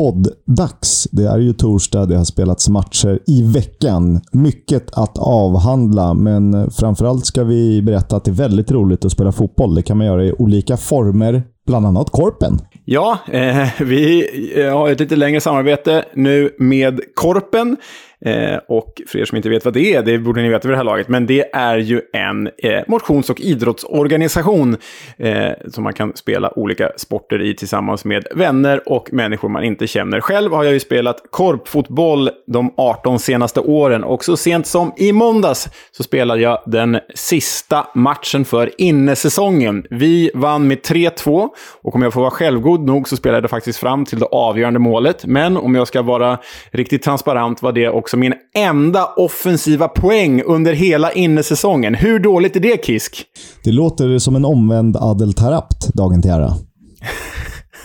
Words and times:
podd-dags. 0.00 1.08
Det 1.12 1.22
är 1.22 1.38
ju 1.38 1.52
torsdag, 1.52 2.06
det 2.06 2.16
har 2.16 2.24
spelats 2.24 2.68
matcher 2.68 3.18
i 3.26 3.42
veckan. 3.42 4.20
Mycket 4.32 4.90
att 4.92 5.18
avhandla, 5.18 6.14
men 6.14 6.70
framförallt 6.70 7.26
ska 7.26 7.44
vi 7.44 7.82
berätta 7.82 8.16
att 8.16 8.24
det 8.24 8.30
är 8.30 8.32
väldigt 8.32 8.70
roligt 8.70 9.04
att 9.04 9.12
spela 9.12 9.32
fotboll. 9.32 9.74
Det 9.74 9.82
kan 9.82 9.96
man 9.96 10.06
göra 10.06 10.24
i 10.24 10.32
olika 10.32 10.76
former, 10.76 11.42
bland 11.66 11.86
annat 11.86 12.10
Korpen. 12.10 12.58
Ja, 12.84 13.18
eh, 13.32 13.68
vi 13.80 14.26
har 14.72 14.90
ett 14.90 15.00
lite 15.00 15.16
längre 15.16 15.40
samarbete 15.40 16.04
nu 16.14 16.50
med 16.58 17.00
Korpen. 17.14 17.76
Eh, 18.24 18.58
och 18.68 19.02
för 19.06 19.18
er 19.18 19.24
som 19.24 19.36
inte 19.36 19.48
vet 19.48 19.64
vad 19.64 19.74
det 19.74 19.94
är, 19.94 20.02
det 20.02 20.18
borde 20.18 20.42
ni 20.42 20.48
veta 20.48 20.68
vid 20.68 20.72
det 20.72 20.76
här 20.76 20.84
laget, 20.84 21.08
men 21.08 21.26
det 21.26 21.50
är 21.52 21.76
ju 21.78 22.00
en 22.12 22.50
eh, 22.58 22.82
motions 22.86 23.30
och 23.30 23.40
idrottsorganisation 23.40 24.76
eh, 25.16 25.50
som 25.68 25.84
man 25.84 25.92
kan 25.92 26.16
spela 26.16 26.58
olika 26.58 26.90
sporter 26.96 27.42
i 27.42 27.54
tillsammans 27.54 28.04
med 28.04 28.26
vänner 28.34 28.88
och 28.88 29.12
människor 29.12 29.48
man 29.48 29.64
inte 29.64 29.86
känner. 29.86 30.20
Själv 30.20 30.52
har 30.52 30.64
jag 30.64 30.72
ju 30.72 30.80
spelat 30.80 31.16
korpfotboll 31.30 32.30
de 32.46 32.74
18 32.76 33.18
senaste 33.18 33.60
åren 33.60 34.04
och 34.04 34.24
så 34.24 34.36
sent 34.36 34.66
som 34.66 34.92
i 34.96 35.12
måndags 35.12 35.68
så 35.92 36.02
spelade 36.02 36.40
jag 36.40 36.62
den 36.66 36.98
sista 37.14 37.86
matchen 37.94 38.44
för 38.44 38.70
innesäsongen. 38.78 39.86
Vi 39.90 40.30
vann 40.34 40.68
med 40.68 40.78
3-2 40.78 41.48
och 41.82 41.94
om 41.94 42.02
jag 42.02 42.12
får 42.12 42.20
vara 42.20 42.30
självgod 42.30 42.80
nog 42.80 43.08
så 43.08 43.16
spelade 43.16 43.42
jag 43.42 43.50
faktiskt 43.50 43.78
fram 43.78 44.04
till 44.04 44.18
det 44.18 44.26
avgörande 44.26 44.78
målet. 44.78 45.26
Men 45.26 45.56
om 45.56 45.74
jag 45.74 45.88
ska 45.88 46.02
vara 46.02 46.38
riktigt 46.70 47.02
transparent 47.02 47.62
var 47.62 47.72
det 47.72 47.88
också 47.88 48.09
också 48.10 48.16
min 48.16 48.34
enda 48.54 49.06
offensiva 49.16 49.88
poäng 49.88 50.42
under 50.42 50.72
hela 50.72 51.12
innesäsongen. 51.12 51.94
Hur 51.94 52.18
dåligt 52.18 52.56
är 52.56 52.60
det, 52.60 52.84
Kisk? 52.84 53.24
Det 53.64 53.72
låter 53.72 54.18
som 54.18 54.36
en 54.36 54.44
omvänd 54.44 54.96
Adel 54.96 55.32
Tarapt, 55.32 55.94
dagen 55.94 56.22
till 56.22 56.30
ära. 56.30 56.52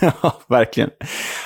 Ja, 0.00 0.40
verkligen. 0.48 0.90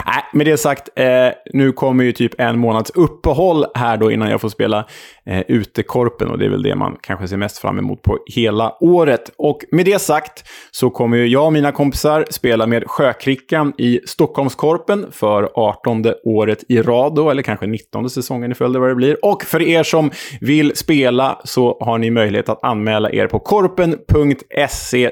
Nej, 0.07 0.25
med 0.33 0.47
det 0.47 0.57
sagt, 0.57 0.89
eh, 0.97 1.29
nu 1.53 1.73
kommer 1.73 2.05
ju 2.05 2.13
typ 2.13 2.41
en 2.41 2.59
månads 2.59 2.91
uppehåll 2.91 3.65
här 3.75 3.97
då 3.97 4.11
innan 4.11 4.31
jag 4.31 4.41
får 4.41 4.49
spela 4.49 4.87
eh, 5.27 5.41
utekorpen 5.49 6.29
och 6.29 6.39
det 6.39 6.45
är 6.45 6.49
väl 6.49 6.63
det 6.63 6.75
man 6.75 6.97
kanske 7.01 7.29
ser 7.29 7.37
mest 7.37 7.59
fram 7.59 7.79
emot 7.79 8.03
på 8.03 8.19
hela 8.27 8.77
året. 8.81 9.33
Och 9.39 9.59
med 9.71 9.85
det 9.85 9.99
sagt 9.99 10.45
så 10.71 10.91
kommer 10.91 11.17
ju 11.17 11.27
jag 11.27 11.47
och 11.47 11.53
mina 11.53 11.73
kompisar 11.73 12.25
spela 12.31 12.67
med 12.67 12.85
Sjökrickan 12.87 13.73
i 13.79 14.01
Stockholmskorpen 14.07 15.07
för 15.13 15.51
18 15.55 16.05
året 16.25 16.65
i 16.69 16.83
rad 16.83 17.15
då, 17.15 17.31
eller 17.31 17.43
kanske 17.43 17.67
19 17.67 18.11
säsongen 18.11 18.53
i 18.53 18.55
följd 18.55 18.77
vad 18.77 18.89
det 18.89 18.95
blir. 18.95 19.25
Och 19.25 19.43
för 19.43 19.63
er 19.63 19.83
som 19.83 20.11
vill 20.41 20.77
spela 20.77 21.41
så 21.45 21.79
har 21.81 21.99
ni 21.99 22.11
möjlighet 22.11 22.49
att 22.49 22.65
anmäla 22.65 23.11
er 23.11 23.27
på 23.27 23.39
korpen.se 23.39 25.11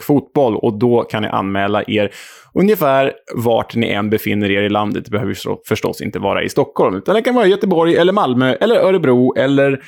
fotboll 0.00 0.56
och 0.56 0.78
då 0.78 1.02
kan 1.02 1.22
ni 1.22 1.28
anmäla 1.28 1.82
er 1.86 2.10
ungefär 2.54 3.12
vart 3.34 3.74
ni 3.74 3.88
än 3.88 4.10
befinner 4.10 4.29
er 4.30 4.62
i 4.62 4.68
landet. 4.68 5.04
Det 5.04 5.10
behöver 5.10 5.34
förstås 5.68 6.00
inte 6.00 6.18
vara 6.18 6.42
i 6.42 6.48
Stockholm, 6.48 6.96
utan 6.96 7.14
det 7.14 7.22
kan 7.22 7.34
vara 7.34 7.46
Göteborg, 7.46 7.96
eller 7.96 8.12
Malmö, 8.12 8.54
eller 8.54 8.76
Örebro, 8.76 9.34
eller 9.36 9.80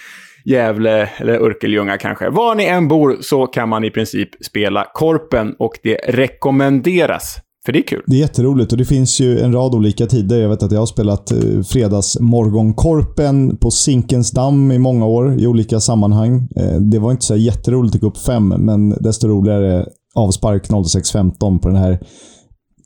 Gävle 0.44 1.10
eller 1.16 1.32
Örkelljunga 1.32 1.98
kanske. 1.98 2.30
Var 2.30 2.54
ni 2.54 2.64
än 2.64 2.88
bor 2.88 3.16
så 3.20 3.46
kan 3.46 3.68
man 3.68 3.84
i 3.84 3.90
princip 3.90 4.44
spela 4.44 4.86
Korpen 4.94 5.54
och 5.58 5.72
det 5.82 5.94
rekommenderas. 5.94 7.38
För 7.64 7.72
det 7.72 7.78
är 7.78 7.82
kul. 7.82 8.02
Det 8.06 8.16
är 8.16 8.20
jätteroligt 8.20 8.72
och 8.72 8.78
det 8.78 8.84
finns 8.84 9.20
ju 9.20 9.40
en 9.40 9.52
rad 9.52 9.74
olika 9.74 10.06
tider. 10.06 10.38
Jag 10.38 10.48
vet 10.48 10.62
att 10.62 10.72
jag 10.72 10.78
har 10.78 10.86
spelat 10.86 11.32
eh, 11.32 11.62
fredagsmorgonkorpen 11.68 13.56
på 13.56 13.70
Zinkensdamm 13.70 14.72
i 14.72 14.78
många 14.78 15.06
år 15.06 15.40
i 15.40 15.46
olika 15.46 15.80
sammanhang. 15.80 16.48
Eh, 16.56 16.80
det 16.80 16.98
var 16.98 17.10
inte 17.10 17.24
så 17.24 17.36
jätteroligt 17.36 17.94
att 17.94 18.00
gå 18.00 18.06
upp 18.06 18.18
fem, 18.18 18.48
men 18.48 18.90
desto 18.90 19.28
roligare 19.28 19.86
avspark 20.14 20.68
06.15 20.68 21.58
på 21.58 21.68
den 21.68 21.76
här 21.76 21.98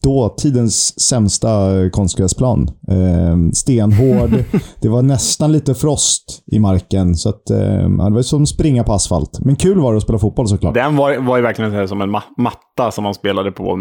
dåtidens 0.03 1.01
sämsta 1.01 1.51
konstgräsplan. 1.91 2.71
Eh, 2.89 3.51
stenhård. 3.53 4.31
det 4.81 4.89
var 4.89 5.03
nästan 5.03 5.53
lite 5.53 5.75
frost 5.75 6.43
i 6.53 6.59
marken. 6.59 7.15
Så 7.15 7.29
att, 7.29 7.51
eh, 7.51 7.59
det 7.89 8.11
var 8.11 8.23
som 8.23 8.43
att 8.43 8.49
springa 8.49 8.85
på 8.85 8.93
asfalt. 8.93 9.41
Men 9.41 9.57
kul 9.57 9.81
var 9.81 9.93
det 9.93 9.97
att 9.97 10.03
spela 10.03 10.19
fotboll 10.19 10.49
såklart. 10.49 10.75
Den 10.75 10.97
var, 10.97 11.19
var 11.19 11.37
ju 11.37 11.43
verkligen 11.43 11.89
som 11.89 12.01
en 12.01 12.11
ma 12.11 12.23
matta 12.39 12.91
som 12.91 13.05
man 13.05 13.15
spelade 13.15 13.53
på, 13.53 13.79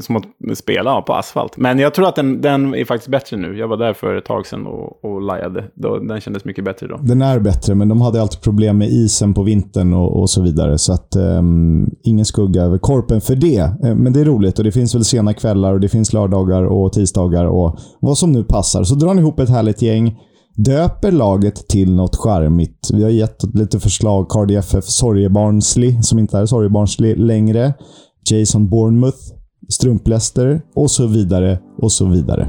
som 0.00 0.16
att 0.16 0.58
spela 0.58 1.02
på 1.02 1.14
asfalt. 1.14 1.56
Men 1.56 1.78
jag 1.78 1.94
tror 1.94 2.08
att 2.08 2.16
den, 2.16 2.40
den 2.40 2.74
är 2.74 2.84
faktiskt 2.84 3.10
bättre 3.10 3.36
nu. 3.36 3.58
Jag 3.58 3.68
var 3.68 3.76
där 3.76 3.92
för 3.92 4.16
ett 4.16 4.24
tag 4.24 4.46
sedan 4.46 4.66
och, 4.66 5.04
och 5.04 5.22
lajade. 5.22 5.64
Den 6.08 6.20
kändes 6.20 6.44
mycket 6.44 6.64
bättre 6.64 6.86
då. 6.86 6.96
Den 7.02 7.22
är 7.22 7.38
bättre, 7.38 7.74
men 7.74 7.88
de 7.88 8.00
hade 8.00 8.22
alltid 8.22 8.40
problem 8.40 8.78
med 8.78 8.88
isen 8.88 9.34
på 9.34 9.42
vintern 9.42 9.94
och, 9.94 10.20
och 10.20 10.30
så 10.30 10.42
vidare. 10.42 10.78
Så 10.78 10.92
att 10.92 11.16
eh, 11.16 11.42
ingen 12.02 12.24
skugga 12.24 12.62
över 12.62 12.78
korpen 12.78 13.20
för 13.20 13.34
det. 13.34 13.58
Eh, 13.58 13.94
men 13.94 14.12
det 14.12 14.20
är 14.20 14.24
roligt 14.24 14.58
och 14.58 14.64
det 14.64 14.72
finns 14.72 14.94
väl 14.94 15.04
sena 15.04 15.34
kvällar 15.34 15.57
kvällar 15.58 15.72
och 15.72 15.80
det 15.80 15.88
finns 15.88 16.12
lördagar 16.12 16.62
och 16.62 16.92
tisdagar 16.92 17.44
och 17.44 17.78
vad 18.00 18.18
som 18.18 18.32
nu 18.32 18.44
passar. 18.44 18.84
Så 18.84 18.94
drar 18.94 19.14
ni 19.14 19.20
ihop 19.20 19.40
ett 19.40 19.48
härligt 19.48 19.82
gäng, 19.82 20.16
döper 20.56 21.12
laget 21.12 21.68
till 21.68 21.94
något 21.94 22.16
charmigt. 22.16 22.90
Vi 22.92 23.02
har 23.02 23.10
gett 23.10 23.54
lite 23.54 23.80
förslag. 23.80 24.28
Cardi 24.28 24.56
FF 24.56 24.84
Sorgebarnsli, 24.84 26.02
som 26.02 26.18
inte 26.18 26.38
är 26.38 26.46
Sorgebarnsli 26.46 27.16
längre. 27.16 27.74
Jason 28.30 28.68
Bournemouth, 28.68 29.18
Strumpläster 29.68 30.60
och 30.74 30.90
så 30.90 31.06
vidare 31.06 31.58
och 31.82 31.92
så 31.92 32.06
vidare. 32.06 32.48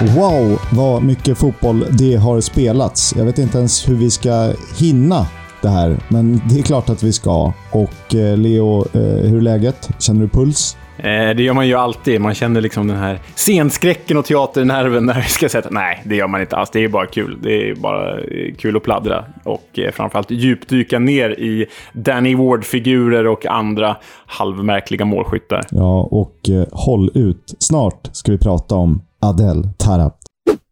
Wow, 0.00 0.60
vad 0.72 1.02
mycket 1.02 1.38
fotboll 1.38 1.86
det 1.98 2.16
har 2.16 2.40
spelats. 2.40 3.14
Jag 3.16 3.24
vet 3.24 3.38
inte 3.38 3.58
ens 3.58 3.88
hur 3.88 3.94
vi 3.94 4.10
ska 4.10 4.52
hinna 4.78 5.26
det 5.62 5.68
här, 5.68 5.98
men 6.08 6.40
det 6.48 6.58
är 6.58 6.62
klart 6.62 6.88
att 6.88 7.02
vi 7.02 7.12
ska. 7.12 7.52
Och 7.72 8.14
eh, 8.14 8.36
Leo, 8.36 8.80
eh, 8.80 9.00
hur 9.00 9.36
är 9.36 9.40
läget? 9.40 9.90
Känner 9.98 10.20
du 10.20 10.28
puls? 10.28 10.76
Eh, 10.96 11.04
det 11.36 11.42
gör 11.42 11.54
man 11.54 11.68
ju 11.68 11.74
alltid. 11.74 12.20
Man 12.20 12.34
känner 12.34 12.60
liksom 12.60 12.86
den 12.86 12.96
här 12.96 13.18
scenskräcken 13.34 14.16
och 14.16 14.24
teaternerven 14.24 15.06
när 15.06 15.14
vi 15.14 15.28
ska 15.28 15.48
sätta... 15.48 15.70
Nej, 15.70 16.02
det 16.04 16.16
gör 16.16 16.28
man 16.28 16.40
inte 16.40 16.56
alls. 16.56 16.70
Det 16.70 16.84
är 16.84 16.88
bara 16.88 17.06
kul. 17.06 17.38
Det 17.42 17.70
är 17.70 17.74
bara 17.74 18.16
kul 18.58 18.76
att 18.76 18.82
pladdra 18.82 19.24
och 19.44 19.80
framförallt 19.92 20.30
djupdyka 20.30 20.98
ner 20.98 21.30
i 21.30 21.66
Danny 21.92 22.34
Ward-figurer 22.34 23.26
och 23.26 23.46
andra 23.46 23.96
halvmärkliga 24.26 25.04
målskyttar. 25.04 25.66
Ja, 25.70 26.08
och 26.10 26.50
håll 26.72 27.10
ut. 27.14 27.54
Snart 27.58 28.08
ska 28.12 28.32
vi 28.32 28.38
prata 28.38 28.74
om 28.74 29.02
Adel 29.20 29.68
Tarap. 29.78 30.16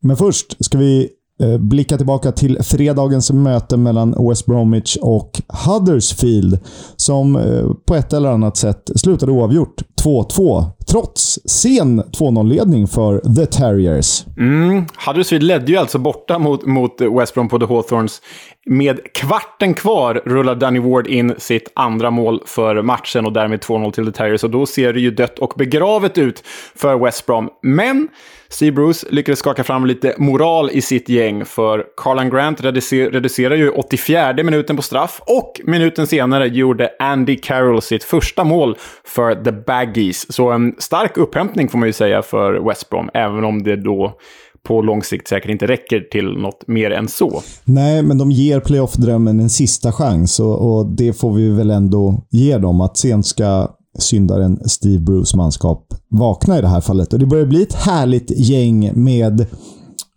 Men 0.01 0.17
först 0.17 0.65
ska 0.65 0.79
vi 0.79 1.09
eh, 1.43 1.59
blicka 1.59 1.97
tillbaka 1.97 2.33
till 2.33 2.63
fredagens 2.63 3.31
möte 3.31 3.77
mellan 3.77 4.29
West 4.29 4.47
Bromwich 4.47 4.97
och 4.97 5.41
Huddersfield 5.67 6.59
som 6.97 7.37
eh, 7.37 7.67
på 7.87 7.95
ett 7.95 8.13
eller 8.13 8.29
annat 8.29 8.57
sätt 8.57 8.91
slutade 8.97 9.33
oavgjort 9.33 9.83
2-2 10.05 10.65
trots 10.91 11.39
sen 11.45 12.03
2-0-ledning 12.03 12.87
för 12.87 13.35
The 13.37 13.47
Terriers. 13.47 14.27
Mm. 14.39 14.87
Huddersfield 15.07 15.45
ledde 15.45 15.73
ju 15.73 15.79
alltså 15.79 15.99
borta 15.99 16.39
mot, 16.39 16.67
mot 16.67 17.01
West 17.01 17.35
Brom 17.35 17.49
på 17.49 17.59
The 17.59 17.67
Hawthorns. 17.67 18.23
Med 18.67 19.13
kvarten 19.15 19.75
kvar 19.75 20.23
rullar 20.25 20.55
Danny 20.55 20.79
Ward 20.79 21.07
in 21.07 21.35
sitt 21.39 21.73
andra 21.75 22.11
mål 22.11 22.43
för 22.47 22.83
matchen 22.83 23.27
och 23.27 23.33
därmed 23.33 23.61
2-0 23.61 23.93
till 23.93 24.07
The 24.07 24.13
Terriers. 24.13 24.45
Och 24.45 24.51
då 24.51 24.67
ser 24.67 24.93
det 24.93 25.01
ju 25.01 25.11
dött 25.11 25.39
och 25.39 25.53
begravet 25.57 26.19
ut 26.19 26.43
för 26.75 27.05
West 27.05 27.27
Brom. 27.27 27.49
Men 27.63 28.09
Steve 28.51 28.73
Bruce 28.73 29.07
lyckades 29.11 29.39
skaka 29.39 29.65
fram 29.65 29.87
lite 29.87 30.15
moral 30.19 30.71
i 30.71 30.83
sitt 30.83 31.09
gäng, 31.09 31.45
för 31.45 31.85
Carlan 31.97 32.31
Grant 32.31 32.61
reducer 32.61 33.11
reducerar 33.11 33.55
ju 33.55 33.71
84 33.71 34.35
minuten 34.45 34.77
på 34.77 34.83
straff 34.83 35.21
och 35.27 35.61
minuten 35.65 36.07
senare 36.07 36.47
gjorde 36.47 36.91
Andy 36.99 37.37
Carroll 37.37 37.83
sitt 37.83 38.05
första 38.05 38.45
mål 38.45 38.77
för 39.05 39.35
The 39.45 39.53
Baggies. 39.53 40.33
Så 40.33 40.51
en 40.51 40.75
stark 40.79 41.17
upphämtning 41.17 41.69
får 41.69 41.79
man 41.79 41.89
ju 41.89 41.93
säga 41.93 42.23
för 42.23 42.69
West 42.69 42.91
Brom, 42.91 43.11
även 43.15 43.45
om 43.45 43.63
det 43.63 43.77
då 43.77 44.19
på 44.63 44.83
lång 44.83 45.03
sikt 45.03 45.29
säkert 45.29 45.51
inte 45.51 45.67
räcker 45.67 46.01
till 46.01 46.39
något 46.39 46.67
mer 46.67 46.91
än 46.91 47.09
så. 47.09 47.43
Nej, 47.65 48.03
men 48.03 48.19
de 48.19 48.31
ger 48.31 48.61
playoff-drömmen 48.61 49.41
en 49.41 49.51
sista 49.51 49.93
chans 49.93 50.41
och, 50.41 50.79
och, 50.79 50.87
det 50.87 51.13
får 51.13 51.35
vi 51.35 51.51
väl 51.51 51.71
ändå 51.71 52.25
ge 52.31 52.59
dem. 52.59 52.81
Att 52.81 52.97
sen 52.97 53.23
ska 53.23 53.69
syndaren 53.99 54.61
Steve 54.65 54.99
Bruce 54.99 55.37
manskap 55.37 55.95
vakna 56.11 56.59
i 56.59 56.61
det 56.61 56.69
här 56.69 56.81
fallet. 56.81 57.13
Och 57.13 57.19
Det 57.19 57.27
börjar 57.27 57.47
bli 57.47 57.63
ett 57.63 57.75
härligt 57.75 58.31
gäng 58.31 58.93
med 58.95 59.47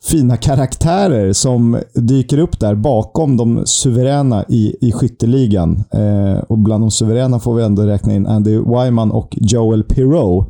fina 0.03 0.37
karaktärer 0.37 1.33
som 1.33 1.79
dyker 1.93 2.37
upp 2.37 2.59
där 2.59 2.75
bakom 2.75 3.37
de 3.37 3.61
suveräna 3.65 4.45
i, 4.49 4.75
i 4.81 4.91
skytteligan. 4.91 5.83
Eh, 5.93 6.43
och 6.49 6.59
bland 6.59 6.83
de 6.83 6.91
suveräna 6.91 7.39
får 7.39 7.55
vi 7.55 7.63
ändå 7.63 7.81
räkna 7.81 8.13
in 8.13 8.27
Andy 8.27 8.57
Wyman 8.57 9.11
och 9.11 9.37
Joel 9.41 9.83
Pirou. 9.83 10.45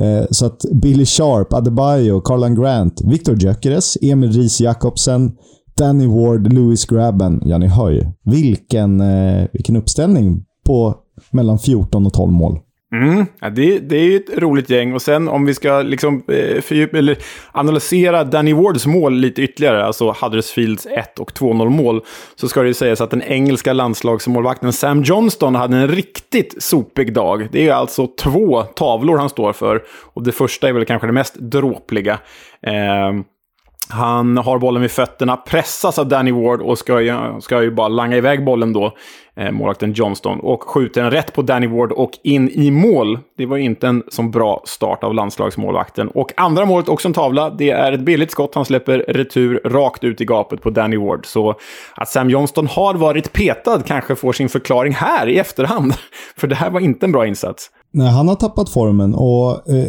Eh, 0.00 0.24
så 0.30 0.46
att 0.46 0.64
Billy 0.72 1.06
Sharp, 1.06 1.52
Adebayo, 1.52 2.20
Carlan 2.20 2.54
Grant, 2.54 3.00
Victor 3.04 3.36
Gyökeres, 3.42 3.98
Emil 4.02 4.32
Ries 4.32 4.60
Jakobsen, 4.60 5.32
Danny 5.78 6.06
Ward, 6.06 6.52
Louis 6.52 6.86
Grabben. 6.86 7.42
Ja, 7.44 7.58
ni 7.58 7.66
hör 7.66 7.90
ju. 7.90 8.06
Vilken, 8.24 9.00
eh, 9.00 9.46
vilken 9.52 9.76
uppställning 9.76 10.44
på 10.66 10.94
mellan 11.30 11.58
14 11.58 12.06
och 12.06 12.12
12 12.12 12.32
mål. 12.32 12.58
Mm, 12.92 13.26
ja, 13.40 13.50
det, 13.50 13.78
det 13.78 13.96
är 13.96 14.04
ju 14.04 14.16
ett 14.16 14.38
roligt 14.38 14.70
gäng. 14.70 14.94
Och 14.94 15.02
sen 15.02 15.28
om 15.28 15.44
vi 15.44 15.54
ska 15.54 15.82
liksom, 15.82 16.22
eh, 16.28 16.60
fördjup, 16.60 16.94
eller 16.94 17.18
analysera 17.52 18.24
Danny 18.24 18.52
Wards 18.52 18.86
mål 18.86 19.14
lite 19.14 19.42
ytterligare, 19.42 19.84
alltså 19.84 20.14
Huddersfields 20.20 20.86
1 20.86 21.18
och 21.18 21.32
2-0 21.32 21.68
mål, 21.68 22.00
så 22.36 22.48
ska 22.48 22.62
det 22.62 22.68
ju 22.68 22.74
sägas 22.74 23.00
att 23.00 23.10
den 23.10 23.22
engelska 23.22 23.72
landslagsmålvakten 23.72 24.72
Sam 24.72 25.02
Johnston 25.02 25.54
hade 25.54 25.76
en 25.76 25.88
riktigt 25.88 26.62
sopig 26.62 27.14
dag. 27.14 27.48
Det 27.52 27.68
är 27.68 27.72
alltså 27.72 28.06
två 28.06 28.62
tavlor 28.62 29.18
han 29.18 29.30
står 29.30 29.52
för. 29.52 29.82
Och 30.14 30.22
det 30.22 30.32
första 30.32 30.68
är 30.68 30.72
väl 30.72 30.84
kanske 30.84 31.08
det 31.08 31.12
mest 31.12 31.34
dråpliga. 31.34 32.18
Eh, 32.66 33.12
han 33.92 34.36
har 34.36 34.58
bollen 34.58 34.82
vid 34.82 34.90
fötterna, 34.90 35.36
pressas 35.36 35.98
av 35.98 36.08
Danny 36.08 36.32
Ward 36.32 36.60
och 36.60 36.78
ska 36.78 37.00
ju, 37.00 37.40
ska 37.40 37.62
ju 37.62 37.70
bara 37.70 37.88
langa 37.88 38.16
iväg 38.16 38.44
bollen 38.44 38.72
då, 38.72 38.92
eh, 39.36 39.50
målvakten 39.50 39.92
Johnston, 39.92 40.40
och 40.40 40.62
skjuter 40.62 41.02
den 41.02 41.10
rätt 41.10 41.32
på 41.32 41.42
Danny 41.42 41.66
Ward 41.66 41.92
och 41.92 42.10
in 42.22 42.48
i 42.48 42.70
mål. 42.70 43.18
Det 43.36 43.46
var 43.46 43.56
inte 43.56 43.88
en 43.88 44.02
så 44.08 44.22
bra 44.22 44.62
start 44.64 45.04
av 45.04 45.14
landslagsmålvakten. 45.14 46.08
Och 46.08 46.32
andra 46.36 46.64
målet, 46.64 46.88
också 46.88 47.08
en 47.08 47.14
tavla, 47.14 47.50
det 47.50 47.70
är 47.70 47.92
ett 47.92 48.00
billigt 48.00 48.30
skott 48.30 48.54
han 48.54 48.64
släpper 48.64 48.98
retur 48.98 49.60
rakt 49.64 50.04
ut 50.04 50.20
i 50.20 50.24
gapet 50.24 50.62
på 50.62 50.70
Danny 50.70 50.96
Ward. 50.96 51.26
Så 51.26 51.54
att 51.94 52.08
Sam 52.08 52.30
Johnston 52.30 52.66
har 52.66 52.94
varit 52.94 53.32
petad 53.32 53.82
kanske 53.86 54.16
får 54.16 54.32
sin 54.32 54.48
förklaring 54.48 54.92
här 54.92 55.28
i 55.28 55.38
efterhand. 55.38 55.94
För 56.36 56.46
det 56.46 56.54
här 56.54 56.70
var 56.70 56.80
inte 56.80 57.06
en 57.06 57.12
bra 57.12 57.26
insats. 57.26 57.70
Nej, 57.90 58.10
han 58.10 58.28
har 58.28 58.34
tappat 58.34 58.70
formen 58.70 59.14
och 59.14 59.50
eh, 59.50 59.88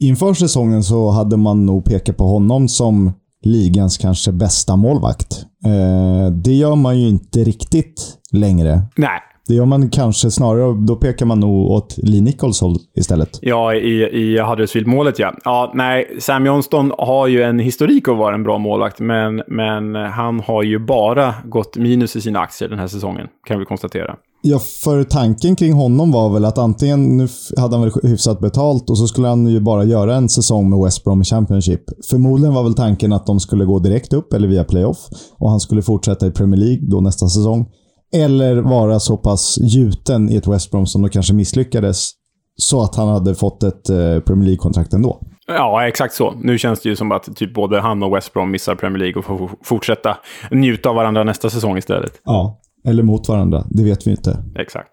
inför 0.00 0.34
säsongen 0.34 0.82
så 0.82 1.10
hade 1.10 1.36
man 1.36 1.66
nog 1.66 1.84
pekat 1.84 2.16
på 2.16 2.24
honom 2.24 2.68
som 2.68 3.12
ligans 3.42 3.98
kanske 3.98 4.32
bästa 4.32 4.76
målvakt. 4.76 5.46
Eh, 5.64 6.32
det 6.32 6.52
gör 6.52 6.76
man 6.76 7.00
ju 7.00 7.08
inte 7.08 7.38
riktigt 7.38 8.18
längre. 8.32 8.82
Nej. 8.96 9.20
Det 9.48 9.54
gör 9.54 9.64
man 9.64 9.90
kanske 9.90 10.30
snarare, 10.30 10.86
då 10.86 10.96
pekar 10.96 11.26
man 11.26 11.40
nog 11.40 11.70
åt 11.70 11.98
Lee 12.02 12.22
Nichols 12.22 12.60
håll 12.60 12.76
istället. 12.96 13.38
Ja, 13.42 13.74
i, 13.74 14.02
i 14.02 14.38
Huddersfield-målet 14.38 15.18
ja. 15.18 15.34
Ja, 15.44 15.72
nej, 15.74 16.16
Sam 16.18 16.46
Johnston 16.46 16.92
har 16.98 17.26
ju 17.26 17.42
en 17.42 17.58
historik 17.58 18.08
att 18.08 18.16
vara 18.16 18.34
en 18.34 18.42
bra 18.42 18.58
målvakt, 18.58 19.00
men, 19.00 19.42
men 19.46 19.94
han 19.94 20.40
har 20.40 20.62
ju 20.62 20.78
bara 20.78 21.34
gått 21.44 21.76
minus 21.76 22.16
i 22.16 22.20
sina 22.20 22.38
aktier 22.40 22.68
den 22.68 22.78
här 22.78 22.86
säsongen, 22.86 23.26
kan 23.46 23.58
vi 23.58 23.64
konstatera. 23.64 24.16
Ja, 24.44 24.58
för 24.58 25.04
tanken 25.04 25.56
kring 25.56 25.72
honom 25.72 26.12
var 26.12 26.30
väl 26.30 26.44
att 26.44 26.58
antingen, 26.58 27.16
nu 27.16 27.28
hade 27.56 27.76
han 27.76 27.82
väl 27.82 27.92
hyfsat 28.02 28.40
betalt 28.40 28.90
och 28.90 28.98
så 28.98 29.06
skulle 29.06 29.28
han 29.28 29.46
ju 29.46 29.60
bara 29.60 29.84
göra 29.84 30.14
en 30.14 30.28
säsong 30.28 30.70
med 30.70 30.78
West 30.78 31.04
Brom 31.04 31.22
i 31.22 31.24
Championship. 31.24 31.82
Förmodligen 32.10 32.54
var 32.54 32.62
väl 32.62 32.74
tanken 32.74 33.12
att 33.12 33.26
de 33.26 33.40
skulle 33.40 33.64
gå 33.64 33.78
direkt 33.78 34.12
upp 34.12 34.32
eller 34.32 34.48
via 34.48 34.64
playoff 34.64 34.98
och 35.38 35.50
han 35.50 35.60
skulle 35.60 35.82
fortsätta 35.82 36.26
i 36.26 36.30
Premier 36.30 36.60
League 36.60 36.86
då 36.90 37.00
nästa 37.00 37.28
säsong. 37.28 37.66
Eller 38.14 38.56
vara 38.56 39.00
så 39.00 39.16
pass 39.16 39.58
gjuten 39.60 40.30
i 40.30 40.36
ett 40.36 40.46
West 40.46 40.70
Brom 40.70 40.86
som 40.86 41.02
då 41.02 41.08
kanske 41.08 41.34
misslyckades 41.34 42.10
så 42.56 42.82
att 42.82 42.96
han 42.96 43.08
hade 43.08 43.34
fått 43.34 43.62
ett 43.62 43.90
eh, 43.90 44.20
Premier 44.20 44.44
League-kontrakt 44.44 44.92
ändå. 44.92 45.20
Ja, 45.46 45.86
exakt 45.88 46.14
så. 46.14 46.34
Nu 46.42 46.58
känns 46.58 46.80
det 46.80 46.88
ju 46.88 46.96
som 46.96 47.12
att 47.12 47.36
typ 47.36 47.54
både 47.54 47.80
han 47.80 48.02
och 48.02 48.16
West 48.16 48.32
Brom 48.32 48.50
missar 48.50 48.74
Premier 48.74 48.98
League 48.98 49.18
och 49.18 49.24
får 49.24 49.50
fortsätta 49.64 50.16
njuta 50.50 50.88
av 50.88 50.94
varandra 50.94 51.24
nästa 51.24 51.50
säsong 51.50 51.78
istället. 51.78 52.20
Ja, 52.24 52.61
eller 52.84 53.02
mot 53.02 53.28
varandra. 53.28 53.64
Det 53.70 53.84
vet 53.84 54.06
vi 54.06 54.10
inte. 54.10 54.36
Exakt. 54.58 54.92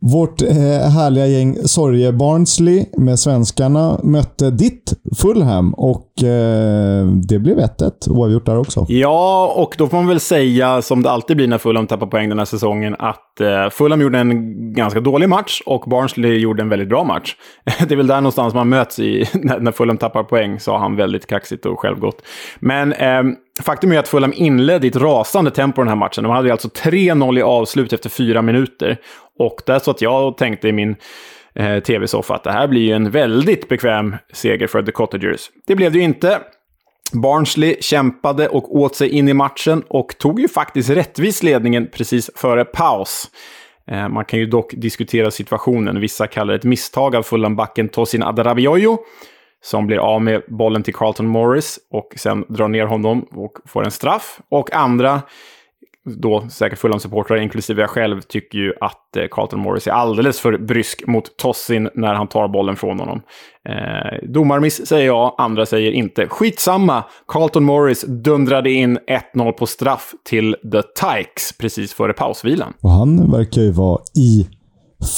Vårt 0.00 0.42
eh, 0.42 0.48
härliga 0.96 1.26
gäng 1.26 1.56
Sorge 1.64 2.12
Barnsley 2.12 2.86
med 2.96 3.18
svenskarna 3.18 4.00
mötte 4.02 4.50
ditt 4.50 4.92
Fulham 5.18 5.74
och 5.74 6.22
eh, 6.22 7.06
det 7.06 7.38
blev 7.38 7.58
1-1 7.58 8.10
oavgjort 8.10 8.46
där 8.46 8.58
också. 8.58 8.86
Ja, 8.88 9.52
och 9.56 9.74
då 9.78 9.86
får 9.86 9.96
man 9.96 10.06
väl 10.06 10.20
säga, 10.20 10.82
som 10.82 11.02
det 11.02 11.10
alltid 11.10 11.36
blir 11.36 11.48
när 11.48 11.58
Fulham 11.58 11.86
tappar 11.86 12.06
poäng 12.06 12.28
den 12.28 12.38
här 12.38 12.44
säsongen, 12.44 12.96
att 12.98 13.40
eh, 13.40 13.70
Fulham 13.70 14.00
gjorde 14.00 14.18
en 14.18 14.72
ganska 14.72 15.00
dålig 15.00 15.28
match 15.28 15.62
och 15.66 15.84
Barnsley 15.86 16.38
gjorde 16.38 16.62
en 16.62 16.68
väldigt 16.68 16.88
bra 16.88 17.04
match. 17.04 17.36
det 17.88 17.94
är 17.94 17.96
väl 17.96 18.06
där 18.06 18.20
någonstans 18.20 18.54
man 18.54 18.68
möts 18.68 18.98
i, 18.98 19.24
när 19.60 19.72
Fulham 19.72 19.98
tappar 19.98 20.22
poäng, 20.22 20.60
sa 20.60 20.78
han 20.78 20.96
väldigt 20.96 21.26
kaxigt 21.26 21.66
och 21.66 21.80
självgott. 21.80 22.22
Men 22.60 22.92
eh, 22.92 23.22
Faktum 23.62 23.92
är 23.92 23.98
att 23.98 24.08
Fulham 24.08 24.32
inledde 24.36 24.86
i 24.86 24.90
ett 24.90 24.96
rasande 24.96 25.50
tempo 25.50 25.82
den 25.82 25.88
här 25.88 25.96
matchen. 25.96 26.24
De 26.24 26.32
hade 26.32 26.52
alltså 26.52 26.68
3-0 26.68 27.38
i 27.38 27.42
avslut 27.42 27.92
efter 27.92 28.10
fyra 28.10 28.42
minuter. 28.42 28.96
Och 29.38 29.62
där 29.66 29.78
satt 29.78 30.02
jag 30.02 30.28
och 30.28 30.38
tänkte 30.38 30.68
i 30.68 30.72
min 30.72 30.96
eh, 31.54 31.78
tv-soffa 31.78 32.34
att 32.34 32.44
det 32.44 32.52
här 32.52 32.68
blir 32.68 32.80
ju 32.80 32.92
en 32.92 33.10
väldigt 33.10 33.68
bekväm 33.68 34.16
seger 34.32 34.66
för 34.66 34.82
The 34.82 34.92
Cottagers. 34.92 35.50
Det 35.66 35.76
blev 35.76 35.92
det 35.92 35.98
ju 35.98 36.04
inte. 36.04 36.40
Barnsley 37.12 37.76
kämpade 37.80 38.48
och 38.48 38.76
åt 38.76 38.96
sig 38.96 39.08
in 39.08 39.28
i 39.28 39.34
matchen 39.34 39.82
och 39.88 40.18
tog 40.18 40.40
ju 40.40 40.48
faktiskt 40.48 40.90
rättvis 40.90 41.42
ledningen 41.42 41.88
precis 41.92 42.30
före 42.34 42.64
paus. 42.64 43.30
Eh, 43.90 44.08
man 44.08 44.24
kan 44.24 44.38
ju 44.38 44.46
dock 44.46 44.74
diskutera 44.76 45.30
situationen. 45.30 46.00
Vissa 46.00 46.26
kallar 46.26 46.52
det 46.52 46.58
ett 46.58 46.64
misstag 46.64 47.16
av 47.16 47.22
Fulham-backen 47.22 47.88
Tosin 47.88 48.22
Adarabioyo 48.22 48.98
som 49.64 49.86
blir 49.86 49.98
av 49.98 50.22
med 50.22 50.42
bollen 50.48 50.82
till 50.82 50.94
Carlton 50.94 51.26
Morris 51.26 51.78
och 51.90 52.14
sen 52.16 52.44
drar 52.48 52.68
ner 52.68 52.86
honom 52.86 53.26
och 53.32 53.52
får 53.66 53.84
en 53.84 53.90
straff. 53.90 54.40
Och 54.50 54.74
andra, 54.74 55.22
då 56.16 56.46
säkert 56.50 56.78
Fulham-supportrar, 56.78 57.36
inklusive 57.36 57.80
jag 57.80 57.90
själv, 57.90 58.20
tycker 58.20 58.58
ju 58.58 58.72
att 58.80 59.16
eh, 59.16 59.24
Carlton 59.30 59.60
Morris 59.60 59.86
är 59.86 59.90
alldeles 59.90 60.40
för 60.40 60.58
brysk 60.58 61.06
mot 61.06 61.36
Tossin 61.36 61.88
när 61.94 62.14
han 62.14 62.28
tar 62.28 62.48
bollen 62.48 62.76
från 62.76 62.98
honom. 62.98 63.22
Eh, 63.68 64.28
domarmiss 64.28 64.86
säger 64.86 65.06
jag, 65.06 65.34
andra 65.38 65.66
säger 65.66 65.92
inte. 65.92 66.26
Skitsamma! 66.28 67.04
Carlton 67.26 67.64
Morris 67.64 68.04
dundrade 68.06 68.70
in 68.70 68.98
1-0 69.34 69.52
på 69.52 69.66
straff 69.66 70.12
till 70.24 70.56
The 70.72 70.82
Tykes 70.82 71.58
precis 71.58 71.92
före 71.92 72.12
pausvilan. 72.12 72.72
Och 72.80 72.90
han 72.90 73.30
verkar 73.30 73.62
ju 73.62 73.70
vara 73.70 74.00
i 74.16 74.48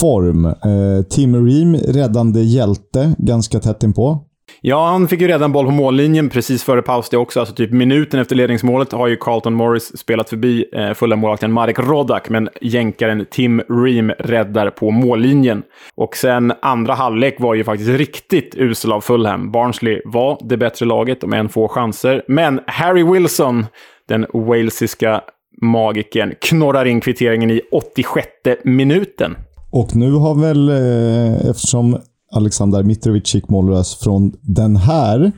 form. 0.00 0.44
Eh, 0.44 1.02
Tim 1.10 1.46
Ream, 1.46 1.76
räddande 1.76 2.40
hjälte, 2.40 3.14
ganska 3.18 3.60
tätt 3.60 3.82
inpå. 3.82 4.29
Ja, 4.60 4.86
han 4.86 5.08
fick 5.08 5.20
ju 5.20 5.28
redan 5.28 5.52
boll 5.52 5.64
på 5.64 5.70
mållinjen 5.70 6.28
precis 6.28 6.64
före 6.64 6.82
paus 6.82 7.08
det 7.08 7.16
också. 7.16 7.40
Alltså 7.40 7.54
typ 7.54 7.72
minuten 7.72 8.20
efter 8.20 8.36
ledningsmålet 8.36 8.92
har 8.92 9.08
ju 9.08 9.16
Carlton 9.16 9.54
Morris 9.54 9.98
spelat 9.98 10.30
förbi 10.30 10.64
eh, 10.72 10.92
fulla 10.92 11.16
målvakten 11.16 11.52
Marek 11.52 11.78
Rodak, 11.78 12.28
men 12.28 12.48
jänkaren 12.60 13.26
Tim 13.30 13.60
Ream 13.68 14.10
räddar 14.18 14.70
på 14.70 14.90
mållinjen. 14.90 15.62
Och 15.94 16.16
sen 16.16 16.52
andra 16.62 16.94
halvlek 16.94 17.40
var 17.40 17.54
ju 17.54 17.64
faktiskt 17.64 17.90
riktigt 17.90 18.54
usel 18.56 18.92
av 18.92 19.00
Fulham. 19.00 19.52
Barnsley 19.52 20.00
var 20.04 20.38
det 20.40 20.56
bättre 20.56 20.86
laget, 20.86 21.24
om 21.24 21.32
än 21.32 21.48
få 21.48 21.68
chanser. 21.68 22.22
Men 22.28 22.60
Harry 22.66 23.02
Wilson, 23.02 23.66
den 24.08 24.26
walesiska 24.32 25.20
magikern, 25.62 26.34
knorrar 26.40 26.84
in 26.84 27.00
kvitteringen 27.00 27.50
i 27.50 27.60
86 27.72 28.28
minuten. 28.64 29.36
Och 29.72 29.96
nu 29.96 30.12
har 30.12 30.34
väl, 30.34 30.68
eh, 30.68 31.50
eftersom 31.50 32.00
Alexander 32.34 32.82
Mitrovic 32.82 33.34
gick 33.34 33.48
mållös 33.48 34.00
från 34.00 34.32
den 34.40 34.76
här. 34.76 35.32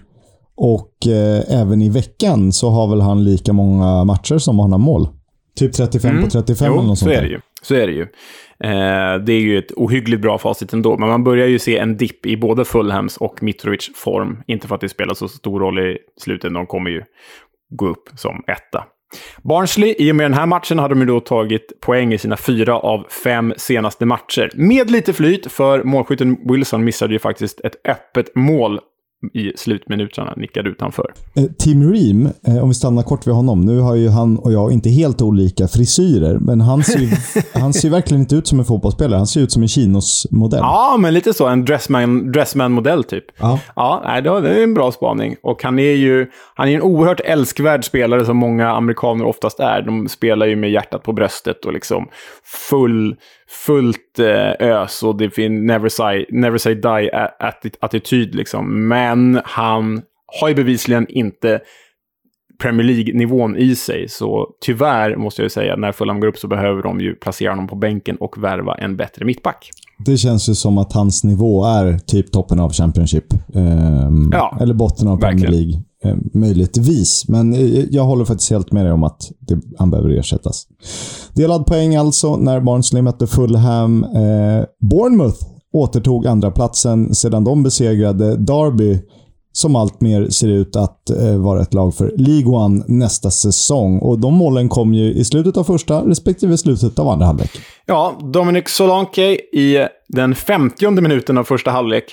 Och 0.55 1.07
eh, 1.07 1.61
även 1.61 1.83
i 1.83 1.89
veckan 1.89 2.53
så 2.53 2.71
har 2.71 2.89
väl 2.89 3.01
han 3.01 3.25
lika 3.25 3.53
många 3.53 4.05
matcher 4.05 4.39
som 4.39 4.59
han 4.59 4.73
har 4.73 4.79
mål. 4.79 5.09
Typ 5.57 5.73
35 5.73 6.11
mm. 6.11 6.25
på 6.25 6.31
35 6.31 6.67
jo, 6.67 6.79
eller 6.79 6.89
något 6.89 6.99
sånt 6.99 7.13
så 7.13 7.19
är 7.19 7.23
det 7.23 7.29
ju. 7.29 7.41
Så 7.63 7.75
är 7.75 7.87
det 7.87 7.93
ju. 7.93 8.03
Eh, 8.65 9.25
det 9.25 9.33
är 9.33 9.41
ju 9.41 9.59
ett 9.59 9.73
ohyggligt 9.73 10.23
bra 10.23 10.39
facit 10.39 10.73
ändå, 10.73 10.99
men 10.99 11.09
man 11.09 11.25
börjar 11.25 11.47
ju 11.47 11.59
se 11.59 11.79
en 11.79 11.97
dipp 11.97 12.27
i 12.27 12.37
både 12.37 12.65
Fulhams 12.65 13.17
och 13.17 13.43
Mitrovic 13.43 13.91
form. 13.95 14.43
Inte 14.47 14.69
för 14.69 14.75
att 14.75 14.81
det 14.81 14.89
spelar 14.89 15.15
så 15.15 15.29
stor 15.29 15.61
roll 15.61 15.79
i 15.79 15.99
slutet, 16.21 16.55
de 16.55 16.67
kommer 16.67 16.91
ju 16.91 17.03
gå 17.71 17.89
upp 17.89 18.09
som 18.17 18.45
etta. 18.47 18.85
Barnsley, 19.43 19.95
i 19.99 20.13
och 20.13 20.17
med 20.17 20.25
den 20.25 20.35
här 20.35 20.47
matchen, 20.47 20.79
hade 20.79 20.95
de 20.95 21.07
då 21.07 21.21
tagit 21.21 21.81
poäng 21.81 22.13
i 22.13 22.19
sina 22.19 22.37
fyra 22.37 22.79
av 22.79 23.07
fem 23.25 23.55
senaste 23.57 24.07
matcher. 24.07 24.51
Med 24.55 24.91
lite 24.91 25.13
flyt, 25.13 25.53
för 25.53 25.83
målskytten 25.83 26.37
Wilson 26.45 26.85
missade 26.85 27.13
ju 27.13 27.19
faktiskt 27.19 27.61
ett 27.61 27.77
öppet 27.89 28.35
mål 28.35 28.81
i 29.33 29.53
slutminuterna 29.57 30.35
nickade 30.37 30.71
utanför. 30.71 31.13
Eh, 31.35 31.45
Tim 31.59 31.93
Ream, 31.93 32.29
eh, 32.47 32.63
om 32.63 32.69
vi 32.69 32.75
stannar 32.75 33.03
kort 33.03 33.27
vid 33.27 33.35
honom. 33.35 33.61
Nu 33.61 33.79
har 33.79 33.95
ju 33.95 34.09
han 34.09 34.39
och 34.39 34.53
jag 34.53 34.73
inte 34.73 34.91
helt 34.91 35.23
olika 35.23 35.69
frisyrer, 35.69 36.39
men 36.39 36.61
han 36.61 36.85
ser, 36.85 37.59
han 37.61 37.73
ser 37.73 37.91
verkligen 37.91 38.21
inte 38.21 38.37
ut 38.37 38.47
som 38.47 38.59
en 38.59 38.65
fotbollsspelare. 38.65 39.19
Han 39.19 39.27
ser 39.27 39.41
ut 39.41 39.53
som 39.53 39.63
en 39.63 39.69
Chinos-modell. 39.69 40.61
Ja, 40.63 40.97
men 40.99 41.15
lite 41.15 41.35
så. 41.35 41.47
En 41.47 41.65
dressman-modell 41.65 42.33
dressman 42.33 43.05
typ. 43.05 43.25
Ja, 43.39 43.59
ja 43.77 44.41
det 44.41 44.49
är 44.49 44.63
en 44.63 44.75
bra 44.75 44.93
spaning. 44.93 45.37
Och 45.43 45.63
han 45.63 45.79
är 45.79 45.93
ju 45.93 46.27
han 46.55 46.69
är 46.69 46.75
en 46.75 46.83
oerhört 46.83 47.21
älskvärd 47.21 47.85
spelare 47.85 48.25
som 48.25 48.37
många 48.37 48.71
amerikaner 48.71 49.25
oftast 49.25 49.61
är. 49.61 49.83
De 49.83 50.09
spelar 50.09 50.47
ju 50.47 50.57
med 50.57 50.71
hjärtat 50.71 51.03
på 51.03 51.13
bröstet 51.13 51.65
och 51.65 51.73
liksom 51.73 52.09
full 52.71 53.17
fullt 53.53 54.19
eh, 54.19 54.69
ös 54.69 55.03
och 55.03 55.17
det 55.17 55.31
finns 55.31 55.67
never 55.67 55.89
say, 55.89 56.27
never 56.31 56.59
say 56.59 56.75
die-attityd. 56.75 58.35
Liksom. 58.35 58.89
Men 58.89 59.41
han 59.45 60.03
har 60.41 60.49
ju 60.49 60.55
bevisligen 60.55 61.07
inte 61.09 61.61
Premier 62.63 62.87
League-nivån 62.87 63.57
i 63.57 63.77
sig. 63.77 64.09
Så 64.09 64.49
tyvärr 64.61 65.17
måste 65.17 65.43
jag 65.43 65.51
säga, 65.51 65.77
när 65.77 65.93
Fulham 65.93 66.21
går 66.21 66.29
upp 66.29 66.39
så 66.39 66.49
behöver 66.49 66.83
de 66.83 67.01
ju 67.01 67.15
placera 67.15 67.51
honom 67.51 67.69
på 67.69 67.77
bänken 67.77 68.17
och 68.17 68.45
värva 68.45 68.75
en 68.75 68.97
bättre 68.97 69.25
mittback. 69.25 69.71
Det 69.99 70.17
känns 70.17 70.49
ju 70.49 70.55
som 70.55 70.79
att 70.79 70.93
hans 70.93 71.25
nivå 71.25 71.65
är 71.65 71.99
typ 71.99 72.33
toppen 72.33 72.61
av 72.61 72.73
Championship. 72.73 73.25
Ehm, 73.55 74.31
ja, 74.33 74.59
eller 74.61 74.75
botten 74.75 75.09
av 75.09 75.17
Premier 75.17 75.51
League. 75.51 75.83
Eh, 76.05 76.17
möjligtvis, 76.33 77.29
men 77.29 77.53
eh, 77.53 77.85
jag 77.91 78.03
håller 78.03 78.25
faktiskt 78.25 78.51
helt 78.51 78.73
med 78.73 78.85
dig 78.85 78.93
om 78.93 79.05
att 79.05 79.31
det, 79.39 79.61
han 79.79 79.91
behöver 79.91 80.11
ersättas. 80.11 80.67
Delad 81.35 81.67
poäng 81.67 81.97
alltså 81.97 82.37
när 82.37 82.61
Barnsley 82.61 83.03
mötte 83.03 83.27
Fulham. 83.27 84.05
Eh, 84.05 84.65
Bournemouth 84.81 85.45
återtog 85.73 86.27
andra 86.27 86.51
platsen 86.51 87.15
sedan 87.15 87.45
de 87.45 87.63
besegrade 87.63 88.37
Derby 88.37 88.99
som 89.53 89.77
alltmer 89.77 90.29
ser 90.29 90.49
ut 90.49 90.77
att 90.77 91.11
eh, 91.11 91.37
vara 91.37 91.63
ett 91.63 91.75
lag 91.75 91.95
för 91.95 92.13
League 92.17 92.53
One 92.53 92.85
nästa 92.89 93.31
säsong. 93.31 93.99
Och 93.99 94.19
de 94.19 94.35
målen 94.35 94.69
kom 94.69 94.95
ju 94.95 95.13
i 95.13 95.25
slutet 95.25 95.57
av 95.57 95.65
första 95.65 96.09
respektive 96.09 96.59
slutet 96.59 96.99
av 96.99 97.09
andra 97.09 97.27
halvlek. 97.27 97.51
Ja, 97.87 98.19
Dominic 98.33 98.69
Solanke 98.69 99.23
i 99.53 99.87
den 100.09 100.35
50 100.35 100.91
minuten 100.91 101.39
av 101.39 101.45
första 101.45 101.71
halvlek 101.71 102.05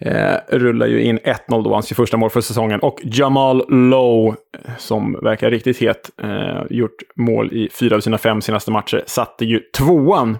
eh, 0.00 0.36
rullar 0.48 0.86
ju 0.86 1.02
in 1.02 1.18
1-0 1.18 1.64
då, 1.64 1.74
hans 1.74 1.88
första 1.88 2.16
mål 2.16 2.30
för 2.30 2.40
säsongen. 2.40 2.80
Och 2.80 3.00
Jamal 3.02 3.64
Lowe, 3.68 4.36
som 4.78 5.12
verkar 5.22 5.50
riktigt 5.50 5.78
het, 5.78 6.10
eh, 6.22 6.62
gjort 6.70 7.02
mål 7.14 7.52
i 7.52 7.68
fyra 7.72 7.96
av 7.96 8.00
sina 8.00 8.18
fem 8.18 8.42
senaste 8.42 8.70
matcher, 8.70 9.04
satte 9.06 9.44
ju 9.44 9.58
tvåan 9.58 10.38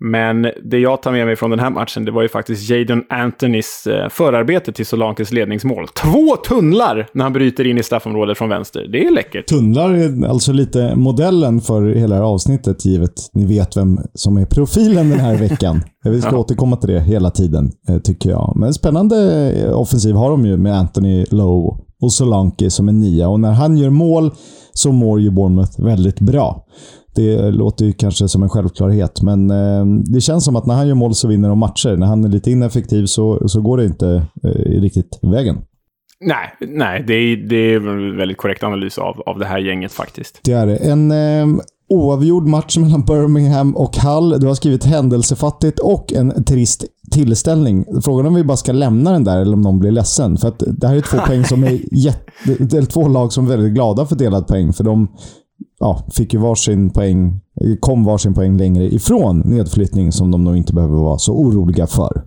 men 0.00 0.46
det 0.64 0.78
jag 0.78 1.02
tar 1.02 1.12
med 1.12 1.26
mig 1.26 1.36
från 1.36 1.50
den 1.50 1.58
här 1.58 1.70
matchen, 1.70 2.04
det 2.04 2.10
var 2.10 2.22
ju 2.22 2.28
faktiskt 2.28 2.70
Jadon 2.70 3.02
Anthonys 3.08 3.86
eh, 3.86 4.08
förarbete 4.08 4.72
till 4.72 4.86
Solankes 4.86 5.32
ledningsmål. 5.32 5.88
Två 5.88 6.36
tunnlar 6.36 7.08
när 7.12 7.22
han 7.22 7.32
bryter 7.32 7.66
in 7.66 7.78
i 7.78 7.82
straffområdet 7.82 8.38
från 8.38 8.48
vänster. 8.48 8.88
Det 8.92 9.06
är 9.06 9.10
läckert. 9.10 9.46
Tunnlar 9.46 9.94
är 9.94 10.28
alltså 10.28 10.52
lite 10.52 10.96
modellen 10.96 11.60
för 11.60 11.82
hela 11.94 12.14
det 12.14 12.20
här 12.20 12.28
avsnittet, 12.28 12.84
givet 12.84 13.30
ni 13.32 13.46
vet 13.46 13.76
vem 13.76 13.98
som 14.14 14.36
är 14.36 14.46
profilen 14.46 15.10
den 15.10 15.20
här 15.20 15.36
veckan. 15.36 15.80
Vi 16.04 16.20
ska 16.20 16.30
ja. 16.30 16.38
återkomma 16.38 16.76
till 16.76 16.90
det 16.90 17.00
hela 17.00 17.30
tiden, 17.30 17.70
eh, 17.88 17.98
tycker 17.98 18.30
jag. 18.30 18.52
Men 18.56 18.74
spännande 18.74 19.50
eh, 19.52 19.80
offensiv 19.80 20.14
har 20.14 20.30
de 20.30 20.46
ju 20.46 20.56
med 20.56 20.78
Anthony 20.78 21.26
Lowe 21.30 21.78
och 22.00 22.12
Solanke 22.12 22.70
som 22.70 22.88
en 22.88 23.00
nia. 23.00 23.28
Och 23.28 23.40
när 23.40 23.52
han 23.52 23.78
gör 23.78 23.90
mål 23.90 24.30
så 24.72 24.92
mår 24.92 25.20
ju 25.20 25.30
Bournemouth 25.30 25.84
väldigt 25.84 26.20
bra. 26.20 26.64
Det 27.18 27.50
låter 27.50 27.84
ju 27.84 27.92
kanske 27.92 28.28
som 28.28 28.42
en 28.42 28.48
självklarhet, 28.48 29.22
men 29.22 29.50
eh, 29.50 29.84
det 30.04 30.20
känns 30.20 30.44
som 30.44 30.56
att 30.56 30.66
när 30.66 30.74
han 30.74 30.88
gör 30.88 30.94
mål 30.94 31.14
så 31.14 31.28
vinner 31.28 31.48
de 31.48 31.58
matcher. 31.58 31.96
När 31.96 32.06
han 32.06 32.24
är 32.24 32.28
lite 32.28 32.50
ineffektiv 32.50 33.06
så, 33.06 33.48
så 33.48 33.60
går 33.60 33.76
det 33.76 33.84
inte 33.84 34.22
eh, 34.44 34.80
riktigt 34.80 35.18
vägen. 35.22 35.56
Nej, 36.20 36.54
nej 36.60 37.04
det, 37.06 37.14
är, 37.14 37.36
det 37.36 37.56
är 37.56 37.76
en 37.76 38.16
väldigt 38.16 38.36
korrekt 38.36 38.62
analys 38.62 38.98
av, 38.98 39.20
av 39.26 39.38
det 39.38 39.46
här 39.46 39.58
gänget 39.58 39.92
faktiskt. 39.92 40.40
Det 40.44 40.52
är 40.52 40.66
det. 40.66 40.76
En 40.76 41.10
eh, 41.10 41.60
oavgjord 41.88 42.46
match 42.46 42.76
mellan 42.76 43.04
Birmingham 43.04 43.76
och 43.76 43.96
Hull. 43.96 44.40
Du 44.40 44.46
har 44.46 44.54
skrivit 44.54 44.84
händelsefattigt 44.84 45.78
och 45.78 46.12
en 46.12 46.44
trist 46.44 46.84
tillställning. 47.10 47.84
Frågan 48.04 48.26
är 48.26 48.28
om 48.28 48.34
vi 48.34 48.44
bara 48.44 48.56
ska 48.56 48.72
lämna 48.72 49.12
den 49.12 49.24
där 49.24 49.40
eller 49.40 49.52
om 49.52 49.60
någon 49.60 49.78
blir 49.78 49.90
ledsen. 49.90 50.36
För 50.36 50.48
att 50.48 50.62
det 50.66 50.88
här 50.88 50.96
är 50.96 51.00
två 51.00 51.18
poäng 51.26 51.44
som 51.44 51.64
är 51.64 51.80
jätte, 51.92 52.86
två 52.86 53.08
lag 53.08 53.32
som 53.32 53.44
är 53.44 53.48
väldigt 53.48 53.74
glada 53.74 54.06
för 54.06 54.16
delad 54.16 54.46
poäng. 54.46 54.72
För 54.72 54.84
de 54.84 55.08
ja, 55.80 56.06
fick 56.12 56.34
ju 56.34 56.40
varsin 56.40 56.90
poäng, 56.90 57.40
kom 57.80 58.04
varsin 58.04 58.34
poäng 58.34 58.56
längre 58.56 58.84
ifrån 58.84 59.42
nedflyttning 59.44 60.12
som 60.12 60.30
de 60.30 60.44
nog 60.44 60.56
inte 60.56 60.74
behöver 60.74 60.96
vara 60.96 61.18
så 61.18 61.32
oroliga 61.32 61.86
för. 61.86 62.22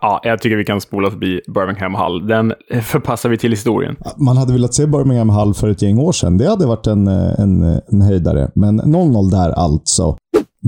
Ja, 0.00 0.20
jag 0.22 0.40
tycker 0.40 0.56
vi 0.56 0.64
kan 0.64 0.80
spola 0.80 1.10
förbi 1.10 1.40
Birmingham 1.54 1.94
Hall. 1.94 2.26
Den 2.26 2.54
förpassar 2.82 3.28
vi 3.28 3.38
till 3.38 3.50
historien. 3.50 3.96
Man 4.16 4.36
hade 4.36 4.52
velat 4.52 4.74
se 4.74 4.86
Birmingham 4.86 5.28
Hall 5.28 5.54
för 5.54 5.68
ett 5.68 5.82
gäng 5.82 5.98
år 5.98 6.12
sedan. 6.12 6.38
Det 6.38 6.48
hade 6.48 6.66
varit 6.66 6.86
en, 6.86 7.08
en, 7.08 7.80
en 7.88 8.02
höjdare. 8.02 8.50
Men 8.54 8.80
0-0 8.80 9.30
där 9.30 9.50
alltså. 9.50 10.16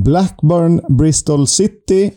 Blackburn, 0.04 0.96
Bristol 0.96 1.46
City. 1.46 2.12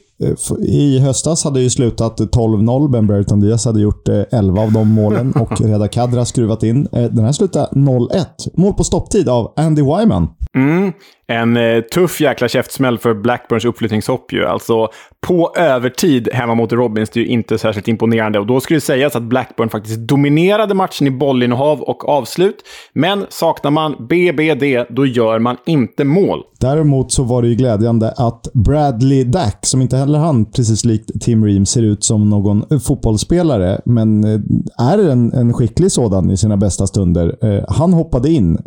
I 0.68 1.00
höstas 1.00 1.44
hade 1.44 1.62
ju 1.62 1.70
slutat 1.70 2.20
12-0. 2.20 2.92
Ben 2.92 3.08
Brereton 3.08 3.40
Diaz 3.40 3.66
hade 3.66 3.82
gjort 3.82 4.08
11 4.32 4.62
av 4.62 4.72
de 4.72 4.94
målen 4.94 5.32
och 5.36 5.62
Reda 5.62 5.88
Kadra 5.88 6.26
skruvat 6.26 6.64
in. 6.64 6.88
Den 6.92 7.26
här 7.26 7.32
slutade 7.32 7.70
0-1. 7.72 8.26
Mål 8.54 8.74
på 8.74 8.84
stopptid 8.84 9.30
av 9.30 9.54
Andy 9.56 9.82
Wyman. 9.82 10.28
Mm. 10.56 10.94
En 11.28 11.58
eh, 11.58 11.82
tuff 11.82 12.22
jäkla 12.22 12.48
käftsmäll 12.48 12.98
för 12.98 13.14
Blackburns 13.14 13.66
uppflyttningshopp 13.66 14.34
ju. 14.34 14.46
Alltså 14.46 14.88
på 15.28 15.54
övertid 15.56 16.30
hemma 16.34 16.56
mot 16.56 16.72
Robins, 16.72 17.10
det 17.10 17.20
är 17.20 17.22
ju 17.22 17.28
inte 17.28 17.58
särskilt 17.58 17.88
imponerande. 17.88 18.40
Och 18.40 18.46
då 18.46 18.60
skulle 18.60 18.78
det 18.78 18.82
sägas 18.82 19.16
att 19.16 19.24
Blackburn 19.24 19.70
faktiskt 19.70 20.00
dominerade 20.00 20.74
matchen 20.74 21.08
i 21.08 21.12
bollinnehav 21.12 21.82
och 21.82 22.10
avslut. 22.10 22.56
Men 22.94 23.26
saknar 23.30 23.72
man 23.72 24.08
BBD, 24.08 24.86
då 24.90 25.06
gör 25.06 25.40
man 25.40 25.58
inte 25.66 26.04
mål. 26.04 26.44
Däremot 26.60 27.12
så 27.12 27.24
var 27.24 27.42
det 27.42 27.48
ju 27.48 27.56
glädjande 27.56 28.14
att 28.18 28.48
Bradley 28.54 29.24
Dack, 29.24 29.60
som 29.62 29.82
inte 29.82 29.98
heller 29.98 30.09
han, 30.18 30.46
precis 30.46 30.86
likt 30.86 31.22
Tim 31.22 31.46
Ream, 31.46 31.66
ser 31.66 31.82
ut 31.84 32.04
som 32.04 32.30
någon 32.30 32.64
eh, 32.72 32.80
fotbollsspelare, 32.80 33.82
men 33.86 34.24
eh, 34.24 34.40
är 34.78 35.10
en, 35.10 35.34
en 35.34 35.54
skicklig 35.54 35.92
sådan 35.92 36.32
i 36.32 36.38
sina 36.38 36.58
bästa 36.58 36.88
stunder. 36.88 37.36
Eh, 37.42 37.64
han 37.68 37.94
hoppade 37.94 38.30
in 38.30 38.58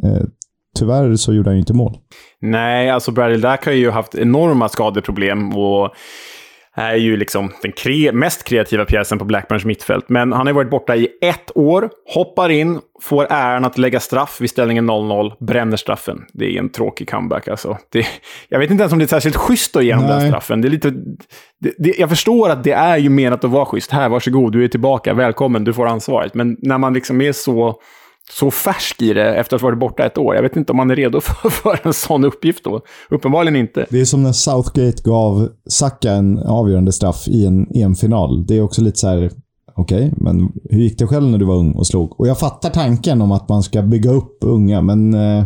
tyvärr 0.79 1.17
så 1.17 1.33
gjorde 1.33 1.51
han 1.51 1.55
ju 1.55 1.61
inte 1.61 1.73
mål. 1.73 1.99
Nej, 2.41 2.91
alltså 2.91 3.13
Bradley 3.13 3.41
Dack 3.41 3.65
har 3.65 3.73
ju 3.73 3.91
haft 3.91 4.15
enorma 4.15 4.69
skadeproblem 4.69 5.57
och 5.57 5.91
är 6.75 6.95
ju 6.95 7.17
liksom 7.17 7.53
den 7.63 7.73
kre 7.73 8.13
mest 8.13 8.45
kreativa 8.45 8.85
pjäsen 8.85 9.19
på 9.19 9.25
Blackburns 9.25 9.65
mittfält. 9.65 10.09
Men 10.09 10.33
han 10.33 10.47
har 10.47 10.55
varit 10.55 10.71
borta 10.71 10.97
i 10.97 11.09
ett 11.21 11.57
år, 11.57 11.91
hoppar 12.15 12.49
in, 12.49 12.81
får 13.03 13.27
äran 13.31 13.65
att 13.65 13.79
lägga 13.79 14.01
straff 14.01 14.41
vid 14.41 14.51
ställningen 14.51 14.91
0-0, 14.91 15.33
bränner 15.41 15.77
straffen. 15.77 16.25
Det 16.33 16.45
är 16.45 16.59
en 16.59 16.69
tråkig 16.69 17.11
comeback 17.11 17.49
alltså. 17.49 17.79
Det, 17.89 18.07
jag 18.49 18.59
vet 18.59 18.71
inte 18.71 18.83
ens 18.83 18.93
om 18.93 18.99
det 18.99 19.05
är 19.05 19.07
särskilt 19.07 19.37
schysst 19.37 19.77
att 19.77 19.85
ge 19.85 19.95
honom 19.95 20.11
den 20.11 20.29
straffen. 20.29 20.61
Det 20.61 20.69
är 20.69 20.71
lite, 20.71 20.91
det, 21.61 21.75
det, 21.79 21.99
jag 21.99 22.09
förstår 22.09 22.51
att 22.51 22.65
det 22.65 22.73
är 22.73 22.97
ju 22.97 23.09
menat 23.09 23.45
att 23.45 23.51
vara 23.51 23.65
schysst. 23.65 23.91
Här, 23.91 24.09
varsågod, 24.09 24.53
du 24.53 24.65
är 24.65 24.69
tillbaka, 24.69 25.15
välkommen, 25.15 25.65
du 25.65 25.73
får 25.73 25.87
ansvaret. 25.87 26.35
Men 26.35 26.57
när 26.61 26.79
man 26.79 26.95
liksom 26.95 27.21
är 27.21 27.33
så 27.33 27.81
så 28.31 28.51
färsk 28.51 29.03
i 29.03 29.13
det 29.13 29.35
efter 29.35 29.57
att 29.57 29.63
ha 29.63 29.69
varit 29.69 29.79
borta 29.79 30.07
ett 30.07 30.19
år. 30.19 30.35
Jag 30.35 30.43
vet 30.43 30.57
inte 30.57 30.73
om 30.73 30.77
man 30.77 30.91
är 30.91 30.97
redo 30.97 31.21
för, 31.21 31.51
för 31.51 31.81
en 31.83 31.93
sån 31.93 32.25
uppgift 32.25 32.65
då. 32.65 32.81
Uppenbarligen 33.11 33.57
inte. 33.57 33.87
Det 33.91 34.01
är 34.01 34.05
som 34.05 34.23
när 34.23 34.33
Southgate 34.33 35.03
gav 35.05 35.49
Saka 35.69 36.13
en 36.13 36.39
avgörande 36.39 36.93
straff 36.93 37.29
i 37.29 37.47
en 37.47 37.67
EM-final. 37.75 38.47
Det 38.47 38.57
är 38.57 38.63
också 38.63 38.83
lite 38.83 38.99
så 38.99 39.09
här, 39.09 39.31
okej, 39.75 40.07
okay, 40.07 40.11
men 40.17 40.53
hur 40.71 40.81
gick 40.81 40.99
det 40.99 41.07
själv 41.07 41.31
när 41.31 41.39
du 41.39 41.45
var 41.45 41.57
ung 41.57 41.73
och 41.73 41.87
slog? 41.87 42.21
Och 42.21 42.29
jag 42.29 42.39
fattar 42.39 42.71
tanken 42.71 43.23
om 43.23 43.33
att 43.33 43.49
man 43.49 43.63
ska 43.63 43.83
bygga 43.83 44.11
upp 44.11 44.39
unga, 44.41 44.81
men 44.83 45.15
eh, 45.15 45.45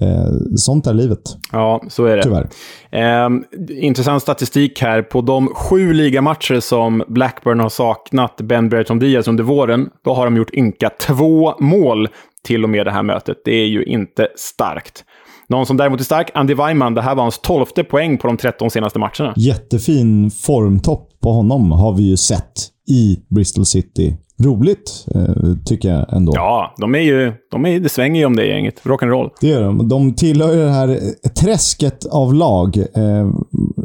Eh, 0.00 0.56
sånt 0.56 0.86
är 0.86 0.94
livet. 0.94 1.20
Ja, 1.52 1.82
så 1.88 2.04
är 2.04 2.16
det. 2.16 2.22
Tyvärr. 2.22 2.48
Eh, 2.90 3.28
intressant 3.68 4.22
statistik 4.22 4.82
här. 4.82 5.02
På 5.02 5.20
de 5.20 5.48
sju 5.48 5.92
ligamatcher 5.92 6.60
som 6.60 7.02
Blackburn 7.08 7.60
har 7.60 7.68
saknat 7.68 8.36
Ben 8.36 8.68
Brereton 8.68 8.98
Diaz 8.98 9.28
under 9.28 9.44
våren, 9.44 9.90
då 10.04 10.14
har 10.14 10.24
de 10.24 10.36
gjort 10.36 10.54
ynka 10.54 10.90
två 11.00 11.54
mål 11.60 12.08
till 12.44 12.64
och 12.64 12.70
med 12.70 12.86
det 12.86 12.92
här 12.92 13.02
mötet. 13.02 13.36
Det 13.44 13.52
är 13.52 13.66
ju 13.66 13.84
inte 13.84 14.28
starkt. 14.36 15.04
Någon 15.48 15.66
som 15.66 15.76
däremot 15.76 16.00
är 16.00 16.04
stark, 16.04 16.30
Andy 16.34 16.54
Weimann. 16.54 16.94
Det 16.94 17.02
här 17.02 17.14
var 17.14 17.22
hans 17.22 17.38
tolfte 17.38 17.84
poäng 17.84 18.18
på 18.18 18.26
de 18.26 18.36
13 18.36 18.70
senaste 18.70 18.98
matcherna. 18.98 19.34
Jättefin 19.36 20.30
formtopp 20.30 21.08
på 21.20 21.32
honom 21.32 21.72
har 21.72 21.92
vi 21.92 22.02
ju 22.02 22.16
sett 22.16 22.52
i 22.88 23.18
Bristol 23.28 23.64
City 23.64 24.16
roligt, 24.42 25.06
eh, 25.14 25.54
tycker 25.64 25.88
jag 25.88 26.12
ändå. 26.12 26.32
Ja, 26.34 26.74
de 26.78 26.94
är 26.94 26.98
ju, 26.98 27.32
de 27.50 27.66
är, 27.66 27.80
det 27.80 27.88
svänger 27.88 28.20
ju 28.20 28.26
om 28.26 28.36
det 28.36 28.46
gänget. 28.46 28.80
Rock'n'roll. 28.82 29.30
Det 29.40 29.46
gör 29.46 29.62
de. 29.62 29.88
De 29.88 30.14
tillhör 30.14 30.52
ju 30.52 30.64
det 30.64 30.70
här 30.70 31.00
träsket 31.40 32.06
av 32.06 32.34
lag. 32.34 32.76
Eh, 32.76 33.30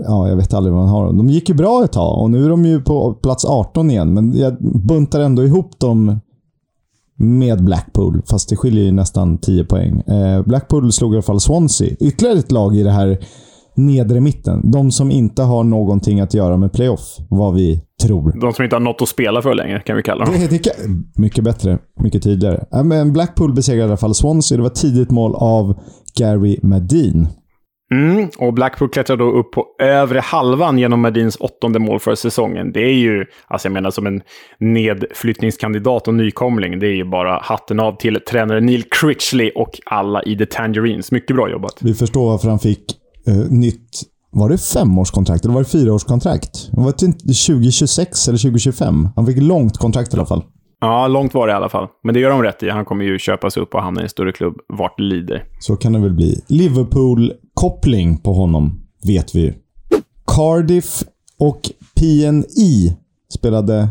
ja, 0.05 0.29
jag 0.29 0.35
vet 0.35 0.53
aldrig 0.53 0.73
vad 0.73 0.83
man 0.83 0.91
har. 0.91 1.13
De 1.13 1.29
gick 1.29 1.49
ju 1.49 1.55
bra 1.55 1.83
ett 1.83 1.91
tag 1.91 2.21
och 2.21 2.31
nu 2.31 2.45
är 2.45 2.49
de 2.49 2.65
ju 2.65 2.81
på 2.81 3.13
plats 3.13 3.45
18 3.45 3.91
igen, 3.91 4.13
men 4.13 4.37
jag 4.37 4.57
buntar 4.61 5.19
ändå 5.19 5.43
ihop 5.43 5.79
dem 5.79 6.19
med 7.15 7.63
Blackpool, 7.63 8.21
fast 8.29 8.49
det 8.49 8.55
skiljer 8.55 8.83
ju 8.83 8.91
nästan 8.91 9.37
10 9.37 9.65
poäng. 9.65 9.99
Eh, 9.99 10.41
Blackpool 10.41 10.91
slog 10.91 11.13
i 11.13 11.15
alla 11.15 11.21
fall 11.21 11.39
Swansea. 11.39 11.95
Ytterligare 11.99 12.39
ett 12.39 12.51
lag 12.51 12.75
i 12.75 12.83
det 12.83 12.91
här 12.91 13.19
nedre 13.75 14.21
mitten. 14.21 14.71
De 14.71 14.91
som 14.91 15.11
inte 15.11 15.43
har 15.43 15.63
någonting 15.63 16.19
att 16.19 16.33
göra 16.33 16.57
med 16.57 16.73
playoff, 16.73 17.17
vad 17.29 17.53
vi 17.53 17.81
tror. 18.03 18.39
De 18.41 18.53
som 18.53 18.63
inte 18.63 18.75
har 18.75 18.81
något 18.81 19.01
att 19.01 19.09
spela 19.09 19.41
för 19.41 19.53
längre, 19.53 19.79
kan 19.79 19.95
vi 19.95 20.03
kalla 20.03 20.25
dem. 20.25 20.33
Det, 20.33 20.47
det 20.49 20.57
kan, 20.57 20.73
mycket 21.15 21.43
bättre. 21.43 21.79
Mycket 21.99 22.23
tydligare. 22.23 22.65
Äh, 22.73 22.83
men 22.83 23.13
Blackpool 23.13 23.53
besegrade 23.53 23.81
i 23.81 23.87
alla 23.87 23.97
fall 23.97 24.15
Swansea. 24.15 24.57
Det 24.57 24.63
var 24.63 24.69
tidigt 24.69 25.11
mål 25.11 25.35
av 25.35 25.79
Gary 26.17 26.59
Medin. 26.63 27.27
Mm, 27.91 28.29
och 28.37 28.53
Blackpool 28.53 28.89
klättrar 28.89 29.17
då 29.17 29.31
upp 29.31 29.51
på 29.51 29.65
övre 29.79 30.19
halvan 30.19 30.77
genom 30.77 31.01
Medins 31.01 31.37
åttonde 31.39 31.79
mål 31.79 31.99
för 31.99 32.15
säsongen. 32.15 32.71
Det 32.71 32.79
är 32.79 32.93
ju, 32.93 33.25
alltså 33.47 33.67
jag 33.67 33.73
menar 33.73 33.91
som 33.91 34.07
en 34.07 34.21
nedflyttningskandidat 34.59 36.07
och 36.07 36.13
nykomling, 36.13 36.79
det 36.79 36.87
är 36.87 36.95
ju 36.95 37.05
bara 37.05 37.39
hatten 37.43 37.79
av 37.79 37.97
till 37.97 38.19
tränare 38.29 38.61
Neil 38.61 38.83
Critchley 38.83 39.51
och 39.55 39.79
alla 39.85 40.23
i 40.23 40.37
The 40.37 40.45
Tangerines. 40.45 41.11
Mycket 41.11 41.35
bra 41.35 41.49
jobbat. 41.49 41.77
Vi 41.81 41.93
förstår 41.93 42.25
varför 42.25 42.49
han 42.49 42.59
fick 42.59 42.85
uh, 43.29 43.51
nytt 43.51 44.03
var 44.31 44.49
det 44.49 44.57
femårskontrakt 44.57 45.45
eller 45.45 45.53
var 45.53 45.63
det 45.63 45.69
fyraårskontrakt? 45.69 46.69
Det 46.71 46.81
var 46.81 46.91
till 46.91 47.13
2026 47.13 48.27
eller 48.27 48.37
2025. 48.37 49.09
Han 49.15 49.25
fick 49.25 49.37
långt 49.37 49.77
kontrakt 49.77 50.13
i 50.13 50.17
alla 50.17 50.25
fall. 50.25 50.43
Ja, 50.81 51.07
långt 51.07 51.33
var 51.33 51.47
det 51.47 51.51
i 51.51 51.55
alla 51.55 51.69
fall. 51.69 51.87
Men 52.03 52.13
det 52.13 52.19
gör 52.19 52.29
de 52.29 52.43
rätt 52.43 52.63
i. 52.63 52.69
Han 52.69 52.85
kommer 52.85 53.05
ju 53.05 53.19
köpas 53.19 53.57
upp 53.57 53.73
och 53.73 53.81
hamna 53.81 54.01
i 54.01 54.03
en 54.03 54.09
större 54.09 54.31
klubb 54.31 54.53
vart 54.67 54.97
det 54.97 55.03
lider. 55.03 55.43
Så 55.59 55.75
kan 55.75 55.93
det 55.93 55.99
väl 55.99 56.13
bli. 56.13 56.41
Liverpool-koppling 56.47 58.17
på 58.17 58.33
honom, 58.33 58.81
vet 59.07 59.35
vi 59.35 59.41
ju. 59.41 59.53
Cardiff 60.35 61.03
och 61.39 61.61
PNI 61.95 62.97
spelade 63.33 63.89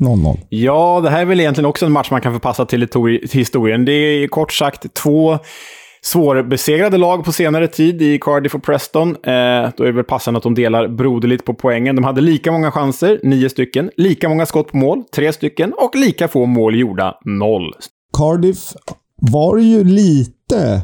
0-0. 0.00 0.38
Ja, 0.48 1.00
det 1.00 1.10
här 1.10 1.20
är 1.20 1.24
väl 1.24 1.40
egentligen 1.40 1.66
också 1.66 1.86
en 1.86 1.92
match 1.92 2.10
man 2.10 2.20
kan 2.20 2.32
förpassa 2.32 2.66
till 2.66 2.88
historien. 3.32 3.84
Det 3.84 3.92
är 3.92 4.28
kort 4.28 4.52
sagt 4.52 4.94
två 4.94 5.38
svårbesegrade 6.02 6.98
lag 6.98 7.24
på 7.24 7.32
senare 7.32 7.66
tid 7.66 8.02
i 8.02 8.18
Cardiff 8.18 8.54
och 8.54 8.62
Preston. 8.62 9.08
Eh, 9.08 9.70
då 9.76 9.84
är 9.84 9.86
det 9.86 9.92
väl 9.92 10.04
passande 10.04 10.38
att 10.38 10.44
de 10.44 10.54
delar 10.54 10.88
broderligt 10.88 11.44
på 11.44 11.54
poängen. 11.54 11.96
De 11.96 12.04
hade 12.04 12.20
lika 12.20 12.52
många 12.52 12.70
chanser, 12.70 13.20
nio 13.22 13.48
stycken, 13.50 13.90
lika 13.96 14.28
många 14.28 14.46
skott 14.46 14.68
på 14.68 14.76
mål, 14.76 15.04
tre 15.14 15.32
stycken, 15.32 15.72
och 15.72 15.96
lika 15.96 16.28
få 16.28 16.46
mål 16.46 16.78
gjorda, 16.78 17.18
noll. 17.24 17.72
Cardiff 18.18 18.72
var 19.16 19.58
ju 19.58 19.84
lite 19.84 20.82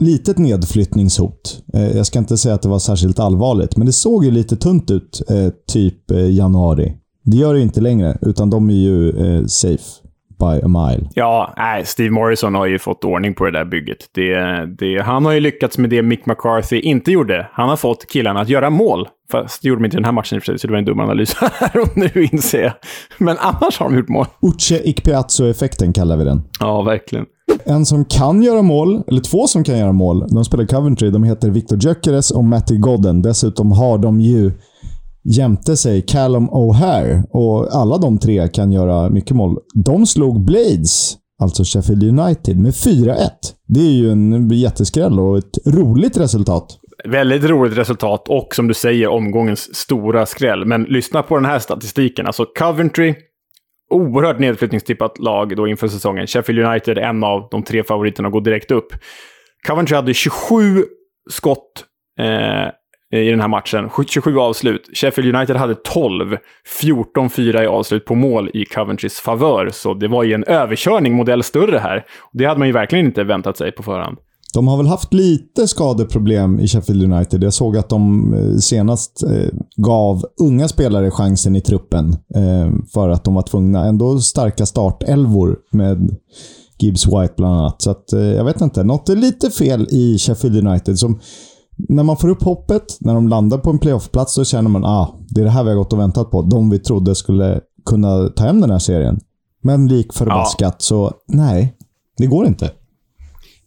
litet 0.00 0.38
nedflyttningshot. 0.38 1.62
Eh, 1.74 1.96
jag 1.96 2.06
ska 2.06 2.18
inte 2.18 2.36
säga 2.36 2.54
att 2.54 2.62
det 2.62 2.68
var 2.68 2.78
särskilt 2.78 3.18
allvarligt, 3.18 3.76
men 3.76 3.86
det 3.86 3.92
såg 3.92 4.24
ju 4.24 4.30
lite 4.30 4.56
tunt 4.56 4.90
ut 4.90 5.22
eh, 5.30 5.48
typ 5.72 6.10
eh, 6.10 6.30
januari. 6.30 6.94
Det 7.24 7.36
gör 7.36 7.54
det 7.54 7.60
inte 7.60 7.80
längre, 7.80 8.18
utan 8.22 8.50
de 8.50 8.70
är 8.70 8.74
ju 8.74 9.08
eh, 9.08 9.46
safe 9.46 10.07
by 10.38 10.60
a 10.64 10.68
mile. 10.68 11.08
Ja, 11.14 11.54
nej, 11.56 11.86
Steve 11.86 12.10
Morrison 12.10 12.54
har 12.54 12.66
ju 12.66 12.78
fått 12.78 13.04
ordning 13.04 13.34
på 13.34 13.44
det 13.44 13.50
där 13.50 13.64
bygget. 13.64 13.98
Det, 14.14 14.66
det, 14.78 15.02
han 15.02 15.24
har 15.24 15.32
ju 15.32 15.40
lyckats 15.40 15.78
med 15.78 15.90
det 15.90 16.02
Mick 16.02 16.26
McCarthy 16.26 16.80
inte 16.80 17.12
gjorde. 17.12 17.48
Han 17.52 17.68
har 17.68 17.76
fått 17.76 18.06
killarna 18.06 18.40
att 18.40 18.48
göra 18.48 18.70
mål. 18.70 19.08
Fast 19.32 19.62
det 19.62 19.68
gjorde 19.68 19.80
de 19.80 19.84
inte 19.84 19.94
i 19.94 19.98
den 19.98 20.04
här 20.04 20.12
matchen 20.12 20.36
i 20.36 20.38
och 20.38 20.42
för 20.42 20.52
sig, 20.52 20.58
så 20.58 20.66
det 20.66 20.72
var 20.72 20.78
en 20.78 20.84
dum 20.84 21.00
analys 21.00 21.34
här 21.40 21.80
och 21.80 21.96
nu 21.96 22.28
inser 22.32 22.62
jag. 22.62 22.72
Men 23.18 23.36
annars 23.38 23.78
har 23.78 23.88
de 23.88 23.96
gjort 23.96 24.08
mål. 24.08 24.26
Uche 24.42 24.80
Ikpeatsu-effekten 24.84 25.92
kallar 25.92 26.16
vi 26.16 26.24
den. 26.24 26.42
Ja, 26.60 26.82
verkligen. 26.82 27.26
En 27.64 27.86
som 27.86 28.04
kan 28.04 28.42
göra 28.42 28.62
mål, 28.62 29.02
eller 29.06 29.20
två 29.20 29.46
som 29.46 29.64
kan 29.64 29.78
göra 29.78 29.92
mål. 29.92 30.24
De 30.28 30.44
spelar 30.44 30.66
Coventry. 30.66 31.10
De 31.10 31.24
heter 31.24 31.50
Victor 31.50 31.78
Gyökeres 31.78 32.30
och 32.30 32.44
Matty 32.44 32.76
Godden. 32.76 33.22
Dessutom 33.22 33.72
har 33.72 33.98
de 33.98 34.20
ju 34.20 34.52
jämte 35.36 35.76
sig 35.76 36.02
Callum 36.02 36.50
O'Hare 36.50 37.22
och 37.30 37.74
alla 37.74 37.98
de 37.98 38.18
tre 38.18 38.48
kan 38.48 38.72
göra 38.72 39.10
mycket 39.10 39.36
mål. 39.36 39.58
De 39.74 40.06
slog 40.06 40.44
Blades, 40.44 41.16
alltså 41.42 41.64
Sheffield 41.64 42.02
United, 42.02 42.60
med 42.60 42.72
4-1. 42.72 43.16
Det 43.66 43.80
är 43.80 43.92
ju 43.92 44.10
en 44.10 44.48
jätteskräll 44.48 45.20
och 45.20 45.38
ett 45.38 45.66
roligt 45.66 46.16
resultat. 46.16 46.78
Väldigt 47.04 47.44
roligt 47.44 47.78
resultat 47.78 48.28
och 48.28 48.54
som 48.54 48.68
du 48.68 48.74
säger 48.74 49.08
omgångens 49.08 49.76
stora 49.76 50.26
skräll. 50.26 50.64
Men 50.64 50.82
lyssna 50.82 51.22
på 51.22 51.34
den 51.34 51.44
här 51.44 51.58
statistiken. 51.58 52.26
Alltså 52.26 52.44
Coventry 52.58 53.14
oerhört 53.90 54.38
nedflyttningstippat 54.38 55.18
lag 55.18 55.56
då 55.56 55.68
inför 55.68 55.88
säsongen. 55.88 56.26
Sheffield 56.26 56.58
United, 56.66 56.98
en 56.98 57.24
av 57.24 57.48
de 57.50 57.62
tre 57.62 57.84
favoriterna, 57.84 58.30
går 58.30 58.40
direkt 58.40 58.70
upp. 58.70 58.88
Coventry 59.66 59.96
hade 59.96 60.14
27 60.14 60.84
skott 61.30 61.84
eh, 62.18 62.72
Eh, 63.12 63.20
i 63.20 63.30
den 63.30 63.40
här 63.40 63.48
matchen. 63.48 63.90
27 64.06 64.38
avslut. 64.38 64.88
Sheffield 64.94 65.36
United 65.36 65.56
hade 65.56 65.74
12. 65.74 66.36
14-4 66.82 67.62
i 67.62 67.66
avslut 67.66 68.04
på 68.04 68.14
mål 68.14 68.50
i 68.54 68.64
Coventrys 68.64 69.20
favör. 69.20 69.70
Så 69.72 69.94
det 69.94 70.08
var 70.08 70.22
ju 70.22 70.34
en 70.34 70.44
överkörning 70.44 71.14
modell 71.14 71.42
större 71.42 71.78
här. 71.78 72.04
Det 72.32 72.44
hade 72.44 72.58
man 72.58 72.68
ju 72.68 72.72
verkligen 72.72 73.06
inte 73.06 73.24
väntat 73.24 73.56
sig 73.56 73.72
på 73.72 73.82
förhand. 73.82 74.16
De 74.54 74.68
har 74.68 74.76
väl 74.76 74.86
haft 74.86 75.14
lite 75.14 75.68
skadeproblem 75.68 76.60
i 76.60 76.68
Sheffield 76.68 77.12
United. 77.12 77.44
Jag 77.44 77.52
såg 77.52 77.76
att 77.76 77.88
de 77.88 78.34
eh, 78.34 78.56
senast 78.58 79.22
eh, 79.22 79.48
gav 79.76 80.24
unga 80.40 80.68
spelare 80.68 81.10
chansen 81.10 81.56
i 81.56 81.60
truppen 81.60 82.16
för 82.94 83.08
att 83.08 83.24
de 83.24 83.34
var 83.34 83.42
tvungna. 83.42 83.84
Ändå 83.84 84.18
starka 84.18 84.66
startelvor 84.66 85.56
med 85.70 86.16
Gibbs 86.78 87.06
White 87.06 87.34
bland 87.36 87.54
annat. 87.54 87.82
Så 87.82 87.90
att, 87.90 88.04
jag 88.12 88.44
vet 88.44 88.60
inte. 88.60 88.84
Något 88.84 89.08
är 89.08 89.16
lite 89.16 89.50
fel 89.50 89.86
i 89.90 90.18
Sheffield 90.18 90.66
United. 90.66 90.98
Som, 90.98 91.20
när 91.88 92.02
man 92.02 92.16
får 92.16 92.28
upp 92.28 92.42
hoppet, 92.42 92.96
när 93.00 93.14
de 93.14 93.28
landar 93.28 93.58
på 93.58 93.70
en 93.70 93.78
playoffplats, 93.78 94.34
så 94.34 94.44
känner 94.44 94.70
man 94.70 94.84
ah, 94.84 95.14
det 95.28 95.40
är 95.40 95.44
det 95.44 95.50
här 95.50 95.64
vi 95.64 95.70
har 95.70 95.76
gått 95.76 95.92
och 95.92 95.98
väntat 95.98 96.30
på. 96.30 96.42
De 96.42 96.70
vi 96.70 96.78
trodde 96.78 97.14
skulle 97.14 97.60
kunna 97.86 98.28
ta 98.28 98.44
hem 98.44 98.60
den 98.60 98.70
här 98.70 98.78
serien. 98.78 99.20
Men 99.62 99.88
lik 99.88 100.12
förbaskat 100.12 100.74
ja. 100.74 100.76
så 100.78 101.12
nej, 101.28 101.76
det 102.16 102.26
går 102.26 102.46
inte. 102.46 102.70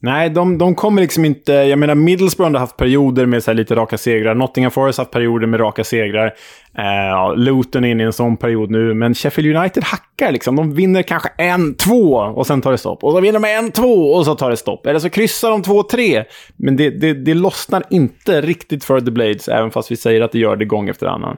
Nej, 0.03 0.29
de, 0.29 0.57
de 0.57 0.75
kommer 0.75 1.01
liksom 1.01 1.25
inte... 1.25 1.53
Jag 1.53 1.79
menar, 1.79 1.95
Middlesbrough 1.95 2.51
har 2.51 2.59
haft 2.59 2.77
perioder 2.77 3.25
med 3.25 3.43
så 3.43 3.53
lite 3.53 3.75
raka 3.75 3.97
segrar. 3.97 4.35
Nottingham 4.35 4.71
Forest 4.71 4.97
har 4.97 5.05
haft 5.05 5.13
perioder 5.13 5.47
med 5.47 5.59
raka 5.59 5.83
segrar. 5.83 6.33
Eh, 6.77 7.35
Luton 7.35 7.83
är 7.83 7.91
inne 7.91 8.03
i 8.03 8.05
en 8.05 8.13
sån 8.13 8.37
period 8.37 8.71
nu. 8.71 8.93
Men 8.93 9.15
Sheffield 9.15 9.57
United 9.57 9.83
hackar 9.83 10.31
liksom. 10.31 10.55
De 10.55 10.73
vinner 10.73 11.01
kanske 11.01 11.29
en, 11.37 11.75
två 11.75 12.13
och 12.13 12.47
sen 12.47 12.61
tar 12.61 12.71
det 12.71 12.77
stopp. 12.77 13.03
Och 13.03 13.11
så 13.11 13.21
vinner 13.21 13.39
de 13.39 13.47
en, 13.47 13.71
två 13.71 14.13
och 14.13 14.25
så 14.25 14.35
tar 14.35 14.49
det 14.49 14.57
stopp. 14.57 14.85
Eller 14.85 14.99
så 14.99 15.09
kryssar 15.09 15.51
de 15.51 15.61
två, 15.61 15.83
tre. 15.83 16.23
Men 16.57 16.75
det, 16.77 16.89
det, 16.89 17.13
det 17.13 17.33
lossnar 17.33 17.83
inte 17.89 18.41
riktigt 18.41 18.83
för 18.83 19.01
The 19.01 19.11
Blades, 19.11 19.47
även 19.47 19.71
fast 19.71 19.91
vi 19.91 19.95
säger 19.97 20.21
att 20.21 20.31
det 20.31 20.39
gör 20.39 20.55
det 20.55 20.65
gång 20.65 20.89
efter 20.89 21.07
annan. 21.07 21.37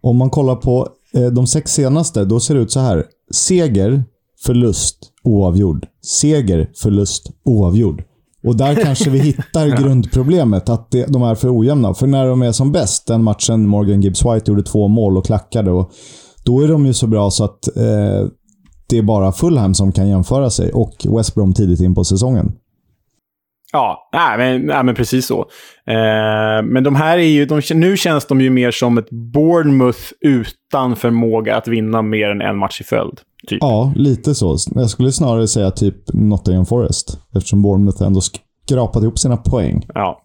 Om 0.00 0.16
man 0.16 0.30
kollar 0.30 0.56
på 0.56 0.88
eh, 1.14 1.32
de 1.32 1.46
sex 1.46 1.70
senaste, 1.70 2.24
då 2.24 2.40
ser 2.40 2.54
det 2.54 2.60
ut 2.60 2.72
så 2.72 2.80
här. 2.80 3.04
Seger, 3.30 4.02
förlust, 4.44 4.98
oavgjord. 5.24 5.86
Seger, 6.02 6.70
förlust, 6.76 7.30
oavgjord. 7.44 8.04
Och 8.46 8.56
där 8.56 8.74
kanske 8.74 9.10
vi 9.10 9.18
hittar 9.18 9.66
grundproblemet, 9.82 10.68
att 10.68 10.90
de 11.08 11.22
är 11.22 11.34
för 11.34 11.58
ojämna. 11.58 11.94
För 11.94 12.06
när 12.06 12.26
de 12.26 12.42
är 12.42 12.52
som 12.52 12.72
bäst, 12.72 13.06
den 13.06 13.24
matchen 13.24 13.66
Morgan 13.66 14.00
Gibbs 14.00 14.24
White 14.24 14.50
gjorde 14.50 14.62
två 14.62 14.88
mål 14.88 15.16
och 15.16 15.26
klackade, 15.26 15.70
och 15.70 15.92
då 16.44 16.60
är 16.60 16.68
de 16.68 16.86
ju 16.86 16.92
så 16.92 17.06
bra 17.06 17.30
så 17.30 17.44
att 17.44 17.76
eh, 17.76 18.28
det 18.88 18.98
är 18.98 19.02
bara 19.02 19.32
Fulham 19.32 19.74
som 19.74 19.92
kan 19.92 20.08
jämföra 20.08 20.50
sig. 20.50 20.72
Och 20.72 21.06
West 21.16 21.34
Brom 21.34 21.54
tidigt 21.54 21.80
in 21.80 21.94
på 21.94 22.04
säsongen. 22.04 22.52
Ja, 23.72 24.08
nej, 24.12 24.38
men, 24.38 24.66
nej, 24.66 24.84
men 24.84 24.94
precis 24.94 25.26
så. 25.26 25.40
Eh, 25.86 26.62
men 26.64 26.84
de 26.84 26.94
här 26.94 27.18
är 27.18 27.22
ju, 27.22 27.46
de, 27.46 27.62
nu 27.74 27.96
känns 27.96 28.26
de 28.26 28.40
ju 28.40 28.50
mer 28.50 28.70
som 28.70 28.98
ett 28.98 29.10
Bournemouth 29.10 30.00
utan 30.20 30.96
förmåga 30.96 31.56
att 31.56 31.68
vinna 31.68 32.02
mer 32.02 32.30
än 32.30 32.40
en 32.40 32.56
match 32.56 32.80
i 32.80 32.84
följd. 32.84 33.20
Typ. 33.48 33.58
Ja, 33.60 33.92
lite 33.96 34.34
så. 34.34 34.56
Jag 34.74 34.90
skulle 34.90 35.12
snarare 35.12 35.48
säga 35.48 35.70
typ 35.70 35.96
Nottingham 36.12 36.66
Forest. 36.66 37.18
Eftersom 37.36 37.62
Bournemouth 37.62 38.02
ändå 38.02 38.20
skrapat 38.20 39.02
ihop 39.02 39.18
sina 39.18 39.36
poäng. 39.36 39.86
Ja. 39.94 40.20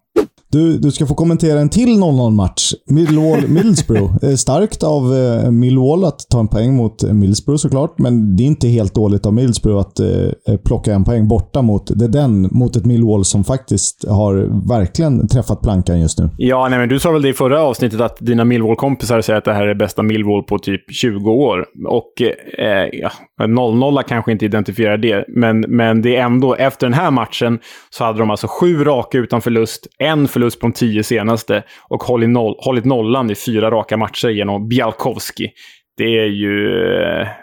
Du, 0.56 0.78
du 0.78 0.90
ska 0.90 1.06
få 1.06 1.14
kommentera 1.14 1.60
en 1.60 1.68
till 1.68 1.88
0-0-match. 1.88 2.74
Millwall-Middlesbrough. 2.90 4.34
Starkt 4.36 4.82
av 4.82 5.14
eh, 5.14 5.50
Millwall 5.50 6.04
att 6.04 6.26
ta 6.30 6.40
en 6.40 6.48
poäng 6.48 6.76
mot 6.76 7.02
Middlesbrough 7.02 7.58
såklart, 7.58 7.98
men 7.98 8.36
det 8.36 8.42
är 8.42 8.46
inte 8.46 8.68
helt 8.68 8.94
dåligt 8.94 9.26
av 9.26 9.34
Middlesbrough 9.34 9.80
att 9.80 10.00
eh, 10.00 10.56
plocka 10.64 10.94
en 10.94 11.04
poäng 11.04 11.28
borta 11.28 11.62
mot 11.62 11.98
det 11.98 12.08
den, 12.08 12.48
mot 12.52 12.76
ett 12.76 12.84
Millwall 12.84 13.24
som 13.24 13.44
faktiskt 13.44 14.04
har 14.08 14.34
verkligen 14.68 15.28
träffat 15.28 15.62
plankan 15.62 16.00
just 16.00 16.18
nu. 16.18 16.30
Ja, 16.38 16.68
nej, 16.68 16.78
men 16.78 16.88
du 16.88 16.98
sa 16.98 17.10
väl 17.10 17.22
det 17.22 17.28
i 17.28 17.32
förra 17.32 17.62
avsnittet 17.62 18.00
att 18.00 18.16
dina 18.20 18.44
Millwall-kompisar 18.44 19.20
säger 19.20 19.38
att 19.38 19.44
det 19.44 19.54
här 19.54 19.66
är 19.66 19.74
bästa 19.74 20.02
Millwall 20.02 20.42
på 20.42 20.58
typ 20.58 20.92
20 20.92 21.30
år. 21.30 21.66
Och 21.88 22.22
eh, 22.58 22.88
ja, 22.92 23.10
0-0 23.42 24.02
kanske 24.02 24.32
inte 24.32 24.44
identifierar 24.44 24.96
det, 24.96 25.24
men, 25.28 25.60
men 25.60 26.02
det 26.02 26.16
är 26.16 26.22
ändå, 26.22 26.54
efter 26.54 26.86
den 26.86 26.94
här 26.94 27.10
matchen 27.10 27.58
så 27.90 28.04
hade 28.04 28.18
de 28.18 28.30
alltså 28.30 28.46
sju 28.46 28.84
raka 28.84 29.18
utan 29.18 29.40
förlust, 29.40 29.86
en 29.98 30.28
förlust 30.28 30.45
på 30.54 30.66
de 30.66 30.72
tio 30.72 31.02
senaste 31.02 31.62
och 31.88 32.02
hållit, 32.02 32.28
noll, 32.28 32.54
hållit 32.58 32.84
nollan 32.84 33.30
i 33.30 33.34
fyra 33.34 33.70
raka 33.70 33.96
matcher 33.96 34.28
genom 34.28 34.68
Bialkowski. 34.68 35.50
Det 35.96 36.18
är 36.18 36.26
ju, 36.26 36.68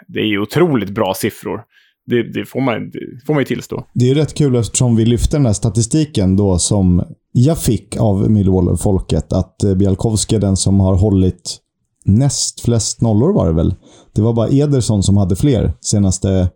det 0.08 0.20
är 0.20 0.26
ju 0.26 0.38
otroligt 0.38 0.90
bra 0.90 1.14
siffror. 1.14 1.60
Det, 2.06 2.22
det, 2.22 2.44
får 2.44 2.60
man, 2.60 2.90
det 2.90 3.26
får 3.26 3.34
man 3.34 3.40
ju 3.40 3.44
tillstå. 3.44 3.84
Det 3.94 4.10
är 4.10 4.14
rätt 4.14 4.34
kul 4.34 4.56
eftersom 4.56 4.96
vi 4.96 5.04
lyfter 5.04 5.38
den 5.38 5.46
här 5.46 5.52
statistiken 5.52 6.36
då 6.36 6.58
som 6.58 7.04
jag 7.32 7.58
fick 7.58 7.96
av 7.96 8.30
Millwall-folket. 8.30 9.32
Att 9.32 9.56
Bialkowski 9.76 10.36
är 10.36 10.40
den 10.40 10.56
som 10.56 10.80
har 10.80 10.94
hållit 10.94 11.58
näst 12.04 12.60
flest 12.60 13.00
nollor 13.00 13.32
var 13.32 13.46
det 13.46 13.52
väl. 13.52 13.74
Det 14.14 14.22
var 14.22 14.32
bara 14.32 14.48
Ederson 14.48 15.02
som 15.02 15.16
hade 15.16 15.36
fler 15.36 15.72
senaste 15.80 16.50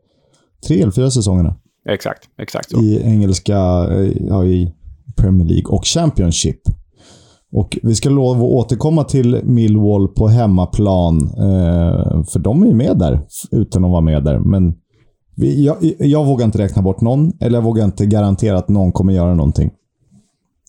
tre 0.67 0.83
eller 0.83 0.93
fyra 0.93 1.11
säsongerna. 1.11 1.57
Exakt, 1.89 2.23
exakt 2.39 2.71
så. 2.71 2.83
I 2.83 3.03
engelska, 3.05 3.57
eh, 3.91 4.13
ja, 4.29 4.45
i 4.45 4.73
Premier 5.19 5.49
League 5.49 5.77
och 5.77 5.87
Championship. 5.87 6.61
Och 7.53 7.79
vi 7.83 7.95
ska 7.95 8.09
lov 8.09 8.37
att 8.37 8.43
återkomma 8.43 9.05
till 9.05 9.41
Millwall 9.45 10.09
på 10.09 10.29
hemmaplan. 10.29 11.17
Eh, 11.23 12.25
för 12.25 12.39
de 12.39 12.63
är 12.63 12.67
ju 12.67 12.75
med 12.75 12.99
där, 12.99 13.21
utan 13.51 13.85
att 13.85 13.91
vara 13.91 14.01
med 14.01 14.25
där. 14.25 14.39
Men 14.39 14.75
vi, 15.37 15.65
jag, 15.65 15.77
jag, 15.99 16.25
vågar 16.25 16.45
inte 16.45 16.59
räkna 16.59 16.83
bort 16.83 17.01
någon, 17.01 17.33
eller 17.41 17.59
jag 17.59 17.63
vågar 17.63 17.85
inte 17.85 18.07
garantera 18.07 18.59
att 18.59 18.69
någon 18.69 18.93
kommer 18.93 19.13
göra 19.13 19.35
någonting. 19.35 19.71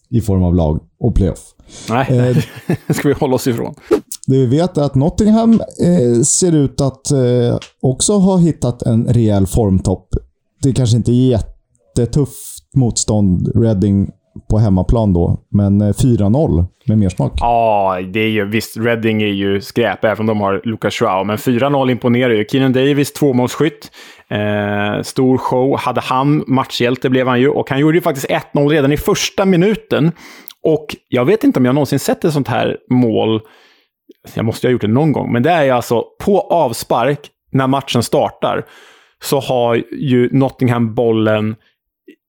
I 0.09 0.21
form 0.21 0.43
av 0.43 0.55
lag 0.55 0.79
och 0.99 1.15
playoff. 1.15 1.39
Nej, 1.89 2.17
eh, 2.17 2.37
det 2.87 2.93
ska 2.93 3.07
vi 3.07 3.13
hålla 3.13 3.35
oss 3.35 3.47
ifrån. 3.47 3.73
Det 4.27 4.37
vi 4.37 4.45
vet 4.45 4.77
är 4.77 4.81
att 4.81 4.95
Nottingham 4.95 5.61
eh, 5.81 6.21
ser 6.21 6.55
ut 6.55 6.81
att 6.81 7.11
eh, 7.11 7.57
också 7.81 8.13
ha 8.17 8.37
hittat 8.37 8.81
en 8.81 9.05
rejäl 9.05 9.47
formtopp. 9.47 10.07
Det 10.63 10.73
kanske 10.73 10.97
inte 10.97 11.11
är 11.11 11.39
jättetufft 11.95 12.75
motstånd 12.75 13.51
Reading 13.55 14.09
på 14.49 14.57
hemmaplan 14.57 15.13
då, 15.13 15.39
men 15.49 15.81
eh, 15.81 15.87
4-0 15.87 16.65
med 16.85 16.97
mer 16.97 17.09
smak. 17.09 17.33
Ja, 17.35 17.99
det 18.13 18.19
är 18.19 18.29
ju, 18.29 18.45
visst, 18.45 18.77
Reading 18.77 19.21
är 19.21 19.27
ju 19.27 19.61
skräp, 19.61 20.03
även 20.03 20.19
om 20.19 20.25
de 20.25 20.41
har 20.41 20.61
Lucas 20.63 20.93
Schwau. 20.93 21.23
Men 21.23 21.37
4-0 21.37 21.91
imponerar 21.91 22.33
ju. 22.33 22.45
Keenan 22.45 22.73
Davis, 22.73 23.13
tvåmålsskytt. 23.13 23.91
Eh, 24.29 25.01
stor 25.01 25.37
show. 25.37 25.77
Hade 25.77 26.01
han 26.01 26.43
matchhjälte 26.47 27.09
blev 27.09 27.27
han 27.27 27.39
ju. 27.39 27.49
Och 27.49 27.69
han 27.69 27.79
gjorde 27.79 27.97
ju 27.97 28.01
faktiskt 28.01 28.27
1-0 28.29 28.69
redan 28.69 28.91
i 28.91 28.97
första 28.97 29.45
minuten. 29.45 30.11
Och 30.63 30.95
jag 31.07 31.25
vet 31.25 31.43
inte 31.43 31.59
om 31.59 31.65
jag 31.65 31.75
någonsin 31.75 31.99
sett 31.99 32.25
ett 32.25 32.33
sånt 32.33 32.47
här 32.47 32.77
mål. 32.89 33.41
Jag 34.35 34.45
måste 34.45 34.67
ha 34.67 34.71
gjort 34.71 34.81
det 34.81 34.87
någon 34.87 35.11
gång. 35.11 35.33
Men 35.33 35.43
det 35.43 35.51
är 35.51 35.63
ju 35.63 35.69
alltså 35.69 36.03
på 36.25 36.39
avspark, 36.41 37.19
när 37.51 37.67
matchen 37.67 38.03
startar, 38.03 38.65
så 39.23 39.39
har 39.39 39.75
ju 39.91 40.29
Nottingham 40.31 40.95
bollen 40.95 41.55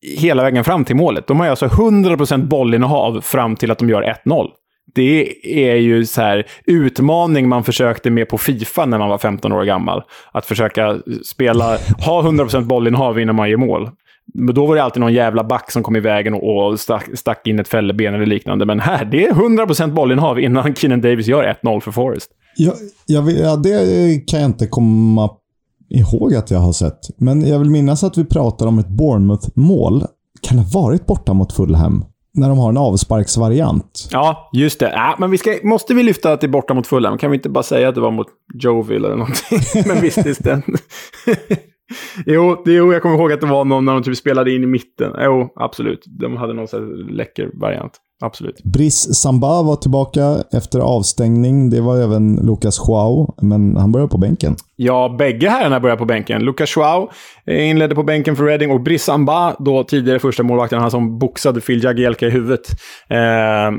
hela 0.03 0.43
vägen 0.43 0.65
fram 0.65 0.85
till 0.85 0.97
målet. 0.97 1.27
De 1.27 1.39
har 1.39 1.47
ju 1.47 1.51
alltså 1.51 1.67
100% 1.67 2.47
bollinnehav 2.47 3.21
fram 3.21 3.57
till 3.57 3.71
att 3.71 3.79
de 3.79 3.89
gör 3.89 4.17
1-0. 4.25 4.49
Det 4.95 5.35
är 5.71 5.77
ju 5.77 6.07
så 6.07 6.21
här 6.21 6.47
utmaning 6.65 7.49
man 7.49 7.65
försökte 7.65 8.11
med 8.11 8.29
på 8.29 8.39
Fifa 8.39 8.87
när 8.87 8.99
man 8.99 9.09
var 9.09 9.19
15 9.19 9.53
år 9.53 9.65
gammal. 9.65 10.03
Att 10.33 10.47
försöka 10.47 10.99
spela, 11.25 11.79
ha 12.07 12.23
100% 12.23 12.65
bollinnehav 12.65 13.21
innan 13.21 13.35
man 13.35 13.51
gör 13.51 13.57
mål. 13.57 13.91
Men 14.35 14.55
då 14.55 14.67
var 14.67 14.75
det 14.75 14.83
alltid 14.83 15.01
någon 15.01 15.13
jävla 15.13 15.45
back 15.45 15.71
som 15.71 15.83
kom 15.83 15.97
i 15.97 16.01
vägen 16.01 16.35
och 16.35 16.81
stack, 16.81 17.09
stack 17.15 17.47
in 17.47 17.59
ett 17.59 17.69
fälleben 17.69 18.15
eller 18.15 18.27
liknande. 18.27 18.67
Men 18.67 18.81
här, 18.81 19.05
det 19.05 19.27
är 19.27 19.33
100% 19.33 19.93
bollinnehav 19.93 20.41
innan 20.41 20.75
Keenan 20.75 21.01
Davis 21.01 21.27
gör 21.27 21.57
1-0 21.63 21.81
för 21.81 21.93
Forest. 21.93 22.31
Ja, 22.57 22.73
jag, 23.07 23.31
ja, 23.31 23.57
det 23.57 24.27
kan 24.27 24.41
jag 24.41 24.49
inte 24.49 24.67
komma 24.67 25.31
ihåg 25.91 26.35
att 26.35 26.51
jag 26.51 26.59
har 26.59 26.73
sett. 26.73 27.01
Men 27.17 27.49
jag 27.49 27.59
vill 27.59 27.71
minnas 27.71 28.05
att 28.05 28.19
vi 28.19 28.25
pratar 28.25 28.67
om 28.67 28.79
ett 28.79 28.89
Bournemouth-mål. 28.89 30.05
Kan 30.41 30.57
det 30.57 30.63
ha 30.63 30.81
varit 30.81 31.07
borta 31.07 31.33
mot 31.33 31.53
Fulham? 31.53 32.05
När 32.35 32.49
de 32.49 32.59
har 32.59 32.69
en 32.69 32.77
avsparksvariant. 32.77 34.09
Ja, 34.13 34.51
just 34.53 34.81
det. 34.81 34.89
Äh, 34.89 35.15
men 35.19 35.31
vi 35.31 35.39
ska, 35.39 35.59
måste 35.63 35.95
vi 35.95 36.03
lyfta 36.03 36.33
att 36.33 36.41
det 36.41 36.47
är 36.47 36.49
borta 36.49 36.75
mot 36.75 36.87
Fulham? 36.87 37.19
Kan 37.19 37.31
vi 37.31 37.37
inte 37.37 37.49
bara 37.49 37.63
säga 37.63 37.89
att 37.89 37.95
det 37.95 38.01
var 38.01 38.11
mot 38.11 38.27
Joville 38.55 39.07
eller 39.07 39.17
någonting? 39.17 39.83
men 39.87 40.01
visst, 40.01 40.25
det 40.25 40.35
stämmer. 40.35 40.81
jo, 42.27 42.63
det, 42.65 42.73
jo, 42.73 42.93
jag 42.93 43.03
kommer 43.03 43.15
ihåg 43.15 43.33
att 43.33 43.41
det 43.41 43.47
var 43.47 43.65
någon 43.65 43.85
när 43.85 43.93
de 43.93 44.03
typ 44.03 44.17
spelade 44.17 44.55
in 44.55 44.63
i 44.63 44.67
mitten. 44.67 45.13
Jo, 45.19 45.53
absolut. 45.57 46.05
De 46.07 46.37
hade 46.37 46.53
någon 46.53 46.69
sån 46.69 47.07
läcker 47.11 47.51
variant. 47.61 47.93
Absolut. 48.23 48.63
Brice 48.65 49.15
Samba 49.15 49.63
var 49.63 49.77
tillbaka 49.77 50.45
efter 50.53 50.81
avstängning. 50.81 51.71
Det 51.71 51.81
var 51.81 52.03
även 52.03 52.37
Lucas 52.37 52.79
Joao, 52.89 53.35
men 53.43 53.77
han 53.77 53.93
började 53.93 54.11
på 54.11 54.19
bänken. 54.19 54.57
Ja, 54.77 55.17
bägge 55.19 55.49
herrarna 55.49 55.81
började 55.81 55.99
på 55.99 56.05
bänken. 56.05 56.45
Lucas 56.45 56.77
Joao 56.77 57.11
eh, 57.47 57.71
inledde 57.71 57.95
på 57.95 58.03
bänken 58.03 58.37
för 58.37 58.45
Reading 58.45 58.71
och 58.71 58.81
Brice 58.81 59.05
Samba, 59.05 59.57
då 59.59 59.85
tidigare 59.85 60.19
första 60.19 60.43
målvakten, 60.43 60.81
han 60.81 60.91
som 60.91 61.19
boxade 61.19 61.61
Phil 61.61 61.85
Jagielka 61.85 62.27
i 62.27 62.31
huvudet. 62.31 62.71
Eh, 63.09 63.71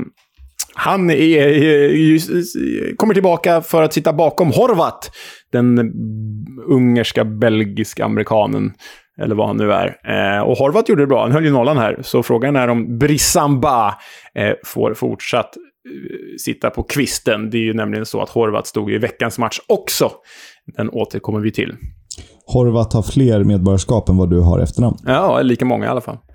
han 0.74 1.10
är, 1.10 1.38
är, 1.38 2.96
kommer 2.96 3.14
tillbaka 3.14 3.60
för 3.60 3.82
att 3.82 3.92
sitta 3.92 4.12
bakom 4.12 4.52
Horvat, 4.52 5.10
den 5.52 5.92
ungerska, 6.68 7.24
belgiska 7.24 8.04
amerikanen 8.04 8.72
eller 9.20 9.34
vad 9.34 9.46
han 9.46 9.56
nu 9.56 9.72
är. 9.72 9.96
Eh, 10.04 10.42
och 10.42 10.56
Horvat 10.56 10.88
gjorde 10.88 11.02
det 11.02 11.06
bra, 11.06 11.22
han 11.22 11.32
höll 11.32 11.44
ju 11.44 11.50
nollan 11.50 11.78
här. 11.78 11.98
Så 12.02 12.22
frågan 12.22 12.56
är 12.56 12.68
om 12.68 12.98
Brissamba 12.98 13.94
eh, 14.34 14.52
får 14.64 14.94
fortsatt 14.94 15.56
eh, 15.56 15.62
sitta 16.38 16.70
på 16.70 16.82
kvisten. 16.82 17.50
Det 17.50 17.58
är 17.58 17.62
ju 17.62 17.74
nämligen 17.74 18.06
så 18.06 18.20
att 18.20 18.30
Horvat 18.30 18.66
stod 18.66 18.92
i 18.92 18.98
veckans 18.98 19.38
match 19.38 19.58
också. 19.68 20.10
Den 20.76 20.90
återkommer 20.90 21.40
vi 21.40 21.52
till. 21.52 21.76
Horvat 22.46 22.92
har 22.92 23.02
fler 23.02 23.44
medborgarskap 23.44 24.08
än 24.08 24.16
vad 24.16 24.30
du 24.30 24.40
har 24.40 24.58
efternamn. 24.58 24.96
Ja, 25.06 25.42
lika 25.42 25.64
många 25.64 25.86
i 25.86 25.88
alla 25.88 26.00
fall. 26.00 26.18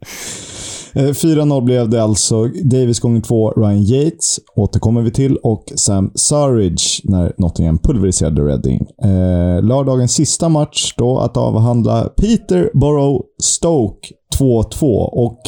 Eh, 0.94 1.04
4-0 1.04 1.64
blev 1.64 1.90
det 1.90 2.02
alltså. 2.02 2.44
Davis 2.64 3.00
gånger 3.00 3.20
två, 3.20 3.50
Ryan 3.50 3.82
Yates 3.82 4.40
återkommer 4.56 5.02
vi 5.02 5.10
till 5.10 5.36
och 5.36 5.72
Sam 5.76 6.12
Surridge 6.14 6.84
när 7.04 7.32
Nottingham 7.38 7.78
pulveriserade 7.78 8.42
Reading. 8.42 8.86
Eh, 9.02 9.62
lördagens 9.62 10.12
sista 10.12 10.48
match 10.48 10.94
då 10.96 11.18
att 11.18 11.36
avhandla 11.36 12.08
Peterborough 12.16 13.20
Stoke 13.42 14.08
2-2 14.38 14.86
och 15.12 15.40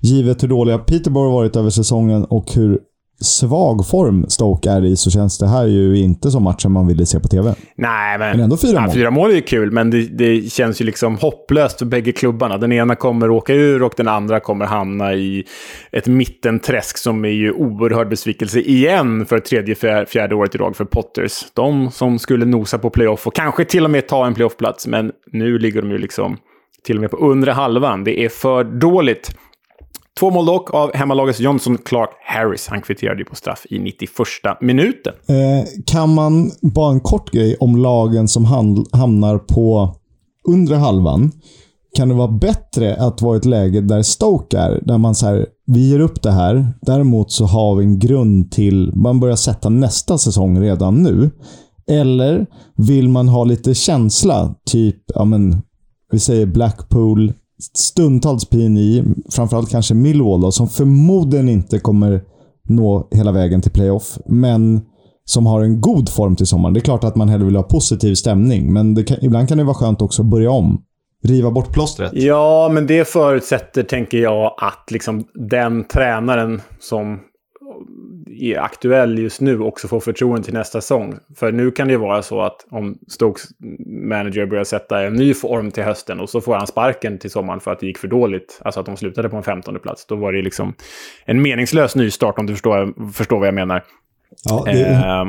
givet 0.00 0.42
hur 0.42 0.48
dåliga 0.48 0.78
Peterborough 0.78 1.32
varit 1.32 1.56
över 1.56 1.70
säsongen 1.70 2.24
och 2.24 2.52
hur 2.54 2.78
svag 3.20 3.86
form 3.86 4.24
Stoke 4.28 4.70
är 4.70 4.84
i 4.84 4.96
så 4.96 5.10
känns 5.10 5.38
det 5.38 5.48
här 5.48 5.66
ju 5.66 5.98
inte 5.98 6.30
som 6.30 6.42
matchen 6.42 6.72
man 6.72 6.86
ville 6.86 7.06
se 7.06 7.20
på 7.20 7.28
TV. 7.28 7.54
Nej, 7.76 8.18
men, 8.18 8.30
men 8.30 8.40
ändå 8.40 8.56
fyra 8.56 8.80
mål. 8.80 8.88
Ja, 8.88 8.94
fyra 8.94 9.10
mål 9.10 9.30
är 9.30 9.34
ju 9.34 9.42
kul, 9.42 9.70
men 9.70 9.90
det, 9.90 10.02
det, 10.02 10.52
känns 10.52 10.80
ju 10.80 10.84
liksom 10.84 11.16
hopplöst 11.16 11.78
för 11.78 11.86
bägge 11.86 12.12
klubbarna. 12.12 12.58
Den 12.58 12.72
ena 12.72 12.94
kommer 12.94 13.30
åka 13.30 13.54
ur 13.54 13.82
och 13.82 13.92
den 13.96 14.08
andra 14.08 14.40
kommer 14.40 14.66
hamna 14.66 15.14
i 15.14 15.44
ett 15.92 16.06
mittenträsk 16.06 16.98
som 16.98 17.24
är 17.24 17.28
ju 17.28 17.52
oerhörd 17.52 18.08
besvikelse 18.08 18.60
igen 18.60 19.26
för 19.26 19.38
tredje, 19.38 19.74
fjärde 20.06 20.34
året 20.34 20.54
i 20.54 20.58
rad 20.58 20.76
för 20.76 20.84
Potters. 20.84 21.46
De 21.54 21.90
som 21.90 22.18
skulle 22.18 22.44
nosa 22.44 22.78
på 22.78 22.90
playoff 22.90 23.26
och 23.26 23.34
kanske 23.34 23.64
till 23.64 23.84
och 23.84 23.90
med 23.90 24.08
ta 24.08 24.26
en 24.26 24.34
playoffplats, 24.34 24.86
men 24.86 25.12
nu 25.32 25.58
ligger 25.58 25.82
de 25.82 25.90
ju 25.90 25.98
liksom 25.98 26.36
till 26.84 26.96
och 26.96 27.00
med 27.00 27.10
på 27.10 27.16
undre 27.16 27.50
halvan. 27.50 28.04
Det 28.04 28.24
är 28.24 28.28
för 28.28 28.64
dåligt. 28.64 29.36
Två 30.20 30.30
mål 30.30 30.46
dock 30.46 30.74
av 30.74 30.94
hemmalagets 30.94 31.40
Johnson 31.40 31.78
Clark 31.78 32.10
Harris. 32.24 32.66
Han 32.68 32.82
kvitterade 32.82 33.18
ju 33.18 33.24
på 33.24 33.36
straff 33.36 33.66
i 33.70 33.78
91 33.78 34.10
minuten. 34.60 35.12
Eh, 35.28 35.66
kan 35.86 36.14
man, 36.14 36.50
bara 36.62 36.92
en 36.92 37.00
kort 37.00 37.30
grej 37.30 37.56
om 37.60 37.76
lagen 37.76 38.28
som 38.28 38.44
hamnar 38.92 39.38
på 39.38 39.94
undre 40.48 40.76
halvan. 40.76 41.32
Kan 41.96 42.08
det 42.08 42.14
vara 42.14 42.28
bättre 42.28 42.96
att 42.96 43.22
vara 43.22 43.36
i 43.36 43.38
ett 43.38 43.44
läge 43.44 43.80
där 43.80 44.02
Stoke 44.02 44.58
är, 44.58 44.80
där 44.84 44.98
man 44.98 45.14
säger 45.14 45.46
vi 45.66 45.90
ger 45.90 46.00
upp 46.00 46.22
det 46.22 46.30
här. 46.30 46.66
Däremot 46.82 47.32
så 47.32 47.44
har 47.44 47.74
vi 47.74 47.84
en 47.84 47.98
grund 47.98 48.50
till, 48.50 48.92
man 48.94 49.20
börjar 49.20 49.36
sätta 49.36 49.68
nästa 49.68 50.18
säsong 50.18 50.60
redan 50.60 51.02
nu. 51.02 51.30
Eller 51.90 52.46
vill 52.76 53.08
man 53.08 53.28
ha 53.28 53.44
lite 53.44 53.74
känsla, 53.74 54.54
typ, 54.70 55.02
ja 55.06 55.24
men, 55.24 55.62
vi 56.10 56.18
säger 56.18 56.46
Blackpool, 56.46 57.32
stundtals 57.74 58.44
PNI, 58.44 59.04
framförallt 59.32 59.70
kanske 59.70 59.94
Millwall 59.94 60.40
då, 60.40 60.52
som 60.52 60.68
förmodligen 60.68 61.48
inte 61.48 61.78
kommer 61.78 62.22
nå 62.68 63.08
hela 63.10 63.32
vägen 63.32 63.62
till 63.62 63.72
playoff, 63.72 64.18
men 64.26 64.80
som 65.24 65.46
har 65.46 65.62
en 65.62 65.80
god 65.80 66.08
form 66.08 66.36
till 66.36 66.46
sommaren. 66.46 66.74
Det 66.74 66.80
är 66.80 66.82
klart 66.82 67.04
att 67.04 67.16
man 67.16 67.28
hellre 67.28 67.44
vill 67.44 67.56
ha 67.56 67.62
positiv 67.62 68.14
stämning, 68.14 68.72
men 68.72 69.04
kan, 69.04 69.16
ibland 69.20 69.48
kan 69.48 69.58
det 69.58 69.64
vara 69.64 69.74
skönt 69.74 70.02
också 70.02 70.22
att 70.22 70.28
börja 70.28 70.50
om. 70.50 70.82
Riva 71.24 71.50
bort 71.50 71.72
plåstret. 71.72 72.12
Ja, 72.14 72.70
men 72.72 72.86
det 72.86 73.08
förutsätter, 73.08 73.82
tänker 73.82 74.18
jag, 74.18 74.54
att 74.58 74.90
liksom 74.90 75.24
den 75.48 75.84
tränaren 75.84 76.60
som 76.80 77.18
är 78.28 78.58
aktuell 78.58 79.18
just 79.18 79.40
nu 79.40 79.60
också 79.60 79.88
får 79.88 80.00
förtroende 80.00 80.42
till 80.42 80.54
nästa 80.54 80.80
säsong. 80.80 81.18
För 81.36 81.52
nu 81.52 81.70
kan 81.70 81.86
det 81.88 81.92
ju 81.92 81.98
vara 81.98 82.22
så 82.22 82.40
att 82.40 82.66
om 82.70 82.98
Stokes 83.08 83.44
manager 83.86 84.46
börjar 84.46 84.64
sätta 84.64 85.02
en 85.02 85.14
ny 85.14 85.34
form 85.34 85.70
till 85.70 85.82
hösten 85.82 86.20
och 86.20 86.30
så 86.30 86.40
får 86.40 86.54
han 86.54 86.66
sparken 86.66 87.18
till 87.18 87.30
sommaren 87.30 87.60
för 87.60 87.72
att 87.72 87.80
det 87.80 87.86
gick 87.86 87.98
för 87.98 88.08
dåligt, 88.08 88.60
alltså 88.64 88.80
att 88.80 88.86
de 88.86 88.96
slutade 88.96 89.28
på 89.28 89.36
en 89.36 89.42
femtonde 89.42 89.80
plats. 89.80 90.06
Då 90.06 90.16
var 90.16 90.32
det 90.32 90.42
liksom 90.42 90.74
en 91.24 91.42
meningslös 91.42 91.96
nystart 91.96 92.38
om 92.38 92.46
du 92.46 92.52
förstår, 92.52 93.12
förstår 93.12 93.38
vad 93.38 93.48
jag 93.48 93.54
menar. 93.54 93.84
Ja, 94.44 94.62
det, 94.66 94.86
eh, 94.86 95.24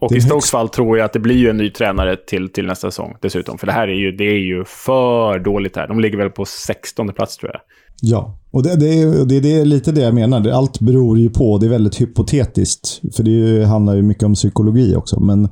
och 0.00 0.12
i 0.12 0.20
Stokes 0.20 0.50
fall 0.50 0.68
tror 0.68 0.98
jag 0.98 1.04
att 1.04 1.12
det 1.12 1.18
blir 1.18 1.36
ju 1.36 1.50
en 1.50 1.56
ny 1.56 1.70
tränare 1.70 2.16
till, 2.16 2.48
till 2.48 2.66
nästa 2.66 2.90
säsong 2.90 3.16
dessutom. 3.20 3.58
För 3.58 3.66
det 3.66 3.72
här 3.72 3.88
är 3.88 3.94
ju, 3.94 4.12
det 4.12 4.24
är 4.24 4.38
ju 4.38 4.64
för 4.64 5.38
dåligt 5.38 5.76
här. 5.76 5.88
De 5.88 6.00
ligger 6.00 6.18
väl 6.18 6.30
på 6.30 6.44
16 6.44 7.08
plats 7.08 7.36
tror 7.36 7.52
jag. 7.52 7.60
Ja, 8.02 8.38
och 8.50 8.62
det, 8.62 8.76
det, 8.76 9.02
är, 9.02 9.24
det, 9.24 9.40
det 9.40 9.60
är 9.60 9.64
lite 9.64 9.92
det 9.92 10.00
jag 10.00 10.14
menar. 10.14 10.48
Allt 10.48 10.80
beror 10.80 11.18
ju 11.18 11.30
på. 11.30 11.58
Det 11.58 11.66
är 11.66 11.70
väldigt 11.70 12.00
hypotetiskt. 12.00 13.00
För 13.16 13.22
det 13.22 13.30
ju, 13.30 13.64
handlar 13.64 13.94
ju 13.94 14.02
mycket 14.02 14.22
om 14.22 14.34
psykologi 14.34 14.96
också. 14.96 15.20
Men 15.20 15.44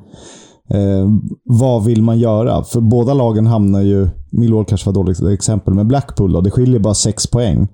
eh, 0.70 1.08
vad 1.44 1.84
vill 1.84 2.02
man 2.02 2.18
göra? 2.18 2.64
För 2.64 2.80
båda 2.80 3.14
lagen 3.14 3.46
hamnar 3.46 3.82
ju... 3.82 4.08
Millwall 4.30 4.64
kanske 4.64 4.86
var 4.86 4.94
dåligt 4.94 5.22
exempel, 5.22 5.74
men 5.74 5.88
Blackpool 5.88 6.32
då, 6.32 6.40
det 6.40 6.50
skiljer 6.50 6.80
bara 6.80 6.94
sex 6.94 7.26
poäng. 7.26 7.68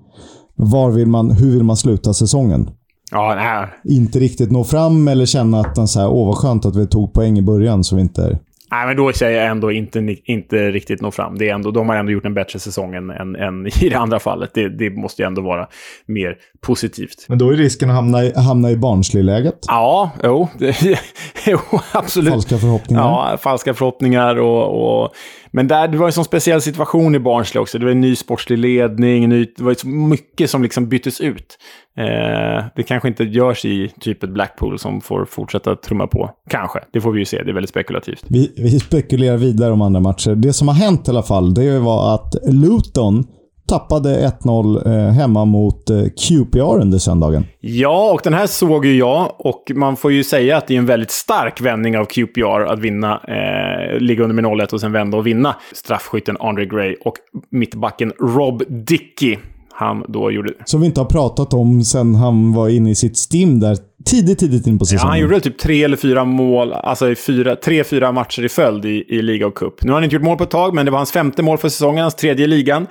Var 0.55 0.91
vill 0.91 1.07
man, 1.07 1.31
hur 1.31 1.51
vill 1.51 1.63
man 1.63 1.77
sluta 1.77 2.13
säsongen? 2.13 2.69
Ja, 3.11 3.35
nej. 3.35 3.95
Inte 3.97 4.19
riktigt 4.19 4.51
nå 4.51 4.63
fram 4.63 5.07
eller 5.07 5.25
känna 5.25 5.59
att 5.59 5.75
den 5.75 5.87
så 5.87 5.99
här, 5.99 6.09
åh 6.09 6.27
vad 6.27 6.37
skönt 6.37 6.65
att 6.65 6.75
vi 6.75 6.87
tog 6.87 7.13
poäng 7.13 7.37
i 7.37 7.41
början 7.41 7.83
så 7.83 7.95
vi 7.95 8.01
inte 8.01 8.39
Nej, 8.71 8.87
men 8.87 8.97
då 8.97 9.13
säger 9.13 9.41
jag 9.41 9.51
ändå 9.51 9.71
inte, 9.71 10.17
inte 10.23 10.71
riktigt 10.71 11.01
nå 11.01 11.11
fram. 11.11 11.37
Det 11.37 11.49
är 11.49 11.53
ändå, 11.53 11.71
de 11.71 11.89
har 11.89 11.95
ändå 11.95 12.11
gjort 12.11 12.25
en 12.25 12.33
bättre 12.33 12.59
säsong 12.59 12.95
än, 12.95 13.09
än, 13.09 13.35
än 13.35 13.67
i 13.81 13.89
det 13.89 13.95
andra 13.95 14.19
fallet. 14.19 14.51
Det, 14.53 14.69
det, 14.69 14.89
måste 14.89 15.21
ju 15.21 15.25
ändå 15.25 15.41
vara 15.41 15.67
mer 16.05 16.37
positivt. 16.61 17.25
Men 17.27 17.37
då 17.37 17.49
är 17.49 17.55
risken 17.55 17.89
att 17.89 17.95
hamna 17.95 18.23
i, 18.23 18.33
hamna 18.35 18.71
i 18.71 18.77
barnslig-läget? 18.77 19.59
Ja, 19.67 20.11
jo, 20.23 20.47
det, 20.59 20.75
jo, 21.45 21.59
absolut. 21.91 22.33
Falska 22.33 22.57
förhoppningar? 22.57 23.01
Ja, 23.01 23.37
falska 23.41 23.73
förhoppningar 23.73 24.35
och, 24.35 25.03
och 25.03 25.11
men 25.51 25.67
där, 25.67 25.87
det 25.87 25.97
var 25.97 26.05
en 26.05 26.13
sån 26.13 26.25
speciell 26.25 26.61
situation 26.61 27.15
i 27.15 27.19
Barnsley 27.19 27.61
också. 27.61 27.79
Det 27.79 27.85
var 27.85 27.91
en 27.91 28.01
ny 28.01 28.15
sportslig 28.15 28.57
ledning, 28.57 29.29
ny, 29.29 29.45
det 29.57 29.63
var 29.63 29.73
så 29.73 29.87
mycket 29.87 30.49
som 30.49 30.63
liksom 30.63 30.89
byttes 30.89 31.21
ut. 31.21 31.57
Eh, 31.97 32.65
det 32.75 32.83
kanske 32.83 33.07
inte 33.07 33.23
görs 33.23 33.65
i 33.65 33.91
typ 33.99 34.23
ett 34.23 34.29
Blackpool 34.29 34.79
som 34.79 35.01
får 35.01 35.25
fortsätta 35.25 35.75
trumma 35.75 36.07
på. 36.07 36.29
Kanske, 36.49 36.79
det 36.93 37.01
får 37.01 37.11
vi 37.11 37.19
ju 37.19 37.25
se. 37.25 37.43
Det 37.43 37.51
är 37.51 37.53
väldigt 37.53 37.69
spekulativt. 37.69 38.25
Vi, 38.27 38.53
vi 38.57 38.79
spekulerar 38.79 39.37
vidare 39.37 39.71
om 39.71 39.81
andra 39.81 39.99
matcher. 39.99 40.35
Det 40.35 40.53
som 40.53 40.67
har 40.67 40.75
hänt 40.75 41.07
i 41.07 41.11
alla 41.11 41.23
fall, 41.23 41.53
det 41.53 41.79
var 41.79 42.15
att 42.15 42.35
Luton 42.47 43.23
tappade 43.67 44.33
1-0 44.43 44.87
eh, 44.87 45.13
hemma 45.13 45.45
mot 45.45 45.89
eh, 45.89 45.97
QPR 46.03 46.81
under 46.81 46.97
söndagen. 46.97 47.45
Ja, 47.59 48.11
och 48.11 48.21
den 48.23 48.33
här 48.33 48.47
såg 48.47 48.85
ju 48.85 48.97
jag 48.97 49.35
och 49.37 49.71
man 49.75 49.95
får 49.95 50.11
ju 50.11 50.23
säga 50.23 50.57
att 50.57 50.67
det 50.67 50.73
är 50.73 50.77
en 50.77 50.85
väldigt 50.85 51.11
stark 51.11 51.61
vändning 51.61 51.97
av 51.97 52.05
QPR 52.05 52.61
att 52.73 52.79
vinna, 52.79 53.21
eh, 53.27 53.99
ligga 53.99 54.23
under 54.23 54.41
med 54.41 54.45
0-1 54.45 54.73
och 54.73 54.81
sen 54.81 54.91
vända 54.91 55.17
och 55.17 55.27
vinna. 55.27 55.55
Straffskytten 55.73 56.37
Andre 56.39 56.65
Gray 56.65 56.95
och 57.05 57.15
mittbacken 57.51 58.13
Rob 58.19 58.63
Dickey 58.69 59.37
han 59.77 60.05
då 60.07 60.31
gjorde. 60.31 60.53
Som 60.65 60.81
vi 60.81 60.87
inte 60.87 60.99
har 60.99 61.05
pratat 61.05 61.53
om 61.53 61.83
sen 61.83 62.15
han 62.15 62.53
var 62.53 62.69
inne 62.69 62.89
i 62.89 62.95
sitt 62.95 63.17
stim 63.17 63.59
där 63.59 63.77
tidigt, 64.05 64.39
tidigt 64.39 64.67
in 64.67 64.79
på 64.79 64.85
säsongen. 64.85 65.01
Ja, 65.03 65.09
han 65.09 65.19
gjorde 65.19 65.39
typ 65.39 65.57
tre 65.57 65.83
eller 65.83 65.97
fyra 65.97 66.25
mål, 66.25 66.73
alltså 66.73 67.09
i 67.11 67.15
fyra, 67.15 67.55
tre, 67.55 67.83
fyra 67.83 68.11
matcher 68.11 68.43
i 68.45 68.49
följd 68.49 68.85
i, 68.85 69.05
i 69.07 69.21
liga 69.21 69.47
och 69.47 69.55
cup. 69.55 69.83
Nu 69.83 69.91
har 69.91 69.95
han 69.95 70.03
inte 70.03 70.15
gjort 70.15 70.23
mål 70.23 70.37
på 70.37 70.43
ett 70.43 70.49
tag, 70.49 70.73
men 70.73 70.85
det 70.85 70.91
var 70.91 70.99
hans 70.99 71.11
femte 71.11 71.43
mål 71.43 71.57
för 71.57 71.69
säsongen, 71.69 72.01
hans 72.01 72.15
tredje 72.15 72.45
i 72.45 72.47
ligan. 72.47 72.87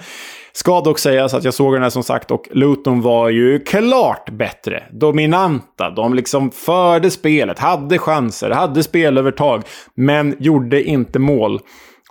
Ska 0.53 0.81
dock 0.81 0.99
sägas 0.99 1.35
att 1.35 1.45
jag 1.45 1.55
såg 1.55 1.73
den 1.73 1.83
här 1.83 1.91
som 1.91 2.03
sagt 2.03 2.31
och 2.31 2.49
Luton 2.53 3.01
var 3.01 3.29
ju 3.29 3.59
klart 3.59 4.31
bättre. 4.31 4.83
Dominanta. 4.93 5.91
De 5.91 6.15
liksom 6.15 6.51
förde 6.51 7.11
spelet, 7.11 7.59
hade 7.59 7.99
chanser, 7.99 8.51
hade 8.51 8.83
spelövertag, 8.83 9.63
men 9.95 10.37
gjorde 10.39 10.83
inte 10.83 11.19
mål. 11.19 11.61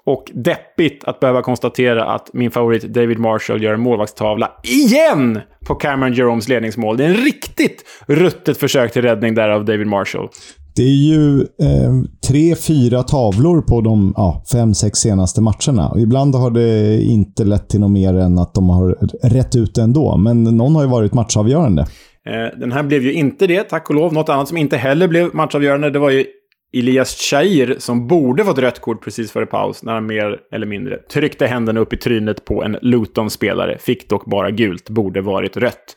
Och 0.06 0.32
deppigt 0.34 1.04
att 1.04 1.20
behöva 1.20 1.42
konstatera 1.42 2.06
att 2.06 2.30
min 2.34 2.52
favorit 2.52 2.84
David 2.84 3.20
Marshall 3.20 3.64
gör 3.64 3.74
en 3.74 3.80
målvaktstavla 3.80 4.52
igen 4.64 5.40
på 5.66 5.76
Cameron 5.76 6.14
Jeromes 6.14 6.48
ledningsmål. 6.48 6.98
Det 6.98 7.06
är 7.06 7.10
en 7.10 7.26
riktigt 7.26 7.84
ruttet 8.08 8.58
försök 8.58 8.94
till 8.94 9.02
räddning 9.02 9.36
där 9.36 9.50
av 9.50 9.66
David 9.66 9.88
Marshall. 9.88 10.30
Det 10.76 10.84
är 10.84 11.14
ju 11.16 11.40
eh, 11.42 11.94
tre, 12.28 12.56
fyra 12.56 13.04
tavlor 13.04 13.62
på 13.62 13.82
de 13.82 14.14
ja, 14.18 14.44
fem, 14.52 14.74
sex 14.74 15.00
senaste 15.00 15.42
matcherna. 15.42 15.90
Och 15.90 16.00
ibland 16.00 16.36
har 16.36 16.52
det 16.52 17.02
inte 17.02 17.44
lett 17.44 17.70
till 17.70 17.80
något 17.80 17.92
mer 17.92 18.14
än 18.14 18.38
att 18.40 18.54
de 18.54 18.70
har 18.70 18.98
rätt 19.30 19.56
ut 19.56 19.78
ändå. 19.78 20.18
Men 20.18 20.44
någon 20.44 20.76
har 20.76 20.84
ju 20.84 20.90
varit 20.90 21.14
matchavgörande. 21.14 21.82
Eh, 22.26 22.60
den 22.60 22.72
här 22.72 22.84
blev 22.84 23.04
ju 23.04 23.14
inte 23.14 23.48
det, 23.48 23.64
tack 23.64 23.90
och 23.90 23.96
lov. 23.96 24.14
Något 24.14 24.30
annat 24.30 24.48
som 24.48 24.58
inte 24.58 24.78
heller 24.78 25.08
blev 25.08 25.36
matchavgörande, 25.36 25.90
det 25.90 26.00
var 26.00 26.10
ju 26.10 26.26
Elias 26.74 27.16
Chair 27.16 27.76
som 27.80 28.08
borde 28.08 28.46
fått 28.46 28.58
rött 28.58 28.82
kort 28.82 29.04
precis 29.04 29.32
före 29.32 29.46
paus 29.46 29.84
när 29.84 29.94
han 29.94 30.06
mer 30.06 30.40
eller 30.52 30.68
mindre 30.68 30.98
tryckte 30.98 31.48
händerna 31.48 31.80
upp 31.80 31.94
i 31.94 31.98
trynet 31.98 32.46
på 32.46 32.64
en 32.64 32.78
Luton-spelare. 32.82 33.78
Fick 33.78 34.10
dock 34.10 34.26
bara 34.26 34.52
gult, 34.52 34.90
borde 34.90 35.22
varit 35.22 35.58
rött. 35.58 35.96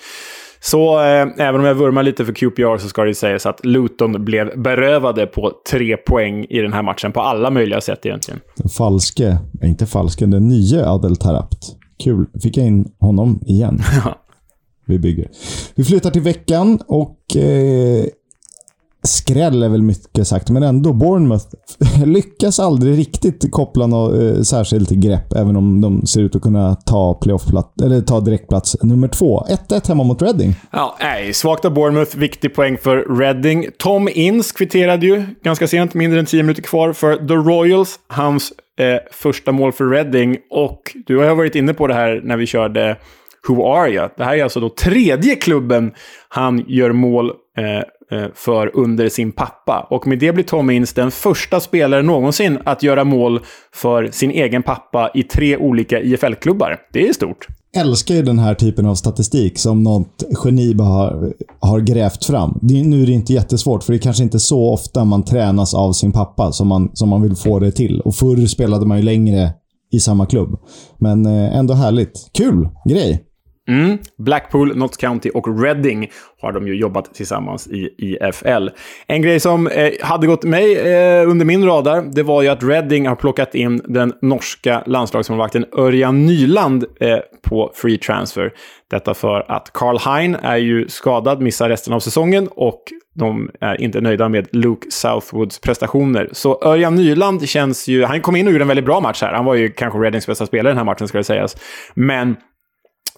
Så 0.60 0.98
eh, 0.98 1.26
även 1.38 1.60
om 1.60 1.64
jag 1.64 1.74
vurmar 1.74 2.02
lite 2.02 2.24
för 2.24 2.32
QPR 2.32 2.78
så 2.78 2.88
ska 2.88 3.04
det 3.04 3.14
sägas 3.14 3.46
att 3.46 3.66
Luton 3.66 4.24
blev 4.24 4.62
berövade 4.62 5.26
på 5.26 5.52
tre 5.70 5.96
poäng 5.96 6.44
i 6.44 6.58
den 6.60 6.72
här 6.72 6.82
matchen 6.82 7.12
på 7.12 7.20
alla 7.20 7.50
möjliga 7.50 7.80
sätt 7.80 8.06
egentligen. 8.06 8.40
Den 8.56 8.68
falske, 8.68 9.38
inte 9.62 9.86
falske, 9.86 10.26
den 10.26 10.48
nya 10.48 10.90
Adel 10.90 11.16
Tarapt. 11.16 11.76
Kul. 12.04 12.26
Fick 12.42 12.56
jag 12.56 12.66
in 12.66 12.92
honom 13.00 13.40
igen. 13.46 13.80
Vi 14.86 14.98
bygger. 14.98 15.30
Vi 15.74 15.84
flyttar 15.84 16.10
till 16.10 16.22
veckan 16.22 16.78
och 16.86 17.36
eh, 17.36 18.04
skräll 19.02 19.62
är 19.62 19.68
väl 19.68 19.82
mycket 19.82 20.26
sagt, 20.26 20.50
men 20.50 20.62
ändå. 20.62 20.92
Bournemouth 20.92 21.46
lyckas 22.04 22.60
aldrig 22.60 22.98
riktigt 22.98 23.50
koppla 23.50 23.86
något 23.86 24.22
eh, 24.22 24.42
särskilt 24.42 24.90
grepp, 24.90 25.32
även 25.32 25.56
om 25.56 25.80
de 25.80 26.06
ser 26.06 26.20
ut 26.20 26.36
att 26.36 26.42
kunna 26.42 26.74
ta, 26.74 27.14
playoff 27.14 27.42
eller 27.82 28.00
ta 28.00 28.20
direktplats 28.20 28.82
nummer 28.82 29.08
två. 29.08 29.46
1-1 29.68 29.88
hemma 29.88 30.04
mot 30.04 30.22
Reading. 30.22 30.54
Ja, 30.70 30.96
nej, 31.00 31.32
svagt 31.34 31.64
av 31.64 31.74
Bournemouth. 31.74 32.16
Viktig 32.16 32.54
poäng 32.54 32.78
för 32.78 33.18
Reading. 33.18 33.66
Tom 33.78 34.08
Inns 34.12 34.52
kvitterade 34.52 35.06
ju 35.06 35.24
ganska 35.42 35.66
sent, 35.66 35.94
mindre 35.94 36.20
än 36.20 36.26
10 36.26 36.42
minuter 36.42 36.62
kvar, 36.62 36.92
för 36.92 37.16
The 37.16 37.34
Royals. 37.34 37.98
Hans 38.08 38.52
eh, 38.78 38.96
första 39.12 39.52
mål 39.52 39.72
för 39.72 39.84
Reading. 39.84 40.36
Och 40.50 40.96
du 41.06 41.16
har 41.16 41.34
varit 41.34 41.54
inne 41.54 41.74
på 41.74 41.86
det 41.86 41.94
här 41.94 42.20
när 42.24 42.36
vi 42.36 42.46
körde 42.46 42.96
Who 43.48 43.66
Are 43.66 43.90
You? 43.90 44.08
Det 44.16 44.24
här 44.24 44.36
är 44.36 44.42
alltså 44.42 44.60
då 44.60 44.68
tredje 44.68 45.34
klubben 45.34 45.92
han 46.28 46.64
gör 46.68 46.92
mål 46.92 47.30
eh, 47.58 47.64
Eh, 47.66 47.82
Eh, 48.12 48.26
för 48.34 48.76
under 48.76 49.08
sin 49.08 49.32
pappa. 49.32 49.86
Och 49.90 50.06
med 50.06 50.18
det 50.18 50.32
blir 50.32 50.44
Tom 50.44 50.70
Ince 50.70 50.92
den 50.96 51.10
första 51.10 51.60
spelaren 51.60 52.06
någonsin 52.06 52.58
att 52.64 52.82
göra 52.82 53.04
mål 53.04 53.40
för 53.74 54.10
sin 54.12 54.30
egen 54.30 54.62
pappa 54.62 55.10
i 55.14 55.22
tre 55.22 55.56
olika 55.56 56.00
IFL-klubbar. 56.00 56.76
Det 56.92 57.08
är 57.08 57.12
stort. 57.12 57.46
älskar 57.76 58.14
ju 58.14 58.22
den 58.22 58.38
här 58.38 58.54
typen 58.54 58.86
av 58.86 58.94
statistik 58.94 59.58
som 59.58 59.82
något 59.82 60.24
geni 60.44 60.74
har, 60.78 61.32
har 61.60 61.80
grävt 61.80 62.24
fram. 62.24 62.58
Det, 62.62 62.82
nu 62.82 63.02
är 63.02 63.06
det 63.06 63.12
inte 63.12 63.32
jättesvårt, 63.32 63.84
för 63.84 63.92
det 63.92 63.96
är 63.96 64.02
kanske 64.02 64.22
inte 64.22 64.40
så 64.40 64.72
ofta 64.72 65.04
man 65.04 65.24
tränas 65.24 65.74
av 65.74 65.92
sin 65.92 66.12
pappa 66.12 66.52
som 66.52 66.68
man, 66.68 66.90
som 66.94 67.08
man 67.08 67.22
vill 67.22 67.36
få 67.36 67.58
det 67.58 67.72
till. 67.72 68.00
Och 68.00 68.14
förr 68.14 68.46
spelade 68.46 68.86
man 68.86 68.96
ju 68.96 69.02
längre 69.02 69.52
i 69.92 70.00
samma 70.00 70.26
klubb. 70.26 70.58
Men 70.98 71.26
eh, 71.26 71.56
ändå 71.56 71.74
härligt. 71.74 72.30
Kul 72.32 72.68
grej! 72.88 73.25
Mm. 73.68 73.98
Blackpool, 74.18 74.76
Notts 74.76 74.96
County 74.96 75.30
och 75.30 75.62
Reading 75.62 76.10
har 76.40 76.52
de 76.52 76.66
ju 76.66 76.76
jobbat 76.76 77.14
tillsammans 77.14 77.68
i 77.68 77.90
IFL. 77.98 78.68
En 79.06 79.22
grej 79.22 79.40
som 79.40 79.66
eh, 79.66 79.92
hade 80.02 80.26
gått 80.26 80.44
mig 80.44 80.78
eh, 80.78 81.30
under 81.30 81.44
min 81.44 81.64
radar, 81.64 82.02
det 82.12 82.22
var 82.22 82.42
ju 82.42 82.48
att 82.48 82.62
Reading 82.62 83.06
har 83.06 83.16
plockat 83.16 83.54
in 83.54 83.82
den 83.84 84.12
norska 84.22 84.82
landslagsmålvakten 84.86 85.64
Örjan 85.78 86.26
Nyland 86.26 86.84
eh, 87.00 87.18
på 87.42 87.72
free 87.74 87.98
transfer. 87.98 88.52
Detta 88.90 89.14
för 89.14 89.52
att 89.52 89.72
Carl 89.72 89.98
Hein 89.98 90.36
är 90.42 90.56
ju 90.56 90.88
skadad, 90.88 91.42
missar 91.42 91.68
resten 91.68 91.92
av 91.92 92.00
säsongen 92.00 92.48
och 92.50 92.82
de 93.14 93.50
är 93.60 93.80
inte 93.80 94.00
nöjda 94.00 94.28
med 94.28 94.48
Luke 94.52 94.90
Southwoods 94.90 95.60
prestationer. 95.60 96.28
Så 96.32 96.60
Örjan 96.64 96.94
Nyland 96.94 97.48
känns 97.48 97.88
ju... 97.88 98.04
Han 98.04 98.20
kom 98.20 98.36
in 98.36 98.46
och 98.46 98.52
gjorde 98.52 98.64
en 98.64 98.68
väldigt 98.68 98.84
bra 98.84 99.00
match 99.00 99.22
här. 99.22 99.32
Han 99.32 99.44
var 99.44 99.54
ju 99.54 99.68
kanske 99.68 99.98
Readings 99.98 100.26
bästa 100.26 100.46
spelare 100.46 100.70
i 100.70 100.72
den 100.72 100.78
här 100.78 100.84
matchen, 100.84 101.08
ska 101.08 101.18
det 101.18 101.24
sägas. 101.24 101.56
Men 101.94 102.36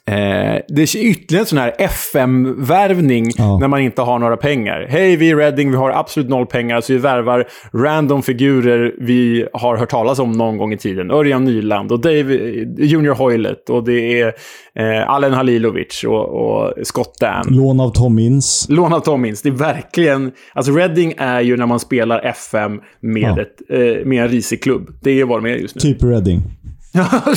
Eh, 0.08 0.60
det 0.68 0.82
är 0.82 0.96
ytterligare 0.96 1.42
en 1.42 1.46
sån 1.46 1.58
här 1.58 1.74
FM-värvning 1.78 3.30
ja. 3.36 3.58
när 3.58 3.68
man 3.68 3.80
inte 3.80 4.02
har 4.02 4.18
några 4.18 4.36
pengar. 4.36 4.86
Hej, 4.90 5.16
vi 5.16 5.30
är 5.30 5.36
Reading, 5.36 5.70
vi 5.70 5.76
har 5.76 5.90
absolut 5.90 6.28
noll 6.28 6.46
pengar, 6.46 6.80
så 6.80 6.92
vi 6.92 6.98
värvar 6.98 7.48
random 7.72 8.22
figurer 8.22 8.94
vi 8.98 9.46
har 9.52 9.76
hört 9.76 9.90
talas 9.90 10.18
om 10.18 10.32
någon 10.32 10.58
gång 10.58 10.72
i 10.72 10.76
tiden. 10.76 11.10
Örjan 11.10 11.44
Nyland 11.44 11.92
och 11.92 12.00
Dave, 12.00 12.34
Junior 12.78 13.14
Hoylet 13.14 13.70
och 13.70 13.84
det 13.84 14.20
är 14.20 14.34
eh, 14.74 15.10
Allen 15.10 15.32
Halilovic 15.32 16.04
och, 16.04 16.28
och 16.28 16.74
Scott 16.86 17.16
Dan. 17.20 17.46
Lån 17.48 17.80
av 17.80 17.90
Tom 17.90 18.18
Inns. 18.18 18.66
Lån 18.68 18.92
av 18.92 19.00
Tom 19.00 19.24
Inns. 19.24 19.42
Det 19.42 19.48
är 19.48 19.52
verkligen... 19.52 20.32
Alltså 20.52 20.72
Reading 20.72 21.14
är 21.18 21.40
ju 21.40 21.56
när 21.56 21.66
man 21.66 21.80
spelar 21.80 22.24
FM 22.24 22.80
med, 23.00 23.22
ja. 23.22 23.40
ett, 23.40 23.56
eh, 23.70 24.06
med 24.06 24.22
en 24.22 24.28
risig 24.28 24.62
klubb. 24.62 24.90
Det 25.02 25.20
är 25.20 25.24
vad 25.24 25.42
de 25.42 25.48
är 25.48 25.56
just 25.56 25.74
nu. 25.74 25.80
Typ 25.80 26.02
Reading. 26.02 26.42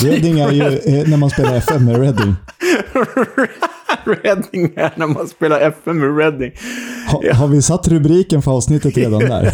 Reading 0.02 0.40
är 0.40 0.52
ju 0.52 0.64
eh, 0.64 1.10
när 1.10 1.18
man 1.18 1.30
spelar 1.30 1.56
FM 1.56 1.86
med 1.86 2.00
Reading. 2.00 2.36
Reading 4.06 4.74
är 4.76 4.94
när 4.96 5.08
man 5.08 5.28
spelar 5.28 5.62
FM 5.62 6.00
med 6.00 6.18
Reading. 6.18 6.52
Ha, 7.12 7.34
har 7.34 7.48
vi 7.48 7.62
satt 7.62 7.88
rubriken 7.88 8.42
för 8.42 8.52
avsnittet 8.52 8.98
redan 8.98 9.20
där? 9.20 9.54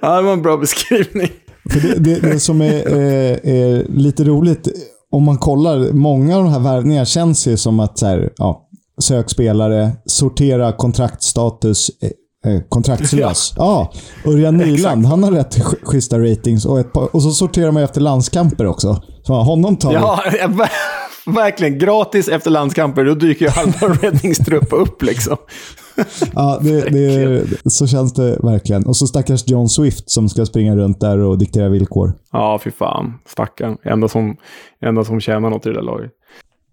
ja, 0.00 0.16
det 0.16 0.22
var 0.22 0.32
en 0.32 0.42
bra 0.42 0.56
beskrivning. 0.56 1.28
För 1.70 1.80
det, 1.80 1.94
det, 1.98 2.20
det 2.20 2.40
som 2.40 2.60
är, 2.60 2.88
är, 2.88 3.46
är, 3.46 3.84
lite 3.88 4.24
roligt, 4.24 4.68
om 5.10 5.22
man 5.22 5.38
kollar, 5.38 5.92
många 5.92 6.36
av 6.36 6.44
de 6.44 6.52
här 6.52 6.60
värvningarna 6.60 7.06
känns 7.06 7.46
ju 7.46 7.56
som 7.56 7.80
att 7.80 7.98
så 7.98 8.06
här, 8.06 8.32
ja, 8.36 8.68
sökspelare, 9.00 9.90
sortera 10.06 10.72
kontraktstatus, 10.72 11.90
eh, 12.02 12.06
Eh, 12.06 12.10
kontraktslös. 12.68 13.54
Ja, 13.56 13.92
Örjan 14.26 14.56
Nyland. 14.56 15.06
Han 15.06 15.22
har 15.22 15.30
rätt 15.32 15.62
schyssta 15.82 16.18
ratings 16.18 16.66
och, 16.66 16.80
ett 16.80 16.92
par, 16.92 17.14
och 17.16 17.22
så 17.22 17.30
sorterar 17.30 17.72
man 17.72 17.82
efter 17.82 18.00
landskamper 18.00 18.66
också. 18.66 19.02
Så 19.22 19.34
honom 19.34 19.76
tar 19.76 19.92
Ja, 19.92 20.20
verkligen. 21.26 21.78
Gratis 21.78 22.28
efter 22.28 22.50
landskamper. 22.50 23.04
Då 23.04 23.14
dyker 23.14 23.44
ju 23.44 23.50
halva 23.50 23.94
räddningstrupp 24.02 24.72
upp 24.72 25.02
liksom. 25.02 25.36
ja, 26.34 26.58
det, 26.62 26.80
det, 26.80 27.70
så 27.70 27.86
känns 27.86 28.12
det 28.14 28.38
verkligen. 28.42 28.86
Och 28.86 28.96
så 28.96 29.06
stackars 29.06 29.48
John 29.48 29.68
Swift 29.68 30.10
som 30.10 30.28
ska 30.28 30.46
springa 30.46 30.76
runt 30.76 31.00
där 31.00 31.18
och 31.18 31.38
diktera 31.38 31.68
villkor. 31.68 32.12
Ja, 32.32 32.60
fy 32.64 32.70
fan. 32.70 33.14
Stackarn. 33.26 33.76
Enda 33.84 34.08
som, 34.08 34.36
enda 34.84 35.04
som 35.04 35.20
tjänar 35.20 35.50
något 35.50 35.66
i 35.66 35.68
det 35.68 35.74
där 35.74 35.82
laget. 35.82 36.10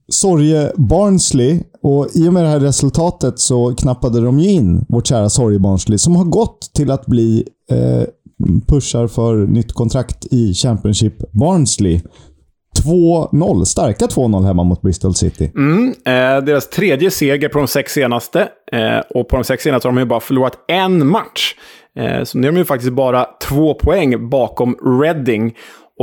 Sorge 0.10 0.72
Barnsley 0.76 1.60
och 1.82 2.08
i 2.16 2.30
och 2.30 2.34
med 2.34 2.44
det 2.44 2.50
här 2.50 2.60
resultatet 2.60 3.40
så 3.40 3.76
knappade 3.76 4.22
de 4.22 4.40
ju 4.40 4.50
in 4.50 4.86
vårt 4.90 5.08
kära 5.08 5.30
Sorge 5.30 5.60
Barnsley 5.60 5.98
som 5.98 6.16
har 6.16 6.26
gått 6.26 6.72
till 6.76 6.92
att 6.92 7.06
bli 7.06 7.48
eh, 7.72 8.04
pushar 8.68 9.08
för 9.08 9.36
nytt 9.36 9.74
kontrakt 9.74 10.26
i 10.32 10.54
Championship 10.54 11.32
Barnsley. 11.32 12.02
2-0. 12.86 13.64
Starka 13.64 14.06
2-0 14.06 14.46
hemma 14.46 14.64
mot 14.64 14.82
Bristol 14.82 15.16
City. 15.16 15.52
Mm, 15.56 15.88
eh, 15.90 16.46
deras 16.46 16.70
tredje 16.70 17.12
seger 17.12 17.50
på 17.50 17.58
de 17.58 17.68
sex 17.68 17.94
senaste. 17.94 18.48
Eh, 18.72 19.00
och 19.10 19.28
på 19.28 19.36
de 19.36 19.44
sex 19.44 19.64
senaste 19.64 19.88
har 19.88 19.94
de 19.94 20.00
ju 20.00 20.06
bara 20.06 20.20
förlorat 20.20 20.54
en 20.68 21.08
match. 21.08 21.56
Eh, 22.00 22.24
så 22.24 22.38
nu 22.38 22.48
är 22.48 22.52
de 22.52 22.58
ju 22.58 22.66
faktiskt 22.66 22.94
bara 22.94 23.28
två 23.50 23.74
poäng 23.74 24.30
bakom 24.30 24.76
Reading. 25.02 25.56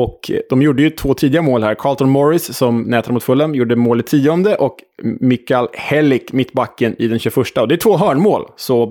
Och 0.02 0.30
de 0.50 0.62
gjorde 0.62 0.82
ju 0.82 0.90
två 0.90 1.14
tidiga 1.14 1.42
mål 1.42 1.62
här. 1.62 1.74
Carlton 1.74 2.10
Morris, 2.10 2.56
som 2.56 2.82
nätade 2.82 3.12
mot 3.12 3.22
Fulham, 3.22 3.54
gjorde 3.54 3.76
mål 3.76 4.00
i 4.00 4.02
tionde 4.02 4.56
och 4.56 4.76
Mikael 5.20 5.68
Hellick, 5.72 6.32
mittbacken, 6.32 6.96
i 6.98 7.08
den 7.08 7.18
21. 7.18 7.36
Och 7.36 7.68
det 7.68 7.74
är 7.74 7.76
två 7.76 7.96
hörnmål. 7.96 8.42
Så 8.56 8.82
eh, 8.82 8.90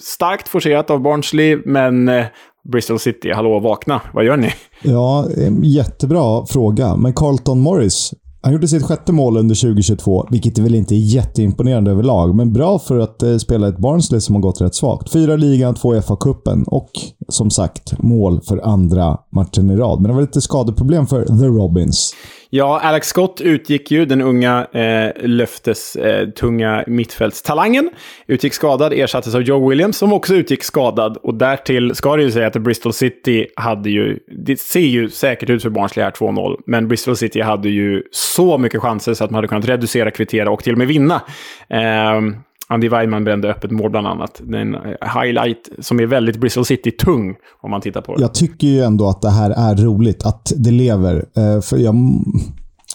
starkt 0.00 0.48
forcerat 0.48 0.90
av 0.90 1.00
Barnsley, 1.00 1.58
men 1.64 2.08
eh, 2.08 2.24
Bristol 2.72 2.98
City, 2.98 3.32
hallå, 3.32 3.58
vakna. 3.58 4.00
Vad 4.12 4.24
gör 4.24 4.36
ni? 4.36 4.52
Ja, 4.82 5.26
eh, 5.38 5.52
jättebra 5.62 6.46
fråga. 6.46 6.96
Men 6.96 7.12
Carlton 7.12 7.60
Morris, 7.60 8.14
han 8.46 8.52
gjorde 8.52 8.68
sitt 8.68 8.82
sjätte 8.82 9.12
mål 9.12 9.36
under 9.36 9.54
2022, 9.54 10.26
vilket 10.30 10.58
väl 10.58 10.74
inte 10.74 10.94
är 10.94 10.98
jätteimponerande 10.98 11.90
överlag, 11.90 12.34
men 12.34 12.52
bra 12.52 12.78
för 12.78 12.98
att 12.98 13.22
eh, 13.22 13.36
spela 13.36 13.68
ett 13.68 13.78
Barnsley 13.78 14.20
som 14.20 14.34
har 14.34 14.42
gått 14.42 14.60
rätt 14.60 14.74
svagt. 14.74 15.12
Fyra 15.12 15.36
ligan, 15.36 15.74
två 15.74 15.96
i 15.96 16.00
FA-cupen 16.00 16.64
och 16.64 16.90
som 17.28 17.50
sagt 17.50 17.98
mål 17.98 18.40
för 18.40 18.58
andra 18.58 19.18
matchen 19.32 19.70
i 19.70 19.76
rad. 19.76 20.00
Men 20.00 20.08
det 20.08 20.14
var 20.14 20.20
lite 20.20 20.40
skadeproblem 20.40 21.06
för 21.06 21.24
The 21.24 21.46
Robins. 21.46 22.14
Ja, 22.50 22.80
Alex 22.80 23.08
Scott 23.08 23.40
utgick 23.40 23.90
ju, 23.90 24.04
den 24.04 24.20
unga 24.20 24.66
eh, 24.72 25.12
löftestunga 25.26 26.80
eh, 26.80 26.84
mittfältstalangen. 26.86 27.90
Utgick 28.26 28.54
skadad, 28.54 28.92
ersattes 28.92 29.34
av 29.34 29.42
Joe 29.42 29.68
Williams 29.68 29.96
som 29.96 30.12
också 30.12 30.34
utgick 30.34 30.64
skadad. 30.64 31.16
Och 31.16 31.34
därtill 31.34 31.94
ska 31.94 32.16
det 32.16 32.22
ju 32.22 32.30
säga 32.30 32.46
att 32.46 32.56
Bristol 32.56 32.92
City 32.92 33.46
hade 33.56 33.90
ju, 33.90 34.18
det 34.26 34.60
ser 34.60 34.80
ju 34.80 35.10
säkert 35.10 35.50
ut 35.50 35.62
för 35.62 35.70
Barnsley 35.70 36.04
här 36.04 36.10
2-0, 36.10 36.56
men 36.66 36.88
Bristol 36.88 37.16
City 37.16 37.40
hade 37.40 37.68
ju 37.68 38.02
så 38.10 38.58
mycket 38.58 38.82
chanser 38.82 39.14
så 39.14 39.24
att 39.24 39.30
man 39.30 39.38
hade 39.38 39.48
kunnat 39.48 39.68
reducera, 39.68 40.10
kvittera 40.10 40.50
och 40.50 40.62
till 40.62 40.72
och 40.72 40.78
med 40.78 40.88
vinna. 40.88 41.22
Eh, 41.68 42.20
Andy 42.68 42.88
Weidman 42.88 43.24
brände 43.24 43.50
öppet 43.50 43.70
mål 43.70 43.90
bland 43.90 44.06
annat. 44.06 44.40
Det 44.44 44.56
är 44.56 44.62
en 44.62 44.74
eh, 44.74 45.20
highlight 45.22 45.68
som 45.78 46.00
är 46.00 46.06
väldigt 46.06 46.36
Bristol 46.36 46.64
City-tung 46.64 47.34
om 47.62 47.70
man 47.70 47.80
tittar 47.80 48.00
på 48.00 48.14
det. 48.14 48.22
Jag 48.22 48.34
tycker 48.34 48.66
ju 48.66 48.80
ändå 48.80 49.08
att 49.08 49.22
det 49.22 49.30
här 49.30 49.50
är 49.50 49.76
roligt, 49.76 50.26
att 50.26 50.52
det 50.56 50.70
lever. 50.70 51.24
Eh, 51.36 51.60
för 51.60 51.76
jag, 51.76 51.94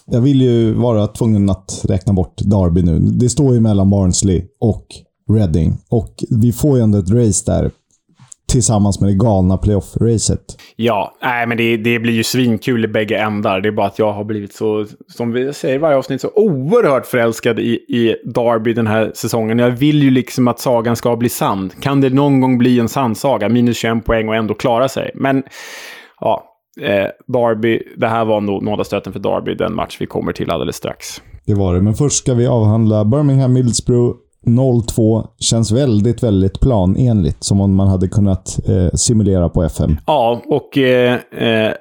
jag 0.06 0.22
vill 0.22 0.42
ju 0.42 0.74
vara 0.74 1.08
tvungen 1.08 1.50
att 1.50 1.86
räkna 1.90 2.14
bort 2.14 2.36
Derby 2.38 2.82
nu. 2.82 3.00
Det 3.00 3.30
står 3.30 3.54
ju 3.54 3.60
mellan 3.60 3.90
Barnsley 3.90 4.44
och 4.60 4.86
Reading. 5.30 5.78
Och 5.90 6.24
vi 6.30 6.52
får 6.52 6.78
ju 6.78 6.84
ändå 6.84 6.98
ett 6.98 7.10
race 7.10 7.44
där 7.46 7.72
tillsammans 8.52 9.00
med 9.00 9.10
det 9.10 9.16
galna 9.16 9.58
playoff-racet. 9.58 10.58
Ja, 10.76 11.18
nej, 11.22 11.48
men 11.48 11.58
det, 11.58 11.78
det, 11.78 12.00
blir 12.00 12.14
ju 12.14 12.24
svinkul 12.24 12.86
i 12.86 12.88
bägge 12.88 13.18
ändar. 13.18 13.62
Det 13.62 13.70
är 13.70 13.72
bara 13.72 13.88
att 13.88 14.00
jag 14.00 14.14
har 14.14 14.24
blivit 14.24 14.54
så, 14.54 14.86
som 15.08 15.32
vi 15.32 15.54
säger 15.54 15.76
i 15.76 15.78
varje 15.78 15.98
avsnitt, 15.98 16.22
så 16.22 16.30
oerhört 16.36 17.06
förälskad 17.06 17.60
i, 17.60 17.74
i 17.74 18.16
Derby 18.26 18.74
den 18.74 18.88
här 18.88 19.12
säsongen. 19.16 19.60
Jag 19.60 19.72
vill 19.72 20.04
ju 20.04 20.10
liksom 20.10 20.48
att 20.48 20.60
sagan 20.60 20.96
ska 20.96 21.16
bli 21.16 21.30
sann. 21.30 21.72
Kan 21.80 22.02
det 22.02 22.10
någon 22.10 22.42
gång 22.42 22.58
bli 22.58 22.80
en 22.80 22.90
sann 22.90 23.16
saga? 23.16 23.50
Minus 23.50 23.78
21 23.78 24.06
poäng 24.06 24.30
och 24.30 24.36
ändå 24.36 24.54
klara 24.54 24.90
sig. 24.90 25.12
Men, 25.16 25.44
ja. 26.20 26.48
Eh, 26.82 27.08
Derby, 27.28 27.82
det 27.98 28.08
här 28.08 28.26
var 28.26 28.42
nog 28.42 28.64
nådastöten 28.64 29.14
för 29.14 29.20
Derby, 29.20 29.56
den 29.56 29.76
match 29.76 29.98
vi 30.00 30.06
kommer 30.06 30.32
till 30.32 30.52
alldeles 30.52 30.76
strax. 30.76 31.22
Det 31.46 31.54
var 31.54 31.74
det, 31.74 31.82
men 31.82 31.94
först 31.94 32.18
ska 32.18 32.34
vi 32.34 32.48
avhandla 32.48 33.06
Birmingham 33.06 33.54
Middlesbrough 33.54 34.16
02 34.88 35.28
känns 35.40 35.72
väldigt, 35.72 36.24
väldigt 36.24 36.60
planenligt. 36.60 37.44
Som 37.44 37.62
om 37.62 37.76
man 37.76 37.88
hade 37.88 38.08
kunnat 38.08 38.60
eh, 38.70 38.94
simulera 38.94 39.50
på 39.50 39.64
FM. 39.64 39.98
Ja, 40.08 40.42
och 40.46 40.78
eh, 40.78 41.20
eh, 41.32 41.74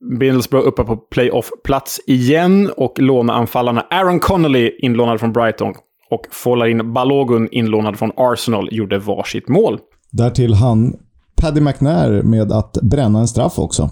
Middlesbrough 0.00 0.68
uppe 0.68 0.84
på 0.84 0.96
playoff-plats 0.96 2.00
igen. 2.06 2.70
Och 2.76 2.98
låneanfallarna 2.98 3.80
Aaron 3.90 4.20
Connolly, 4.20 4.70
inlånad 4.78 5.20
från 5.20 5.32
Brighton, 5.32 5.74
och 6.10 6.22
Folarin 6.30 6.92
Balogun, 6.92 7.48
inlånad 7.52 7.98
från 7.98 8.12
Arsenal, 8.16 8.68
gjorde 8.72 8.98
varsitt 8.98 9.48
mål. 9.48 9.78
Därtill 10.10 10.54
han 10.54 10.96
Paddy 11.40 11.60
McNair 11.60 12.22
med 12.22 12.52
att 12.52 12.78
bränna 12.82 13.18
en 13.18 13.28
straff 13.28 13.58
också. 13.58 13.90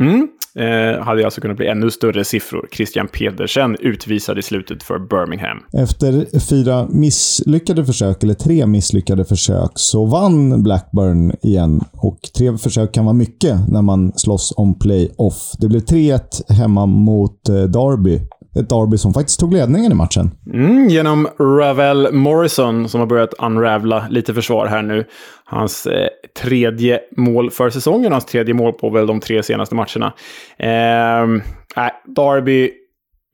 Mm 0.00 0.28
eh, 0.58 1.04
hade 1.04 1.24
alltså 1.24 1.40
kunnat 1.40 1.56
bli 1.56 1.66
ännu 1.66 1.90
större 1.90 2.24
siffror. 2.24 2.68
Christian 2.72 3.08
Pedersen 3.08 3.76
utvisad 3.80 4.38
i 4.38 4.42
slutet 4.42 4.82
för 4.82 4.98
Birmingham. 4.98 5.58
Efter 5.72 6.40
fyra 6.50 6.88
misslyckade 6.90 7.84
försök, 7.84 8.22
eller 8.22 8.34
tre 8.34 8.66
misslyckade 8.66 9.24
försök, 9.24 9.70
så 9.74 10.04
vann 10.04 10.62
Blackburn 10.62 11.32
igen. 11.42 11.80
Och 11.92 12.18
tre 12.36 12.58
försök 12.58 12.94
kan 12.94 13.04
vara 13.04 13.14
mycket 13.14 13.68
när 13.68 13.82
man 13.82 14.12
slåss 14.16 14.52
om 14.56 14.78
playoff. 14.78 15.52
Det 15.58 15.68
blev 15.68 15.80
3-1 15.80 16.52
hemma 16.52 16.86
mot 16.86 17.48
eh, 17.48 17.54
Derby 17.54 18.20
ett 18.60 18.68
Derby 18.68 18.98
som 18.98 19.14
faktiskt 19.14 19.40
tog 19.40 19.52
ledningen 19.52 19.92
i 19.92 19.94
matchen. 19.94 20.30
Mm, 20.52 20.88
genom 20.88 21.28
Ravel 21.38 22.12
Morrison 22.12 22.88
som 22.88 23.00
har 23.00 23.06
börjat 23.06 23.34
unravla 23.38 24.06
lite 24.10 24.34
försvar 24.34 24.66
här 24.66 24.82
nu. 24.82 25.04
Hans 25.44 25.86
eh, 25.86 26.08
tredje 26.42 27.00
mål 27.16 27.50
för 27.50 27.70
säsongen, 27.70 28.12
hans 28.12 28.24
tredje 28.24 28.54
mål 28.54 28.72
på 28.72 28.90
väl 28.90 29.06
de 29.06 29.20
tre 29.20 29.42
senaste 29.42 29.74
matcherna. 29.74 30.12
Eh, 30.58 31.42
Derby 32.06 32.70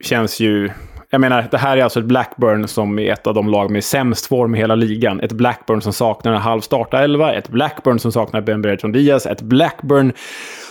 känns 0.04 0.40
ju... 0.40 0.70
Jag 1.12 1.20
menar, 1.20 1.48
det 1.50 1.58
här 1.58 1.76
är 1.76 1.84
alltså 1.84 2.00
ett 2.00 2.06
Blackburn 2.06 2.68
som 2.68 2.98
är 2.98 3.12
ett 3.12 3.26
av 3.26 3.34
de 3.34 3.48
lag 3.48 3.70
med 3.70 3.84
sämst 3.84 4.26
form 4.26 4.54
i 4.54 4.58
hela 4.58 4.74
ligan. 4.74 5.20
Ett 5.20 5.32
Blackburn 5.32 5.80
som 5.80 5.92
saknar 5.92 6.32
en 6.32 6.40
halv 6.40 6.60
starta-elva, 6.60 7.34
ett 7.34 7.48
Blackburn 7.48 7.98
som 7.98 8.12
saknar 8.12 8.40
Ben 8.40 8.62
Brereton 8.62 8.92
Diaz, 8.92 9.26
ett 9.26 9.42
Blackburn 9.42 10.12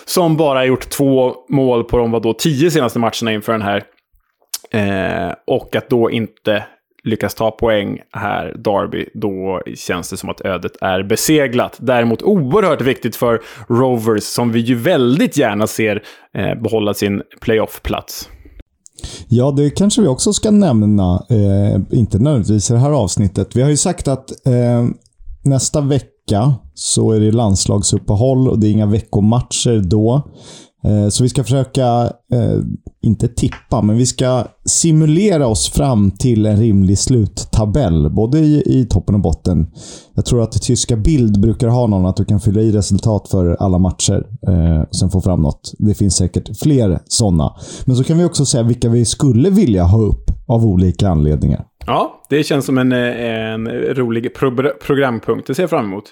som 0.06 0.38
bara 0.38 0.66
gjort 0.66 0.90
två 0.90 1.34
mål 1.50 1.84
på 1.84 1.98
de 1.98 2.12
vadå, 2.12 2.34
tio 2.34 2.72
senaste 2.72 3.00
matcherna 3.00 3.34
inför 3.34 3.52
den 3.52 3.62
här 3.62 3.84
Eh, 4.72 5.34
och 5.48 5.76
att 5.76 5.90
då 5.90 6.12
inte 6.12 6.64
lyckas 7.04 7.36
ta 7.36 7.52
poäng 7.52 8.00
här, 8.12 8.54
Derby, 8.58 9.06
då 9.14 9.62
känns 9.76 10.10
det 10.10 10.18
som 10.18 10.30
att 10.30 10.42
ödet 10.42 10.72
är 10.82 11.04
beseglat. 11.04 11.78
Däremot 11.80 12.22
oerhört 12.22 12.82
viktigt 12.82 13.16
för 13.16 13.42
Rovers, 13.68 14.24
som 14.24 14.52
vi 14.52 14.60
ju 14.60 14.76
väldigt 14.76 15.38
gärna 15.38 15.68
ser 15.68 16.04
eh, 16.34 16.62
behålla 16.62 16.94
sin 16.94 17.22
playoff-plats. 17.42 18.30
Ja, 19.28 19.52
det 19.52 19.70
kanske 19.70 20.02
vi 20.02 20.08
också 20.08 20.34
ska 20.34 20.52
nämna. 20.52 21.26
Eh, 21.30 21.98
inte 22.00 22.20
nödvändigtvis 22.20 22.70
i 22.70 22.74
det 22.74 22.80
här 22.80 22.92
avsnittet. 22.92 23.56
Vi 23.56 23.62
har 23.62 23.70
ju 23.70 23.78
sagt 23.78 24.08
att 24.08 24.48
eh, 24.48 24.86
nästa 25.44 25.82
vecka 25.82 26.54
så 26.74 27.12
är 27.12 27.20
det 27.20 27.32
landslagsuppehåll 27.32 28.48
och 28.48 28.60
det 28.60 28.68
är 28.68 28.72
inga 28.72 28.86
veckomatcher 28.86 29.82
då. 29.90 30.32
Eh, 30.84 31.10
så 31.10 31.24
vi 31.24 31.30
ska 31.30 31.44
försöka, 31.44 31.86
eh, 32.34 32.60
inte 33.02 33.28
tippa, 33.28 33.82
men 33.82 33.98
vi 33.98 34.06
ska 34.06 34.44
simulera 34.66 35.48
oss 35.48 35.70
fram 35.70 36.12
till 36.12 36.46
en 36.46 36.58
rimlig 36.58 36.98
sluttabell. 36.98 38.10
Både 38.10 38.40
i, 38.40 38.64
i 38.66 38.86
toppen 38.86 39.16
och 39.16 39.22
botten. 39.22 39.68
Jag 40.14 40.26
tror 40.26 40.44
att 40.44 40.62
tyska 40.62 40.96
Bild 40.96 41.42
brukar 41.42 41.68
ha 41.68 41.88
någon, 41.88 42.06
att 42.06 42.16
du 42.16 42.26
kan 42.26 42.40
fylla 42.40 42.62
i 42.62 42.72
resultat 42.72 43.28
för 43.32 43.58
alla 43.60 43.78
matcher. 43.78 44.28
Eh, 44.48 44.82
och 44.82 44.96
sen 44.96 45.10
få 45.10 45.22
fram 45.22 45.42
något. 45.42 45.74
Det 45.78 45.94
finns 45.94 46.16
säkert 46.16 46.58
fler 46.58 47.00
sådana. 47.06 47.54
Men 47.86 47.96
så 47.96 48.04
kan 48.04 48.18
vi 48.18 48.26
också 48.26 48.46
säga 48.46 48.64
vilka 48.64 48.90
vi 48.90 49.06
skulle 49.06 49.50
vilja 49.50 49.84
ha 49.84 50.00
upp 50.00 50.32
av 50.48 50.66
olika 50.66 51.10
anledningar. 51.10 51.66
Ja, 51.86 52.26
det 52.30 52.44
känns 52.44 52.66
som 52.66 52.78
en, 52.78 52.92
en 52.92 53.68
rolig 53.68 54.36
pro 54.36 54.52
programpunkt. 54.88 55.48
Det 55.48 55.56
ser 55.56 55.64
jag 55.64 55.70
fram 55.70 55.86
emot. 55.86 56.04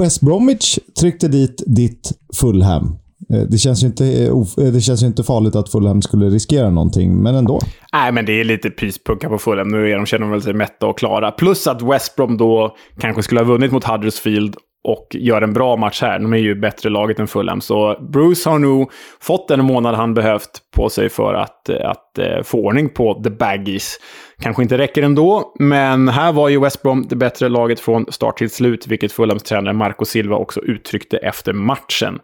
West 0.00 0.20
Bromwich 0.20 0.78
tryckte 1.00 1.28
dit 1.28 1.62
ditt 1.66 2.12
Fulham. 2.34 2.96
Eh, 3.32 3.40
det 3.40 3.58
känns, 3.58 3.82
ju 3.82 3.86
inte, 3.86 4.04
eh, 4.04 4.66
eh, 4.66 4.72
det 4.72 4.80
känns 4.80 5.02
ju 5.02 5.06
inte 5.06 5.22
farligt 5.22 5.56
att 5.56 5.72
Fulham 5.72 6.02
skulle 6.02 6.26
riskera 6.26 6.70
någonting, 6.70 7.22
men 7.22 7.34
ändå. 7.34 7.60
Nej, 7.92 8.12
men 8.12 8.26
det 8.26 8.40
är 8.40 8.44
lite 8.44 8.70
pyspunka 8.70 9.28
på 9.28 9.38
Fulham. 9.38 9.68
Nu 9.68 9.90
är 9.90 9.96
de, 9.96 10.06
känner 10.06 10.24
de 10.24 10.30
väl 10.30 10.42
sig 10.42 10.54
mätta 10.54 10.86
och 10.86 10.98
klara. 10.98 11.30
Plus 11.30 11.66
att 11.66 11.82
West 11.82 12.16
Brom 12.16 12.36
då 12.36 12.76
kanske 13.00 13.22
skulle 13.22 13.40
ha 13.40 13.44
vunnit 13.44 13.72
mot 13.72 13.84
Huddersfield 13.84 14.56
och 14.84 15.06
gör 15.10 15.42
en 15.42 15.52
bra 15.52 15.76
match 15.76 16.02
här. 16.02 16.18
De 16.18 16.32
är 16.32 16.38
ju 16.38 16.54
bättre 16.54 16.90
laget 16.90 17.18
än 17.18 17.26
Fulham. 17.26 17.60
Så 17.60 17.96
Bruce 18.12 18.50
har 18.50 18.58
nog 18.58 18.92
fått 19.20 19.48
den 19.48 19.64
månad 19.64 19.94
han 19.94 20.14
behövt 20.14 20.50
på 20.76 20.88
sig 20.88 21.08
för 21.08 21.34
att, 21.34 21.68
att, 21.70 22.18
att 22.18 22.46
få 22.46 22.58
ordning 22.58 22.88
på 22.88 23.22
the 23.24 23.30
baggies. 23.30 23.98
Kanske 24.42 24.62
inte 24.62 24.78
räcker 24.78 25.02
ändå, 25.02 25.54
men 25.58 26.08
här 26.08 26.32
var 26.32 26.48
ju 26.48 26.60
West 26.60 26.82
Brom 26.82 27.06
det 27.08 27.16
bättre 27.16 27.48
laget 27.48 27.80
från 27.80 28.06
start 28.12 28.38
till 28.38 28.50
slut, 28.50 28.86
vilket 28.86 29.12
Fulhams 29.12 29.42
tränare 29.42 29.74
Marco 29.74 30.04
Silva 30.04 30.36
också 30.36 30.60
uttryckte 30.60 31.16
efter 31.16 31.52
matchen. 31.52 32.18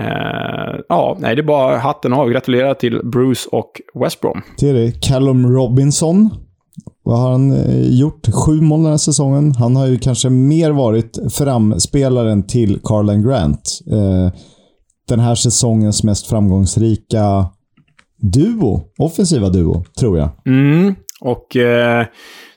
Uh, 0.00 0.80
ja, 0.88 1.16
nej, 1.20 1.36
det 1.36 1.42
är 1.42 1.46
bara 1.46 1.78
hatten 1.78 2.12
av. 2.12 2.28
Gratulerar 2.28 2.74
till 2.74 3.00
Bruce 3.04 3.48
och 3.52 3.80
West 3.94 4.20
Brom. 4.20 4.42
Det 4.58 4.68
är 4.68 4.74
det. 4.74 5.08
Callum 5.08 5.52
Robinson. 5.54 6.30
Vad 7.02 7.18
har 7.18 7.30
han 7.30 7.52
eh, 7.52 7.98
gjort? 7.98 8.26
Sju 8.46 8.60
mål 8.60 8.82
den 8.82 8.90
här 8.90 8.98
säsongen. 8.98 9.52
Han 9.52 9.76
har 9.76 9.86
ju 9.86 9.98
kanske 9.98 10.30
mer 10.30 10.70
varit 10.70 11.18
framspelaren 11.32 12.46
till 12.46 12.80
Carlan 12.84 13.22
Grant. 13.22 13.78
Uh, 13.92 14.30
den 15.08 15.20
här 15.20 15.34
säsongens 15.34 16.02
mest 16.04 16.26
framgångsrika 16.26 17.46
duo. 18.32 18.82
Offensiva 18.98 19.48
duo, 19.48 19.84
tror 19.98 20.18
jag. 20.18 20.28
Mm, 20.46 20.94
och... 21.20 21.56
Uh 21.56 22.06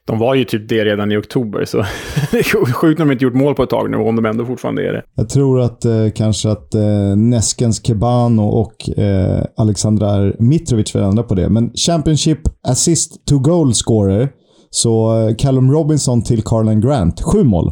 de 0.10 0.20
var 0.20 0.36
ju 0.36 0.46
typ 0.46 0.70
det 0.70 0.86
redan 0.86 1.12
i 1.12 1.18
oktober, 1.18 1.66
så 1.66 1.78
det 2.32 2.38
är 2.38 2.74
sjukt 2.74 3.00
när 3.00 3.06
de 3.06 3.12
inte 3.12 3.24
gjort 3.24 3.34
mål 3.34 3.56
på 3.56 3.64
ett 3.64 3.70
tag 3.70 3.92
nu, 3.92 3.98
om 3.98 4.16
de 4.16 4.26
ändå 4.26 4.46
fortfarande 4.46 4.88
är 4.88 4.94
det. 4.94 5.04
Jag 5.16 5.30
tror 5.30 5.62
att 5.62 5.86
eh, 5.86 6.10
kanske 6.16 6.50
att 6.50 6.76
eh, 6.76 7.16
Neskens 7.18 7.86
Kebano 7.88 8.44
och 8.44 9.00
eh, 9.00 9.44
Alexandra 9.58 10.34
Mitrovic 10.40 10.96
vill 10.96 11.04
ändra 11.04 11.24
på 11.24 11.36
det. 11.36 11.50
Men 11.50 11.72
Championship 11.74 12.40
Assist 12.68 13.26
to 13.26 13.40
Goal 13.40 13.74
Scorer, 13.74 14.30
så 14.70 15.22
eh, 15.28 15.36
Callum 15.36 15.72
Robinson 15.72 16.24
till 16.24 16.42
Carlan 16.44 16.82
Grant, 16.82 17.22
sju 17.22 17.44
mål. 17.44 17.72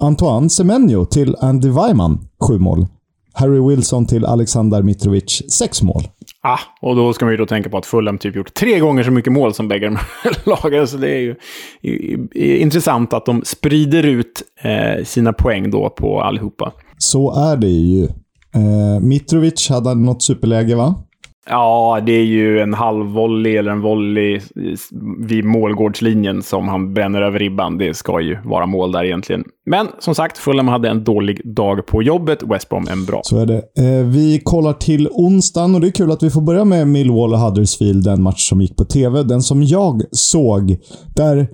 Antoine 0.00 0.50
Semenyo 0.50 1.04
till 1.04 1.36
Andy 1.40 1.70
Weiman, 1.70 2.18
sju 2.48 2.58
mål. 2.58 2.86
Harry 3.32 3.68
Wilson 3.68 4.06
till 4.06 4.24
Alexander 4.24 4.82
Mitrovic, 4.82 5.42
sex 5.50 5.82
mål. 5.82 6.02
Ah, 6.44 6.58
och 6.80 6.96
då 6.96 7.12
ska 7.12 7.24
man 7.24 7.32
ju 7.32 7.36
då 7.38 7.46
tänka 7.46 7.70
på 7.70 7.78
att 7.78 7.86
Fulham 7.86 8.18
typ 8.18 8.36
gjort 8.36 8.54
tre 8.54 8.78
gånger 8.78 9.02
så 9.02 9.10
mycket 9.10 9.32
mål 9.32 9.54
som 9.54 9.68
bägge 9.68 9.86
de 9.86 9.96
här 9.96 10.36
lagen. 10.62 10.88
Så 10.88 10.96
det 10.96 11.10
är 11.10 11.18
ju 11.20 11.36
intressant 12.58 13.12
att 13.12 13.26
de 13.26 13.42
sprider 13.44 14.02
ut 14.02 14.42
eh, 14.62 15.04
sina 15.04 15.32
poäng 15.32 15.70
då 15.70 15.90
på 15.90 16.22
allihopa. 16.22 16.72
Så 16.98 17.50
är 17.52 17.56
det 17.56 17.66
ju. 17.68 18.04
Eh, 18.54 19.00
Mitrovic 19.00 19.68
hade 19.70 19.94
något 19.94 20.22
superläge, 20.22 20.74
va? 20.74 21.04
Ja, 21.46 22.00
det 22.06 22.12
är 22.12 22.24
ju 22.24 22.60
en 22.60 22.74
halvvolley 22.74 23.56
eller 23.56 23.72
en 23.72 23.80
volley 23.80 24.40
vid 25.18 25.44
målgårdslinjen 25.44 26.42
som 26.42 26.68
han 26.68 26.94
bränner 26.94 27.22
över 27.22 27.38
ribban. 27.38 27.78
Det 27.78 27.94
ska 27.94 28.20
ju 28.20 28.38
vara 28.44 28.66
mål 28.66 28.92
där 28.92 29.04
egentligen. 29.04 29.44
Men 29.66 29.88
som 29.98 30.14
sagt, 30.14 30.38
Fulham 30.38 30.68
hade 30.68 30.88
en 30.88 31.04
dålig 31.04 31.54
dag 31.54 31.86
på 31.86 32.02
jobbet. 32.02 32.42
West 32.42 32.68
Brom 32.68 32.86
en 32.90 33.04
bra. 33.04 33.20
Så 33.24 33.38
är 33.38 33.46
det. 33.46 33.56
Eh, 33.56 34.06
vi 34.06 34.40
kollar 34.44 34.72
till 34.72 35.08
onsdagen 35.10 35.74
och 35.74 35.80
det 35.80 35.86
är 35.86 35.92
kul 35.92 36.10
att 36.10 36.22
vi 36.22 36.30
får 36.30 36.40
börja 36.40 36.64
med 36.64 36.88
Millwall 36.88 37.32
och 37.32 37.38
Huddersfield, 37.38 38.04
den 38.04 38.22
match 38.22 38.48
som 38.48 38.60
gick 38.60 38.76
på 38.76 38.84
TV. 38.84 39.22
Den 39.22 39.42
som 39.42 39.62
jag 39.62 40.02
såg, 40.10 40.76
där 41.16 41.48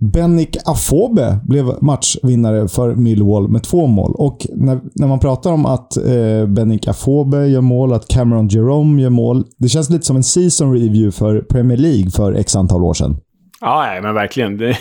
Bennick 0.00 0.56
Afobe 0.66 1.38
blev 1.42 1.82
matchvinnare 1.82 2.68
för 2.68 2.94
Millwall 2.94 3.48
med 3.48 3.62
två 3.62 3.86
mål. 3.86 4.14
Och 4.14 4.46
när, 4.54 4.80
när 4.94 5.06
man 5.06 5.20
pratar 5.20 5.52
om 5.52 5.66
att 5.66 5.96
eh, 5.96 6.46
Bennik 6.46 6.88
Afobe 6.88 7.46
gör 7.46 7.60
mål, 7.60 7.92
att 7.92 8.08
Cameron 8.08 8.48
Jerome 8.48 9.02
gör 9.02 9.10
mål. 9.10 9.44
Det 9.58 9.68
känns 9.68 9.90
lite 9.90 10.04
som 10.04 10.16
en 10.16 10.24
season 10.24 10.72
review 10.72 11.10
för 11.10 11.40
Premier 11.40 11.78
League 11.78 12.10
för 12.10 12.32
x 12.32 12.56
antal 12.56 12.84
år 12.84 12.94
sedan. 12.94 13.16
Ja, 13.60 13.84
nej, 13.86 14.02
men 14.02 14.14
verkligen. 14.14 14.56
Det, 14.58 14.76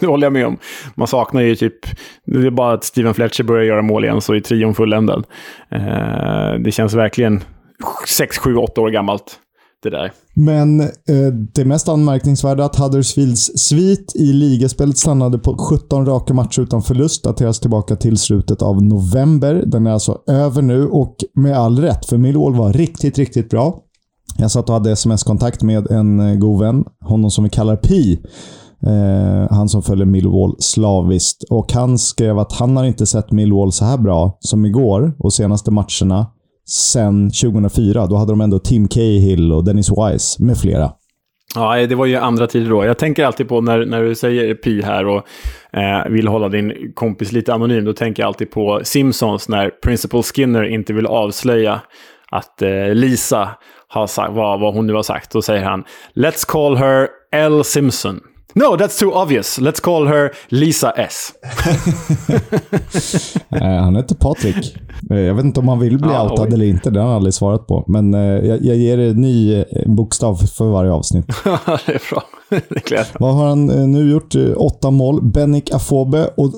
det, 0.00 0.06
håller 0.06 0.26
jag 0.26 0.32
med 0.32 0.46
om. 0.46 0.58
Man 0.94 1.08
saknar 1.08 1.40
ju 1.40 1.56
typ... 1.56 1.74
Det 2.26 2.46
är 2.46 2.50
bara 2.50 2.74
att 2.74 2.84
Steven 2.84 3.14
Fletcher 3.14 3.44
börjar 3.44 3.64
göra 3.64 3.82
mål 3.82 4.04
igen, 4.04 4.20
så 4.20 4.34
är 4.34 4.40
trion 4.40 4.74
fulländad. 4.74 5.24
Eh, 5.70 6.60
det 6.64 6.72
känns 6.72 6.94
verkligen 6.94 7.44
6, 8.08 8.38
7, 8.38 8.56
8 8.56 8.80
år 8.80 8.90
gammalt 8.90 9.38
det 9.82 9.90
där. 9.90 10.12
Men 10.34 10.80
eh, 10.80 10.88
det 11.54 11.64
mest 11.64 11.88
anmärkningsvärda 11.88 12.64
att 12.64 12.76
Huddersfields 12.76 13.50
svit 13.56 14.12
i 14.14 14.32
ligaspelet 14.32 14.98
stannade 14.98 15.38
på 15.38 15.56
17 15.56 16.06
raka 16.06 16.34
matcher 16.34 16.60
utan 16.60 16.82
förlust 16.82 17.24
dateras 17.24 17.60
tillbaka 17.60 17.96
till 17.96 18.16
slutet 18.16 18.62
av 18.62 18.82
november. 18.82 19.62
Den 19.66 19.86
är 19.86 19.90
alltså 19.90 20.18
över 20.26 20.62
nu 20.62 20.86
och 20.86 21.16
med 21.34 21.56
all 21.56 21.78
rätt, 21.78 22.06
för 22.06 22.18
Millwall 22.18 22.54
var 22.54 22.72
riktigt, 22.72 23.18
riktigt 23.18 23.50
bra. 23.50 23.78
Jag 24.38 24.50
satt 24.50 24.68
och 24.68 24.74
hade 24.74 24.92
sms-kontakt 24.92 25.62
med 25.62 25.90
en 25.90 26.20
eh, 26.20 26.34
god 26.34 26.60
vän, 26.60 26.84
honom 27.04 27.30
som 27.30 27.44
vi 27.44 27.50
kallar 27.50 27.76
Pi. 27.76 28.20
Eh, 28.86 29.50
han 29.50 29.68
som 29.68 29.82
följer 29.82 30.06
Millwall 30.06 30.56
slaviskt. 30.58 31.44
Och 31.50 31.72
han 31.72 31.98
skrev 31.98 32.38
att 32.38 32.52
han 32.52 32.76
har 32.76 32.84
inte 32.84 33.06
sett 33.06 33.32
Millwall 33.32 33.72
så 33.72 33.84
här 33.84 33.98
bra 33.98 34.38
som 34.40 34.64
igår 34.64 35.16
och 35.18 35.32
senaste 35.32 35.70
matcherna 35.70 36.26
sen 36.68 37.30
2004. 37.30 38.06
Då 38.06 38.16
hade 38.16 38.32
de 38.32 38.40
ändå 38.40 38.58
Tim 38.58 38.88
Cahill 38.88 39.52
och 39.52 39.64
Dennis 39.64 39.88
Wise 39.90 40.44
med 40.44 40.58
flera. 40.58 40.92
Ja, 41.54 41.86
det 41.86 41.94
var 41.94 42.06
ju 42.06 42.16
andra 42.16 42.46
tider 42.46 42.70
då. 42.70 42.84
Jag 42.84 42.98
tänker 42.98 43.24
alltid 43.24 43.48
på 43.48 43.60
när, 43.60 43.86
när 43.86 44.02
du 44.02 44.14
säger 44.14 44.54
Pi 44.54 44.82
här 44.82 45.06
och 45.06 45.26
eh, 45.72 46.08
vill 46.10 46.28
hålla 46.28 46.48
din 46.48 46.92
kompis 46.94 47.32
lite 47.32 47.54
anonym. 47.54 47.84
Då 47.84 47.92
tänker 47.92 48.22
jag 48.22 48.28
alltid 48.28 48.50
på 48.50 48.80
Simpsons 48.84 49.48
när 49.48 49.70
Principal 49.70 50.22
Skinner 50.22 50.62
inte 50.62 50.92
vill 50.92 51.06
avslöja 51.06 51.80
att 52.30 52.62
eh, 52.62 52.94
Lisa 52.94 53.48
har 53.88 54.06
sagt 54.06 54.32
vad, 54.32 54.60
vad 54.60 54.74
hon 54.74 54.86
nu 54.86 54.92
har 54.92 55.02
sagt. 55.02 55.32
Då 55.32 55.42
säger 55.42 55.64
han 55.64 55.84
“Let's 56.14 56.46
call 56.48 56.76
her 56.76 57.08
L. 57.32 57.64
Simpson”. 57.64 58.20
No, 58.54 58.76
that's 58.76 58.98
too 58.98 59.12
obvious. 59.12 59.58
Let's 59.58 59.80
call 59.80 60.06
her 60.06 60.30
Lisa 60.48 60.90
S. 60.90 61.32
Eh, 63.50 63.82
han 63.82 63.96
heter 63.96 64.14
Patrik. 64.14 64.76
Eh, 65.10 65.18
jag 65.20 65.34
vet 65.34 65.44
inte 65.44 65.60
om 65.60 65.68
han 65.68 65.78
vill 65.78 65.98
bli 65.98 66.10
ah, 66.10 66.22
outad 66.22 66.46
oj. 66.46 66.54
eller 66.54 66.64
inte. 66.64 66.90
Det 66.90 67.00
har 67.00 67.06
han 67.06 67.16
aldrig 67.16 67.34
svarat 67.34 67.66
på. 67.66 67.84
Men 67.86 68.14
eh, 68.14 68.20
jag, 68.20 68.64
jag 68.64 68.76
ger 68.76 68.98
en 68.98 69.20
ny 69.20 69.64
bokstav 69.86 70.34
för 70.34 70.64
varje 70.64 70.92
avsnitt. 70.92 71.26
det 71.86 71.92
är 71.92 72.10
bra. 72.10 72.22
det 72.68 72.92
är 72.92 73.06
Vad 73.20 73.34
har 73.34 73.46
han 73.48 73.66
nu 73.66 74.10
gjort? 74.10 74.34
Åtta 74.56 74.90
mål. 74.90 75.22
Bennik 75.22 75.70
Afobe. 75.70 76.30
Och 76.36 76.52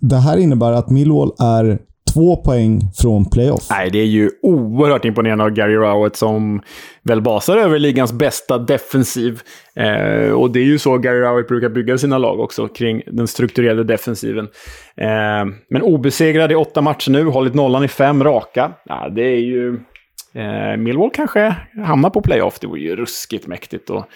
det 0.00 0.16
här 0.16 0.36
innebär 0.36 0.72
att 0.72 0.90
Millwall 0.90 1.32
är 1.38 1.78
två 2.16 2.36
poäng 2.36 2.80
från 3.02 3.30
playoff. 3.30 3.66
Nej, 3.70 3.90
det 3.90 3.98
är 3.98 4.06
ju 4.06 4.30
oerhört 4.42 5.04
imponerande 5.04 5.44
av 5.44 5.50
Gary 5.50 5.74
Rowett 5.74 6.16
som 6.16 6.60
väl 7.02 7.22
basar 7.22 7.56
över 7.56 7.78
ligans 7.78 8.12
bästa 8.12 8.58
defensiv. 8.58 9.40
Eh, 9.74 10.30
och 10.30 10.50
det 10.50 10.60
är 10.60 10.64
ju 10.64 10.78
så 10.78 10.98
Gary 10.98 11.20
Rowett 11.20 11.48
brukar 11.48 11.68
bygga 11.68 11.98
sina 11.98 12.18
lag 12.18 12.40
också, 12.40 12.68
kring 12.68 13.02
den 13.06 13.26
strukturerade 13.26 13.84
defensiven. 13.84 14.48
Eh, 14.96 15.52
men 15.70 15.82
obesegrad 15.82 16.52
i 16.52 16.54
åtta 16.54 16.80
matcher 16.80 17.10
nu, 17.10 17.24
hållit 17.24 17.54
nollan 17.54 17.84
i 17.84 17.88
fem 17.88 18.24
raka. 18.24 18.72
Ja, 18.84 19.08
det 19.08 19.22
är 19.22 19.40
ju... 19.40 19.80
Eh, 20.34 20.76
Millwall 20.76 21.10
kanske 21.14 21.56
hamnar 21.86 22.10
på 22.10 22.20
playoff. 22.20 22.58
Det 22.60 22.66
vore 22.66 22.80
ju 22.80 22.96
ruskigt 22.96 23.46
mäktigt 23.46 23.90
att 23.90 24.08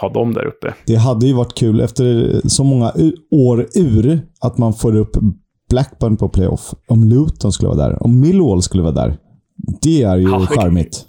ha 0.00 0.08
dem 0.08 0.34
där 0.34 0.44
uppe. 0.44 0.74
Det 0.86 0.96
hade 0.96 1.26
ju 1.26 1.34
varit 1.34 1.54
kul 1.54 1.80
efter 1.80 2.40
så 2.48 2.64
många 2.64 2.92
år 3.30 3.66
ur 3.74 4.20
att 4.40 4.58
man 4.58 4.74
får 4.74 4.96
upp 4.96 5.16
Blackburn 5.74 6.16
på 6.16 6.28
playoff. 6.28 6.74
Om 6.86 7.04
Luton 7.04 7.52
skulle 7.52 7.68
vara 7.68 7.88
där. 7.88 8.02
Om 8.02 8.20
Millwall 8.20 8.62
skulle 8.62 8.82
vara 8.82 8.92
där. 8.92 9.16
Det 9.82 10.02
är 10.02 10.16
ju 10.16 10.22
ja, 10.22 10.46
charmigt. 10.46 11.06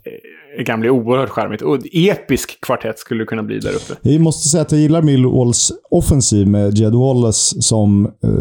Det 0.57 0.63
kan 0.63 0.79
bli 0.79 0.89
oerhört 0.89 1.29
charmigt. 1.29 1.61
Och 1.61 1.79
episk 1.93 2.61
kvartett 2.61 2.99
skulle 2.99 3.25
kunna 3.25 3.43
bli 3.43 3.59
där 3.59 3.69
uppe. 3.75 4.09
Jag 4.09 4.21
måste 4.21 4.49
säga 4.49 4.61
att 4.61 4.71
jag 4.71 4.81
gillar 4.81 5.01
Millwalls 5.01 5.71
offensiv 5.91 6.47
med 6.47 6.77
Jed 6.77 6.93
Wallace 6.93 7.61
som 7.61 8.05
eh, 8.05 8.31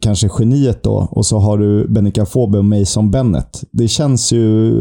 kanske 0.00 0.28
geniet 0.38 0.82
då. 0.82 1.08
Och 1.10 1.26
så 1.26 1.38
har 1.38 1.58
du 1.58 1.88
Benica 1.88 2.26
Fobe 2.26 2.58
och 2.58 2.64
Mason 2.64 3.10
Bennett. 3.10 3.64
Det 3.70 3.88
känns 3.88 4.32
ju 4.32 4.72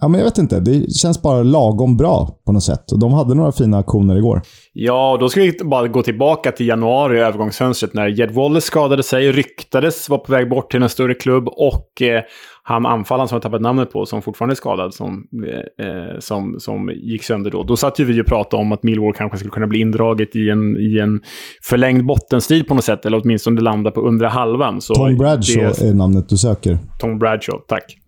Ja, 0.00 0.08
men 0.08 0.20
jag 0.20 0.24
vet 0.24 0.38
inte. 0.38 0.60
Det 0.60 0.92
känns 0.92 1.22
bara 1.22 1.42
lagom 1.42 1.96
bra 1.96 2.28
på 2.46 2.52
något 2.52 2.62
sätt. 2.62 2.92
Och 2.92 2.98
de 2.98 3.12
hade 3.12 3.34
några 3.34 3.52
fina 3.52 3.78
aktioner 3.78 4.16
igår. 4.16 4.42
Ja, 4.72 5.16
då 5.20 5.28
ska 5.28 5.40
vi 5.40 5.58
bara 5.64 5.88
gå 5.88 6.02
tillbaka 6.02 6.52
till 6.52 6.68
januari, 6.68 7.20
övergångsfönstret, 7.20 7.94
när 7.94 8.06
Jed 8.06 8.30
Wallace 8.30 8.66
skadade 8.66 9.02
sig, 9.02 9.32
ryktades, 9.32 10.08
var 10.08 10.18
på 10.18 10.32
väg 10.32 10.50
bort 10.50 10.70
till 10.70 10.82
en 10.82 10.88
större 10.88 11.14
klubb 11.14 11.48
och 11.48 12.02
eh, 12.02 12.22
han 12.62 12.86
anfallaren 12.86 13.28
som 13.28 13.36
jag 13.36 13.42
tappat 13.42 13.60
namnet 13.60 13.92
på, 13.92 14.06
som 14.06 14.22
fortfarande 14.22 14.52
är 14.52 14.56
skadad, 14.56 14.94
som, 14.94 15.26
eh, 15.46 15.86
eh, 15.86 16.18
som, 16.18 16.56
som 16.58 16.90
gick 16.94 17.24
sönder 17.24 17.50
då. 17.50 17.62
Då 17.62 17.76
satt 17.76 17.98
ju 17.98 18.04
vi 18.04 18.22
och 18.22 18.26
pratade 18.26 18.60
om 18.62 18.72
att 18.72 18.82
Millwall 18.82 19.12
kanske 19.12 19.38
skulle 19.38 19.50
kunna 19.50 19.66
bli 19.66 19.80
indraget 19.80 20.36
i 20.36 20.50
en, 20.50 20.76
i 20.76 20.98
en 20.98 21.20
förlängd 21.62 22.06
bottenstrid 22.06 22.68
på 22.68 22.74
något 22.74 22.84
sätt, 22.84 23.06
eller 23.06 23.20
åtminstone 23.24 23.60
landa 23.60 23.90
på 23.90 24.00
undre 24.00 24.26
halvan. 24.26 24.80
Så 24.80 24.94
Tom 24.94 25.16
Bradshaw 25.16 25.72
det, 25.80 25.88
är 25.88 25.94
namnet 25.94 26.28
du 26.28 26.36
söker. 26.36 26.78
Tom 27.00 27.18
Bradshaw, 27.18 27.64
tack. 27.68 27.98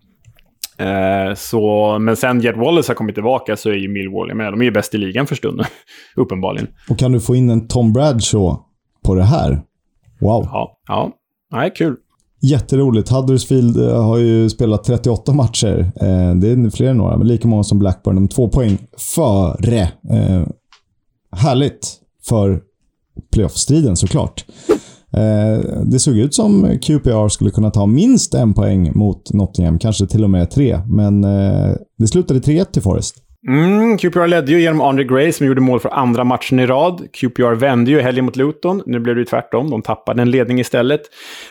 Eh, 0.79 1.35
så, 1.35 1.97
men 1.99 2.15
sen 2.15 2.41
Jet 2.41 2.57
Wallace 2.57 2.89
har 2.89 2.95
kommit 2.95 3.15
tillbaka 3.15 3.57
så 3.57 3.69
är 3.69 3.73
ju 3.73 3.87
Millwall 3.87 4.35
med. 4.35 4.53
De 4.53 4.61
är 4.61 4.65
ju 4.65 4.71
bäst 4.71 4.95
i 4.95 4.97
ligan 4.97 5.27
för 5.27 5.35
stunden, 5.35 5.65
uppenbarligen. 6.15 6.67
Och 6.89 6.99
kan 6.99 7.11
du 7.11 7.19
få 7.19 7.35
in 7.35 7.49
en 7.49 7.67
Tom 7.67 7.93
Bradshaw 7.93 8.59
på 9.05 9.15
det 9.15 9.23
här? 9.23 9.61
Wow. 10.19 10.43
Ja, 10.51 10.77
ja. 10.87 11.11
Nej, 11.51 11.73
kul. 11.75 11.95
Jätteroligt. 12.41 13.09
Huddersfield 13.09 13.77
eh, 13.77 14.03
har 14.03 14.17
ju 14.17 14.49
spelat 14.49 14.83
38 14.83 15.33
matcher. 15.33 15.79
Eh, 15.79 16.35
det 16.35 16.47
är 16.51 16.69
fler 16.69 16.89
än 16.89 16.97
några, 16.97 17.17
men 17.17 17.27
lika 17.27 17.47
många 17.47 17.63
som 17.63 17.79
Blackburn. 17.79 18.15
De 18.15 18.27
två 18.27 18.49
poäng 18.49 18.77
före. 19.15 19.79
Eh, 19.81 20.47
härligt 21.31 21.95
för 22.27 22.61
playoff-striden 23.33 23.95
såklart. 23.95 24.45
Eh, 25.17 25.83
det 25.85 25.99
såg 25.99 26.17
ut 26.17 26.33
som 26.33 26.77
QPR 26.81 27.27
skulle 27.27 27.51
kunna 27.51 27.71
ta 27.71 27.85
minst 27.85 28.33
en 28.33 28.53
poäng 28.53 28.91
mot 28.95 29.33
Nottingham, 29.33 29.79
kanske 29.79 30.07
till 30.07 30.23
och 30.23 30.29
med 30.29 30.51
tre. 30.51 30.79
Men 30.87 31.23
eh, 31.23 31.75
det 31.97 32.07
slutade 32.07 32.39
3-1 32.39 32.65
till 32.65 32.81
Forest. 32.81 33.15
Mm, 33.47 33.97
QPR 33.97 34.27
ledde 34.27 34.51
ju 34.51 34.61
genom 34.61 34.81
Andre 34.81 35.03
Gray 35.03 35.31
som 35.31 35.47
gjorde 35.47 35.61
mål 35.61 35.79
för 35.79 35.89
andra 35.89 36.23
matchen 36.23 36.59
i 36.59 36.65
rad. 36.65 37.07
QPR 37.13 37.55
vände 37.55 37.91
ju 37.91 38.01
helgen 38.01 38.25
mot 38.25 38.35
Luton. 38.35 38.83
Nu 38.85 38.99
blev 38.99 39.15
det 39.15 39.19
ju 39.19 39.25
tvärtom. 39.25 39.69
De 39.69 39.81
tappade 39.81 40.21
en 40.21 40.31
ledning 40.31 40.59
istället. 40.59 41.01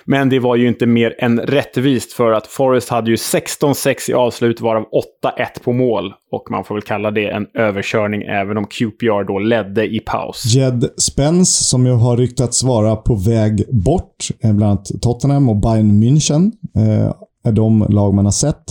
Men 0.05 0.28
det 0.28 0.39
var 0.39 0.57
ju 0.57 0.68
inte 0.68 0.87
mer 0.87 1.14
än 1.18 1.41
rättvist 1.41 2.12
för 2.12 2.32
att 2.32 2.47
Forest 2.47 2.89
hade 2.89 3.11
ju 3.11 3.16
16-6 3.16 4.11
i 4.11 4.14
avslut, 4.14 4.61
varav 4.61 4.82
8-1 4.82 5.62
på 5.64 5.72
mål. 5.72 6.12
Och 6.30 6.51
man 6.51 6.64
får 6.64 6.74
väl 6.74 6.82
kalla 6.82 7.11
det 7.11 7.28
en 7.28 7.47
överkörning 7.55 8.22
även 8.22 8.57
om 8.57 8.66
QPR 8.66 9.24
då 9.24 9.39
ledde 9.39 9.87
i 9.87 10.01
paus. 10.01 10.45
Jed 10.47 10.84
Spence, 10.97 11.64
som 11.64 11.87
ju 11.87 11.93
har 11.93 12.16
ryktats 12.16 12.62
vara 12.62 12.97
på 12.97 13.14
väg 13.14 13.64
bort, 13.84 14.28
eh, 14.45 14.53
bland 14.53 14.70
annat 14.70 15.03
Tottenham 15.03 15.49
och 15.49 15.57
Bayern 15.57 16.03
München, 16.03 16.53
eh, 16.76 17.12
är 17.45 17.53
de 17.53 17.87
lag 17.89 18.14
man 18.14 18.24
har 18.24 18.32
sett. 18.32 18.64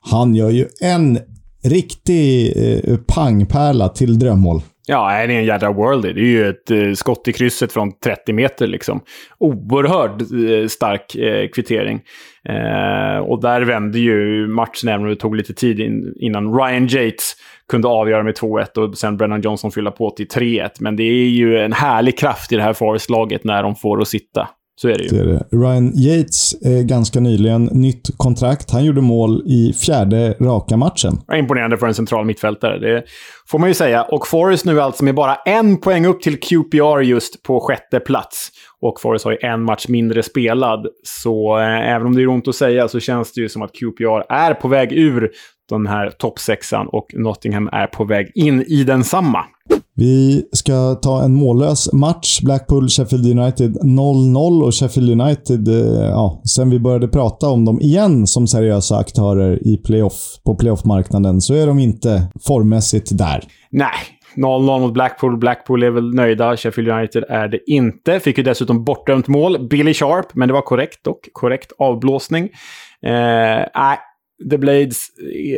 Han 0.00 0.34
gör 0.34 0.50
ju 0.50 0.66
en 0.80 1.18
riktig 1.64 2.52
eh, 2.56 2.96
pangpärla 3.06 3.88
till 3.88 4.18
drömmål. 4.18 4.62
Ja, 4.90 5.08
det 5.08 5.34
är 5.34 5.38
en 5.38 5.44
jädra 5.44 5.72
worldie. 5.72 6.12
Det 6.12 6.20
är 6.20 6.24
ju 6.24 6.48
ett 6.48 6.70
eh, 6.70 6.92
skott 6.92 7.28
i 7.28 7.32
krysset 7.32 7.72
från 7.72 7.92
30 7.98 8.32
meter 8.32 8.66
liksom. 8.66 9.00
Oerhört 9.38 10.20
eh, 10.20 10.68
stark 10.68 11.14
eh, 11.14 11.48
kvittering. 11.48 12.00
Eh, 12.48 13.18
och 13.18 13.40
där 13.40 13.62
vände 13.62 13.98
ju 13.98 14.46
matchen 14.46 14.88
även 14.88 15.02
om 15.02 15.08
det 15.08 15.16
tog 15.16 15.36
lite 15.36 15.54
tid 15.54 15.80
in, 15.80 16.14
innan 16.16 16.54
Ryan 16.54 16.86
Yates 16.86 17.36
kunde 17.70 17.88
avgöra 17.88 18.22
med 18.22 18.34
2-1 18.34 18.78
och 18.78 18.98
sen 18.98 19.16
Brennan 19.16 19.40
Johnson 19.40 19.72
fylla 19.72 19.90
på 19.90 20.10
till 20.10 20.26
3-1. 20.26 20.70
Men 20.80 20.96
det 20.96 21.02
är 21.02 21.28
ju 21.28 21.58
en 21.58 21.72
härlig 21.72 22.18
kraft 22.18 22.52
i 22.52 22.56
det 22.56 22.62
här 22.62 22.72
Forest-laget 22.72 23.44
när 23.44 23.62
de 23.62 23.76
får 23.76 24.00
att 24.00 24.08
sitta. 24.08 24.48
Så 24.80 24.88
är 24.88 24.98
det 24.98 25.04
ju. 25.04 25.08
Det 25.08 25.20
är 25.20 25.26
det. 25.26 25.56
Ryan 25.56 25.92
Yates, 25.94 26.54
eh, 26.62 26.82
ganska 26.82 27.20
nyligen, 27.20 27.64
nytt 27.64 28.10
kontrakt. 28.16 28.70
Han 28.70 28.84
gjorde 28.84 29.00
mål 29.00 29.42
i 29.46 29.72
fjärde 29.72 30.36
raka 30.40 30.76
matchen. 30.76 31.12
Imponerande 31.34 31.76
för 31.76 31.86
en 31.86 31.94
central 31.94 32.24
mittfältare, 32.24 32.78
det 32.78 33.04
får 33.46 33.58
man 33.58 33.68
ju 33.68 33.74
säga. 33.74 34.02
Och 34.02 34.26
Forest 34.26 34.64
nu 34.64 34.80
alltså 34.80 35.04
med 35.04 35.14
bara 35.14 35.34
en 35.34 35.76
poäng 35.80 36.06
upp 36.06 36.22
till 36.22 36.40
QPR 36.40 37.00
just 37.00 37.42
på 37.42 37.60
sjätte 37.60 38.00
plats. 38.00 38.48
Och 38.80 39.00
Forest 39.00 39.24
har 39.24 39.32
ju 39.32 39.38
en 39.40 39.62
match 39.62 39.88
mindre 39.88 40.22
spelad. 40.22 40.86
Så 41.02 41.58
eh, 41.58 41.94
även 41.94 42.06
om 42.06 42.14
det 42.14 42.22
är 42.22 42.28
ont 42.28 42.48
att 42.48 42.54
säga 42.54 42.88
så 42.88 43.00
känns 43.00 43.32
det 43.32 43.40
ju 43.40 43.48
som 43.48 43.62
att 43.62 43.72
QPR 43.72 44.32
är 44.32 44.54
på 44.54 44.68
väg 44.68 44.92
ur 44.92 45.30
den 45.76 45.86
här 45.86 46.10
toppsexan 46.10 46.86
och 46.88 47.06
Nottingham 47.14 47.68
är 47.72 47.86
på 47.86 48.04
väg 48.04 48.32
in 48.34 48.62
i 48.62 48.84
densamma. 48.84 49.44
Vi 49.94 50.48
ska 50.52 50.94
ta 50.94 51.22
en 51.22 51.34
mållös 51.34 51.92
match. 51.92 52.40
Blackpool-Sheffield 52.42 53.40
United 53.40 53.76
0-0 53.76 54.62
och 54.62 54.74
Sheffield 54.74 55.20
United, 55.20 55.68
eh, 55.68 56.08
ja, 56.08 56.42
sen 56.54 56.70
vi 56.70 56.80
började 56.80 57.08
prata 57.08 57.48
om 57.48 57.64
dem 57.64 57.80
igen 57.80 58.26
som 58.26 58.46
seriösa 58.46 58.96
aktörer 58.96 59.68
i 59.68 59.76
playoff, 59.76 60.40
på 60.44 60.54
playoff-marknaden 60.54 61.40
så 61.40 61.54
är 61.54 61.66
de 61.66 61.78
inte 61.78 62.22
formmässigt 62.46 63.18
där. 63.18 63.44
Nej, 63.70 63.94
0-0 64.36 64.80
mot 64.80 64.92
Blackpool. 64.92 65.36
Blackpool 65.36 65.82
är 65.82 65.90
väl 65.90 66.14
nöjda. 66.14 66.56
Sheffield 66.56 66.88
United 66.88 67.24
är 67.28 67.48
det 67.48 67.70
inte. 67.70 68.20
Fick 68.20 68.38
ju 68.38 68.44
dessutom 68.44 68.84
bortdömt 68.84 69.28
mål. 69.28 69.68
Billy 69.68 69.94
Sharp, 69.94 70.26
men 70.34 70.48
det 70.48 70.54
var 70.54 70.62
korrekt 70.62 71.04
dock. 71.04 71.28
Korrekt 71.32 71.72
avblåsning. 71.78 72.48
Eh, 73.02 73.60
The 74.50 74.58
Blades, 74.58 74.98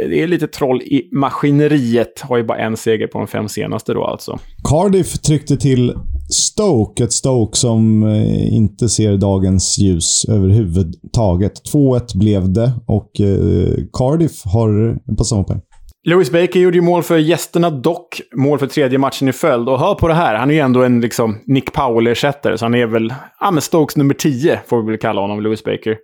det 0.09 0.23
är 0.23 0.27
lite 0.27 0.47
troll 0.47 0.83
i 0.83 1.09
maskineriet. 1.13 2.21
Har 2.21 2.37
ju 2.37 2.45
bara 2.45 2.59
en 2.59 2.77
seger 2.77 3.07
på 3.07 3.19
de 3.19 3.27
fem 3.27 3.49
senaste 3.49 3.95
då 3.95 4.05
alltså. 4.05 4.39
Cardiff 4.69 5.19
tryckte 5.19 5.57
till 5.57 5.95
Stoke. 6.31 7.05
Ett 7.05 7.13
Stoke 7.13 7.59
som 7.59 8.03
eh, 8.03 8.55
inte 8.55 8.89
ser 8.89 9.17
dagens 9.17 9.79
ljus 9.79 10.25
överhuvudtaget. 10.29 11.53
2-1 11.73 12.19
blev 12.19 12.53
det 12.53 12.73
och 12.87 13.21
eh, 13.21 13.75
Cardiff 13.93 14.45
har 14.45 14.99
på 15.17 15.25
samma 15.25 15.45
poäng. 15.45 15.61
Lewis 16.05 16.31
Baker 16.31 16.61
gjorde 16.61 16.77
ju 16.77 16.83
mål 16.83 17.03
för 17.03 17.19
gästerna 17.19 17.71
dock. 17.71 18.21
Mål 18.37 18.59
för 18.59 18.67
tredje 18.67 18.99
matchen 18.99 19.29
i 19.29 19.33
följd. 19.33 19.69
Och 19.69 19.79
hör 19.79 19.95
på 19.95 20.09
det 20.09 20.15
här, 20.15 20.35
han 20.35 20.51
är 20.51 20.55
ju 20.55 20.61
ändå 20.61 20.83
en 20.83 21.01
liksom, 21.01 21.39
Nick 21.47 21.73
Powell-ersättare. 21.73 22.59
Så 22.59 22.65
han 22.65 22.75
är 22.75 22.87
väl, 22.87 23.15
ja 23.41 23.61
Stokes 23.61 23.97
nummer 23.97 24.15
10 24.15 24.61
får 24.67 24.83
vi 24.83 24.91
väl 24.91 24.99
kalla 24.99 25.21
honom, 25.21 25.43
Lewis 25.43 25.65
Baker. 25.65 25.97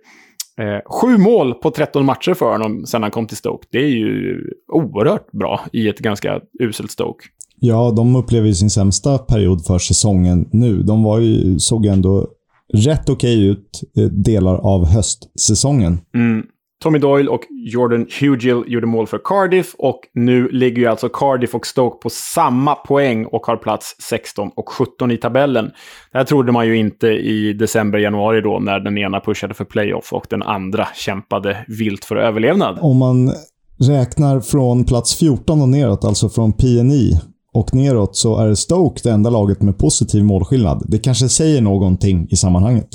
Eh, 0.59 0.81
sju 0.85 1.17
mål 1.17 1.53
på 1.53 1.71
13 1.71 2.05
matcher 2.05 2.33
för 2.33 2.51
honom 2.51 2.85
sen 2.85 3.01
han 3.01 3.11
kom 3.11 3.27
till 3.27 3.37
Stoke. 3.37 3.67
Det 3.71 3.77
är 3.77 3.89
ju 3.89 4.41
oerhört 4.73 5.31
bra 5.31 5.61
i 5.73 5.87
ett 5.87 5.99
ganska 5.99 6.41
uselt 6.59 6.91
Stoke. 6.91 7.25
Ja, 7.59 7.93
de 7.95 8.15
upplever 8.15 8.47
ju 8.47 8.53
sin 8.53 8.69
sämsta 8.69 9.17
period 9.17 9.65
för 9.65 9.79
säsongen 9.79 10.49
nu. 10.51 10.83
De 10.83 11.03
var 11.03 11.19
ju, 11.19 11.59
såg 11.59 11.85
ändå 11.85 12.27
rätt 12.73 13.09
okej 13.09 13.45
ut 13.45 13.81
eh, 13.97 14.03
delar 14.03 14.55
av 14.55 14.85
höstsäsongen. 14.85 15.99
Mm. 16.15 16.45
Tommy 16.83 16.99
Doyle 16.99 17.29
och 17.29 17.41
Jordan 17.49 18.07
Hugill 18.19 18.63
gjorde 18.67 18.87
mål 18.87 19.07
för 19.07 19.19
Cardiff 19.23 19.75
och 19.77 19.99
nu 20.13 20.49
ligger 20.49 20.81
ju 20.81 20.87
alltså 20.87 21.09
Cardiff 21.09 21.55
och 21.55 21.67
Stoke 21.67 21.97
på 22.01 22.09
samma 22.09 22.75
poäng 22.75 23.25
och 23.25 23.45
har 23.45 23.57
plats 23.57 23.95
16 24.09 24.51
och 24.55 24.69
17 24.69 25.11
i 25.11 25.17
tabellen. 25.17 25.65
Det 26.11 26.17
här 26.17 26.25
trodde 26.25 26.51
man 26.51 26.67
ju 26.67 26.77
inte 26.77 27.07
i 27.07 27.53
december, 27.53 27.99
januari 27.99 28.41
då 28.41 28.59
när 28.59 28.79
den 28.79 28.97
ena 28.97 29.19
pushade 29.19 29.53
för 29.53 29.65
playoff 29.65 30.13
och 30.13 30.25
den 30.29 30.43
andra 30.43 30.87
kämpade 30.95 31.65
vilt 31.67 32.05
för 32.05 32.15
överlevnad. 32.15 32.79
Om 32.81 32.97
man 32.97 33.31
räknar 33.79 34.39
från 34.39 34.85
plats 34.85 35.15
14 35.15 35.61
och 35.61 35.69
neråt, 35.69 36.05
alltså 36.05 36.29
från 36.29 36.53
PNI 36.53 37.11
och 37.53 37.73
neråt, 37.73 38.15
så 38.15 38.37
är 38.37 38.53
Stoke 38.53 38.99
det 39.03 39.11
enda 39.11 39.29
laget 39.29 39.61
med 39.61 39.77
positiv 39.77 40.23
målskillnad. 40.23 40.83
Det 40.87 40.97
kanske 40.97 41.29
säger 41.29 41.61
någonting 41.61 42.27
i 42.29 42.35
sammanhanget. 42.35 42.89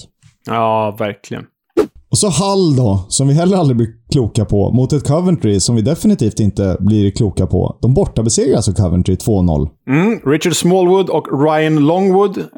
Ja, 0.47 0.97
verkligen. 0.99 1.45
Och 2.13 2.19
så 2.19 2.29
Hall 2.29 2.77
då, 2.77 3.05
som 3.09 3.29
vi 3.29 3.35
heller 3.35 3.57
aldrig 3.57 3.77
blir 3.77 3.89
kloka 4.13 4.45
på, 4.45 4.71
mot 4.71 4.93
ett 4.93 5.09
Coventry 5.09 5.61
som 5.61 5.77
vi 5.77 5.83
definitivt 5.83 6.41
inte 6.41 6.77
blir 6.81 7.11
kloka 7.11 7.47
på. 7.47 7.79
De 7.83 7.95
bortabesegrar 7.95 8.57
alltså 8.57 8.73
Coventry 8.73 9.15
2-0. 9.15 9.69
Mm, 9.89 10.21
Richard 10.27 10.57
Smallwood 10.57 11.11
och 11.11 11.47
Ryan 11.47 11.87
Longwood. 11.87 12.45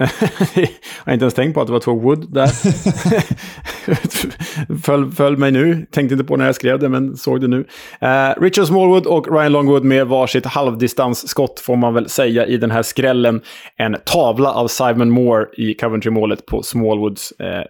jag 0.55 0.69
har 1.05 1.13
inte 1.13 1.25
ens 1.25 1.35
tänkt 1.35 1.55
på 1.55 1.61
att 1.61 1.67
det 1.67 1.73
var 1.73 1.81
två 1.81 1.95
Wood 1.95 2.33
där. 2.33 2.47
föll, 4.83 5.11
föll 5.11 5.37
mig 5.37 5.53
nu. 5.53 5.87
Tänkte 5.91 6.15
inte 6.15 6.25
på 6.25 6.37
när 6.37 6.47
jag 6.47 6.55
skrev 6.55 6.79
det, 6.79 6.89
men 6.89 7.17
såg 7.17 7.41
det 7.41 7.49
nu. 7.49 7.59
Uh, 7.59 8.43
Richard 8.43 8.67
Smallwood 8.67 9.07
och 9.07 9.33
Ryan 9.33 9.53
Longwood 9.53 9.85
med 9.85 10.07
varsitt 10.07 10.47
halvdistansskott 10.47 11.61
får 11.61 11.77
man 11.77 11.95
väl 11.95 12.09
säga 12.09 12.47
i 12.47 12.57
den 12.57 12.71
här 12.71 12.83
skrällen. 12.83 13.41
En 13.77 13.97
tavla 14.05 14.53
av 14.53 14.69
Simon 14.69 15.11
Moore 15.11 15.47
i 15.57 15.75
Coventry-målet 15.75 16.47
på 16.47 16.63
Smallwoods 16.63 17.33
eh, 17.33 17.47
uh, 17.47 17.65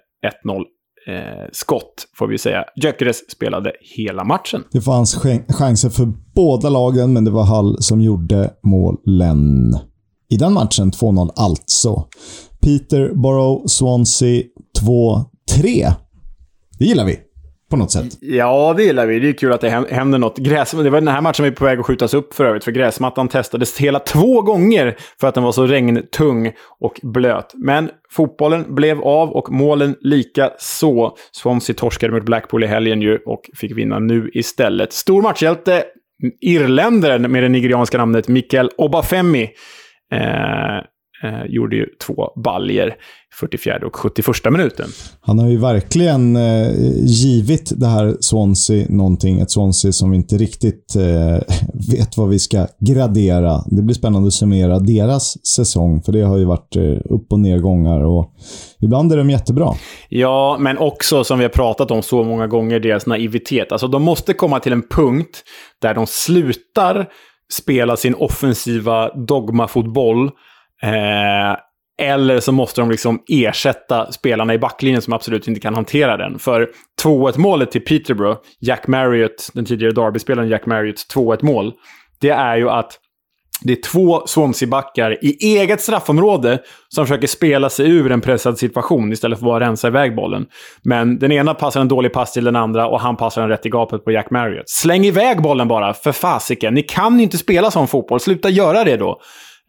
1-0 0.45 0.62
eh, 1.07 1.48
skott, 1.52 2.07
får 2.18 2.26
vi 2.26 2.38
säga. 2.38 2.64
Gyökeres 2.76 3.30
spelade 3.30 3.72
hela 3.96 4.24
matchen. 4.24 4.64
Det 4.72 4.80
fanns 4.80 5.14
chanser 5.48 5.90
för 5.90 6.12
båda 6.34 6.68
lagen, 6.68 7.12
men 7.12 7.24
det 7.24 7.30
var 7.30 7.44
Hall 7.44 7.82
som 7.82 8.00
gjorde 8.00 8.50
målen. 8.62 9.76
I 10.30 10.36
den 10.36 10.52
matchen 10.52 10.92
2-0 10.92 11.30
alltså. 11.36 12.05
Peterborough, 12.61 13.66
Swansea 13.66 14.42
2-3. 14.80 15.92
Det 16.78 16.84
gillar 16.84 17.05
vi 17.05 17.18
på 17.74 17.78
något 17.78 17.92
sätt. 17.92 18.18
Ja, 18.20 18.74
det 18.76 18.82
gillar 18.82 19.06
vi. 19.06 19.20
Det 19.20 19.28
är 19.28 19.32
kul 19.32 19.52
att 19.52 19.60
det 19.60 19.70
händer 19.90 20.18
något. 20.18 20.38
Gräs, 20.38 20.70
det 20.70 20.90
var 20.90 21.00
den 21.00 21.08
här 21.08 21.20
matchen 21.20 21.42
vi 21.42 21.50
är 21.50 21.54
på 21.54 21.64
väg 21.64 21.78
att 21.78 21.86
skjutas 21.86 22.14
upp 22.14 22.34
för 22.34 22.44
övrigt, 22.44 22.64
för 22.64 22.72
gräsmattan 22.72 23.28
testades 23.28 23.78
hela 23.78 23.98
två 23.98 24.42
gånger 24.42 24.96
för 25.20 25.28
att 25.28 25.34
den 25.34 25.44
var 25.44 25.52
så 25.52 25.66
regntung 25.66 26.52
och 26.80 27.00
blöt. 27.02 27.52
Men 27.54 27.90
fotbollen 28.10 28.74
blev 28.74 29.00
av 29.00 29.30
och 29.30 29.52
målen 29.52 29.96
lika 30.00 30.50
så. 30.58 31.16
Swansea 31.32 31.74
torskade 31.74 32.12
mot 32.12 32.24
Blackpool 32.24 32.64
i 32.64 32.66
helgen 32.66 33.02
ju 33.02 33.18
och 33.26 33.50
fick 33.54 33.76
vinna 33.76 33.98
nu 33.98 34.30
istället. 34.34 34.92
Stor 34.92 35.22
matchhjälte, 35.22 35.84
irländaren 36.40 37.32
med 37.32 37.42
det 37.42 37.48
nigerianska 37.48 37.98
namnet 37.98 38.28
Mikael 38.28 38.70
Obafemi. 38.76 39.50
Eh, 40.12 40.78
eh, 41.24 41.44
gjorde 41.48 41.76
ju 41.76 41.86
två 42.06 42.32
baljer 42.44 42.94
44 43.40 43.86
och 43.86 43.96
71 43.96 44.26
minuten. 44.50 44.86
Han 45.20 45.38
har 45.38 45.48
ju 45.48 45.58
verkligen 45.58 46.36
eh, 46.36 46.72
givit 47.04 47.72
det 47.76 47.86
här 47.86 48.16
Swansea 48.20 48.86
någonting. 48.88 49.40
Ett 49.40 49.50
Swansea 49.50 49.92
som 49.92 50.10
vi 50.10 50.16
inte 50.16 50.36
riktigt 50.36 50.96
eh, 50.96 51.38
vet 51.90 52.16
vad 52.16 52.28
vi 52.28 52.38
ska 52.38 52.66
gradera. 52.78 53.60
Det 53.66 53.82
blir 53.82 53.94
spännande 53.94 54.26
att 54.26 54.34
summera 54.34 54.78
deras 54.78 55.46
säsong, 55.46 56.02
för 56.02 56.12
det 56.12 56.22
har 56.22 56.36
ju 56.36 56.44
varit 56.44 56.76
eh, 56.76 57.12
upp 57.14 57.32
och 57.32 57.40
nedgångar. 57.40 58.04
Och 58.04 58.34
ibland 58.80 59.12
är 59.12 59.16
de 59.16 59.30
jättebra. 59.30 59.68
Ja, 60.08 60.56
men 60.60 60.78
också 60.78 61.24
som 61.24 61.38
vi 61.38 61.44
har 61.44 61.50
pratat 61.50 61.90
om 61.90 62.02
så 62.02 62.24
många 62.24 62.46
gånger, 62.46 62.80
deras 62.80 63.06
naivitet. 63.06 63.72
Alltså, 63.72 63.88
de 63.88 64.02
måste 64.02 64.32
komma 64.32 64.60
till 64.60 64.72
en 64.72 64.82
punkt 64.82 65.42
där 65.82 65.94
de 65.94 66.06
slutar 66.06 67.06
spela 67.52 67.96
sin 67.96 68.14
offensiva 68.14 69.14
dogmafotboll 69.14 70.30
Eh, 70.82 71.56
eller 71.98 72.40
så 72.40 72.52
måste 72.52 72.80
de 72.80 72.90
liksom 72.90 73.22
ersätta 73.28 74.12
spelarna 74.12 74.54
i 74.54 74.58
backlinjen 74.58 75.02
som 75.02 75.12
absolut 75.12 75.48
inte 75.48 75.60
kan 75.60 75.74
hantera 75.74 76.16
den. 76.16 76.38
För 76.38 76.70
2-1 77.02 77.38
målet 77.38 77.70
till 77.70 77.84
Peterborough, 77.84 78.38
Jack 78.60 78.86
Marriott, 78.86 79.50
den 79.54 79.64
tidigare 79.64 79.92
Derby-spelaren 79.92 80.48
Jack 80.48 80.66
Marriotts 80.66 81.14
2-1 81.14 81.44
mål, 81.44 81.72
det 82.20 82.30
är 82.30 82.56
ju 82.56 82.70
att 82.70 82.98
det 83.62 83.72
är 83.72 83.82
två 83.82 84.26
Swansea-backar 84.26 85.24
i 85.24 85.56
eget 85.58 85.80
straffområde 85.80 86.58
som 86.88 87.06
försöker 87.06 87.26
spela 87.26 87.70
sig 87.70 87.90
ur 87.90 88.12
en 88.12 88.20
pressad 88.20 88.58
situation 88.58 89.12
istället 89.12 89.38
för 89.38 89.46
att 89.46 89.50
bara 89.50 89.64
rensa 89.64 89.88
iväg 89.88 90.16
bollen. 90.16 90.46
Men 90.82 91.18
den 91.18 91.32
ena 91.32 91.54
passar 91.54 91.80
en 91.80 91.88
dålig 91.88 92.12
pass 92.12 92.32
till 92.32 92.44
den 92.44 92.56
andra 92.56 92.88
och 92.88 93.00
han 93.00 93.16
passar 93.16 93.42
den 93.42 93.50
rätt 93.50 93.66
i 93.66 93.68
gapet 93.68 94.04
på 94.04 94.10
Jack 94.10 94.30
Marriott. 94.30 94.68
Släng 94.68 95.04
iväg 95.04 95.42
bollen 95.42 95.68
bara, 95.68 95.94
för 95.94 96.12
fasiken. 96.12 96.74
Ni 96.74 96.82
kan 96.82 97.16
ju 97.16 97.22
inte 97.22 97.38
spela 97.38 97.70
sån 97.70 97.88
fotboll. 97.88 98.20
Sluta 98.20 98.48
göra 98.48 98.84
det 98.84 98.96
då. 98.96 99.20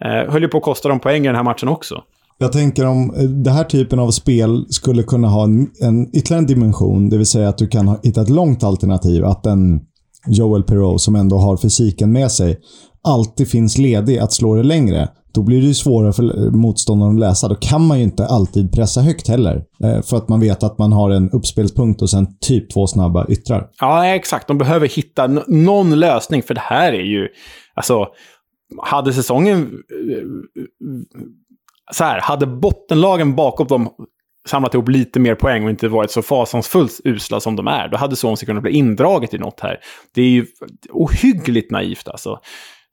Eh, 0.03 0.31
höll 0.31 0.41
ju 0.41 0.47
på 0.47 0.57
att 0.57 0.63
kosta 0.63 0.89
dem 0.89 0.99
poäng 0.99 1.23
i 1.23 1.27
den 1.27 1.35
här 1.35 1.43
matchen 1.43 1.69
också. 1.69 2.03
Jag 2.37 2.51
tänker 2.51 2.87
om 2.87 3.15
eh, 3.15 3.23
den 3.23 3.53
här 3.53 3.63
typen 3.63 3.99
av 3.99 4.11
spel 4.11 4.65
skulle 4.69 5.03
kunna 5.03 5.27
ha 5.27 5.43
en, 5.43 5.67
en 5.81 6.15
ytterligare 6.15 6.41
en 6.41 6.47
dimension, 6.47 7.09
det 7.09 7.17
vill 7.17 7.27
säga 7.27 7.49
att 7.49 7.57
du 7.57 7.67
kan 7.67 7.99
hitta 8.03 8.21
ett 8.21 8.29
långt 8.29 8.63
alternativ. 8.63 9.25
Att 9.25 9.45
en 9.45 9.81
Joel 10.27 10.63
Perreault, 10.63 11.01
som 11.01 11.15
ändå 11.15 11.37
har 11.37 11.57
fysiken 11.57 12.11
med 12.11 12.31
sig, 12.31 12.59
alltid 13.03 13.49
finns 13.49 13.77
ledig 13.77 14.17
att 14.17 14.33
slå 14.33 14.55
det 14.55 14.63
längre. 14.63 15.09
Då 15.33 15.43
blir 15.43 15.61
det 15.61 15.67
ju 15.67 15.73
svårare 15.73 16.13
för 16.13 16.51
motståndaren 16.51 17.13
att 17.13 17.19
läsa. 17.19 17.47
Då 17.47 17.55
kan 17.55 17.87
man 17.87 17.97
ju 17.97 18.03
inte 18.03 18.25
alltid 18.25 18.71
pressa 18.71 19.01
högt 19.01 19.27
heller. 19.27 19.63
Eh, 19.83 20.01
för 20.01 20.17
att 20.17 20.29
man 20.29 20.39
vet 20.39 20.63
att 20.63 20.77
man 20.77 20.91
har 20.91 21.09
en 21.09 21.29
uppspelspunkt 21.29 22.01
och 22.01 22.09
sen 22.09 22.27
typ 22.39 22.73
två 22.73 22.87
snabba 22.87 23.25
yttrar. 23.29 23.67
Ja, 23.79 24.05
exakt. 24.05 24.47
De 24.47 24.57
behöver 24.57 24.87
hitta 24.87 25.27
någon 25.47 25.99
lösning, 25.99 26.43
för 26.43 26.53
det 26.53 26.63
här 26.63 26.93
är 26.93 27.03
ju... 27.03 27.27
Alltså, 27.73 28.05
hade 28.83 29.13
säsongen... 29.13 29.83
Eh, 30.11 30.25
så 31.91 32.03
här, 32.03 32.21
hade 32.21 32.45
bottenlagen 32.45 33.35
bakom 33.35 33.67
dem 33.67 33.89
samlat 34.47 34.73
ihop 34.73 34.89
lite 34.89 35.19
mer 35.19 35.35
poäng 35.35 35.63
och 35.63 35.69
inte 35.69 35.87
varit 35.87 36.11
så 36.11 36.21
fasansfullt 36.21 37.01
usla 37.03 37.39
som 37.39 37.55
de 37.55 37.67
är, 37.67 37.87
då 37.87 37.97
hade 37.97 38.15
Swansea 38.15 38.45
kunnat 38.45 38.63
bli 38.63 38.71
indraget 38.71 39.33
i 39.33 39.37
något 39.37 39.59
här. 39.59 39.79
Det 40.13 40.21
är 40.21 40.29
ju 40.29 40.45
ohyggligt 40.89 41.71
naivt 41.71 42.07
alltså. 42.07 42.39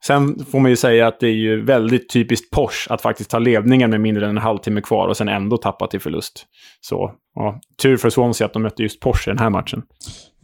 Sen 0.07 0.45
får 0.51 0.59
man 0.59 0.71
ju 0.71 0.77
säga 0.77 1.07
att 1.07 1.19
det 1.19 1.27
är 1.27 1.35
ju 1.35 1.65
väldigt 1.65 2.09
typiskt 2.09 2.51
Porsche 2.51 2.93
att 2.93 3.01
faktiskt 3.01 3.29
ta 3.29 3.39
ledningen 3.39 3.89
med 3.89 4.01
mindre 4.01 4.25
än 4.25 4.29
en 4.29 4.43
halvtimme 4.43 4.81
kvar 4.81 5.07
och 5.07 5.17
sen 5.17 5.29
ändå 5.29 5.57
tappa 5.57 5.87
till 5.87 5.99
förlust. 5.99 6.45
Så, 6.81 7.11
ja, 7.35 7.59
tur 7.81 7.97
för 7.97 8.09
Swansea 8.09 8.47
att 8.47 8.53
de 8.53 8.61
mötte 8.61 8.83
just 8.83 8.99
Porsche 8.99 9.31
i 9.31 9.33
den 9.33 9.39
här 9.39 9.49
matchen. 9.49 9.81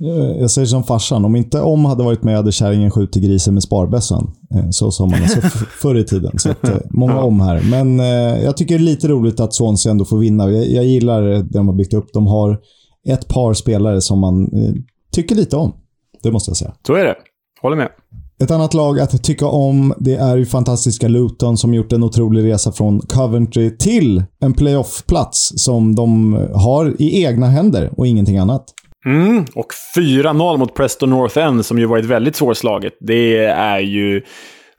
Eh, 0.02 0.42
jag 0.42 0.52
säger 0.52 0.66
som 0.66 0.84
farsan, 0.84 1.26
om 1.26 1.36
inte 1.36 1.62
om 1.62 1.86
hade 1.86 2.04
varit 2.04 2.24
med 2.24 2.36
hade 2.36 2.52
kärringen 2.52 2.92
skjutit 2.92 3.24
grisen 3.24 3.54
med 3.54 3.64
sparbössan. 3.64 4.32
Eh, 4.56 4.70
så 4.70 4.92
sa 4.92 5.06
man 5.06 5.22
alltså 5.22 5.42
förr 5.82 5.96
i 5.96 6.04
tiden. 6.04 6.40
Så 6.40 6.52
att, 6.52 6.64
eh, 6.64 6.78
många 6.90 7.22
om 7.22 7.42
här. 7.42 7.62
Men 7.72 8.00
jag 8.44 8.58
tycker 8.58 8.76
det 8.76 8.82
är 8.82 8.86
lite 8.86 9.08
roligt 9.08 9.40
att 9.40 9.54
Swansea 9.54 9.92
ändå 9.92 10.06
får 10.06 10.18
vinna. 10.18 10.52
Jag, 10.52 10.68
jag 10.68 10.86
gillar 10.86 11.22
det 11.22 11.42
de 11.42 11.68
har 11.68 11.76
byggt 11.76 11.94
upp. 11.94 12.14
De 12.14 12.28
har 12.28 12.60
ett 13.08 13.28
par 13.28 13.54
spelare 13.54 14.02
som 14.02 14.20
man 14.20 14.50
tycker 15.12 15.36
lite 15.36 15.56
om. 15.56 15.74
Det 16.24 16.32
måste 16.32 16.50
jag 16.50 16.58
säga. 16.58 16.74
Så 16.88 16.94
är 16.94 17.06
det. 17.06 17.16
Håller 17.62 17.78
med. 17.78 17.90
Ett 18.44 18.52
annat 18.52 18.74
lag 18.74 19.00
att 19.00 19.24
tycka 19.24 19.46
om, 19.46 19.94
det 19.98 20.16
är 20.16 20.38
ju 20.38 20.46
fantastiska 20.46 21.08
Luton 21.08 21.58
som 21.58 21.74
gjort 21.74 21.92
en 21.92 22.04
otrolig 22.04 22.52
resa 22.52 22.72
från 22.72 23.00
Coventry 23.00 23.78
till 23.78 24.24
en 24.42 24.54
playoff-plats 24.54 25.52
som 25.56 25.96
de 25.96 26.34
har 26.54 27.02
i 27.02 27.24
egna 27.24 27.48
händer 27.48 27.90
och 27.98 28.08
ingenting 28.08 28.38
annat. 28.38 28.66
Mm, 29.06 29.46
och 29.56 29.68
4-0 29.96 30.58
mot 30.58 30.74
Preston 30.74 31.10
North 31.10 31.38
End 31.38 31.66
som 31.66 31.80
ju 31.80 31.86
varit 31.86 32.06
väldigt 32.06 32.36
svårslaget. 32.36 32.94
Det 33.00 33.46
är 33.46 33.80
ju 33.80 34.22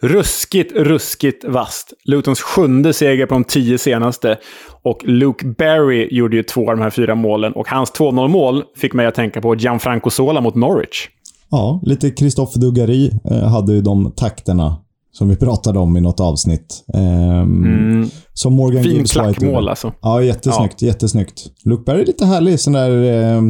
ruskigt, 0.02 0.72
ruskigt 0.72 1.44
vast. 1.44 1.92
Lutons 2.04 2.40
sjunde 2.40 2.92
seger 2.92 3.26
på 3.26 3.34
de 3.34 3.44
tio 3.44 3.78
senaste. 3.78 4.38
Och 4.82 4.98
Luke 5.04 5.46
Berry 5.46 6.08
gjorde 6.10 6.36
ju 6.36 6.42
två 6.42 6.70
av 6.70 6.76
de 6.76 6.82
här 6.82 6.90
fyra 6.90 7.14
målen. 7.14 7.52
Och 7.52 7.68
hans 7.68 7.92
2-0-mål 7.92 8.64
fick 8.76 8.94
mig 8.94 9.06
att 9.06 9.14
tänka 9.14 9.40
på 9.40 9.54
Gianfranco 9.54 10.10
Sola 10.10 10.40
mot 10.40 10.54
Norwich. 10.54 11.08
Ja, 11.50 11.80
lite 11.82 12.10
Christophe 12.10 12.58
Dugarry 12.58 13.10
eh, 13.24 13.48
hade 13.48 13.72
ju 13.72 13.80
de 13.80 14.12
takterna 14.16 14.76
som 15.12 15.28
vi 15.28 15.36
pratade 15.46 15.78
om 15.78 15.96
i 15.96 16.00
något 16.00 16.20
avsnitt. 16.20 16.84
Um, 16.94 17.64
mm. 17.64 18.10
Som 18.32 18.52
Morgan 18.52 18.82
fin 18.82 19.04
klackmål 19.04 19.68
alltså. 19.68 19.92
Ja, 20.02 20.22
jättesnyggt. 20.22 20.82
Ja. 20.82 20.86
Jättesnyggt. 20.86 21.46
Luke 21.64 21.82
Berry 21.86 22.02
är 22.02 22.06
lite 22.06 22.26
härlig. 22.26 22.60
Sån 22.60 22.72
där... 22.72 23.02
Eh, 23.02 23.42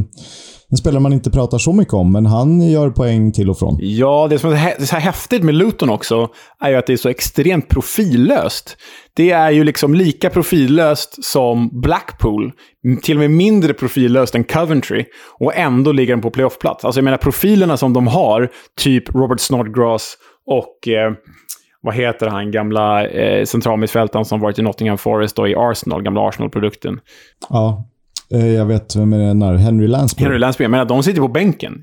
en 0.70 0.76
spelare 0.76 1.00
man 1.00 1.12
inte 1.12 1.30
pratar 1.30 1.58
så 1.58 1.72
mycket 1.72 1.94
om, 1.94 2.12
men 2.12 2.26
han 2.26 2.60
gör 2.60 2.90
poäng 2.90 3.32
till 3.32 3.50
och 3.50 3.58
från. 3.58 3.76
Ja, 3.80 4.26
det 4.30 4.38
som 4.38 4.52
är 4.52 4.84
så 4.84 4.96
häftigt 4.96 5.42
med 5.42 5.54
Luton 5.54 5.90
också 5.90 6.28
är 6.60 6.70
ju 6.70 6.76
att 6.76 6.86
det 6.86 6.92
är 6.92 6.96
så 6.96 7.08
extremt 7.08 7.68
profillöst. 7.68 8.76
Det 9.14 9.30
är 9.30 9.50
ju 9.50 9.64
liksom 9.64 9.94
lika 9.94 10.30
profillöst 10.30 11.24
som 11.24 11.80
Blackpool. 11.80 12.52
Till 13.02 13.16
och 13.16 13.20
med 13.20 13.30
mindre 13.30 13.74
profillöst 13.74 14.34
än 14.34 14.44
Coventry. 14.44 15.04
Och 15.38 15.56
ändå 15.56 15.92
ligger 15.92 16.12
den 16.12 16.22
på 16.22 16.30
playoffplats. 16.30 16.84
Alltså 16.84 16.98
jag 16.98 17.04
menar 17.04 17.18
profilerna 17.18 17.76
som 17.76 17.92
de 17.92 18.06
har, 18.06 18.50
typ 18.80 19.14
Robert 19.14 19.40
Snodgrass 19.40 20.16
och... 20.46 20.88
Eh, 20.88 21.12
vad 21.82 21.94
heter 21.94 22.26
han, 22.26 22.50
gamla 22.50 23.06
eh, 23.06 23.44
centralmittfältaren 23.44 24.24
som 24.24 24.40
varit 24.40 24.58
i 24.58 24.62
Nottingham 24.62 24.98
Forest 24.98 25.38
och 25.38 25.48
i 25.48 25.54
Arsenal, 25.56 26.02
gamla 26.02 26.28
Arsenal-produkten. 26.28 27.00
Ja, 27.48 27.84
jag 28.38 28.66
vet 28.66 28.96
vem 28.96 29.12
är 29.12 29.52
det 29.52 29.58
Henry 29.58 29.86
Lansbury. 29.86 30.24
Henry 30.24 30.38
Lansbury, 30.38 30.68
men 30.68 30.86
de 30.86 31.02
sitter 31.02 31.20
på 31.20 31.28
bänken. 31.28 31.82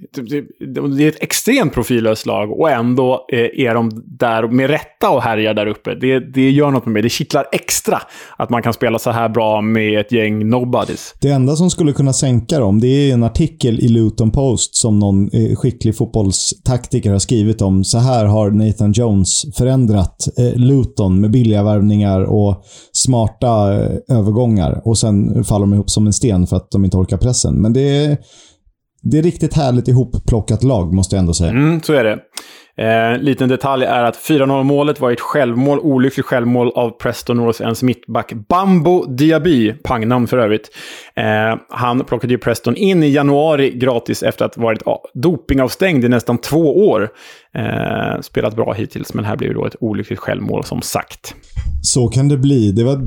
Det 0.95 1.03
är 1.03 1.09
ett 1.09 1.23
extremt 1.23 1.73
profillöst 1.73 2.25
lag 2.25 2.51
och 2.59 2.71
ändå 2.71 3.25
eh, 3.31 3.39
är 3.39 3.73
de 3.73 4.03
där 4.05 4.47
med 4.47 4.69
rätta 4.69 5.09
och 5.09 5.21
härjar 5.21 5.53
där 5.53 5.67
uppe. 5.67 5.95
Det, 5.95 6.19
det 6.19 6.49
gör 6.49 6.71
något 6.71 6.85
med 6.85 6.93
mig. 6.93 7.01
Det 7.01 7.09
kittlar 7.09 7.45
extra 7.51 8.01
att 8.37 8.49
man 8.49 8.63
kan 8.63 8.73
spela 8.73 8.99
så 8.99 9.11
här 9.11 9.29
bra 9.29 9.61
med 9.61 9.99
ett 9.99 10.11
gäng 10.11 10.49
nobodies. 10.49 11.15
Det 11.21 11.29
enda 11.29 11.55
som 11.55 11.69
skulle 11.69 11.93
kunna 11.93 12.13
sänka 12.13 12.59
dem, 12.59 12.79
det 12.79 12.87
är 12.87 13.13
en 13.13 13.23
artikel 13.23 13.79
i 13.79 13.87
Luton 13.87 14.31
Post 14.31 14.75
som 14.75 14.99
någon 14.99 15.29
eh, 15.33 15.55
skicklig 15.55 15.97
fotbollstaktiker 15.97 17.11
har 17.11 17.19
skrivit 17.19 17.61
om. 17.61 17.83
Så 17.83 17.97
här 17.97 18.25
har 18.25 18.51
Nathan 18.51 18.91
Jones 18.91 19.45
förändrat 19.57 20.27
Luton 20.55 21.21
med 21.21 21.31
billiga 21.31 21.63
värvningar 21.63 22.21
och 22.21 22.63
smarta 22.97 23.73
eh, 23.73 24.17
övergångar. 24.17 24.81
Och 24.85 24.97
sen 24.97 25.43
faller 25.43 25.65
de 25.65 25.73
ihop 25.73 25.89
som 25.89 26.07
en 26.07 26.13
sten 26.13 26.47
för 26.47 26.55
att 26.55 26.71
de 26.71 26.85
inte 26.85 26.97
orkar 26.97 27.17
pressen. 27.17 27.61
Men 27.61 27.73
det 27.73 28.05
är, 28.05 28.17
det 29.01 29.17
är 29.17 29.23
riktigt 29.23 29.53
härligt 29.53 29.87
ihopplockat 29.87 30.63
lag, 30.63 30.93
måste 30.93 31.15
jag 31.15 31.19
ändå 31.21 31.33
säga. 31.33 31.51
Mm, 31.51 31.81
så 31.81 31.93
är 31.93 32.03
det. 32.03 32.19
Eh, 32.77 33.19
liten 33.19 33.49
detalj 33.49 33.85
är 33.85 34.03
att 34.03 34.15
4-0-målet 34.15 34.99
var 34.99 35.11
ett 35.11 35.19
självmål, 35.19 35.79
olyckligt 35.79 36.25
självmål 36.25 36.71
av 36.75 36.89
Preston 36.89 37.37
North 37.37 37.61
Ends 37.61 37.83
mittback 37.83 38.33
Bambo 38.33 39.05
Diaby, 39.05 39.73
pangnamn 39.73 40.27
för 40.27 40.37
övrigt. 40.37 40.69
Eh, 41.15 41.59
han 41.69 42.03
plockade 42.03 42.33
ju 42.33 42.37
Preston 42.37 42.75
in 42.75 43.03
i 43.03 43.09
januari 43.09 43.71
gratis 43.71 44.23
efter 44.23 44.45
att 44.45 44.55
ha 44.55 44.63
varit 44.63 44.81
dopingavstängd 45.13 46.05
i 46.05 46.09
nästan 46.09 46.37
två 46.37 46.87
år. 46.87 47.09
Eh, 47.53 48.21
spelat 48.21 48.55
bra 48.55 48.73
hittills, 48.73 49.13
men 49.13 49.25
här 49.25 49.35
blev 49.35 49.49
det 49.49 49.55
då 49.55 49.65
ett 49.65 49.75
olyckligt 49.79 50.19
självmål 50.19 50.63
som 50.63 50.81
sagt. 50.81 51.35
Så 51.81 52.07
kan 52.07 52.27
det 52.27 52.37
bli. 52.37 52.71
Det 52.71 52.83
var 52.83 53.01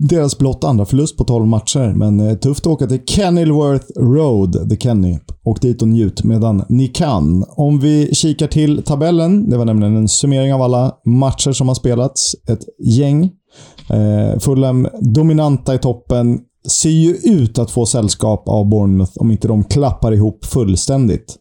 deras 0.00 0.38
blott 0.38 0.64
andra 0.64 0.84
förlust 0.84 1.16
på 1.16 1.24
12 1.24 1.46
matcher, 1.46 1.92
men 1.96 2.20
eh, 2.20 2.36
tufft 2.36 2.66
att 2.66 2.72
åka 2.72 2.86
till 2.86 3.04
Kenilworth 3.06 3.86
Road, 3.96 4.70
The 4.70 4.76
Kenny. 4.76 5.18
Åk 5.44 5.60
dit 5.60 5.82
och 5.82 5.88
njut 5.88 6.24
medan 6.24 6.64
ni 6.68 6.88
kan. 6.88 7.44
Om 7.48 7.80
vi 7.80 8.14
kikar 8.14 8.46
till 8.46 8.82
tabellen, 8.82 9.50
det 9.50 9.56
var 9.56 9.64
nämligen 9.64 9.96
en 9.96 10.08
summering 10.08 10.54
av 10.54 10.62
alla 10.62 10.94
matcher 11.04 11.52
som 11.52 11.68
har 11.68 11.74
spelats. 11.74 12.36
Ett 12.48 12.64
gäng. 12.78 13.30
Eh, 13.90 14.38
Fulham 14.38 14.88
dominanta 15.00 15.74
i 15.74 15.78
toppen. 15.78 16.40
Ser 16.68 16.90
ju 16.90 17.14
ut 17.14 17.58
att 17.58 17.70
få 17.70 17.86
sällskap 17.86 18.48
av 18.48 18.68
Bournemouth 18.68 19.12
om 19.16 19.30
inte 19.30 19.48
de 19.48 19.64
klappar 19.64 20.12
ihop 20.12 20.44
fullständigt. 20.44 21.36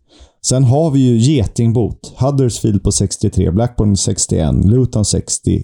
Sen 0.45 0.63
har 0.63 0.91
vi 0.91 0.99
ju 0.99 1.17
getingbot. 1.17 2.13
Huddersfield 2.17 2.83
på 2.83 2.91
63, 2.91 3.51
Blackburn 3.51 3.97
61, 3.97 4.65
Luton 4.65 5.05
60, 5.05 5.63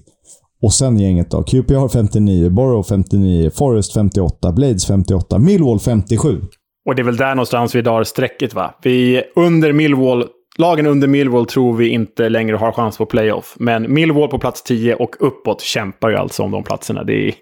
och 0.63 0.73
sen 0.73 0.99
gänget 0.99 1.31
då. 1.31 1.43
QPR 1.43 1.87
59, 1.87 2.49
Borough 2.49 2.87
59, 2.89 3.49
Forest 3.49 3.93
58, 3.93 4.51
Blades 4.51 4.85
58, 4.85 5.39
Millwall 5.39 5.79
57. 5.79 6.41
Och 6.85 6.95
det 6.95 7.01
är 7.01 7.03
väl 7.03 7.17
där 7.17 7.35
någonstans 7.35 7.75
vi 7.75 7.81
drar 7.81 8.03
strecket 8.03 8.53
va? 8.53 8.75
Vi 8.83 9.23
under 9.35 9.73
Millwall 9.73 10.25
Lagen 10.57 10.87
under 10.87 11.07
Millwall 11.07 11.45
tror 11.45 11.73
vi 11.73 11.89
inte 11.89 12.29
längre 12.29 12.55
har 12.55 12.71
chans 12.71 12.97
på 12.97 13.05
playoff. 13.05 13.55
Men 13.59 13.93
Millwall 13.93 14.29
på 14.29 14.39
plats 14.39 14.63
10 14.63 14.95
och 14.95 15.15
uppåt 15.19 15.61
kämpar 15.61 16.09
ju 16.09 16.15
alltså 16.15 16.43
om 16.43 16.51
de 16.51 16.63
platserna. 16.63 17.03
Det 17.03 17.27
är 17.27 17.33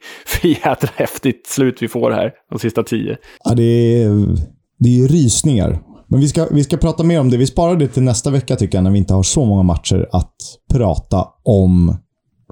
jädra 0.44 0.90
häftigt 0.96 1.48
slut 1.48 1.82
vi 1.82 1.88
får 1.88 2.12
här, 2.12 2.32
de 2.50 2.60
sista 2.60 2.84
10. 2.84 3.18
Ja, 3.44 3.54
det 3.54 3.64
är, 4.04 4.10
det 4.80 5.00
är 5.00 5.08
rysningar. 5.08 5.80
Men 6.08 6.20
vi 6.20 6.28
ska, 6.28 6.48
vi 6.52 6.64
ska 6.64 6.78
prata 6.78 7.04
mer 7.04 7.20
om 7.20 7.30
det. 7.30 7.38
Vi 7.38 7.48
sparar 7.48 7.76
det 7.76 7.88
till 7.88 8.04
nästa 8.04 8.30
vecka 8.30 8.56
tycker 8.56 8.78
jag, 8.78 8.84
när 8.84 8.92
vi 8.92 8.98
inte 8.98 9.14
har 9.14 9.24
så 9.24 9.46
många 9.46 9.64
matcher 9.64 10.10
att 10.12 10.36
prata 10.74 11.28
om 11.44 11.98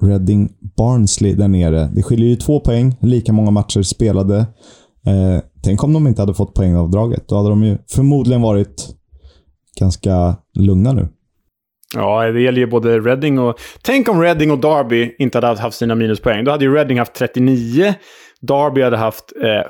Reading 0.01 0.49
Barnsley 0.77 1.33
där 1.33 1.47
nere. 1.47 1.89
Det 1.93 2.03
skiljer 2.03 2.29
ju 2.29 2.35
två 2.35 2.59
poäng, 2.59 2.95
lika 3.01 3.33
många 3.33 3.51
matcher 3.51 3.81
spelade. 3.81 4.37
Eh, 5.05 5.43
tänk 5.63 5.83
om 5.83 5.93
de 5.93 6.07
inte 6.07 6.21
hade 6.21 6.33
fått 6.33 6.53
poängavdraget. 6.53 7.27
Då 7.27 7.35
hade 7.35 7.49
de 7.49 7.63
ju 7.63 7.77
förmodligen 7.91 8.41
varit 8.41 8.87
ganska 9.79 10.35
lugna 10.53 10.93
nu. 10.93 11.07
Ja, 11.95 12.31
det 12.31 12.41
gäller 12.41 12.59
ju 12.59 12.67
både 12.67 12.99
Reading 12.99 13.39
och... 13.39 13.59
Tänk 13.81 14.09
om 14.09 14.21
Reading 14.21 14.51
och 14.51 14.59
Derby 14.59 15.15
inte 15.19 15.37
hade 15.37 15.61
haft 15.61 15.77
sina 15.77 15.95
minuspoäng. 15.95 16.43
Då 16.43 16.51
hade 16.51 16.65
ju 16.65 16.73
Reading 16.73 16.99
haft 16.99 17.13
39, 17.13 17.93
Derby 18.41 18.81
hade 18.81 18.97
haft 18.97 19.33
eh, 19.43 19.69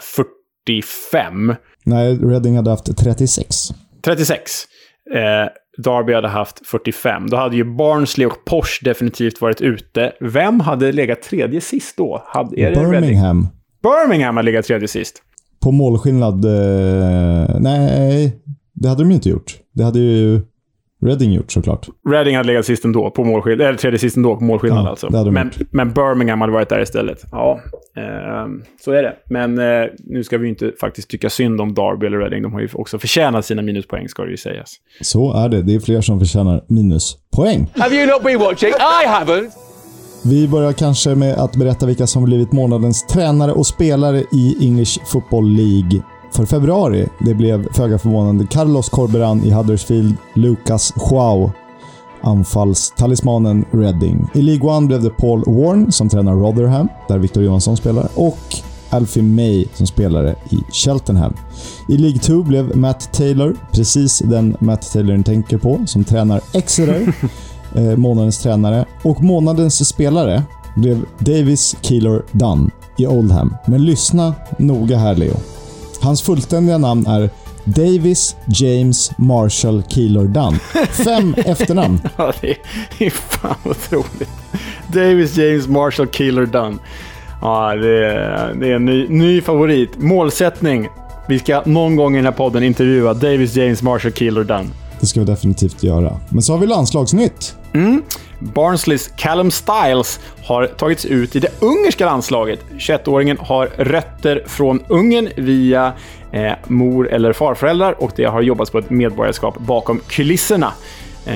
45. 0.66 1.56
Nej, 1.86 2.18
Reading 2.18 2.56
hade 2.56 2.70
haft 2.70 2.98
36. 2.98 3.56
36. 4.02 4.52
Eh, 5.16 5.50
Derby 5.84 6.14
hade 6.14 6.28
haft 6.28 6.68
45. 6.68 7.30
Då 7.30 7.38
hade 7.38 7.56
ju 7.56 7.64
Barnsley 7.64 8.28
och 8.28 8.46
Porsche 8.46 8.84
definitivt 8.84 9.42
varit 9.42 9.62
ute. 9.62 10.12
Vem 10.20 10.60
hade 10.60 10.92
legat 10.92 11.22
tredje 11.22 11.62
sist 11.62 11.98
då? 11.98 12.24
Hade, 12.28 12.62
är 12.62 12.76
Birmingham. 12.76 13.48
Birmingham 13.84 14.36
har 14.36 14.44
legat 14.44 14.66
tredje 14.66 14.88
sist. 14.88 15.22
På 15.64 15.72
målskillnad? 15.72 16.46
Eh, 16.46 17.60
nej, 17.60 18.42
det 18.74 18.90
hade 18.90 19.04
de 19.04 19.10
ju 19.10 19.16
inte 19.16 19.30
gjort. 19.30 19.58
Det 19.74 19.84
hade 19.84 20.00
ju 20.00 20.42
Reading 21.06 21.34
gjort 21.34 21.52
såklart. 21.52 21.88
Reading 22.10 22.36
hade 22.36 22.48
legat 22.48 22.66
sist 22.66 22.86
ändå, 22.86 23.10
på 23.10 23.24
målskillnad. 23.24 23.68
Eller 23.68 23.78
tredje 23.78 24.00
sist 24.00 24.18
ändå 24.18 24.36
på 24.36 24.44
målskillnad 24.44 24.86
ja, 24.86 24.90
alltså. 24.90 25.10
Men, 25.32 25.52
men, 25.72 25.94
Birmingham 25.94 26.42
hade 26.42 26.54
varit 26.54 26.70
där 26.70 26.82
istället. 26.82 27.26
Ja, 27.32 27.60
eh, 27.98 28.48
så 28.82 28.92
är 28.92 29.04
det. 29.04 29.14
Men 29.30 29.60
eh, 29.60 29.88
nu 30.00 30.24
ska 30.24 30.38
vi 30.38 30.50
inte 30.50 30.72
faktiskt 30.80 31.10
tycka 31.10 31.30
synd 31.30 31.62
om 31.62 31.74
Derby 31.74 32.08
eller 32.08 32.18
Reading. 32.18 32.44
De 32.44 32.54
har 32.54 32.62
ju 32.62 32.70
också 32.74 33.00
förtjänat 33.00 33.46
sina 33.46 33.62
minuspoäng, 33.62 34.10
ska 34.10 34.24
det 34.24 34.32
ju 34.32 34.38
sägas. 34.38 34.76
Så 35.02 35.34
är 35.34 35.50
det. 35.50 35.62
Det 35.62 35.76
är 35.76 35.80
fler 35.80 36.02
som 36.02 36.20
förtjänar 36.20 36.64
minuspoäng. 36.68 37.68
Have 37.76 37.96
you 37.96 38.08
not 38.08 38.24
been 38.24 38.40
watching? 38.40 38.70
I 38.70 39.08
haven't! 39.08 39.50
Vi 40.26 40.48
börjar 40.48 40.74
kanske 40.74 41.16
med 41.16 41.34
att 41.38 41.56
berätta 41.56 41.86
vilka 41.86 42.08
som 42.08 42.26
blivit 42.26 42.52
månadens 42.52 43.08
tränare 43.08 43.52
och 43.52 43.68
spelare 43.68 44.20
i 44.20 44.58
English 44.62 45.00
Football 45.06 45.50
League 45.50 46.04
för 46.32 46.46
februari. 46.46 47.08
Det 47.20 47.34
blev 47.34 47.74
föga 47.74 47.98
förvånande 47.98 48.48
Carlos 48.50 48.90
Corberan 48.90 49.44
i 49.44 49.52
Huddersfield, 49.52 50.16
Lucas 50.34 50.94
Joao 51.10 51.52
anfallstalismanen 52.22 53.66
Reading. 53.72 54.28
I 54.34 54.42
League 54.42 54.70
One 54.70 54.88
blev 54.88 55.04
det 55.04 55.10
Paul 55.10 55.44
Warren 55.48 55.92
som 55.92 56.10
tränar 56.10 56.34
Rotherham, 56.34 56.90
där 57.08 57.18
Victor 57.18 57.44
Johansson 57.44 57.78
spelar, 57.78 58.08
och 58.16 58.38
Alfie 58.90 59.24
May 59.24 59.66
som 59.74 59.88
spelare 59.88 60.36
i 60.50 60.58
Cheltenham. 60.72 61.34
I 61.90 61.98
League 61.98 62.20
2 62.20 62.44
blev 62.44 62.78
Matt 62.78 63.14
Taylor, 63.14 63.56
precis 63.72 64.20
den 64.20 64.58
Matt 64.60 64.92
Taylor 64.92 65.18
ni 65.18 65.24
tänker 65.24 65.58
på, 65.58 65.84
som 65.86 66.04
tränar 66.04 66.42
Exeter, 66.54 67.14
eh, 67.76 67.98
månadens 67.98 68.38
tränare. 68.38 68.86
Och 69.04 69.24
månadens 69.24 69.88
spelare 69.88 70.44
blev 70.76 71.06
Davis 71.20 71.76
Keeler 71.82 72.24
Dunn 72.32 72.72
i 72.98 73.08
Oldham. 73.08 73.56
Men 73.68 73.86
lyssna 73.86 74.34
noga 74.58 74.98
här 74.98 75.16
Leo. 75.16 75.36
Hans 76.02 76.22
fullständiga 76.22 76.78
namn 76.78 77.08
är 77.08 77.30
Davis 77.64 78.36
James 78.48 79.12
Marshall 79.18 79.84
Keeler 79.88 80.24
Dunn. 80.24 80.60
Fem 81.06 81.36
efternamn. 81.46 82.02
ja, 82.18 82.34
det 82.42 82.58
är, 83.00 83.10
fan 83.10 83.56
otroligt. 83.64 84.30
Davis 84.94 85.38
James 85.38 85.68
Marshall 85.68 86.08
Keeler 86.08 86.46
Dunn. 86.46 86.80
Ja, 87.42 87.76
det 87.76 88.06
är, 88.06 88.54
det 88.54 88.68
är 88.68 88.76
en 88.76 88.86
ny, 88.86 89.08
ny 89.10 89.42
favorit. 89.42 89.90
Målsättning. 89.98 90.90
Vi 91.28 91.40
ska 91.40 91.62
någon 91.66 91.96
gång 91.96 92.14
i 92.14 92.16
den 92.16 92.26
här 92.26 92.32
podden 92.32 92.64
intervjua 92.64 93.14
Davis 93.14 93.56
James 93.56 93.82
Marshall 93.82 94.12
Keeler 94.14 94.44
Dunn. 94.44 94.72
Det 95.00 95.06
ska 95.06 95.20
vi 95.20 95.26
definitivt 95.26 95.84
göra. 95.84 96.20
Men 96.30 96.42
så 96.42 96.54
har 96.54 96.60
vi 96.60 96.68
landslagsnytt. 96.68 97.56
Mm. 97.74 98.02
Barnsleys 98.40 99.10
Callum 99.18 99.52
Styles 99.52 100.20
har 100.46 100.66
tagits 100.68 101.06
ut 101.06 101.36
i 101.36 101.40
det 101.40 101.62
ungerska 101.62 102.06
landslaget. 102.06 102.60
21-åringen 102.78 103.38
har 103.40 103.66
rötter 103.78 104.44
från 104.48 104.84
Ungern 104.88 105.30
via 105.36 105.94
eh, 106.32 106.54
mor 106.68 107.10
eller 107.10 107.34
farföräldrar 107.34 107.96
och 108.04 108.12
det 108.16 108.26
har 108.26 108.42
jobbats 108.42 108.72
på 108.72 108.78
ett 108.78 108.90
medborgarskap 108.90 109.58
bakom 109.58 110.02
kulisserna. 110.08 110.74
Eh, 111.30 111.36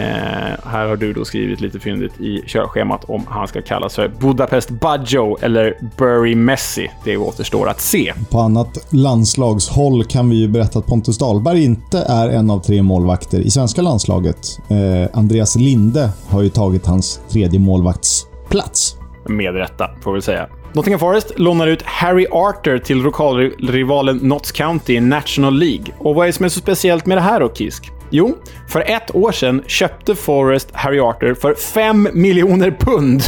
här 0.65 0.87
har 0.87 0.95
du 0.95 1.13
då 1.13 1.25
skrivit 1.25 1.61
lite 1.61 1.79
fyndigt 1.79 2.21
i 2.21 2.43
körschemat 2.47 3.03
om 3.03 3.23
han 3.27 3.47
ska 3.47 3.61
kallas 3.61 3.95
för 3.95 4.07
Budapest 4.07 4.69
Baggio 4.69 5.37
eller 5.41 5.77
Bury 5.97 6.35
Messi. 6.35 6.91
Det 7.03 7.17
återstår 7.17 7.69
att 7.69 7.81
se. 7.81 8.13
På 8.29 8.39
annat 8.39 8.93
landslagshåll 8.93 10.03
kan 10.03 10.29
vi 10.29 10.35
ju 10.35 10.47
berätta 10.47 10.79
att 10.79 10.87
Pontus 10.87 11.17
Dahlberg 11.17 11.63
inte 11.63 12.05
är 12.09 12.29
en 12.29 12.49
av 12.49 12.59
tre 12.59 12.81
målvakter 12.81 13.39
i 13.39 13.49
svenska 13.49 13.81
landslaget. 13.81 14.59
Eh, 14.69 15.17
Andreas 15.17 15.55
Linde 15.55 16.09
har 16.29 16.41
ju 16.41 16.49
tagit 16.49 16.85
hans 16.85 17.21
tredje 17.29 17.59
målvaktsplats. 17.59 18.97
Med 19.27 19.55
rätta, 19.55 19.89
får 20.01 20.13
vi 20.13 20.21
säga. 20.21 20.47
Nottingham 20.73 20.99
Forest 20.99 21.39
lånar 21.39 21.67
ut 21.67 21.81
Harry 21.81 22.27
Arter 22.31 22.77
till 22.77 22.97
lokalrivalen 22.97 24.17
Notts 24.17 24.51
County 24.51 24.93
i 24.93 24.99
National 24.99 25.59
League. 25.59 25.85
Och 25.97 26.15
vad 26.15 26.23
är 26.23 26.27
det 26.27 26.33
som 26.33 26.45
är 26.45 26.49
så 26.49 26.59
speciellt 26.59 27.05
med 27.05 27.17
det 27.17 27.21
här 27.21 27.39
då, 27.39 27.53
Kisk? 27.53 27.92
Jo, 28.09 28.35
för 28.67 28.81
ett 28.81 29.15
år 29.15 29.31
sedan 29.31 29.63
köpte 29.67 30.15
Forest 30.15 30.69
Harry 30.71 30.99
Arter 30.99 31.33
för 31.33 31.53
5 31.53 32.07
miljoner 32.13 32.71
pund. 32.79 33.21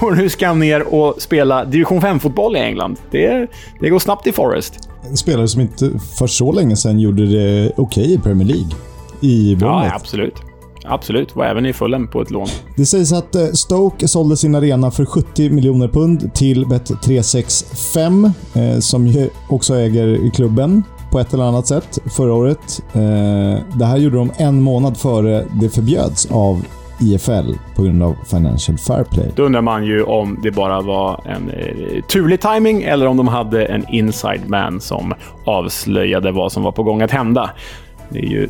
Och 0.00 0.16
nu 0.16 0.28
ska 0.28 0.46
han 0.46 0.58
ner 0.58 0.94
och 0.94 1.22
spela 1.22 1.64
division 1.64 2.00
5-fotboll 2.00 2.56
i 2.56 2.60
England. 2.60 2.96
Det, 3.10 3.50
det 3.80 3.90
går 3.90 3.98
snabbt 3.98 4.26
i 4.26 4.32
Forest. 4.32 4.88
En 5.10 5.16
spelare 5.16 5.48
som 5.48 5.60
inte 5.60 5.90
för 6.18 6.26
så 6.26 6.52
länge 6.52 6.76
sedan 6.76 7.00
gjorde 7.00 7.26
det 7.26 7.72
okej 7.76 7.82
okay 7.82 8.14
i 8.14 8.18
Premier 8.18 8.48
League. 8.48 8.70
I 9.20 9.56
Bournemouth. 9.56 9.86
Ja, 9.86 9.94
absolut. 9.94 10.34
Absolut, 10.84 11.36
var 11.36 11.44
även 11.44 11.66
i 11.66 11.72
Fulham 11.72 12.08
på 12.08 12.22
ett 12.22 12.30
lån. 12.30 12.48
Det 12.76 12.86
sägs 12.86 13.12
att 13.12 13.34
eh, 13.34 13.46
Stoke 13.46 14.08
sålde 14.08 14.36
sin 14.36 14.54
arena 14.54 14.90
för 14.90 15.04
70 15.04 15.50
miljoner 15.50 15.88
pund 15.88 16.34
till 16.34 16.64
Bet365, 16.64 18.32
eh, 18.54 18.78
som 18.78 19.28
också 19.48 19.74
äger 19.74 20.30
klubben 20.30 20.82
på 21.10 21.18
ett 21.18 21.34
eller 21.34 21.44
annat 21.44 21.66
sätt 21.66 21.98
förra 22.16 22.34
året. 22.34 22.82
Eh, 22.92 23.78
det 23.78 23.84
här 23.84 23.96
gjorde 23.96 24.16
de 24.16 24.32
en 24.36 24.62
månad 24.62 24.96
före 24.96 25.44
det 25.60 25.68
förbjöds 25.68 26.28
av 26.30 26.64
IFL 27.00 27.52
på 27.74 27.82
grund 27.82 28.02
av 28.02 28.16
Financial 28.30 28.78
Fair 28.78 29.04
Play. 29.04 29.30
Då 29.36 29.42
undrar 29.42 29.62
man 29.62 29.84
ju 29.84 30.02
om 30.02 30.38
det 30.42 30.50
bara 30.50 30.80
var 30.80 31.20
en 31.24 31.50
eh, 31.50 32.02
turlig 32.02 32.40
timing 32.40 32.82
eller 32.82 33.06
om 33.06 33.16
de 33.16 33.28
hade 33.28 33.64
en 33.64 33.88
inside 33.88 34.48
man 34.48 34.80
som 34.80 35.14
avslöjade 35.44 36.32
vad 36.32 36.52
som 36.52 36.62
var 36.62 36.72
på 36.72 36.82
gång 36.82 37.02
att 37.02 37.10
hända. 37.10 37.50
Det 38.08 38.18
är 38.18 38.30
ju 38.30 38.48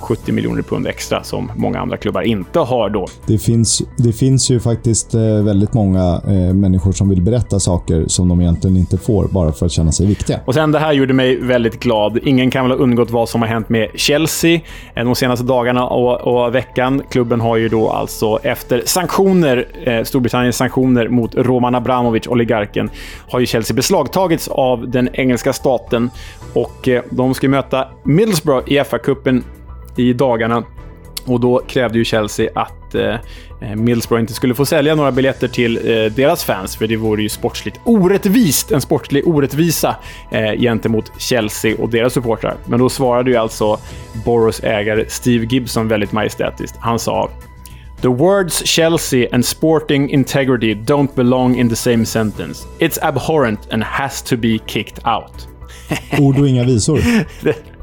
70 0.00 0.32
miljoner 0.32 0.62
pund 0.62 0.86
extra 0.86 1.22
som 1.22 1.52
många 1.56 1.80
andra 1.80 1.96
klubbar 1.96 2.22
inte 2.22 2.58
har 2.58 2.90
då. 2.90 3.06
Det 3.26 3.38
finns, 3.38 3.82
det 3.96 4.12
finns 4.12 4.50
ju 4.50 4.60
faktiskt 4.60 5.14
eh, 5.14 5.20
väldigt 5.20 5.74
många 5.74 6.22
eh, 6.26 6.54
människor 6.54 6.92
som 6.92 7.08
vill 7.08 7.22
berätta 7.22 7.60
saker 7.60 8.04
som 8.06 8.28
de 8.28 8.40
egentligen 8.40 8.76
inte 8.76 8.98
får 8.98 9.28
bara 9.28 9.52
för 9.52 9.66
att 9.66 9.72
känna 9.72 9.92
sig 9.92 10.06
viktiga. 10.06 10.40
Och 10.44 10.54
sen 10.54 10.72
det 10.72 10.78
här 10.78 10.92
gjorde 10.92 11.14
mig 11.14 11.40
väldigt 11.40 11.80
glad. 11.80 12.18
Ingen 12.22 12.50
kan 12.50 12.68
väl 12.68 12.78
ha 12.78 12.84
undgått 12.84 13.10
vad 13.10 13.28
som 13.28 13.42
har 13.42 13.48
hänt 13.48 13.68
med 13.68 13.88
Chelsea 13.94 14.60
de 14.94 15.14
senaste 15.14 15.44
dagarna 15.44 15.86
och, 15.86 16.20
och 16.20 16.54
veckan. 16.54 17.02
Klubben 17.10 17.40
har 17.40 17.56
ju 17.56 17.68
då 17.68 17.90
alltså 17.90 18.38
efter 18.42 18.82
sanktioner, 18.86 19.66
eh, 19.84 20.04
Storbritanniens 20.04 20.56
sanktioner 20.56 21.08
mot 21.08 21.34
Roman 21.34 21.74
Abramovic, 21.74 22.26
oligarken, 22.26 22.90
har 23.30 23.40
ju 23.40 23.46
Chelsea 23.46 23.74
beslagtagits 23.74 24.48
av 24.48 24.90
den 24.90 25.08
engelska 25.12 25.52
staten 25.52 26.10
och 26.52 26.88
eh, 26.88 27.02
de 27.10 27.34
ska 27.34 27.48
möta 27.48 27.88
Middlesbrough 28.04 28.72
i 28.72 28.78
FA-cupen 28.78 29.42
i 29.96 30.12
dagarna. 30.12 30.64
Och 31.26 31.40
då 31.40 31.62
krävde 31.68 31.98
ju 31.98 32.04
Chelsea 32.04 32.50
att 32.54 32.94
eh, 32.94 33.16
Middlesbrough 33.76 34.20
inte 34.20 34.32
skulle 34.32 34.54
få 34.54 34.66
sälja 34.66 34.94
några 34.94 35.12
biljetter 35.12 35.48
till 35.48 35.76
eh, 35.76 36.12
deras 36.12 36.44
fans, 36.44 36.76
för 36.76 36.86
det 36.86 36.96
vore 36.96 37.22
ju 37.22 37.28
sportsligt 37.28 37.80
orättvist. 37.84 38.72
En 38.72 38.80
sportlig 38.80 39.28
orättvisa 39.28 39.96
eh, 40.30 40.60
gentemot 40.60 41.12
Chelsea 41.18 41.76
och 41.78 41.90
deras 41.90 42.12
supportrar. 42.12 42.56
Men 42.66 42.78
då 42.78 42.88
svarade 42.88 43.30
ju 43.30 43.36
alltså 43.36 43.78
Boros 44.24 44.60
ägare 44.64 45.04
Steve 45.08 45.46
Gibson 45.46 45.88
väldigt 45.88 46.12
majestätiskt. 46.12 46.76
Han 46.80 46.98
sa 46.98 47.30
The 48.02 48.08
words 48.08 48.66
Chelsea 48.66 49.28
and 49.32 49.44
sporting 49.44 50.10
integrity 50.10 50.74
don't 50.74 51.14
belong 51.14 51.56
in 51.56 51.68
the 51.68 51.76
same 51.76 52.06
sentence. 52.06 52.66
It's 52.78 52.98
abhorrent 53.02 53.72
and 53.72 53.82
has 53.84 54.22
to 54.22 54.36
be 54.36 54.58
kicked 54.66 55.06
out. 55.06 55.48
Ord 56.20 56.38
och 56.38 56.48
inga 56.48 56.64
visor. 56.64 57.00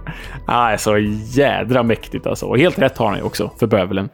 Ah, 0.46 0.78
så 0.78 0.98
jädra 1.34 1.84
mäktigt 1.84 2.28
alltså. 2.28 2.46
Och 2.46 2.58
helt 2.58 2.80
rätt 2.80 2.98
har 2.98 3.08
han 3.08 3.18
ju 3.18 3.24
också, 3.24 3.52
för 3.60 3.68
bövelen. 3.68 4.10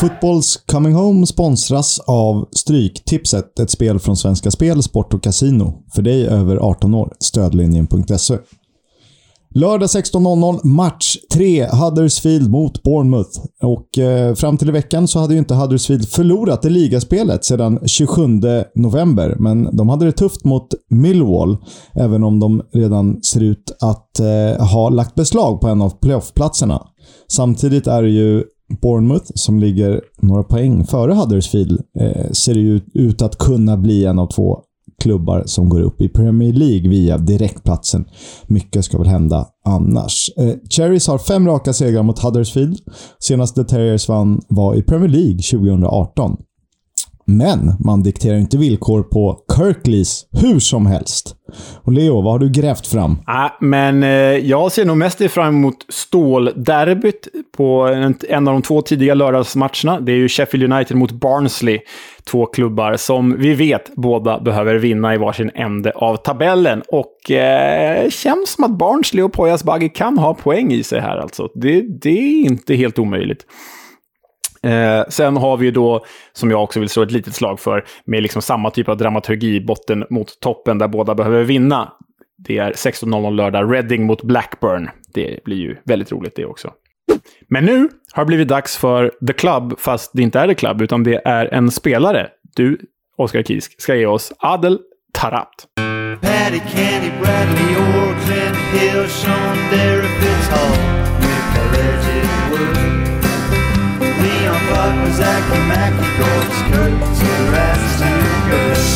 Footballs 0.00 0.56
Coming 0.66 0.94
Home 0.94 1.26
sponsras 1.26 2.00
av 2.06 2.48
Stryktipset, 2.56 3.58
ett 3.58 3.70
spel 3.70 3.98
från 3.98 4.16
Svenska 4.16 4.50
Spel, 4.50 4.82
Sport 4.82 5.14
och 5.14 5.22
Casino. 5.22 5.82
För 5.94 6.02
dig 6.02 6.26
över 6.26 6.56
18 6.56 6.94
år. 6.94 7.12
Stödlinjen.se. 7.20 8.38
Lördag 9.56 9.86
16.00, 9.86 10.64
match 10.64 11.16
3, 11.32 11.66
Huddersfield 11.66 12.50
mot 12.50 12.82
Bournemouth. 12.82 13.40
Och 13.62 13.98
eh, 13.98 14.34
fram 14.34 14.56
till 14.56 14.68
i 14.68 14.72
veckan 14.72 15.08
så 15.08 15.18
hade 15.18 15.32
ju 15.32 15.38
inte 15.38 15.54
Huddersfield 15.54 16.08
förlorat 16.08 16.62
det 16.62 16.70
ligaspelet 16.70 17.44
sedan 17.44 17.78
27 17.86 18.22
november. 18.74 19.36
Men 19.38 19.76
de 19.76 19.88
hade 19.88 20.04
det 20.04 20.12
tufft 20.12 20.44
mot 20.44 20.68
Millwall, 20.90 21.56
även 21.94 22.24
om 22.24 22.40
de 22.40 22.62
redan 22.72 23.22
ser 23.22 23.42
ut 23.42 23.76
att 23.80 24.20
eh, 24.20 24.66
ha 24.66 24.88
lagt 24.88 25.14
beslag 25.14 25.60
på 25.60 25.68
en 25.68 25.82
av 25.82 25.90
playoffplatserna. 25.90 26.82
Samtidigt 27.28 27.86
är 27.86 28.02
det 28.02 28.10
ju 28.10 28.44
Bournemouth, 28.82 29.30
som 29.34 29.58
ligger 29.58 30.00
några 30.22 30.42
poäng 30.42 30.84
före 30.84 31.14
Huddersfield, 31.14 31.80
eh, 32.00 32.30
ser 32.30 32.54
det 32.54 33.00
ut 33.00 33.22
att 33.22 33.38
kunna 33.38 33.76
bli 33.76 34.04
en 34.04 34.18
av 34.18 34.26
två 34.26 34.58
klubbar 35.02 35.42
som 35.46 35.68
går 35.68 35.80
upp 35.80 36.00
i 36.00 36.08
Premier 36.08 36.52
League 36.52 36.90
via 36.90 37.18
direktplatsen. 37.18 38.04
Mycket 38.46 38.84
ska 38.84 38.98
väl 38.98 39.06
hända 39.06 39.46
annars. 39.64 40.30
Eh, 40.36 40.54
Cherries 40.70 41.06
har 41.08 41.18
fem 41.18 41.46
raka 41.46 41.72
segrar 41.72 42.02
mot 42.02 42.18
Huddersfield. 42.18 42.78
Senaste 43.18 43.64
Terriers 43.64 44.08
vann 44.08 44.40
var 44.48 44.74
i 44.74 44.82
Premier 44.82 45.08
League 45.08 45.38
2018. 45.52 46.36
Men 47.28 47.72
man 47.84 48.02
dikterar 48.02 48.36
inte 48.36 48.58
villkor 48.58 49.02
på 49.02 49.38
Kirkleys 49.56 50.26
hur 50.32 50.58
som 50.58 50.86
helst. 50.86 51.36
Och 51.82 51.92
Leo, 51.92 52.22
vad 52.22 52.32
har 52.32 52.38
du 52.38 52.50
grävt 52.50 52.86
fram? 52.86 53.10
Äh, 53.10 53.52
men 53.60 54.02
eh, 54.02 54.08
jag 54.48 54.72
ser 54.72 54.84
nog 54.84 54.96
mest 54.96 55.30
fram 55.30 55.54
emot 55.54 55.76
stålderbyt 55.88 57.28
på 57.56 57.80
en, 57.82 58.14
en, 58.28 58.48
av 58.48 58.54
de 58.54 58.62
två 58.62 58.82
tidiga 58.82 59.14
lördagsmatcherna. 59.14 60.00
Det 60.00 60.12
är 60.12 60.16
ju 60.16 60.28
Sheffield 60.28 60.72
United 60.72 60.96
mot 60.96 61.12
Barnsley. 61.12 61.78
Två 62.30 62.46
klubbar 62.46 62.96
som 62.96 63.36
vi 63.38 63.54
vet 63.54 63.94
båda 63.94 64.40
behöver 64.40 64.74
vinna 64.74 65.14
i 65.14 65.18
varsin 65.18 65.50
ände 65.54 65.92
av 65.92 66.16
tabellen. 66.16 66.82
Och 66.88 67.30
eh, 67.30 68.10
känns 68.10 68.50
som 68.50 68.64
att 68.64 68.78
Barnsley 68.78 69.22
och 69.22 69.32
Poyas 69.32 69.64
Bagge 69.64 69.88
kan 69.88 70.18
ha 70.18 70.34
poäng 70.34 70.72
i 70.72 70.82
sig 70.82 71.00
här 71.00 71.16
alltså. 71.16 71.48
Det, 71.54 71.80
det 71.80 72.18
är 72.18 72.40
inte 72.40 72.74
helt 72.74 72.98
omöjligt. 72.98 73.46
Eh, 74.66 75.04
sen 75.08 75.36
har 75.36 75.56
vi 75.56 75.64
ju 75.66 75.70
då, 75.70 76.04
som 76.32 76.50
jag 76.50 76.62
också 76.62 76.80
vill 76.80 76.88
slå 76.88 77.02
ett 77.02 77.12
litet 77.12 77.34
slag 77.34 77.60
för, 77.60 77.84
med 78.04 78.22
liksom 78.22 78.42
samma 78.42 78.70
typ 78.70 78.88
av 78.88 78.96
dramaturgi, 78.96 79.60
botten 79.60 80.04
mot 80.10 80.40
toppen, 80.40 80.78
där 80.78 80.88
båda 80.88 81.14
behöver 81.14 81.42
vinna. 81.42 81.92
Det 82.38 82.58
är 82.58 82.72
16.00 82.72 83.34
lördag, 83.34 83.74
Reading 83.74 84.06
mot 84.06 84.22
Blackburn. 84.22 84.90
Det 85.14 85.44
blir 85.44 85.56
ju 85.56 85.76
väldigt 85.84 86.12
roligt 86.12 86.36
det 86.36 86.44
också. 86.44 86.72
Men 87.48 87.64
nu 87.64 87.88
har 88.12 88.24
det 88.24 88.26
blivit 88.26 88.48
dags 88.48 88.76
för 88.76 89.12
The 89.26 89.32
Club, 89.32 89.74
fast 89.78 90.10
det 90.14 90.22
inte 90.22 90.40
är 90.40 90.48
The 90.48 90.54
Club, 90.54 90.82
utan 90.82 91.04
det 91.04 91.22
är 91.24 91.54
en 91.54 91.70
spelare. 91.70 92.28
Du, 92.56 92.78
Oskar 93.16 93.42
Kisk, 93.42 93.80
ska 93.80 93.94
ge 93.94 94.06
oss 94.06 94.32
Adel 94.38 94.78
Tarabt. 95.12 95.66
Paddy, 96.20 96.60
Kenny, 96.74 97.10
Bradley, 97.20 97.76
or 97.76 98.14
Hill, 98.72 99.08
Sean, 99.08 99.56
dog 104.86 105.08
was 105.08 105.18
acting 105.18 105.66
macky 105.66 106.06
and 107.34 107.44
rats 107.54 108.02
and 108.06 108.18
hookers. 108.22 108.86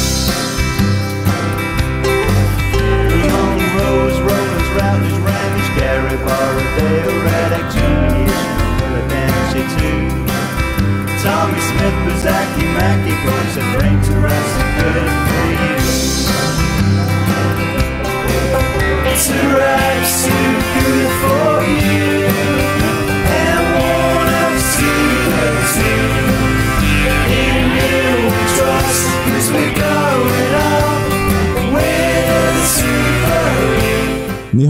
Rollins, 4.76 5.68
Gary 5.78 6.16
Jr., 7.74 8.14
too. 9.78 10.00
Tommy 11.22 11.60
Smith, 11.68 11.98
Bazaki, 12.06 12.64
Mackey, 12.76 13.16
goats 13.26 13.56
and 13.58 13.68
brains. 13.74 14.39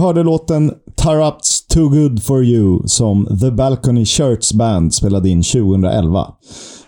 Hörde 0.01 0.23
låten 0.23 0.75
Tarapts 0.95 1.67
Too 1.67 1.89
Good 1.89 2.23
For 2.23 2.45
You 2.45 2.83
som 2.87 3.39
The 3.41 3.51
Balcony 3.51 4.05
Shirts 4.05 4.53
Band 4.53 4.95
spelade 4.95 5.29
in 5.29 5.43
2011. 5.43 6.27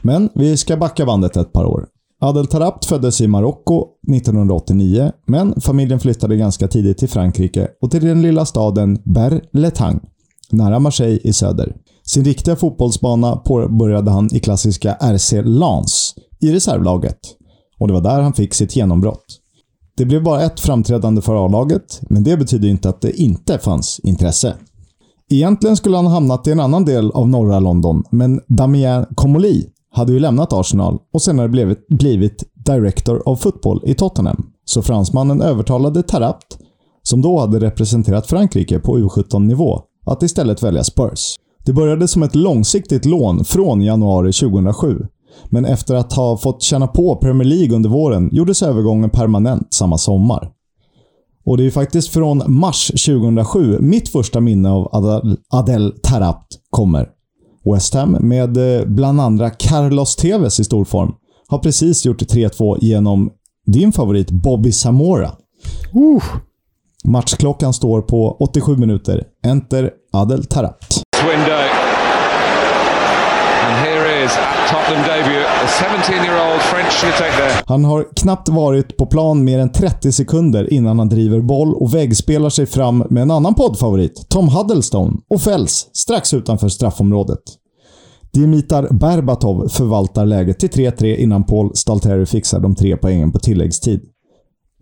Men 0.03 0.29
vi 0.35 0.57
ska 0.57 0.77
backa 0.77 1.07
bandet 1.07 1.37
ett 1.37 1.53
par 1.53 1.65
år. 1.65 1.87
Adel 2.21 2.47
Tarapt 2.47 2.85
föddes 2.85 3.21
i 3.21 3.27
Marocko 3.27 3.87
1989, 4.13 5.13
men 5.27 5.61
familjen 5.61 6.01
flyttade 6.01 6.37
ganska 6.37 6.69
tidigt 6.69 6.99
till 6.99 7.09
Frankrike 7.09 7.69
och 7.81 7.91
till 7.91 8.05
den 8.05 8.23
lilla 8.23 8.45
staden 8.45 8.99
Ber-Letang, 9.05 10.01
nära 10.51 10.79
Marseille 10.79 11.21
i 11.25 11.33
söder. 11.33 11.77
Sin 12.05 12.25
riktiga 12.25 12.57
fotbollsbana 12.57 13.37
påbörjade 13.37 14.11
han 14.11 14.35
i 14.35 14.41
klassiska 14.41 14.95
RC 14.95 15.43
Lens 15.43 16.15
i 16.41 16.53
reservlaget. 16.53 17.19
Och 17.79 17.89
det 17.89 17.95
var 17.95 18.01
där 18.01 18.21
han 18.21 18.33
fick 18.33 18.55
sitt 18.55 18.77
genombrott. 18.77 19.42
Det 19.97 20.05
blev 20.05 20.23
bara 20.23 20.43
ett 20.43 20.61
framträdande 20.61 21.23
för 21.23 21.47
A-laget, 21.47 22.01
men 22.03 22.25
det 22.25 22.37
betyder 22.37 22.69
inte 22.69 22.89
att 22.89 23.01
det 23.01 23.21
inte 23.21 23.59
fanns 23.59 24.01
intresse. 24.03 24.55
Egentligen 25.31 25.77
skulle 25.77 25.97
han 25.97 26.07
ha 26.07 26.13
hamnat 26.13 26.47
i 26.47 26.51
en 26.51 26.61
annan 26.61 26.85
del 26.85 27.11
av 27.11 27.29
norra 27.29 27.61
London, 27.61 28.03
men 28.11 28.41
Damien 28.49 29.07
Comoli 29.15 29.67
hade 29.95 30.13
ju 30.13 30.19
lämnat 30.19 30.53
Arsenal 30.53 30.99
och 31.13 31.23
senare 31.23 31.49
blivit, 31.49 31.89
blivit 31.89 32.45
Director 32.67 33.29
of 33.29 33.41
Football 33.41 33.83
i 33.85 33.95
Tottenham. 33.95 34.47
Så 34.65 34.83
fransmannen 34.83 35.43
övertalade 35.43 36.03
Tarapt, 36.03 36.59
som 37.03 37.23
då 37.23 37.39
hade 37.39 37.61
representerat 37.61 38.27
Frankrike 38.27 38.79
på 38.79 38.99
U17-nivå, 38.99 39.81
att 40.07 40.23
istället 40.23 40.63
välja 40.63 40.85
Spurs. 40.85 41.37
Det 41.65 41.73
började 41.73 42.09
som 42.09 42.23
ett 42.23 42.35
långsiktigt 42.35 43.05
lån 43.05 43.45
från 43.45 43.83
januari 43.83 44.33
2007. 44.33 45.07
Men 45.47 45.65
efter 45.65 45.95
att 45.95 46.13
ha 46.13 46.37
fått 46.37 46.63
känna 46.63 46.87
på 46.87 47.17
Premier 47.17 47.49
League 47.49 47.77
under 47.77 47.91
våren 47.91 48.29
gjordes 48.33 48.63
övergången 48.63 49.11
permanent 49.11 49.75
samma 49.75 49.99
sommar. 49.99 50.51
Och 51.45 51.57
det 51.57 51.67
är 51.67 51.71
faktiskt 51.71 52.09
från 52.09 52.43
mars 52.47 52.87
2007 52.87 53.79
mitt 53.81 54.09
första 54.09 54.41
minne 54.41 54.71
av 54.71 54.89
Adel, 54.93 55.39
Adel 55.53 55.95
Tarapt 56.03 56.59
kommer. 56.71 57.09
West 57.65 57.95
Ham, 57.95 58.17
med 58.21 58.57
eh, 58.57 58.87
bland 58.87 59.21
andra 59.21 59.51
Carlos 59.51 60.17
Tevez 60.17 60.61
i 60.61 60.65
stor 60.65 60.85
form, 60.85 61.15
har 61.49 61.59
precis 61.59 62.07
gjort 62.07 62.23
3-2 62.23 62.79
genom 62.81 63.31
din 63.67 63.93
favorit 63.93 64.31
Bobby 64.31 64.73
Zamora. 64.73 65.31
Uh. 65.95 66.23
Matchklockan 67.05 67.73
står 67.73 68.03
på 68.03 68.37
87 68.41 68.77
minuter. 68.77 69.25
Enter 69.47 69.91
Adel 70.13 70.45
Tarapt. 70.45 71.03
window. 71.23 71.92
Han 77.67 77.85
har 77.85 78.07
knappt 78.17 78.49
varit 78.49 78.97
på 78.97 79.07
plan 79.07 79.45
mer 79.45 79.59
än 79.59 79.73
30 79.73 80.13
sekunder 80.13 80.73
innan 80.73 80.99
han 80.99 81.09
driver 81.09 81.41
boll 81.41 81.75
och 81.75 81.95
väggspelar 81.95 82.51
sig 82.51 82.67
fram 82.67 83.05
med 83.11 83.23
en 83.23 83.31
annan 83.31 83.55
poddfavorit, 83.55 84.29
Tom 84.29 84.49
Huddlestone, 84.49 85.13
och 85.31 85.41
fälls 85.41 85.91
strax 85.93 86.35
utanför 86.35 86.69
straffområdet. 86.69 87.43
Dimitar 88.33 88.89
Berbatov 88.91 89.69
förvaltar 89.69 90.27
läget 90.27 90.59
till 90.59 90.71
3-3 90.71 91.17
innan 91.17 91.45
Paul 91.45 91.71
Stalteri 91.75 92.27
fixar 92.27 92.61
de 92.61 92.75
tre 92.75 92.97
poängen 92.97 93.33
på 93.33 93.39
tilläggstid. 93.39 94.01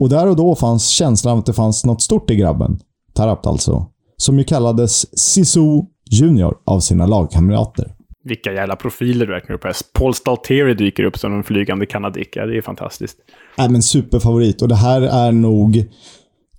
Och 0.00 0.08
där 0.08 0.26
och 0.26 0.36
då 0.36 0.54
fanns 0.54 0.88
känslan 0.88 1.38
att 1.38 1.46
det 1.46 1.52
fanns 1.52 1.84
något 1.84 2.02
stort 2.02 2.30
i 2.30 2.36
grabben. 2.36 2.80
Tarapt 3.14 3.46
alltså. 3.46 3.86
Som 4.16 4.38
ju 4.38 4.44
kallades 4.44 5.18
Sisu 5.18 5.82
Junior 6.10 6.54
av 6.66 6.80
sina 6.80 7.06
lagkamrater. 7.06 7.94
Vilka 8.24 8.52
jävla 8.52 8.76
profiler 8.76 9.26
du 9.26 9.32
räknar 9.32 9.56
upp 9.56 9.64
här. 9.64 9.76
Paul 9.92 10.14
Stalteri 10.14 10.74
dyker 10.74 11.04
upp 11.04 11.18
som 11.18 11.34
en 11.34 11.44
flygande 11.44 11.86
kanadick. 11.86 12.36
Ja, 12.36 12.46
det 12.46 12.56
är 12.56 12.62
fantastiskt. 12.62 13.16
Nej, 13.58 13.68
men 13.68 13.82
superfavorit. 13.82 14.62
Och 14.62 14.68
det 14.68 14.74
här 14.74 15.02
är 15.02 15.32
nog... 15.32 15.84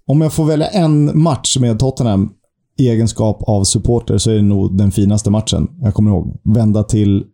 Om 0.06 0.22
jag 0.22 0.34
får 0.34 0.46
välja 0.46 0.68
en 0.68 1.22
match 1.22 1.58
med 1.58 1.80
Tottenham 1.80 2.30
i 2.78 2.90
egenskap 2.90 3.44
av 3.44 3.64
supporter 3.64 4.18
så 4.18 4.32
är 4.32 4.36
det 4.36 4.42
nog 4.42 4.78
den 4.78 4.92
finaste 4.92 5.30
matchen. 5.30 5.68
Jag 5.82 5.94
kommer 5.94 6.12
ihåg. 6.12 6.40
Vända 6.44 6.84
till 6.84 7.26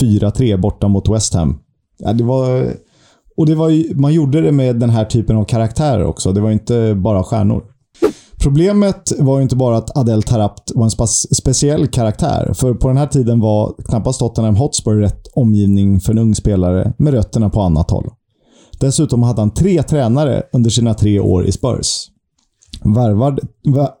4-3 0.00 0.56
borta 0.56 0.88
mot 0.88 1.08
West 1.08 1.34
Ham. 1.34 1.58
Ja, 1.98 2.12
det 2.12 2.24
var... 2.24 2.66
Och 3.36 3.46
det 3.46 3.54
var 3.54 3.68
ju, 3.68 3.94
man 3.94 4.14
gjorde 4.14 4.40
det 4.40 4.52
med 4.52 4.76
den 4.76 4.90
här 4.90 5.04
typen 5.04 5.36
av 5.36 5.44
karaktärer 5.44 6.04
också. 6.04 6.32
Det 6.32 6.40
var 6.40 6.50
inte 6.50 6.94
bara 6.94 7.22
stjärnor. 7.22 7.64
Problemet 8.44 9.12
var 9.18 9.36
ju 9.36 9.42
inte 9.42 9.56
bara 9.56 9.76
att 9.76 9.96
Adel 9.96 10.22
Tarapt 10.22 10.72
var 10.74 10.84
en 10.84 11.08
speciell 11.34 11.86
karaktär. 11.86 12.52
För 12.54 12.74
på 12.74 12.88
den 12.88 12.96
här 12.96 13.06
tiden 13.06 13.40
var 13.40 13.74
knappast 13.88 14.18
Tottenham 14.18 14.56
Hotspur 14.56 15.00
rätt 15.00 15.26
omgivning 15.34 16.00
för 16.00 16.12
en 16.12 16.18
ung 16.18 16.34
spelare 16.34 16.92
med 16.98 17.14
rötterna 17.14 17.50
på 17.50 17.60
annat 17.60 17.90
håll. 17.90 18.10
Dessutom 18.80 19.22
hade 19.22 19.40
han 19.40 19.54
tre 19.54 19.82
tränare 19.82 20.42
under 20.52 20.70
sina 20.70 20.94
tre 20.94 21.20
år 21.20 21.46
i 21.46 21.52
Spurs. 21.52 22.06
Värvad, 22.84 23.40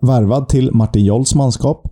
värvad 0.00 0.48
till 0.48 0.72
Martin 0.72 1.04
Jolls 1.04 1.34
manskap. 1.34 1.82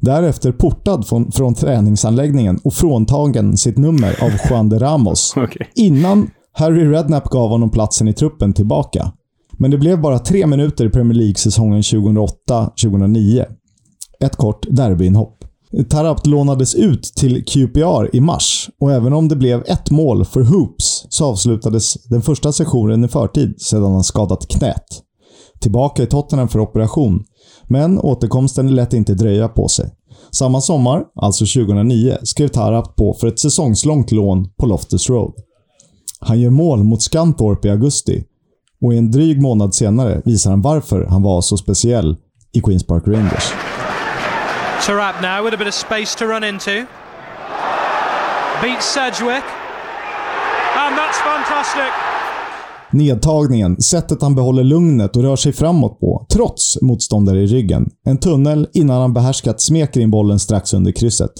Därefter 0.00 0.52
portad 0.52 1.06
från, 1.06 1.32
från 1.32 1.54
träningsanläggningen 1.54 2.60
och 2.64 2.74
fråntagen 2.74 3.56
sitt 3.56 3.78
nummer 3.78 4.24
av 4.24 4.30
Juan 4.50 4.68
de 4.68 4.78
Ramos. 4.78 5.34
Okay. 5.36 5.66
Innan 5.74 6.30
Harry 6.52 6.84
Redknapp 6.84 7.24
gav 7.24 7.48
honom 7.48 7.70
platsen 7.70 8.08
i 8.08 8.12
truppen 8.12 8.52
tillbaka. 8.52 9.12
Men 9.58 9.70
det 9.70 9.78
blev 9.78 10.00
bara 10.00 10.18
tre 10.18 10.46
minuter 10.46 10.84
i 10.84 10.90
Premier 10.90 11.18
League-säsongen 11.18 11.82
2008-2009. 11.82 13.44
Ett 14.20 14.36
kort 14.36 14.66
derbyinhopp. 14.70 15.44
Tarapt 15.88 16.26
lånades 16.26 16.74
ut 16.74 17.02
till 17.02 17.44
QPR 17.44 18.16
i 18.16 18.20
mars 18.20 18.70
och 18.80 18.92
även 18.92 19.12
om 19.12 19.28
det 19.28 19.36
blev 19.36 19.62
ett 19.66 19.90
mål 19.90 20.24
för 20.24 20.42
Hoops 20.42 21.06
så 21.08 21.26
avslutades 21.26 21.94
den 22.08 22.22
första 22.22 22.52
sessionen 22.52 23.04
i 23.04 23.08
förtid 23.08 23.60
sedan 23.60 23.92
han 23.92 24.04
skadat 24.04 24.48
knät. 24.48 24.84
Tillbaka 25.60 26.02
i 26.02 26.06
Tottenham 26.06 26.48
för 26.48 26.58
operation, 26.58 27.24
men 27.68 27.98
återkomsten 27.98 28.74
lät 28.74 28.92
inte 28.92 29.14
dröja 29.14 29.48
på 29.48 29.68
sig. 29.68 29.90
Samma 30.30 30.60
sommar, 30.60 31.04
alltså 31.14 31.44
2009, 31.44 32.16
skrev 32.22 32.48
Tarapt 32.48 32.96
på 32.96 33.14
för 33.20 33.26
ett 33.26 33.40
säsongslångt 33.40 34.12
lån 34.12 34.48
på 34.58 34.66
Loftus 34.66 35.10
Road. 35.10 35.32
Han 36.20 36.40
gör 36.40 36.50
mål 36.50 36.84
mot 36.84 37.02
Skantorp 37.02 37.64
i 37.64 37.70
augusti 37.70 38.24
och 38.82 38.94
en 38.94 39.10
dryg 39.10 39.42
månad 39.42 39.74
senare 39.74 40.22
visar 40.24 40.50
han 40.50 40.62
varför 40.62 41.06
han 41.06 41.22
var 41.22 41.40
så 41.40 41.56
speciell 41.56 42.16
i 42.52 42.60
Queens 42.60 42.86
Park 42.86 43.02
Rangers. 43.06 43.52
Tarap 44.86 45.22
now 45.22 45.44
with 45.44 45.54
a 45.54 45.58
bit 45.58 45.68
of 45.68 45.74
space 45.74 46.18
to 46.18 46.24
run 46.24 46.44
into. 46.44 46.70
Beats 48.62 48.94
Sedgwick. 48.94 49.44
And 50.76 50.96
that's 50.96 51.20
fantastic! 51.24 51.92
Nedtagningen, 52.92 53.82
sättet 53.82 54.22
han 54.22 54.34
behåller 54.34 54.64
lugnet 54.64 55.16
och 55.16 55.22
rör 55.22 55.36
sig 55.36 55.52
framåt 55.52 56.00
på, 56.00 56.26
trots 56.32 56.78
motståndare 56.82 57.40
i 57.40 57.46
ryggen. 57.46 57.90
En 58.06 58.18
tunnel 58.18 58.68
innan 58.72 59.00
han 59.00 59.12
behärskat 59.12 59.60
smeker 59.60 60.00
in 60.00 60.10
bollen 60.10 60.38
strax 60.38 60.74
under 60.74 60.92
krysset. 60.92 61.32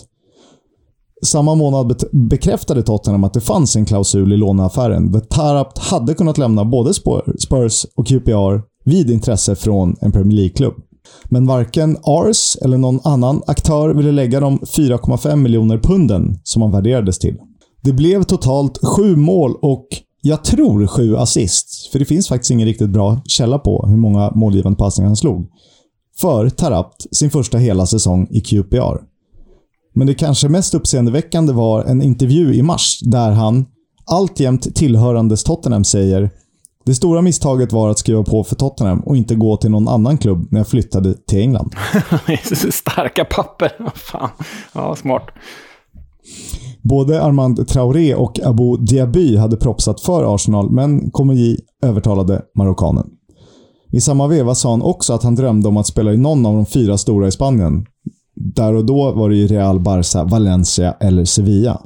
Samma 1.24 1.54
månad 1.54 2.02
bekräftade 2.12 2.82
Tottenham 2.82 3.24
att 3.24 3.34
det 3.34 3.40
fanns 3.40 3.76
en 3.76 3.84
klausul 3.84 4.32
i 4.32 4.36
låneaffären 4.36 5.12
där 5.12 5.20
Tarapt 5.20 5.78
hade 5.78 6.14
kunnat 6.14 6.38
lämna 6.38 6.64
både 6.64 6.94
Spurs 7.38 7.86
och 7.96 8.06
QPR 8.06 8.62
vid 8.84 9.10
intresse 9.10 9.54
från 9.54 9.96
en 10.00 10.12
Premier 10.12 10.36
League-klubb. 10.36 10.74
Men 11.24 11.46
varken 11.46 11.96
Ars 12.02 12.56
eller 12.62 12.78
någon 12.78 13.00
annan 13.04 13.42
aktör 13.46 13.94
ville 13.94 14.12
lägga 14.12 14.40
de 14.40 14.58
4,5 14.58 15.36
miljoner 15.36 15.78
punden 15.78 16.40
som 16.44 16.62
han 16.62 16.72
värderades 16.72 17.18
till. 17.18 17.36
Det 17.82 17.92
blev 17.92 18.22
totalt 18.22 18.78
sju 18.82 19.16
mål 19.16 19.56
och 19.62 19.86
jag 20.22 20.44
tror 20.44 20.86
sju 20.86 21.16
assist, 21.16 21.88
för 21.92 21.98
det 21.98 22.04
finns 22.04 22.28
faktiskt 22.28 22.50
ingen 22.50 22.68
riktigt 22.68 22.90
bra 22.90 23.20
källa 23.24 23.58
på 23.58 23.86
hur 23.88 23.96
många 23.96 24.30
målgivande 24.34 24.76
passningar 24.76 25.08
han 25.08 25.16
slog. 25.16 25.46
För 26.20 26.48
Tarapt 26.48 27.16
sin 27.16 27.30
första 27.30 27.58
hela 27.58 27.86
säsong 27.86 28.28
i 28.30 28.40
QPR. 28.40 29.11
Men 29.92 30.06
det 30.06 30.14
kanske 30.14 30.48
mest 30.48 30.74
uppseendeväckande 30.74 31.52
var 31.52 31.84
en 31.84 32.02
intervju 32.02 32.54
i 32.54 32.62
mars 32.62 33.00
där 33.02 33.30
han, 33.30 33.66
alltjämt 34.06 34.74
tillhörandes 34.74 35.44
Tottenham, 35.44 35.84
säger 35.84 36.30
det 36.84 36.94
stora 36.94 37.22
misstaget 37.22 37.72
var 37.72 37.88
att 37.88 37.98
skriva 37.98 38.22
på 38.22 38.44
för 38.44 38.56
Tottenham 38.56 39.00
och 39.00 39.16
inte 39.16 39.34
gå 39.34 39.56
till 39.56 39.70
någon 39.70 39.88
annan 39.88 40.18
klubb 40.18 40.46
när 40.50 40.60
jag 40.60 40.66
flyttade 40.66 41.14
till 41.14 41.38
England. 41.38 41.74
Starka 42.72 43.24
papper. 43.24 43.90
Fan. 43.94 44.30
Ja, 44.74 44.96
smart. 44.96 45.22
Både 46.82 47.22
Armand 47.22 47.68
Traoré 47.68 48.14
och 48.14 48.40
Abu 48.44 48.76
Diaby 48.76 49.36
hade 49.36 49.56
propsat 49.56 50.00
för 50.00 50.34
Arsenal, 50.34 50.70
men 50.70 51.10
Comey 51.10 51.56
övertalade 51.82 52.42
marockanen. 52.54 53.06
I 53.92 54.00
samma 54.00 54.26
veva 54.26 54.54
sa 54.54 54.70
han 54.70 54.82
också 54.82 55.12
att 55.12 55.22
han 55.22 55.34
drömde 55.34 55.68
om 55.68 55.76
att 55.76 55.86
spela 55.86 56.12
i 56.12 56.16
någon 56.16 56.46
av 56.46 56.54
de 56.54 56.66
fyra 56.66 56.98
stora 56.98 57.28
i 57.28 57.30
Spanien, 57.30 57.86
där 58.54 58.74
och 58.74 58.84
då 58.84 59.12
var 59.12 59.28
det 59.28 59.36
ju 59.36 59.46
Real, 59.46 59.80
Barca, 59.80 60.24
Valencia 60.24 60.96
eller 61.00 61.24
Sevilla. 61.24 61.80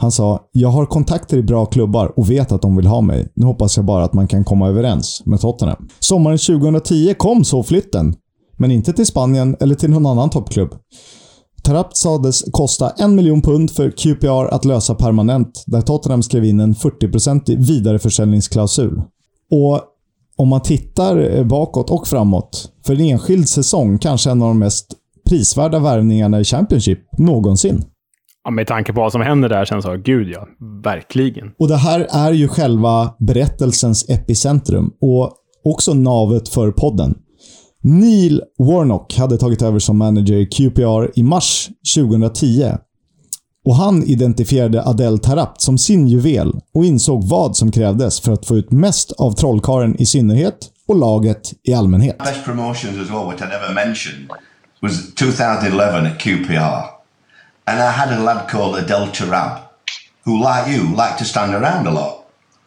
Han 0.00 0.12
sa 0.12 0.40
“Jag 0.52 0.68
har 0.68 0.86
kontakter 0.86 1.36
i 1.36 1.42
bra 1.42 1.66
klubbar 1.66 2.12
och 2.16 2.30
vet 2.30 2.52
att 2.52 2.62
de 2.62 2.76
vill 2.76 2.86
ha 2.86 3.00
mig. 3.00 3.28
Nu 3.34 3.46
hoppas 3.46 3.76
jag 3.76 3.86
bara 3.86 4.04
att 4.04 4.12
man 4.12 4.28
kan 4.28 4.44
komma 4.44 4.68
överens 4.68 5.22
med 5.24 5.40
Tottenham.” 5.40 5.88
Sommaren 6.00 6.38
2010 6.38 7.14
kom 7.18 7.44
så 7.44 7.62
flytten. 7.62 8.14
Men 8.56 8.70
inte 8.70 8.92
till 8.92 9.06
Spanien 9.06 9.56
eller 9.60 9.74
till 9.74 9.90
någon 9.90 10.06
annan 10.06 10.30
toppklubb. 10.30 10.74
Tarapt 11.62 11.96
sades 11.96 12.42
kosta 12.50 12.90
en 12.90 13.14
miljon 13.14 13.42
pund 13.42 13.70
för 13.70 13.90
QPR 13.90 14.54
att 14.54 14.64
lösa 14.64 14.94
permanent, 14.94 15.64
där 15.66 15.80
Tottenham 15.80 16.22
skrev 16.22 16.44
in 16.44 16.60
en 16.60 16.74
40-procentig 16.74 17.58
vidareförsäljningsklausul. 17.66 19.02
Och 19.50 19.80
om 20.36 20.48
man 20.48 20.60
tittar 20.60 21.44
bakåt 21.44 21.90
och 21.90 22.06
framåt, 22.06 22.72
för 22.86 22.94
en 22.94 23.00
enskild 23.00 23.48
säsong 23.48 23.98
kanske 23.98 24.30
en 24.30 24.42
av 24.42 24.48
de 24.48 24.58
mest 24.58 24.86
prisvärda 25.26 25.78
värvningarna 25.78 26.40
i 26.40 26.44
Championship 26.44 26.98
någonsin. 27.18 27.84
Ja, 28.44 28.50
med 28.50 28.66
tanke 28.66 28.92
på 28.92 29.00
vad 29.00 29.12
som 29.12 29.20
händer 29.20 29.48
där 29.48 29.64
känns 29.64 29.84
det 29.84 29.98
gud 29.98 30.28
ja. 30.28 30.48
Verkligen. 30.84 31.52
Och 31.58 31.68
det 31.68 31.76
här 31.76 32.06
är 32.10 32.32
ju 32.32 32.48
själva 32.48 33.14
berättelsens 33.18 34.08
epicentrum 34.08 34.90
och 35.00 35.32
också 35.64 35.94
navet 35.94 36.48
för 36.48 36.70
podden. 36.70 37.14
Neil 37.82 38.42
Warnock 38.58 39.16
hade 39.16 39.38
tagit 39.38 39.62
över 39.62 39.78
som 39.78 39.98
manager 39.98 40.34
i 40.34 40.46
QPR 40.46 41.18
i 41.18 41.22
mars 41.22 41.68
2010. 41.96 42.72
Och 43.64 43.74
han 43.74 44.02
identifierade 44.02 44.84
Adel 44.84 45.18
Tarapt 45.18 45.60
som 45.60 45.78
sin 45.78 46.08
juvel 46.08 46.52
och 46.74 46.84
insåg 46.84 47.28
vad 47.28 47.56
som 47.56 47.70
krävdes 47.70 48.20
för 48.20 48.32
att 48.32 48.46
få 48.46 48.56
ut 48.56 48.70
mest 48.70 49.12
av 49.12 49.32
trollkaren 49.32 49.96
i 50.00 50.06
synnerhet 50.06 50.58
och 50.88 50.96
laget 50.96 51.52
i 51.68 51.74
allmänhet. 51.74 52.18
Best 52.18 52.44
promotions 52.44 52.98
as 52.98 53.10
well, 53.10 53.30
which 53.30 53.42
I 53.42 53.44
never 53.44 53.74
mentioned, 53.74 54.30
was 54.86 55.12
2011 55.14 56.06
at 56.06 56.20
QPR. 56.20 56.94
And 57.66 57.80
I 57.80 57.90
had 57.90 58.16
a 58.16 58.22
lad 58.22 58.48
called 58.48 58.76
Adel 58.76 59.08
Tarab, 59.08 59.66
who, 60.24 60.40
like 60.40 60.70
you, 60.70 60.94
liked 60.94 61.18
to 61.18 61.24
stand 61.24 61.54
around 61.54 61.88
a 61.88 61.90
lot. 61.90 62.24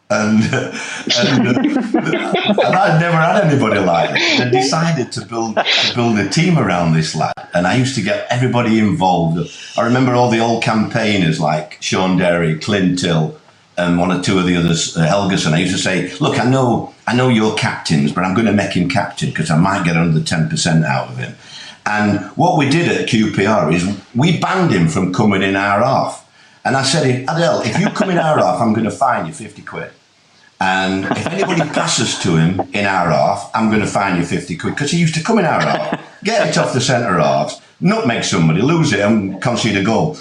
And, 0.10 0.44
and, 0.54 1.48
and 1.48 2.76
I'd 2.84 3.00
never 3.00 3.16
had 3.16 3.46
anybody 3.46 3.80
like 3.80 4.10
it. 4.14 4.42
I 4.42 4.50
decided 4.50 5.12
to 5.14 5.26
build 5.26 5.56
to 5.56 5.92
build 5.96 6.18
a 6.18 6.28
team 6.28 6.58
around 6.58 6.94
this 6.94 7.16
lad, 7.16 7.34
and 7.54 7.68
I 7.68 7.76
used 7.76 7.96
to 7.96 8.02
get 8.02 8.26
everybody 8.32 8.80
involved. 8.80 9.40
I 9.78 9.86
remember 9.86 10.14
all 10.16 10.32
the 10.32 10.40
old 10.40 10.64
campaigners 10.64 11.40
like 11.40 11.78
Sean 11.80 12.18
Derry, 12.18 12.58
Clint 12.58 13.00
Hill, 13.00 13.40
and 13.78 14.00
one 14.00 14.12
or 14.12 14.22
two 14.22 14.40
of 14.40 14.48
the 14.48 14.56
others, 14.56 14.98
uh. 14.98 15.02
I 15.04 15.58
used 15.60 15.76
to 15.76 15.82
say, 15.82 16.12
"Look, 16.20 16.40
I 16.40 16.50
know, 16.50 16.94
I 17.06 17.16
know 17.16 17.30
you're 17.30 17.56
captains, 17.56 18.12
but 18.12 18.24
I'm 18.24 18.34
going 18.34 18.48
to 18.48 18.52
make 18.52 18.74
him 18.74 18.90
captain 18.90 19.30
because 19.30 19.52
I 19.52 19.58
might 19.58 19.86
get 19.86 19.96
under 19.96 20.22
ten 20.22 20.50
percent 20.50 20.86
out 20.86 21.10
of 21.10 21.18
him." 21.18 21.36
And 21.86 22.20
what 22.38 22.58
we 22.58 22.70
did 22.70 22.88
at 22.90 23.08
QPR 23.08 23.74
is 23.74 24.00
we 24.16 24.40
banned 24.40 24.72
him 24.72 24.88
from 24.88 25.14
coming 25.14 25.42
in 25.42 25.56
our 25.56 25.84
half. 25.84 26.26
And 26.66 26.76
I 26.76 26.84
said, 26.84 27.24
Adele, 27.24 27.62
if 27.62 27.80
you 27.80 27.90
come 27.90 28.10
in 28.10 28.18
our 28.18 28.38
half, 28.44 28.62
I'm 28.62 28.74
going 28.74 28.86
to 28.86 28.92
fine 28.92 29.26
you 29.26 29.34
50 29.34 29.62
quid. 29.64 29.92
And 30.62 31.06
if 31.06 31.28
anybody 31.28 31.62
passes 31.62 32.20
to 32.20 32.36
him 32.36 32.60
in 32.74 32.86
our 32.86 33.10
half, 33.10 33.50
I'm 33.54 33.70
going 33.70 33.82
to 33.82 33.88
fine 33.88 34.18
you 34.18 34.26
50 34.26 34.58
quid. 34.58 34.76
Because 34.76 34.92
he 34.92 35.00
used 35.00 35.16
to 35.16 35.24
come 35.24 35.40
in 35.40 35.46
our 35.46 35.62
half, 35.62 36.24
get 36.24 36.50
it 36.50 36.58
off 36.58 36.74
the 36.74 36.82
centre 36.82 37.18
halves, 37.18 37.62
nutmeg 37.80 38.24
somebody, 38.24 38.62
lose 38.62 38.92
it, 38.92 39.00
and 39.00 39.42
concede 39.42 39.78
a 39.78 39.84
goal. 39.84 40.16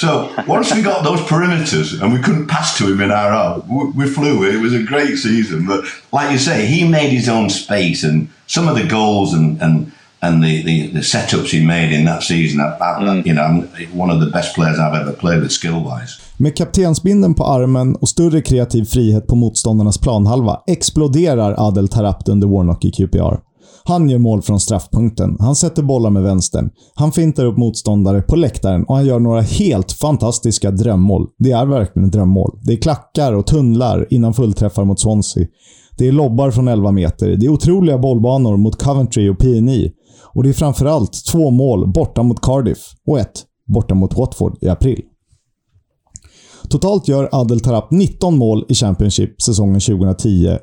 So 0.00 0.32
once 0.46 0.74
we 0.74 0.80
got 0.80 1.04
those 1.04 1.20
perimeters 1.20 2.00
and 2.00 2.10
we 2.10 2.20
couldn't 2.20 2.46
pass 2.46 2.78
to 2.78 2.90
him 2.90 3.02
in 3.02 3.10
our 3.10 3.32
half, 3.32 3.66
we 3.68 4.08
flew. 4.08 4.44
It 4.44 4.58
was 4.58 4.72
a 4.72 4.82
great 4.82 5.16
season. 5.16 5.66
But 5.66 5.84
like 6.10 6.30
you 6.32 6.38
say, 6.38 6.64
he 6.64 6.88
made 6.88 7.10
his 7.10 7.28
own 7.28 7.50
space 7.50 8.02
and 8.02 8.30
some 8.46 8.66
of 8.66 8.76
the 8.76 8.86
goals 8.86 9.34
and, 9.34 9.60
and 9.60 9.92
and 10.22 10.42
the, 10.42 10.62
the, 10.62 10.90
the 10.92 11.00
setups 11.00 11.52
he 11.52 11.66
made 11.66 11.96
in 11.96 12.06
that 12.06 12.22
season. 12.22 12.60
I, 12.60 12.76
I, 12.80 13.02
mm. 13.02 13.26
You 13.26 13.34
know, 13.34 13.42
I'm 13.42 13.98
one 14.00 14.14
of 14.14 14.20
the 14.20 14.30
best 14.30 14.54
players 14.54 14.78
I've 14.78 15.00
ever 15.02 15.12
played 15.12 15.40
with 15.42 15.52
skill-wise. 15.52 16.20
Med 16.36 16.56
kaptensbinden 16.56 17.34
på 17.34 17.44
armen 17.44 17.96
och 17.96 18.08
större 18.08 18.40
kreativ 18.40 18.84
frihet 18.84 19.26
på 19.26 19.36
motståndarnas 19.36 19.98
planhalva 19.98 20.60
exploderar 20.66 21.54
Adel 21.58 21.88
Tarapt 21.88 22.28
under 22.28 22.48
Warnock 22.48 22.84
i 22.84 22.90
QPR. 22.90 23.50
Han 23.84 24.10
gör 24.10 24.18
mål 24.18 24.42
från 24.42 24.60
straffpunkten, 24.60 25.36
han 25.40 25.56
sätter 25.56 25.82
bollar 25.82 26.10
med 26.10 26.22
vänstern, 26.22 26.70
han 26.94 27.12
fintar 27.12 27.44
upp 27.44 27.56
motståndare 27.56 28.22
på 28.22 28.36
läktaren 28.36 28.84
och 28.84 28.96
han 28.96 29.06
gör 29.06 29.18
några 29.18 29.40
helt 29.40 29.92
fantastiska 29.92 30.70
drömmål. 30.70 31.26
Det 31.38 31.50
är 31.50 31.66
verkligen 31.66 32.10
drömmål. 32.10 32.58
Det 32.62 32.72
är 32.72 32.76
klackar 32.76 33.32
och 33.32 33.46
tunnlar 33.46 34.06
innan 34.10 34.34
fullträffar 34.34 34.84
mot 34.84 35.00
Swansea. 35.00 35.46
Det 36.00 36.08
är 36.08 36.12
lobbar 36.12 36.50
från 36.50 36.68
11 36.68 36.92
meter. 36.92 37.36
Det 37.36 37.46
är 37.46 37.50
otroliga 37.50 37.98
bollbanor 37.98 38.56
mot 38.56 38.82
Coventry 38.82 39.28
och 39.28 39.38
PNI. 39.38 39.92
Och 40.34 40.42
det 40.42 40.48
är 40.48 40.52
framförallt 40.52 41.24
två 41.32 41.50
mål 41.50 41.92
borta 41.92 42.22
mot 42.22 42.40
Cardiff 42.40 42.78
och 43.06 43.18
ett 43.18 43.44
borta 43.66 43.94
mot 43.94 44.16
Watford 44.16 44.58
i 44.60 44.68
april. 44.68 45.02
Totalt 46.68 47.08
gör 47.08 47.28
Adel 47.32 47.60
Tarap 47.60 47.90
19 47.90 48.38
mål 48.38 48.64
i 48.68 48.74
Championship 48.74 49.42
säsongen 49.42 49.78
2010-11. 49.78 50.58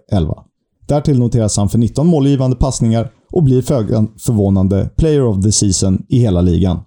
Därtill 0.88 1.20
noteras 1.20 1.58
han 1.58 1.70
för 1.70 1.78
19 1.78 2.08
målgivande 2.08 2.56
passningar 2.56 3.12
och 3.32 3.44
blir 3.44 3.62
föga 3.62 4.08
förvånande 4.26 4.90
Player 4.98 5.24
of 5.24 5.44
the 5.44 5.52
Season 5.52 6.06
i 6.10 6.20
hela 6.20 6.42
ligan. 6.42 6.80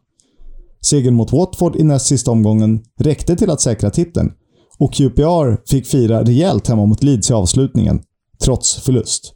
Segern 0.80 1.14
mot 1.14 1.32
Watford 1.32 1.76
i 1.76 1.82
näst 1.82 2.06
sista 2.06 2.30
omgången 2.30 2.80
räckte 3.00 3.36
till 3.36 3.50
att 3.50 3.60
säkra 3.60 3.90
titeln 3.90 4.32
och 4.78 4.92
QPR 4.94 5.70
fick 5.70 5.86
fira 5.86 6.22
rejält 6.22 6.68
hemma 6.68 6.86
mot 6.86 7.02
Leeds 7.02 7.30
i 7.30 7.32
avslutningen, 7.32 8.00
trots 8.44 8.74
förlust. 8.76 9.34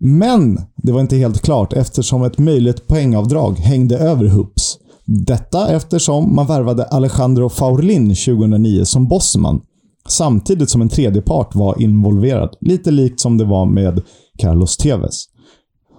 Men 0.00 0.60
det 0.76 0.92
var 0.92 1.00
inte 1.00 1.16
helt 1.16 1.40
klart 1.42 1.72
eftersom 1.72 2.22
ett 2.22 2.38
möjligt 2.38 2.86
poängavdrag 2.86 3.58
hängde 3.58 3.98
över 3.98 4.26
Hoops. 4.28 4.78
Detta 5.04 5.68
eftersom 5.68 6.34
man 6.34 6.46
värvade 6.46 6.84
Alejandro 6.84 7.48
Faurlin 7.48 8.08
2009 8.08 8.84
som 8.84 9.08
bossman, 9.08 9.60
samtidigt 10.08 10.70
som 10.70 10.82
en 10.82 10.88
tredje 10.88 11.22
part 11.22 11.54
var 11.54 11.82
involverad. 11.82 12.56
Lite 12.60 12.90
likt 12.90 13.20
som 13.20 13.38
det 13.38 13.44
var 13.44 13.66
med 13.66 14.02
Carlos 14.38 14.76
Tevez. 14.76 15.24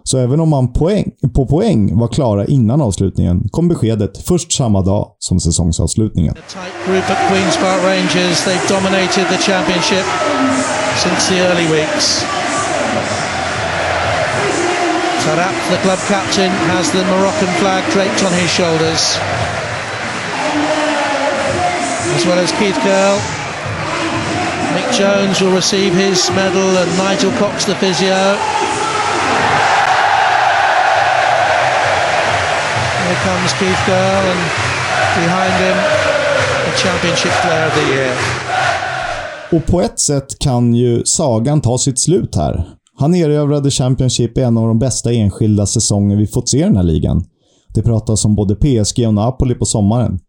Så 0.03 0.17
även 0.17 0.39
om 0.39 0.49
man 0.49 0.73
poäng, 0.73 1.11
på 1.33 1.45
poäng 1.45 1.99
var 1.99 2.07
klara 2.07 2.45
innan 2.45 2.81
avslutningen 2.81 3.49
kom 3.51 3.67
beskedet 3.67 4.17
först 4.17 4.51
samma 4.51 4.81
dag 4.81 5.15
som 5.19 5.39
säsongsavslutningen. 5.39 6.35
Since 10.99 11.29
the 11.29 11.39
early 11.47 11.63
weeks. 11.71 12.27
Tarap, 15.23 15.55
the 15.71 15.79
club 15.79 15.99
captain, 16.11 16.51
has 16.75 16.91
the 16.91 17.07
Moroccan 17.07 17.47
flag 17.63 17.87
draped 17.95 18.19
on 18.19 18.33
his 18.35 18.51
shoulders. 18.51 19.15
As 22.19 22.25
well 22.27 22.35
as 22.35 22.51
Keith 22.59 22.75
Curl. 22.83 23.15
Mick 24.75 24.91
Jones 24.91 25.39
will 25.39 25.55
receive 25.55 25.93
his 25.95 26.29
medal 26.31 26.75
and 26.75 26.91
Nigel 26.97 27.31
Cox, 27.39 27.63
the 27.63 27.75
physio. 27.79 28.35
Here 33.07 33.19
comes 33.23 33.55
Keith 33.55 33.81
Curl 33.87 34.23
and 34.35 34.43
behind 35.15 35.55
him 35.63 35.77
the 36.67 36.75
Championship 36.75 37.31
Player 37.39 37.71
of 37.71 37.75
the 37.75 37.87
Year. 37.87 38.48
Och 39.51 39.65
på 39.65 39.81
ett 39.81 39.99
sätt 39.99 40.39
kan 40.39 40.75
ju 40.75 41.01
sagan 41.05 41.61
ta 41.61 41.77
sitt 41.77 41.99
slut 41.99 42.35
här. 42.35 42.65
Han 42.97 43.15
erövrade 43.15 43.71
Championship 43.71 44.37
i 44.37 44.41
en 44.41 44.57
av 44.57 44.67
de 44.67 44.79
bästa 44.79 45.13
enskilda 45.13 45.65
säsonger 45.65 46.17
vi 46.17 46.27
fått 46.27 46.49
se 46.49 46.57
i 46.57 46.61
den 46.61 46.77
här 46.77 46.83
ligan. 46.83 47.23
Det 47.73 47.81
pratas 47.81 48.25
om 48.25 48.35
både 48.35 48.55
PSG 48.55 49.07
och 49.07 49.13
Napoli 49.13 49.55
på 49.55 49.65
sommaren. 49.65 50.19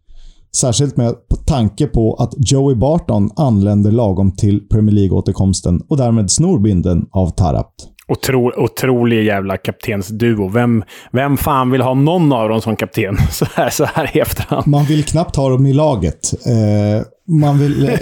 Särskilt 0.56 0.96
med 0.96 1.14
tanke 1.46 1.86
på 1.86 2.14
att 2.14 2.34
Joey 2.36 2.74
Barton 2.74 3.30
anländer 3.36 3.90
lagom 3.90 4.36
till 4.36 4.68
Premier 4.68 4.94
League-återkomsten 4.94 5.80
och 5.88 5.96
därmed 5.96 6.30
snor 6.30 6.58
binden 6.58 7.06
av 7.12 7.30
Tarapt. 7.30 7.88
Otro, 8.08 8.62
otrolig 8.64 9.24
jävla 9.24 9.56
kaptensduo. 9.56 10.48
Vem, 10.48 10.84
vem 11.12 11.36
fan 11.36 11.70
vill 11.70 11.80
ha 11.80 11.94
någon 11.94 12.32
av 12.32 12.48
dem 12.48 12.60
som 12.60 12.76
kapten 12.76 13.16
så 13.32 13.46
här, 13.54 13.70
så 13.70 13.84
här 13.84 14.16
i 14.16 14.20
efterhand? 14.20 14.66
Man 14.66 14.84
vill 14.84 15.04
knappt 15.04 15.36
ha 15.36 15.48
dem 15.48 15.66
i 15.66 15.72
laget. 15.72 16.46
Eh, 16.46 17.02
man 17.30 17.58
vill 17.58 17.88
eh, 17.88 17.98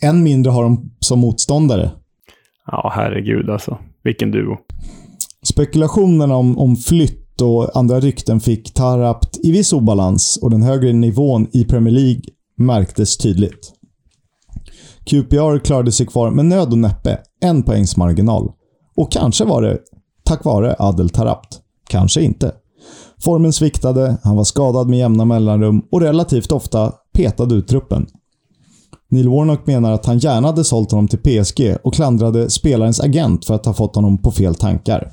än 0.08 0.22
mindre 0.22 0.52
ha 0.52 0.62
dem 0.62 0.90
som 1.00 1.18
motståndare. 1.18 1.90
Ja, 2.66 2.92
herregud 2.94 3.50
alltså. 3.50 3.78
Vilken 4.04 4.30
duo. 4.30 4.56
Spekulationerna 5.42 6.36
om, 6.36 6.58
om 6.58 6.76
flytt 6.76 7.40
och 7.40 7.76
andra 7.76 8.00
rykten 8.00 8.40
fick 8.40 8.74
Tarapt 8.74 9.38
i 9.42 9.50
viss 9.50 9.72
obalans 9.72 10.38
och 10.42 10.50
den 10.50 10.62
högre 10.62 10.92
nivån 10.92 11.46
i 11.52 11.64
Premier 11.64 11.94
League 11.94 12.22
märktes 12.56 13.16
tydligt. 13.16 13.72
QPR 15.04 15.58
klarade 15.58 15.92
sig 15.92 16.06
kvar 16.06 16.30
med 16.30 16.44
nöd 16.44 16.72
och 16.72 16.78
näppe, 16.78 17.18
en 17.40 17.62
poängs 17.62 17.96
marginal. 17.96 18.52
Och 18.96 19.12
kanske 19.12 19.44
var 19.44 19.62
det 19.62 19.78
tack 20.24 20.44
vare 20.44 20.76
Adel 20.78 21.10
Tarapt. 21.10 21.60
Kanske 21.88 22.22
inte. 22.22 22.52
Formen 23.24 23.52
sviktade, 23.52 24.16
han 24.22 24.36
var 24.36 24.44
skadad 24.44 24.88
med 24.88 24.98
jämna 24.98 25.24
mellanrum 25.24 25.82
och 25.90 26.00
relativt 26.00 26.52
ofta 26.52 26.92
petade 27.12 27.54
ut 27.54 27.68
truppen. 27.68 28.06
Neil 29.14 29.28
Warnock 29.28 29.66
menar 29.66 29.92
att 29.92 30.06
han 30.06 30.18
gärna 30.18 30.48
hade 30.48 30.64
sålt 30.64 30.90
honom 30.90 31.08
till 31.08 31.18
PSG 31.18 31.76
och 31.84 31.94
klandrade 31.94 32.50
spelarens 32.50 33.00
agent 33.00 33.44
för 33.44 33.54
att 33.54 33.66
ha 33.66 33.74
fått 33.74 33.94
honom 33.94 34.18
på 34.18 34.30
fel 34.30 34.54
tankar. 34.54 35.12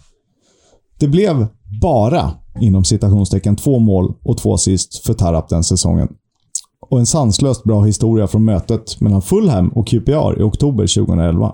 Det 1.00 1.08
blev 1.08 1.48
bara, 1.82 2.34
inom 2.62 2.84
citationstecken, 2.84 3.56
två 3.56 3.80
mål 3.80 4.14
och 4.24 4.38
två 4.38 4.54
assist 4.54 5.06
för 5.06 5.14
Tarap 5.14 5.50
den 5.50 5.64
säsongen. 5.64 6.08
Och 6.90 7.00
en 7.00 7.06
sanslöst 7.06 7.64
bra 7.64 7.82
historia 7.82 8.28
från 8.28 8.46
mötet 8.46 9.02
mellan 9.02 9.22
Fulham 9.22 9.70
och 9.70 9.88
QPR 9.88 10.40
i 10.40 10.44
oktober 10.44 11.04
2011. 11.06 11.54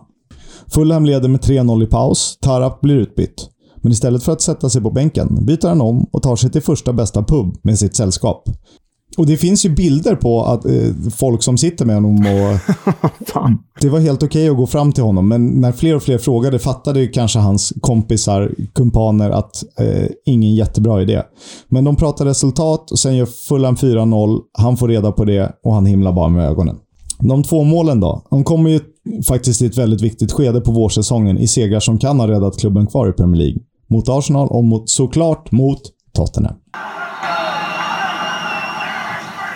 Fulham 0.67 1.05
leder 1.05 1.29
med 1.29 1.41
3-0 1.41 1.83
i 1.83 1.87
paus. 1.87 2.37
Tarap 2.41 2.81
blir 2.81 2.95
utbytt. 2.95 3.49
Men 3.75 3.91
istället 3.91 4.23
för 4.23 4.31
att 4.31 4.41
sätta 4.41 4.69
sig 4.69 4.81
på 4.81 4.91
bänken 4.91 5.45
byter 5.45 5.67
han 5.67 5.81
om 5.81 6.07
och 6.11 6.23
tar 6.23 6.35
sig 6.35 6.51
till 6.51 6.61
första 6.61 6.93
bästa 6.93 7.23
pub 7.23 7.55
med 7.61 7.79
sitt 7.79 7.95
sällskap. 7.95 8.49
Och 9.17 9.25
det 9.25 9.37
finns 9.37 9.65
ju 9.65 9.69
bilder 9.69 10.15
på 10.15 10.43
att 10.43 10.65
eh, 10.65 11.11
folk 11.15 11.43
som 11.43 11.57
sitter 11.57 11.85
med 11.85 11.95
honom 11.95 12.17
och... 12.17 12.59
det 13.81 13.89
var 13.89 13.99
helt 13.99 14.23
okej 14.23 14.41
okay 14.41 14.49
att 14.49 14.57
gå 14.57 14.67
fram 14.67 14.91
till 14.91 15.03
honom, 15.03 15.27
men 15.27 15.47
när 15.47 15.71
fler 15.71 15.95
och 15.95 16.03
fler 16.03 16.17
frågade 16.17 16.59
fattade 16.59 16.99
ju 16.99 17.07
kanske 17.07 17.39
hans 17.39 17.73
kompisar, 17.81 18.51
kumpaner, 18.73 19.29
att 19.29 19.63
eh, 19.79 20.09
ingen 20.25 20.55
jättebra 20.55 21.01
idé. 21.01 21.21
Men 21.69 21.83
de 21.83 21.95
pratar 21.95 22.25
resultat 22.25 22.91
och 22.91 22.99
sen 22.99 23.15
gör 23.15 23.25
Fulham 23.25 23.75
4-0. 23.75 24.39
Han 24.57 24.77
får 24.77 24.87
reda 24.87 25.11
på 25.11 25.25
det 25.25 25.51
och 25.63 25.73
han 25.73 25.85
himlar 25.85 26.13
bara 26.13 26.29
med 26.29 26.45
ögonen. 26.45 26.75
De 27.19 27.43
två 27.43 27.63
målen 27.63 27.99
då? 27.99 28.21
De 28.29 28.43
kommer 28.43 28.69
ju 28.69 28.79
faktiskt 29.27 29.61
i 29.61 29.65
ett 29.65 29.77
väldigt 29.77 30.01
viktigt 30.01 30.31
skede 30.31 30.61
på 30.61 30.71
vårsäsongen 30.71 31.37
i 31.37 31.47
segrar 31.47 31.79
som 31.79 31.97
kan 31.97 32.19
ha 32.19 32.27
räddat 32.27 32.59
klubben 32.59 32.87
kvar 32.87 33.09
i 33.09 33.11
Premier 33.11 33.41
League. 33.41 33.61
Mot 33.89 34.09
Arsenal 34.09 34.47
och 34.47 34.63
mot, 34.63 34.89
såklart 34.89 35.51
mot 35.51 35.81
Tottenham. 36.13 36.55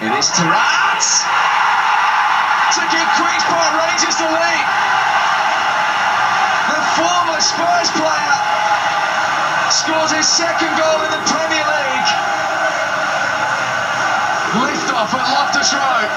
It 0.01 0.09
is 0.17 0.33
Taraz! 0.33 1.29
To 2.73 2.81
give 2.89 3.05
Queen's 3.21 3.45
Park 3.45 3.69
Rangers 3.85 4.17
the 4.17 4.25
lead. 4.25 4.65
The 6.73 6.81
former 6.97 7.37
Spurs 7.37 7.93
player 7.93 8.37
scores 9.69 10.09
his 10.09 10.25
second 10.25 10.73
goal 10.73 11.05
in 11.05 11.11
the 11.13 11.21
Premier 11.29 11.61
League. 11.69 12.09
Lift 14.65 14.89
off 14.89 15.13
at 15.13 15.21
Loftus 15.21 15.69
Road. 15.69 16.09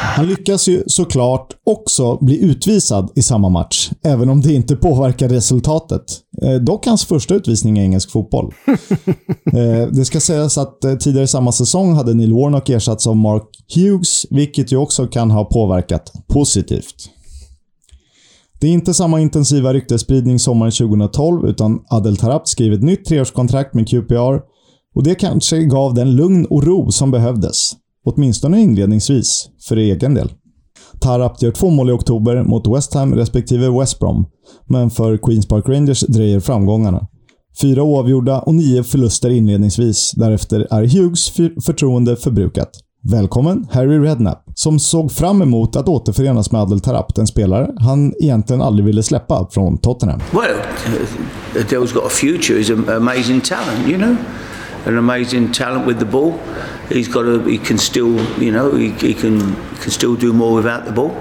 Han 0.00 0.26
lyckas 0.26 0.68
ju 0.68 0.82
såklart 0.86 1.54
också 1.66 2.18
bli 2.24 2.44
utvisad 2.44 3.10
i 3.14 3.22
samma 3.22 3.48
match, 3.48 3.90
även 4.04 4.28
om 4.28 4.40
det 4.40 4.52
inte 4.52 4.76
påverkar 4.76 5.28
resultatet. 5.28 6.02
Eh, 6.42 6.54
dock 6.54 6.86
hans 6.86 7.04
första 7.04 7.34
utvisning 7.34 7.78
i 7.78 7.82
engelsk 7.82 8.10
fotboll. 8.10 8.54
eh, 9.52 9.88
det 9.92 10.04
ska 10.04 10.20
sägas 10.20 10.58
att 10.58 10.84
eh, 10.84 10.94
tidigare 10.94 11.26
samma 11.26 11.52
säsong 11.52 11.94
hade 11.94 12.14
Neil 12.14 12.32
Warnock 12.32 12.68
ersatts 12.68 13.06
av 13.06 13.16
Mark 13.16 13.48
Hughes, 13.74 14.26
vilket 14.30 14.72
ju 14.72 14.76
också 14.76 15.06
kan 15.06 15.30
ha 15.30 15.44
påverkat 15.44 16.12
positivt. 16.26 17.10
Det 18.60 18.66
är 18.66 18.72
inte 18.72 18.94
samma 18.94 19.20
intensiva 19.20 19.72
ryktesspridning 19.72 20.38
sommaren 20.38 20.72
2012, 20.72 21.48
utan 21.48 21.80
Adel 21.90 22.16
Tarabt 22.16 22.48
skriver 22.48 22.76
ett 22.76 22.82
nytt 22.82 23.04
treårskontrakt 23.04 23.74
med 23.74 23.88
QPR 23.88 24.40
och 24.94 25.02
det 25.02 25.14
kanske 25.14 25.62
gav 25.62 25.94
den 25.94 26.16
lugn 26.16 26.46
och 26.46 26.64
ro 26.64 26.90
som 26.90 27.10
behövdes. 27.10 27.72
Åtminstone 28.08 28.60
inledningsvis, 28.60 29.48
för 29.68 29.76
egen 29.76 30.14
del. 30.14 30.32
Tarap 31.00 31.42
gör 31.42 31.50
två 31.50 31.70
mål 31.70 31.90
i 31.90 31.92
oktober 31.92 32.42
mot 32.42 32.76
West 32.76 32.94
Ham 32.94 33.14
respektive 33.14 33.80
West 33.80 33.98
Brom, 33.98 34.26
men 34.66 34.90
för 34.90 35.16
Queens 35.16 35.48
Park 35.48 35.68
Rangers 35.68 36.00
dröjer 36.00 36.40
framgångarna. 36.40 37.06
Fyra 37.60 37.82
oavgjorda 37.82 38.40
och 38.40 38.54
nio 38.54 38.82
förluster 38.82 39.30
inledningsvis. 39.30 40.12
Därefter 40.16 40.66
är 40.70 40.86
Hughes 40.86 41.30
förtroende 41.64 42.16
förbrukat. 42.16 42.70
Välkommen 43.10 43.66
Harry 43.70 43.98
Redknapp, 43.98 44.44
som 44.54 44.78
såg 44.78 45.12
fram 45.12 45.42
emot 45.42 45.76
att 45.76 45.88
återförenas 45.88 46.52
med 46.52 46.60
Adel 46.60 46.80
Tarap, 46.80 47.18
en 47.18 47.26
spelare 47.26 47.70
han 47.80 48.14
egentligen 48.20 48.62
aldrig 48.62 48.86
ville 48.86 49.02
släppa 49.02 49.48
från 49.50 49.78
Tottenham. 49.78 50.20
Well, 50.32 50.56
Adele's 51.54 51.94
got 51.94 52.04
a 52.04 52.08
future. 52.08 52.60
He's 52.60 52.72
an 52.72 52.96
amazing 52.96 53.40
talent, 53.40 53.88
you 53.88 53.98
know. 53.98 54.16
An 54.86 54.96
amazing 54.96 55.52
talent 55.52 55.86
with 55.86 55.98
the 55.98 56.06
ball. 56.06 56.38
he's 56.88 57.08
got 57.08 57.26
a, 57.26 57.42
he 57.42 57.58
can 57.58 57.78
still, 57.78 58.18
you 58.40 58.52
know, 58.52 58.74
he, 58.74 58.90
he 58.92 59.14
can 59.14 59.56
can 59.78 59.90
still 59.90 60.16
do 60.16 60.32
more 60.32 60.54
without 60.54 60.84
the 60.84 60.92
ball. 60.92 61.16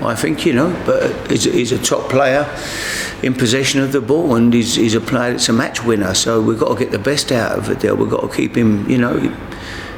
I 0.00 0.14
think, 0.14 0.46
you 0.46 0.52
know, 0.52 0.70
but 0.86 1.30
he's, 1.30 1.44
he's 1.44 1.72
a 1.72 1.78
top 1.78 2.08
player 2.08 2.46
in 3.22 3.34
possession 3.34 3.80
of 3.80 3.90
the 3.90 4.00
ball 4.00 4.36
and 4.36 4.52
he's, 4.52 4.76
he's 4.76 4.94
a 4.94 5.00
player 5.00 5.32
that's 5.32 5.48
a 5.48 5.52
match 5.52 5.84
winner. 5.84 6.14
So 6.14 6.40
we've 6.40 6.58
got 6.58 6.68
to 6.68 6.78
get 6.78 6.92
the 6.92 7.00
best 7.00 7.32
out 7.32 7.58
of 7.58 7.68
Adele. 7.68 7.96
We've 7.96 8.10
got 8.10 8.20
to 8.20 8.34
keep 8.34 8.56
him, 8.56 8.88
you 8.88 8.98
know, 8.98 9.18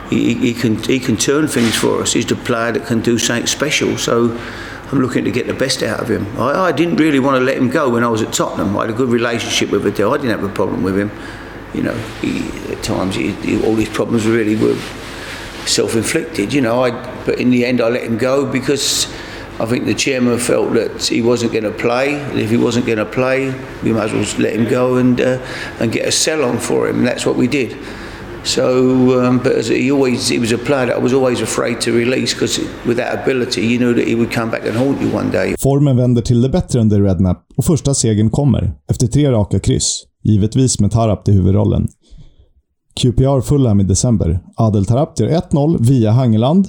he, 0.08 0.34
he, 0.34 0.54
can, 0.54 0.82
he 0.82 0.98
can 0.98 1.16
turn 1.18 1.46
things 1.48 1.76
for 1.76 2.00
us. 2.00 2.14
He's 2.14 2.24
the 2.24 2.34
player 2.34 2.72
that 2.72 2.86
can 2.86 3.00
do 3.00 3.18
something 3.18 3.46
special. 3.46 3.98
So 3.98 4.30
I'm 4.90 5.00
looking 5.00 5.24
to 5.24 5.30
get 5.30 5.46
the 5.46 5.54
best 5.54 5.82
out 5.82 6.00
of 6.00 6.10
him. 6.10 6.26
I, 6.38 6.68
I 6.68 6.72
didn't 6.72 6.96
really 6.96 7.20
want 7.20 7.38
to 7.38 7.44
let 7.44 7.58
him 7.58 7.68
go 7.68 7.90
when 7.90 8.02
I 8.02 8.08
was 8.08 8.22
at 8.22 8.32
Tottenham. 8.32 8.76
I 8.78 8.86
had 8.86 8.90
a 8.90 8.96
good 8.96 9.10
relationship 9.10 9.70
with 9.70 9.84
Adele. 9.86 10.14
I 10.14 10.16
didn't 10.16 10.40
have 10.40 10.50
a 10.50 10.52
problem 10.52 10.82
with 10.82 10.98
him. 10.98 11.10
You 11.74 11.82
know, 11.82 11.94
he, 12.20 12.48
at 12.72 12.82
times 12.82 13.14
he, 13.14 13.32
he, 13.32 13.62
all 13.64 13.74
these 13.74 13.88
problems 13.88 14.26
really 14.26 14.56
were 14.56 14.76
self-inflicted, 15.66 16.52
you 16.52 16.60
know. 16.60 16.84
I, 16.84 16.90
but 17.24 17.38
in 17.38 17.50
the 17.50 17.64
end, 17.64 17.80
I 17.80 17.88
let 17.88 18.02
him 18.02 18.18
go 18.18 18.44
because 18.44 19.06
I 19.60 19.66
think 19.66 19.84
the 19.84 19.94
chairman 19.94 20.38
felt 20.38 20.72
that 20.72 21.02
he 21.02 21.22
wasn't 21.22 21.52
going 21.52 21.64
to 21.64 21.70
play. 21.70 22.14
And 22.14 22.38
if 22.38 22.50
he 22.50 22.56
wasn't 22.56 22.86
going 22.86 22.98
to 22.98 23.04
play, 23.04 23.54
we 23.82 23.92
might 23.92 24.10
as 24.10 24.12
well 24.12 24.42
let 24.42 24.54
him 24.54 24.68
go 24.68 24.96
and 24.96 25.20
uh, 25.20 25.38
and 25.80 25.92
get 25.92 26.08
a 26.08 26.12
sell 26.12 26.44
on 26.44 26.58
for 26.58 26.88
him. 26.88 26.98
And 26.98 27.06
that's 27.06 27.26
what 27.26 27.36
we 27.36 27.46
did. 27.46 27.76
So, 28.42 29.20
um, 29.20 29.38
but 29.38 29.52
as 29.52 29.68
he 29.68 29.92
always, 29.92 30.28
he 30.28 30.38
was 30.38 30.52
a 30.52 30.58
player 30.58 30.86
that 30.86 30.96
I 30.96 30.98
was 30.98 31.12
always 31.12 31.42
afraid 31.42 31.80
to 31.80 31.92
release 31.92 32.34
because 32.34 32.58
with 32.86 32.96
that 32.96 33.22
ability, 33.22 33.60
you 33.60 33.78
knew 33.78 33.94
that 33.94 34.08
he 34.08 34.14
would 34.14 34.32
come 34.32 34.50
back 34.50 34.64
and 34.66 34.76
haunt 34.76 35.00
you 35.00 35.14
one 35.16 35.30
day. 35.30 35.54
Formen 35.58 35.96
vänder 35.96 36.22
till 36.22 36.42
det 36.42 36.48
bättre 36.48 36.80
under 36.80 37.00
Redknapp 37.00 37.44
och 37.56 37.64
första 37.64 37.94
segern 37.94 38.30
kommer 38.30 38.72
efter 38.90 39.06
tre 39.06 39.30
raka 39.30 39.58
kryss. 39.58 40.06
Givetvis 40.24 40.80
med 40.80 40.90
Tarap 40.90 41.28
i 41.28 41.32
huvudrollen. 41.32 41.88
QPR 43.00 43.40
Fulham 43.40 43.80
i 43.80 43.84
december. 43.84 44.38
Adel 44.56 44.86
Tarap 44.86 45.20
gör 45.20 45.28
1-0 45.28 45.76
via 45.80 46.10
Hangeland, 46.10 46.68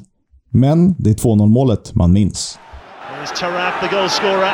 men 0.54 0.96
det 1.00 1.10
är 1.10 1.14
2-0 1.14 1.48
målet 1.48 1.96
man 1.96 2.14
minns. 2.14 2.60
Here's 3.12 3.40
Tarap, 3.40 3.74
the 3.82 3.88
goalscorer. 3.96 4.54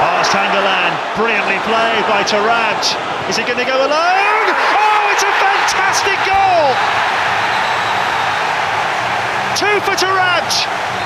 Past 0.00 0.32
Hangeland, 0.32 0.94
brilliantly 1.16 1.58
played 1.68 2.04
by 2.12 2.20
Tarap. 2.32 2.82
Is 3.30 3.36
he 3.38 3.42
going 3.42 3.58
to 3.64 3.70
go 3.74 3.78
alone? 3.88 4.46
Oh, 4.84 5.12
it's 5.12 5.24
a 5.32 5.34
fantastic 5.46 6.18
goal! 6.32 6.66
Two 9.62 9.76
for 9.86 9.96
Tarap, 10.04 10.48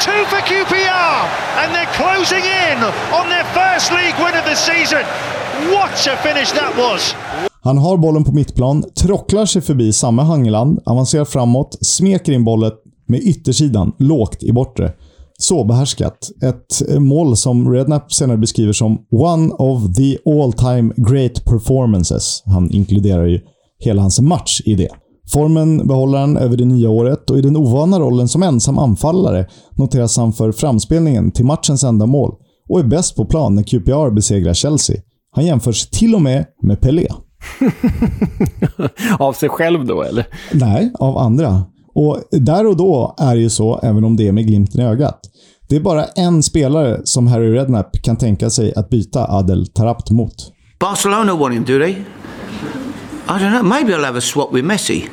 two 0.06 0.22
for 0.30 0.40
QPR, 0.50 1.14
and 1.60 1.74
they're 1.74 1.94
closing 2.02 2.44
in 2.44 2.78
on 3.18 3.28
their 3.34 3.46
first 3.58 3.92
league 3.92 4.16
win 4.24 4.34
of 4.40 4.44
the 4.44 4.54
season. 4.54 5.04
What 5.70 5.90
a 5.90 6.16
finish 6.16 6.54
that 6.54 6.72
was! 6.76 7.14
Han 7.62 7.78
har 7.78 7.96
bollen 7.96 8.24
på 8.24 8.32
mittplan, 8.32 8.84
trocklar 8.96 9.46
sig 9.46 9.62
förbi 9.62 9.92
samma 9.92 10.22
Hangeland, 10.22 10.80
avancerar 10.86 11.24
framåt, 11.24 11.78
smeker 11.80 12.32
in 12.32 12.44
bollen 12.44 12.72
med 13.08 13.20
yttersidan, 13.20 13.92
lågt 13.98 14.42
i 14.42 14.52
bortre. 14.52 14.92
Så 15.38 15.64
behärskat. 15.64 16.30
Ett 16.42 16.90
eh, 16.90 17.00
mål 17.00 17.36
som 17.36 17.72
Redknapp 17.72 18.12
senare 18.12 18.38
beskriver 18.38 18.72
som 18.72 18.98
“one 19.10 19.52
of 19.52 19.94
the 19.96 20.18
all 20.26 20.52
time 20.52 20.94
great 20.96 21.44
performances”. 21.44 22.42
Han 22.46 22.70
inkluderar 22.70 23.26
ju 23.26 23.40
hela 23.84 24.02
hans 24.02 24.20
match 24.20 24.60
i 24.64 24.74
det. 24.74 24.88
Formen 25.32 25.86
behåller 25.88 26.18
han 26.18 26.36
över 26.36 26.56
det 26.56 26.64
nya 26.64 26.90
året 26.90 27.30
och 27.30 27.38
i 27.38 27.42
den 27.42 27.56
ovana 27.56 28.00
rollen 28.00 28.28
som 28.28 28.42
ensam 28.42 28.78
anfallare 28.78 29.46
noteras 29.76 30.16
han 30.16 30.32
för 30.32 30.52
framspelningen 30.52 31.30
till 31.30 31.44
matchens 31.44 31.84
enda 31.84 32.06
mål 32.06 32.34
och 32.68 32.80
är 32.80 32.84
bäst 32.84 33.16
på 33.16 33.24
plan 33.24 33.54
när 33.54 33.62
QPR 33.62 34.10
besegrar 34.10 34.54
Chelsea. 34.54 34.96
Han 35.34 35.46
jämförs 35.46 35.86
till 35.90 36.14
och 36.14 36.22
med 36.22 36.46
med 36.62 36.80
Pelé. 36.80 37.06
av 39.18 39.32
sig 39.32 39.48
själv 39.48 39.86
då, 39.86 40.02
eller? 40.02 40.26
Nej, 40.52 40.92
av 40.98 41.18
andra. 41.18 41.64
Och 41.94 42.18
där 42.30 42.66
och 42.66 42.76
då 42.76 43.14
är 43.18 43.34
det 43.34 43.40
ju 43.40 43.50
så, 43.50 43.80
även 43.82 44.04
om 44.04 44.16
det 44.16 44.28
är 44.28 44.32
med 44.32 44.46
glimten 44.46 44.80
i 44.80 44.84
ögat. 44.84 45.20
Det 45.68 45.76
är 45.76 45.80
bara 45.80 46.04
en 46.04 46.42
spelare 46.42 47.00
som 47.04 47.26
Harry 47.26 47.52
Redknapp 47.52 48.02
kan 48.02 48.16
tänka 48.16 48.50
sig 48.50 48.74
att 48.74 48.90
byta 48.90 49.26
Adel 49.26 49.66
Tarabt 49.66 50.10
mot. 50.10 50.34
Barcelona 50.80 51.34
want 51.34 51.54
him, 51.54 51.64
do 51.64 51.78
they? 51.78 51.90
I 51.90 52.04
don't 53.26 53.50
know. 53.50 53.64
Maybe 53.64 53.92
I'll 53.92 54.04
have 54.04 54.18
a 54.18 54.20
swap 54.20 54.54
with 54.54 54.66
Messi. 54.66 55.04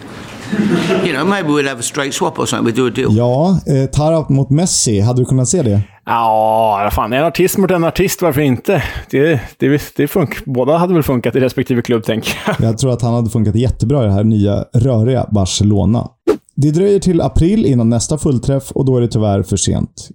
You 1.05 1.13
know, 1.13 1.26
maybe 1.26 1.49
we'll 1.49 1.67
have 1.67 1.80
a 1.80 1.84
straight 1.84 2.13
swap 2.13 2.39
or 2.39 2.45
something. 2.45 2.76
We'll 2.76 2.76
do 2.76 2.88
a 2.88 3.07
deal. 3.07 3.17
Ja, 3.17 3.59
eh, 3.67 3.86
Tarabt 3.89 4.30
mot 4.30 4.49
Messi. 4.49 4.99
Hade 4.99 5.22
du 5.22 5.26
kunnat 5.26 5.49
se 5.49 5.61
det? 5.61 5.82
Ja, 6.12 6.89
fan. 6.93 7.14
En 7.14 7.26
artist 7.26 7.57
mot 7.57 7.72
en 7.72 7.84
artist, 7.84 8.22
varför 8.22 8.41
inte? 8.41 8.84
Det, 9.12 9.41
det, 9.57 9.82
det 9.95 10.07
funk 10.07 10.45
Båda 10.45 10.78
hade 10.78 10.93
väl 10.93 11.03
funkat 11.03 11.36
i 11.36 11.39
respektive 11.39 11.82
klubb, 11.82 12.03
tänker 12.03 12.32
jag. 12.45 12.55
Jag 12.60 12.78
tror 12.78 12.91
att 12.91 13.01
han 13.01 13.14
hade 13.14 13.30
funkat 13.30 13.55
jättebra 13.55 14.03
i 14.03 14.05
det 14.05 14.14
här 14.14 14.24
nya 14.24 14.66
röriga 14.74 15.28
Barcelona. 15.32 16.07
Det 16.55 16.72
dröjer 16.72 16.99
till 16.99 17.22
april 17.22 17.66
innan 17.66 17.89
nästa 17.89 18.18
fullträff 18.18 18.72
och 18.72 18.86
då 18.86 18.97
är 18.97 19.01
det 19.01 19.08
tyvärr 19.08 19.43
för 19.43 19.58
sent. 19.58 20.09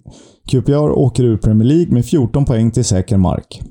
QPR 0.51 0.91
åker 0.91 1.23
ur 1.23 1.37
Premier 1.37 1.67
League 1.67 1.93
med 1.93 2.05
14 2.05 2.45
poäng 2.45 2.71
till 2.71 2.85
säker 2.85 3.17
mark. 3.17 3.61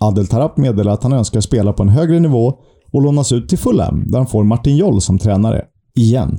Adel 0.00 0.26
Tarap 0.26 0.56
meddelar 0.56 0.92
att 0.92 1.02
han 1.02 1.12
önskar 1.12 1.40
spela 1.40 1.72
på 1.72 1.82
en 1.82 1.88
högre 1.88 2.20
nivå 2.20 2.54
och 2.92 3.02
lånas 3.02 3.32
ut 3.32 3.48
till 3.48 3.58
Fulham, 3.58 4.10
där 4.10 4.18
han 4.18 4.26
får 4.26 4.44
Martin 4.44 4.76
Joll 4.76 5.00
som 5.00 5.18
tränare. 5.18 5.64
Igen. 5.94 6.38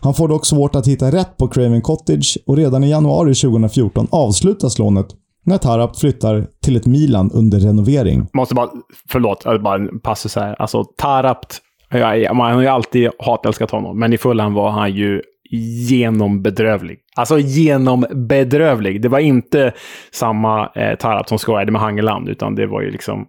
Han 0.00 0.14
får 0.14 0.28
dock 0.28 0.46
svårt 0.46 0.74
att 0.74 0.88
hitta 0.88 1.10
rätt 1.10 1.36
på 1.36 1.48
Craven 1.48 1.82
Cottage 1.82 2.38
och 2.46 2.56
redan 2.56 2.84
i 2.84 2.90
januari 2.90 3.34
2014 3.34 4.06
avslutas 4.10 4.78
lånet 4.78 5.06
när 5.44 5.58
Tarap 5.58 5.98
flyttar 5.98 6.46
till 6.62 6.76
ett 6.76 6.86
Milan 6.86 7.30
under 7.34 7.58
renovering. 7.58 8.26
Måste 8.32 8.54
bara, 8.54 8.68
förlåt, 9.08 9.44
bara 9.44 9.74
en 9.74 10.00
passus 10.00 10.36
här. 10.36 10.56
Alltså 10.58 10.84
Tarapt, 10.84 11.58
man 12.34 12.54
har 12.54 12.60
ju 12.60 12.68
alltid 12.68 13.10
hatälskat 13.18 13.70
honom, 13.70 13.98
men 13.98 14.12
i 14.12 14.18
Fulham 14.18 14.54
var 14.54 14.70
han 14.70 14.92
ju 14.92 15.22
genombedrövlig. 15.88 16.98
Alltså 17.16 17.38
genombedrövlig. 17.38 19.02
Det 19.02 19.08
var 19.08 19.18
inte 19.18 19.72
samma 20.12 20.68
eh, 20.74 20.96
Tarap 20.96 21.28
som 21.28 21.38
skojade 21.38 21.72
med 21.72 21.80
Hangeland, 21.80 22.28
utan 22.28 22.54
det 22.54 22.66
var 22.66 22.82
ju 22.82 22.90
liksom 22.90 23.26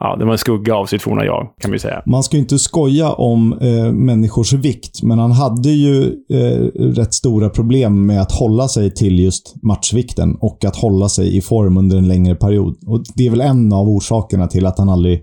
ja, 0.00 0.16
det 0.16 0.24
var 0.24 0.32
en 0.32 0.38
skugga 0.38 0.76
av 0.76 0.86
sitt 0.86 1.02
forna 1.02 1.24
jag, 1.24 1.48
kan 1.60 1.70
vi 1.70 1.78
säga. 1.78 2.02
Man 2.06 2.22
ska 2.22 2.36
ju 2.36 2.42
inte 2.42 2.58
skoja 2.58 3.12
om 3.12 3.52
eh, 3.52 3.92
människors 3.92 4.52
vikt, 4.52 5.02
men 5.02 5.18
han 5.18 5.32
hade 5.32 5.70
ju 5.70 6.14
eh, 6.30 6.64
rätt 6.74 7.14
stora 7.14 7.48
problem 7.50 8.06
med 8.06 8.22
att 8.22 8.32
hålla 8.32 8.68
sig 8.68 8.94
till 8.94 9.18
just 9.18 9.54
matchvikten 9.62 10.36
och 10.40 10.64
att 10.64 10.76
hålla 10.76 11.08
sig 11.08 11.36
i 11.36 11.40
form 11.40 11.76
under 11.76 11.96
en 11.96 12.08
längre 12.08 12.34
period. 12.34 12.76
Och 12.86 13.02
Det 13.14 13.26
är 13.26 13.30
väl 13.30 13.40
en 13.40 13.72
av 13.72 13.88
orsakerna 13.88 14.46
till 14.46 14.66
att 14.66 14.78
han 14.78 14.88
aldrig 14.88 15.22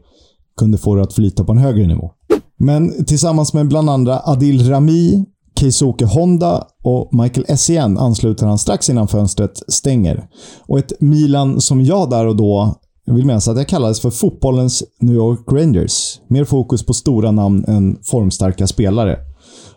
kunde 0.60 0.78
få 0.78 0.96
det 0.96 1.02
att 1.02 1.14
flyta 1.14 1.44
på 1.44 1.52
en 1.52 1.58
högre 1.58 1.88
nivå. 1.88 2.12
Men 2.58 3.06
tillsammans 3.06 3.54
med 3.54 3.68
bland 3.68 3.90
andra 3.90 4.22
Adil 4.26 4.70
Rami, 4.70 5.26
Keisuke 5.60 6.06
Honda 6.06 6.64
och 6.84 7.10
Michael 7.12 7.46
Essien 7.48 7.98
ansluter 7.98 8.48
han 8.48 8.58
strax 8.58 8.90
innan 8.90 9.08
fönstret 9.08 9.52
stänger. 9.68 10.28
Och 10.68 10.80
ett 10.80 11.02
Milan 11.02 11.62
som 11.62 11.82
jag 11.82 12.10
där 12.10 12.28
och 12.28 12.36
då 12.36 12.76
jag 13.06 13.14
vill 13.14 13.26
minnas 13.26 13.48
att 13.48 13.58
jag 13.58 13.68
kallades 13.68 14.02
för 14.02 14.10
fotbollens 14.10 14.84
New 15.00 15.16
York 15.16 15.52
Rangers. 15.52 16.20
Mer 16.28 16.44
fokus 16.44 16.86
på 16.86 16.94
stora 16.94 17.32
namn 17.32 17.66
än 17.68 17.98
formstarka 18.04 18.68
spelare. 18.68 19.18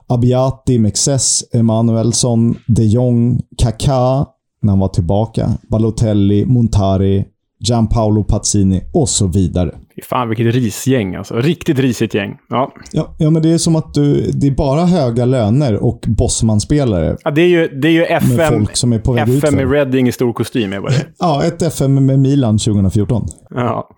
Abiati, 0.07 0.79
Mexes, 0.79 1.45
Emanuelsson, 1.53 2.57
de 2.67 2.85
Jong, 2.85 3.41
Kaká 3.59 4.27
när 4.63 4.71
han 4.73 4.79
var 4.79 4.89
tillbaka, 4.89 5.51
Balotelli, 5.71 6.47
Montari, 6.47 7.25
Gianpaolo 7.61 8.25
Pazzini 8.25 8.83
och 8.93 9.09
så 9.09 9.27
vidare. 9.27 9.75
Fan 10.05 10.29
vilket 10.29 10.55
risgäng 10.55 11.15
alltså. 11.15 11.35
Riktigt 11.35 11.79
risigt 11.79 12.15
gäng. 12.15 12.37
Ja. 12.49 12.73
Ja, 12.93 13.15
ja, 13.19 13.31
men 13.31 13.43
det 13.43 13.53
är 13.53 13.59
som 13.59 13.77
att 13.77 13.95
du, 13.95 14.31
det 14.31 14.47
är 14.47 14.51
bara 14.51 14.85
höga 14.85 15.25
löner 15.25 15.75
och 15.85 16.05
bossmanspelare. 16.09 17.17
ja 17.25 17.31
det 17.31 17.43
är 17.43 17.49
ju, 17.49 17.69
det 17.69 17.89
är 17.89 17.93
ju 17.93 18.05
FM, 18.05 18.67
som 18.73 18.93
är 18.93 18.99
på 18.99 19.13
väg 19.13 19.29
FM 19.29 19.61
i 19.61 19.65
Reading 19.65 20.09
i 20.09 20.13
stor 20.13 20.33
kostym 20.33 20.73
är 20.73 20.81
det. 20.81 21.07
Ja, 21.19 21.45
ett 21.45 21.63
FM 21.63 22.07
med 22.07 22.19
Milan 22.19 22.59
2014. 22.59 23.27
Ja. 23.51 23.89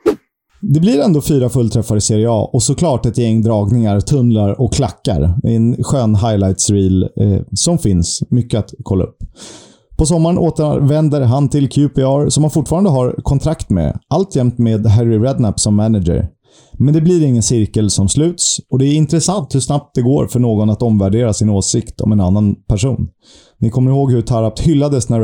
Det 0.62 0.80
blir 0.80 1.00
ändå 1.00 1.20
fyra 1.20 1.48
fullträffar 1.48 1.96
i 1.96 2.00
Serie 2.00 2.30
A 2.30 2.50
och 2.52 2.62
såklart 2.62 3.06
ett 3.06 3.18
gäng 3.18 3.42
dragningar, 3.42 4.00
tunnlar 4.00 4.60
och 4.60 4.72
klackar. 4.74 5.34
En 5.44 5.84
skön 5.84 6.14
highlights 6.14 6.70
reel 6.70 7.02
eh, 7.02 7.42
som 7.52 7.78
finns. 7.78 8.22
Mycket 8.30 8.58
att 8.58 8.70
kolla 8.82 9.04
upp. 9.04 9.16
På 10.00 10.06
sommaren 10.06 10.38
återvänder 10.38 11.20
han 11.20 11.48
till 11.48 11.68
QPR 11.68 12.28
som 12.28 12.44
han 12.44 12.50
fortfarande 12.50 12.90
har 12.90 13.14
kontrakt 13.22 13.70
med. 13.70 13.98
Alltjämt 14.08 14.58
med 14.58 14.86
Harry 14.86 15.18
Redknapp 15.18 15.60
som 15.60 15.74
manager. 15.74 16.28
Men 16.72 16.94
det 16.94 17.00
blir 17.00 17.24
ingen 17.24 17.42
cirkel 17.42 17.90
som 17.90 18.08
sluts 18.08 18.60
och 18.70 18.78
det 18.78 18.86
är 18.86 18.94
intressant 18.94 19.54
hur 19.54 19.60
snabbt 19.60 19.94
det 19.94 20.02
går 20.02 20.26
för 20.26 20.40
någon 20.40 20.70
att 20.70 20.82
omvärdera 20.82 21.32
sin 21.32 21.50
åsikt 21.50 22.00
om 22.00 22.12
en 22.12 22.20
annan 22.20 22.54
person. 22.54 23.08
Ni 23.58 23.70
kommer 23.70 23.90
ihåg 23.90 24.12
hur 24.12 24.22
Tarapt 24.22 24.60
hyllades 24.60 25.08
när 25.08 25.20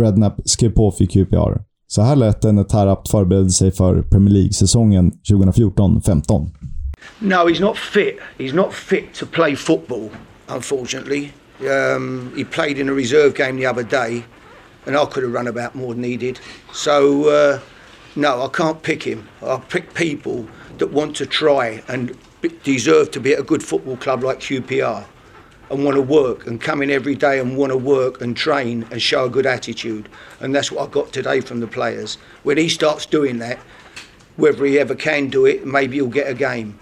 Redknapp 0.00 0.40
skrev 0.44 0.70
på 0.70 0.90
för 0.90 1.04
QPR. 1.04 1.60
Så 1.86 2.02
här 2.02 2.16
lät 2.16 2.42
det 2.42 2.52
när 2.52 2.64
Tarapt 2.64 3.10
förberedde 3.10 3.50
sig 3.50 3.72
för 3.72 4.02
Premier 4.02 4.34
League-säsongen 4.34 5.12
2014-15. 5.30 6.50
No, 7.18 7.34
he's 7.34 7.60
not 7.60 7.76
fit. 7.76 8.18
He's 8.38 8.54
not 8.54 8.72
fit 8.72 9.14
to 9.20 9.26
play 9.26 9.56
football, 9.56 10.08
unfortunately. 10.56 11.28
Um, 11.68 12.32
he 12.34 12.44
played 12.44 12.78
in 12.78 12.88
a 12.88 12.92
reserve 12.92 13.34
game 13.34 13.56
the 13.56 13.66
other 13.66 13.82
day, 13.82 14.24
and 14.86 14.96
I 14.96 15.04
could 15.06 15.22
have 15.22 15.32
run 15.32 15.46
about 15.46 15.74
more 15.74 15.94
than 15.94 16.04
he 16.04 16.16
did. 16.16 16.40
So, 16.72 17.28
uh, 17.28 17.60
no, 18.16 18.42
I 18.42 18.48
can't 18.48 18.82
pick 18.82 19.02
him. 19.02 19.28
I'll 19.42 19.60
pick 19.60 19.94
people 19.94 20.48
that 20.78 20.92
want 20.92 21.16
to 21.16 21.26
try 21.26 21.82
and 21.88 22.16
deserve 22.62 23.10
to 23.12 23.20
be 23.20 23.34
at 23.34 23.40
a 23.40 23.42
good 23.42 23.62
football 23.62 23.96
club 23.96 24.24
like 24.24 24.40
QPR 24.40 25.04
and 25.70 25.84
want 25.84 25.94
to 25.94 26.02
work 26.02 26.46
and 26.46 26.60
come 26.60 26.82
in 26.82 26.90
every 26.90 27.14
day 27.14 27.38
and 27.38 27.56
want 27.56 27.70
to 27.70 27.76
work 27.76 28.20
and 28.20 28.36
train 28.36 28.86
and 28.90 29.00
show 29.00 29.26
a 29.26 29.30
good 29.30 29.46
attitude. 29.46 30.08
And 30.40 30.54
that's 30.54 30.72
what 30.72 30.88
I 30.88 30.90
got 30.90 31.12
today 31.12 31.40
from 31.40 31.60
the 31.60 31.66
players. 31.66 32.16
When 32.42 32.56
he 32.56 32.68
starts 32.68 33.06
doing 33.06 33.38
that, 33.38 33.58
whether 34.36 34.64
he 34.64 34.78
ever 34.78 34.94
can 34.94 35.28
do 35.28 35.46
it, 35.46 35.66
maybe 35.66 35.96
he'll 35.96 36.08
get 36.08 36.28
a 36.28 36.34
game. 36.34 36.78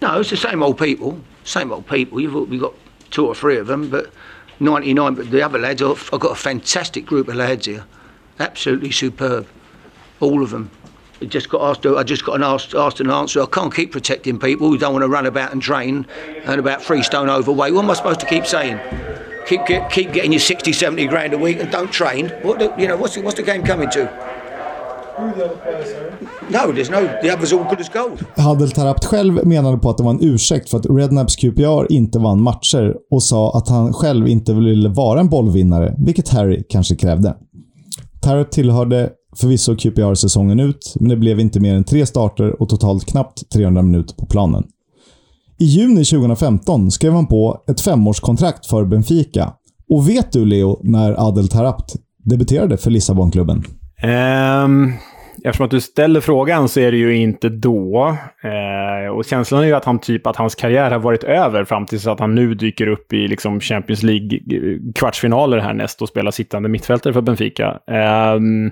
No, 0.00 0.18
it's 0.18 0.30
the 0.30 0.36
same 0.36 0.62
old 0.62 0.78
people. 0.78 1.20
Same 1.44 1.70
old 1.72 1.86
people. 1.86 2.20
You've 2.20 2.34
we 2.48 2.58
got 2.58 2.74
two 3.12 3.26
or 3.26 3.34
three 3.34 3.56
of 3.58 3.68
them, 3.68 3.88
but 3.88 4.10
99. 4.58 5.14
But 5.14 5.30
the 5.30 5.42
other 5.42 5.58
lads, 5.58 5.82
I've, 5.82 6.10
got 6.10 6.32
a 6.32 6.34
fantastic 6.34 7.06
group 7.06 7.28
of 7.28 7.36
lads 7.36 7.66
here. 7.66 7.84
Absolutely 8.40 8.90
superb. 8.90 9.46
All 10.20 10.42
of 10.42 10.50
them. 10.50 10.70
I 11.20 11.26
just 11.26 11.48
got 11.48 11.62
asked. 11.62 11.86
I 11.86 12.02
just 12.02 12.24
got 12.24 12.34
an 12.34 12.42
asked, 12.42 12.74
asked 12.74 12.98
an 12.98 13.10
answer. 13.10 13.42
I 13.42 13.46
can't 13.46 13.72
keep 13.72 13.92
protecting 13.92 14.40
people 14.40 14.68
who 14.68 14.76
don't 14.76 14.92
want 14.92 15.04
to 15.04 15.08
run 15.08 15.26
about 15.26 15.52
and 15.52 15.62
train 15.62 16.06
and 16.44 16.58
about 16.58 16.82
three 16.82 17.02
stone 17.02 17.28
overweight. 17.28 17.72
What 17.72 17.84
am 17.84 17.90
I 17.90 17.94
supposed 17.94 18.20
to 18.20 18.26
keep 18.26 18.44
saying? 18.44 18.80
Keep 19.46 19.66
keep 19.90 20.12
getting 20.12 20.32
your 20.32 20.40
60, 20.40 20.72
70 20.72 21.06
grand 21.06 21.32
a 21.34 21.38
week 21.38 21.58
and 21.58 21.70
don't 21.70 21.92
train. 21.92 22.30
What 22.42 22.78
you 22.78 22.88
know? 22.88 22.96
What's 22.96 23.14
the, 23.14 23.22
what's 23.22 23.36
the 23.36 23.42
game 23.42 23.62
coming 23.62 23.90
to? 23.90 24.41
No, 25.18 26.72
there's 26.72 26.90
no. 26.90 27.08
The 27.22 27.34
others 27.34 27.52
all 27.52 27.64
good 27.64 27.80
as 27.80 27.88
gold. 27.88 28.24
Hadel 28.36 28.70
Tarapt 28.70 29.04
själv 29.04 29.46
menade 29.46 29.78
på 29.78 29.90
att 29.90 29.96
det 29.98 30.04
var 30.04 30.10
en 30.10 30.22
ursäkt 30.22 30.70
för 30.70 30.78
att 30.78 30.86
Rednaps 30.86 31.36
QPR 31.36 31.92
inte 31.92 32.18
vann 32.18 32.42
matcher 32.42 32.94
och 33.10 33.22
sa 33.22 33.52
att 33.58 33.68
han 33.68 33.92
själv 33.92 34.28
inte 34.28 34.54
ville 34.54 34.88
vara 34.88 35.20
en 35.20 35.28
bollvinnare, 35.28 35.94
vilket 35.98 36.28
Harry 36.28 36.64
kanske 36.68 36.96
krävde. 36.96 37.34
Tarapt 38.22 38.52
tillhörde 38.52 39.10
förvisso 39.36 39.76
QPR 39.76 40.14
säsongen 40.14 40.60
ut, 40.60 40.94
men 41.00 41.08
det 41.08 41.16
blev 41.16 41.40
inte 41.40 41.60
mer 41.60 41.74
än 41.74 41.84
tre 41.84 42.06
starter 42.06 42.62
och 42.62 42.68
totalt 42.68 43.04
knappt 43.04 43.50
300 43.50 43.82
minuter 43.82 44.14
på 44.14 44.26
planen. 44.26 44.64
I 45.58 45.64
juni 45.64 46.04
2015 46.04 46.90
skrev 46.90 47.12
han 47.12 47.26
på 47.26 47.64
ett 47.68 47.80
femårskontrakt 47.80 48.66
för 48.66 48.84
Benfica. 48.84 49.52
Och 49.90 50.08
vet 50.08 50.32
du, 50.32 50.44
Leo, 50.44 50.80
när 50.82 51.28
Adel 51.28 51.48
Tarapt 51.48 51.96
debuterade 52.24 52.76
för 52.76 52.90
Lissabonklubben? 52.90 53.64
Ehm, 54.02 54.92
eftersom 55.44 55.64
att 55.64 55.70
du 55.70 55.80
ställer 55.80 56.20
frågan 56.20 56.68
så 56.68 56.80
är 56.80 56.92
det 56.92 56.98
ju 56.98 57.16
inte 57.16 57.48
då. 57.48 58.16
Eh, 58.42 59.12
och 59.12 59.24
känslan 59.24 59.62
är 59.62 59.66
ju 59.66 59.72
att, 59.72 59.84
han, 59.84 59.98
typ, 59.98 60.26
att 60.26 60.36
hans 60.36 60.54
karriär 60.54 60.90
har 60.90 60.98
varit 60.98 61.24
över 61.24 61.64
fram 61.64 61.86
tills 61.86 62.06
att 62.06 62.20
han 62.20 62.34
nu 62.34 62.54
dyker 62.54 62.86
upp 62.86 63.12
i 63.12 63.28
liksom, 63.28 63.60
Champions 63.60 64.02
League-kvartsfinaler 64.02 65.58
härnäst 65.58 66.02
och 66.02 66.08
spelar 66.08 66.30
sittande 66.30 66.68
mittfältare 66.68 67.12
för 67.12 67.20
Benfica. 67.20 67.78
Ehm, 67.90 68.70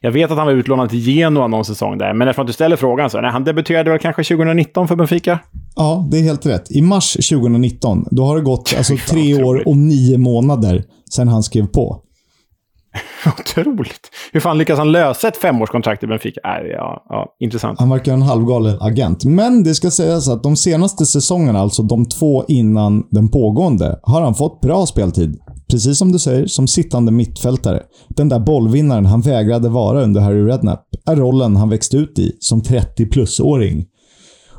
jag 0.00 0.12
vet 0.12 0.30
att 0.30 0.38
han 0.38 0.46
var 0.46 0.54
utlånad 0.54 0.90
till 0.90 0.98
Genoa 0.98 1.46
någon 1.46 1.64
säsong 1.64 1.98
där, 1.98 2.14
men 2.14 2.28
eftersom 2.28 2.42
att 2.42 2.46
du 2.46 2.52
ställer 2.52 2.76
frågan 2.76 3.10
så 3.10 3.20
nej, 3.20 3.30
han 3.30 3.44
debuterade 3.44 3.90
väl 3.90 3.98
kanske 3.98 4.24
2019 4.24 4.88
för 4.88 4.96
Benfica? 4.96 5.38
Ja, 5.76 6.08
det 6.10 6.18
är 6.18 6.22
helt 6.22 6.46
rätt. 6.46 6.70
I 6.70 6.82
mars 6.82 7.12
2019, 7.12 8.06
då 8.10 8.24
har 8.24 8.36
det 8.36 8.42
gått 8.42 8.74
alltså, 8.78 8.96
tre 9.08 9.42
år 9.42 9.68
och 9.68 9.76
nio 9.76 10.18
månader 10.18 10.84
sedan 11.10 11.28
han 11.28 11.42
skrev 11.42 11.66
på. 11.66 12.00
Otroligt. 13.38 14.10
Hur 14.32 14.40
fan 14.40 14.58
lyckas 14.58 14.78
han 14.78 14.92
lösa 14.92 15.28
ett 15.28 15.36
femårskontrakt 15.36 16.02
i 16.02 16.06
Benfica? 16.06 16.40
Äh, 16.44 16.66
ja, 16.66 17.06
ja, 17.08 17.36
intressant. 17.40 17.78
Han 17.78 17.90
verkar 17.90 18.12
en 18.12 18.22
halvgalen 18.22 18.76
agent. 18.80 19.24
Men 19.24 19.64
det 19.64 19.74
ska 19.74 19.90
sägas 19.90 20.28
att 20.28 20.42
de 20.42 20.56
senaste 20.56 21.06
säsongerna, 21.06 21.58
alltså 21.58 21.82
de 21.82 22.08
två 22.08 22.44
innan 22.48 23.06
den 23.10 23.28
pågående, 23.28 23.98
har 24.02 24.20
han 24.20 24.34
fått 24.34 24.60
bra 24.60 24.86
speltid. 24.86 25.40
Precis 25.70 25.98
som 25.98 26.12
du 26.12 26.18
säger, 26.18 26.46
som 26.46 26.66
sittande 26.66 27.12
mittfältare. 27.12 27.82
Den 28.08 28.28
där 28.28 28.38
bollvinnaren 28.38 29.06
han 29.06 29.20
vägrade 29.20 29.68
vara 29.68 30.02
under 30.02 30.20
Harry 30.20 30.46
Redknapp 30.46 30.84
är 31.06 31.16
rollen 31.16 31.56
han 31.56 31.68
växte 31.68 31.96
ut 31.96 32.18
i 32.18 32.36
som 32.40 32.62
30-plus-åring. 32.62 33.84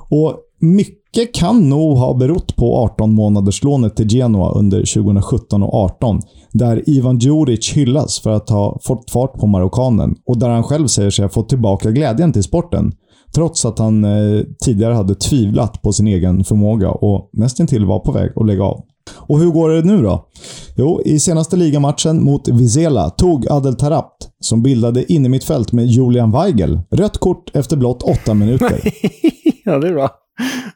Och 0.09 0.39
mycket 0.59 1.04
kan 1.33 1.69
nog 1.69 1.97
ha 1.97 2.13
berott 2.13 2.55
på 2.55 2.77
18 2.77 3.13
månaderslånet 3.13 3.95
till 3.95 4.07
Genoa 4.07 4.51
under 4.51 4.77
2017 4.77 5.63
och 5.63 5.73
18 5.73 6.21
där 6.51 6.89
Ivan 6.89 7.19
Djuric 7.19 7.73
hyllas 7.73 8.19
för 8.19 8.29
att 8.29 8.49
ha 8.49 8.79
fått 8.83 9.11
fart 9.11 9.33
på 9.33 9.47
marockanen 9.47 10.15
och 10.25 10.37
där 10.37 10.49
han 10.49 10.63
själv 10.63 10.87
säger 10.87 11.09
sig 11.09 11.25
ha 11.25 11.29
fått 11.29 11.49
tillbaka 11.49 11.91
glädjen 11.91 12.33
till 12.33 12.43
sporten. 12.43 12.91
Trots 13.35 13.65
att 13.65 13.79
han 13.79 14.03
eh, 14.03 14.41
tidigare 14.65 14.93
hade 14.93 15.15
tvivlat 15.15 15.81
på 15.81 15.91
sin 15.91 16.07
egen 16.07 16.43
förmåga 16.43 16.91
och 16.91 17.29
nästintill 17.33 17.85
var 17.85 17.99
på 17.99 18.11
väg 18.11 18.31
att 18.35 18.47
lägga 18.47 18.63
av. 18.63 18.81
Och 19.15 19.39
hur 19.39 19.51
går 19.51 19.69
det 19.69 19.81
nu 19.81 20.01
då? 20.01 20.27
Jo, 20.75 21.01
i 21.05 21.19
senaste 21.19 21.55
ligamatchen 21.55 22.23
mot 22.23 22.47
Vizela 22.47 23.09
tog 23.09 23.47
Adel 23.49 23.75
Tarapt, 23.75 24.29
som 24.39 24.63
bildade 24.63 25.13
innermittfält 25.13 25.71
med 25.71 25.85
Julian 25.85 26.31
Weigel, 26.31 26.79
rött 26.91 27.17
kort 27.17 27.55
efter 27.55 27.77
blott 27.77 28.03
åtta 28.03 28.33
minuter. 28.33 28.81
ja, 29.65 29.79
det 29.79 29.87
är 29.87 29.93
bra. 29.93 30.09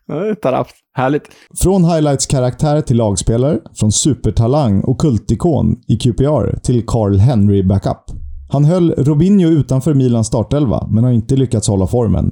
Är 0.08 0.36
Tarapt. 0.36 0.74
Härligt. 0.94 1.24
Från 1.60 1.86
highlights-karaktär 1.86 2.82
till 2.82 2.98
lagspelare, 2.98 3.60
från 3.76 3.92
supertalang 3.92 4.82
och 4.82 5.00
kultikon 5.02 5.76
i 5.88 5.98
QPR 5.98 6.60
till 6.64 6.86
Carl 6.86 7.18
Henry 7.18 7.64
backup. 7.64 8.04
Han 8.52 8.66
höll 8.66 8.92
Robinho 8.92 9.48
utanför 9.48 9.94
Milans 9.94 10.28
startelva, 10.28 10.88
men 10.92 11.04
har 11.04 11.12
inte 11.12 11.36
lyckats 11.36 11.68
hålla 11.68 11.88
formen. 11.88 12.32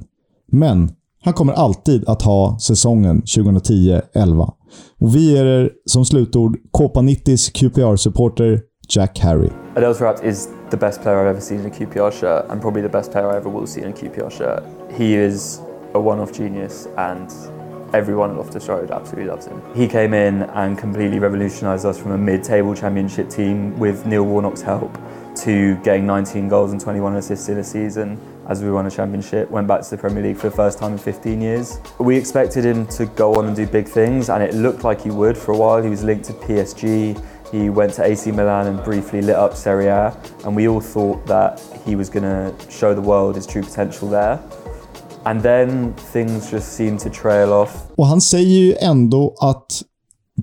Men 0.52 0.90
han 1.24 1.34
kommer 1.34 1.52
alltid 1.52 2.08
att 2.08 2.22
ha 2.22 2.58
säsongen 2.58 3.22
2010-11. 3.22 4.52
Och 5.00 5.16
vi 5.16 5.32
ger 5.32 5.44
er 5.44 5.70
som 5.86 6.04
slutord 6.04 6.56
Kåpa90s 6.72 7.52
QPR-supporter 7.52 8.60
Jack 8.88 9.18
Harry. 9.18 9.50
Adel 9.76 9.94
Taarabt 9.94 10.24
is 10.24 10.48
the 10.70 10.76
best 10.76 11.02
player 11.02 11.18
I've 11.18 11.30
ever 11.30 11.40
seen 11.40 11.60
in 11.60 11.66
a 11.66 11.70
QPR 11.70 12.10
shirt 12.10 12.50
and 12.50 12.60
probably 12.60 12.82
the 12.82 12.88
best 12.88 13.12
player 13.12 13.34
I 13.34 13.36
ever 13.36 13.50
will 13.50 13.66
see 13.66 13.80
in 13.80 13.88
a 13.88 13.92
QPR 13.92 14.30
shirt. 14.30 14.62
He 14.96 15.26
is 15.26 15.60
a 15.94 16.00
one-off 16.00 16.32
genius 16.32 16.86
and 16.96 17.30
everyone 17.94 18.30
at 18.30 18.36
Loftus 18.36 18.68
Road 18.68 18.90
absolutely 18.90 19.30
loves 19.30 19.46
him. 19.46 19.62
He 19.74 19.88
came 19.88 20.12
in 20.12 20.42
and 20.42 20.76
completely 20.76 21.18
revolutionised 21.18 21.86
us 21.86 21.98
from 21.98 22.12
a 22.12 22.18
mid-table 22.18 22.74
championship 22.74 23.30
team 23.30 23.78
with 23.78 24.04
Neil 24.06 24.24
Warnock's 24.24 24.60
help 24.60 24.98
to 25.42 25.76
getting 25.82 26.06
19 26.06 26.48
goals 26.48 26.72
and 26.72 26.80
21 26.80 27.16
assists 27.16 27.48
in 27.48 27.58
a 27.58 27.64
season 27.64 28.20
as 28.48 28.62
we 28.62 28.70
won 28.70 28.86
a 28.86 28.90
championship, 28.90 29.50
went 29.50 29.68
back 29.68 29.82
to 29.82 29.90
the 29.90 29.96
Premier 29.96 30.22
League 30.22 30.36
for 30.36 30.48
the 30.48 30.56
first 30.56 30.78
time 30.78 30.92
in 30.92 30.98
15 30.98 31.40
years. 31.40 31.78
We 31.98 32.16
expected 32.16 32.64
him 32.64 32.86
to 32.88 33.04
go 33.06 33.34
on 33.34 33.46
and 33.46 33.54
do 33.54 33.66
big 33.66 33.86
things, 33.86 34.30
and 34.30 34.42
it 34.42 34.54
looked 34.54 34.84
like 34.84 35.02
he 35.02 35.10
would 35.10 35.36
for 35.36 35.52
a 35.52 35.56
while. 35.56 35.82
He 35.82 35.90
was 35.90 36.02
linked 36.02 36.24
to 36.26 36.32
PSG, 36.32 37.22
he 37.50 37.70
went 37.70 37.94
to 37.94 38.04
AC 38.04 38.30
Milan 38.30 38.66
and 38.66 38.82
briefly 38.84 39.22
lit 39.22 39.36
up 39.36 39.54
Serie 39.54 39.86
A, 39.86 40.16
and 40.44 40.54
we 40.54 40.68
all 40.68 40.80
thought 40.80 41.24
that 41.26 41.60
he 41.84 41.96
was 41.96 42.10
going 42.10 42.24
to 42.24 42.70
show 42.70 42.94
the 42.94 43.00
world 43.00 43.36
his 43.36 43.46
true 43.46 43.62
potential 43.62 44.08
there. 44.08 44.38
And 45.22 45.42
then 45.42 45.94
things 46.12 46.52
just 46.52 46.72
seemed 46.72 47.00
to 47.00 47.08
trail 47.22 47.48
off. 47.48 47.70
Och 47.96 48.06
han 48.06 48.20
säger 48.20 48.58
ju 48.58 48.74
ändå 48.80 49.34
att 49.40 49.82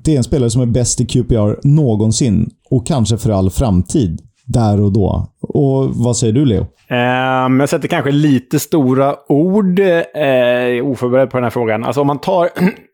det 0.03 0.13
är 0.13 0.17
en 0.17 0.23
spelare 0.23 0.49
som 0.49 0.61
är 0.61 0.65
bäst 0.65 1.01
i 1.01 1.05
QPR 1.05 1.67
någonsin 1.67 2.49
och 2.69 2.87
kanske 2.87 3.17
för 3.17 3.29
all 3.29 3.49
framtid. 3.49 4.21
Där 4.47 4.81
och 4.81 4.93
då. 4.93 5.27
Och 5.41 5.95
vad 5.95 6.17
säger 6.17 6.33
du, 6.33 6.45
Leo? 6.45 6.61
Um, 6.89 7.59
jag 7.59 7.69
sätter 7.69 7.87
kanske 7.87 8.11
lite 8.11 8.59
stora 8.59 9.15
ord. 9.29 9.79
Uh, 9.79 10.85
oförberedd 10.85 11.29
på 11.29 11.37
den 11.37 11.43
här 11.43 11.49
frågan. 11.49 11.83
Alltså 11.83 12.01
om 12.01 12.07
man 12.07 12.19
tar 12.19 12.49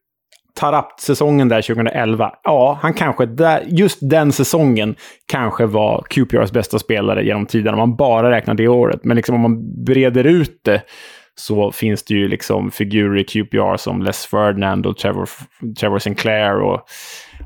Tarapt-säsongen 0.59 1.49
där 1.49 1.61
2011. 1.61 2.31
Ja, 2.43 2.79
han 2.81 2.93
kanske, 2.93 3.25
där, 3.25 3.63
just 3.67 3.97
den 4.01 4.31
säsongen 4.31 4.95
kanske 5.31 5.65
var 5.65 6.05
QPRs 6.09 6.51
bästa 6.51 6.79
spelare 6.79 7.25
genom 7.25 7.45
tiden 7.45 7.73
om 7.73 7.79
man 7.79 7.95
bara 7.95 8.31
räknar 8.31 8.53
det 8.53 8.67
året. 8.67 8.99
Men 9.03 9.15
liksom 9.15 9.35
om 9.35 9.41
man 9.41 9.83
breder 9.83 10.23
ut 10.23 10.59
det 10.63 10.81
så 11.35 11.71
finns 11.71 12.03
det 12.03 12.13
ju 12.13 12.27
liksom 12.27 12.71
figurer 12.71 13.19
i 13.19 13.23
QPR 13.23 13.77
som 13.77 14.01
Les 14.01 14.25
Ferdinand 14.25 14.85
och 14.85 14.97
Trevor, 14.97 15.29
Trevor 15.79 15.99
Sinclair. 15.99 16.61
Och, 16.61 16.79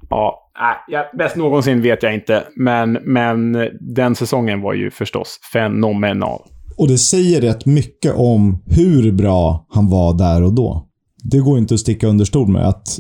ja, 0.10 0.52
äh, 0.60 0.94
ja, 0.94 1.06
bäst 1.18 1.36
någonsin 1.36 1.82
vet 1.82 2.04
jag 2.04 2.14
inte, 2.14 2.44
men, 2.56 2.92
men 2.92 3.54
den 3.80 4.16
säsongen 4.16 4.62
var 4.62 4.74
ju 4.74 4.92
förstås 4.92 5.40
fenomenal. 5.54 6.42
Och 6.78 6.88
det 6.88 6.98
säger 6.98 7.42
rätt 7.42 7.66
mycket 7.66 8.14
om 8.16 8.64
hur 8.66 9.12
bra 9.12 9.68
han 9.70 9.90
var 9.90 10.18
där 10.18 10.44
och 10.44 10.54
då. 10.54 10.88
Det 11.24 11.40
går 11.40 11.58
inte 11.58 11.74
att 11.74 11.80
sticka 11.80 12.08
under 12.08 12.26
stol 12.26 12.48
med 12.48 12.68
att 12.68 13.00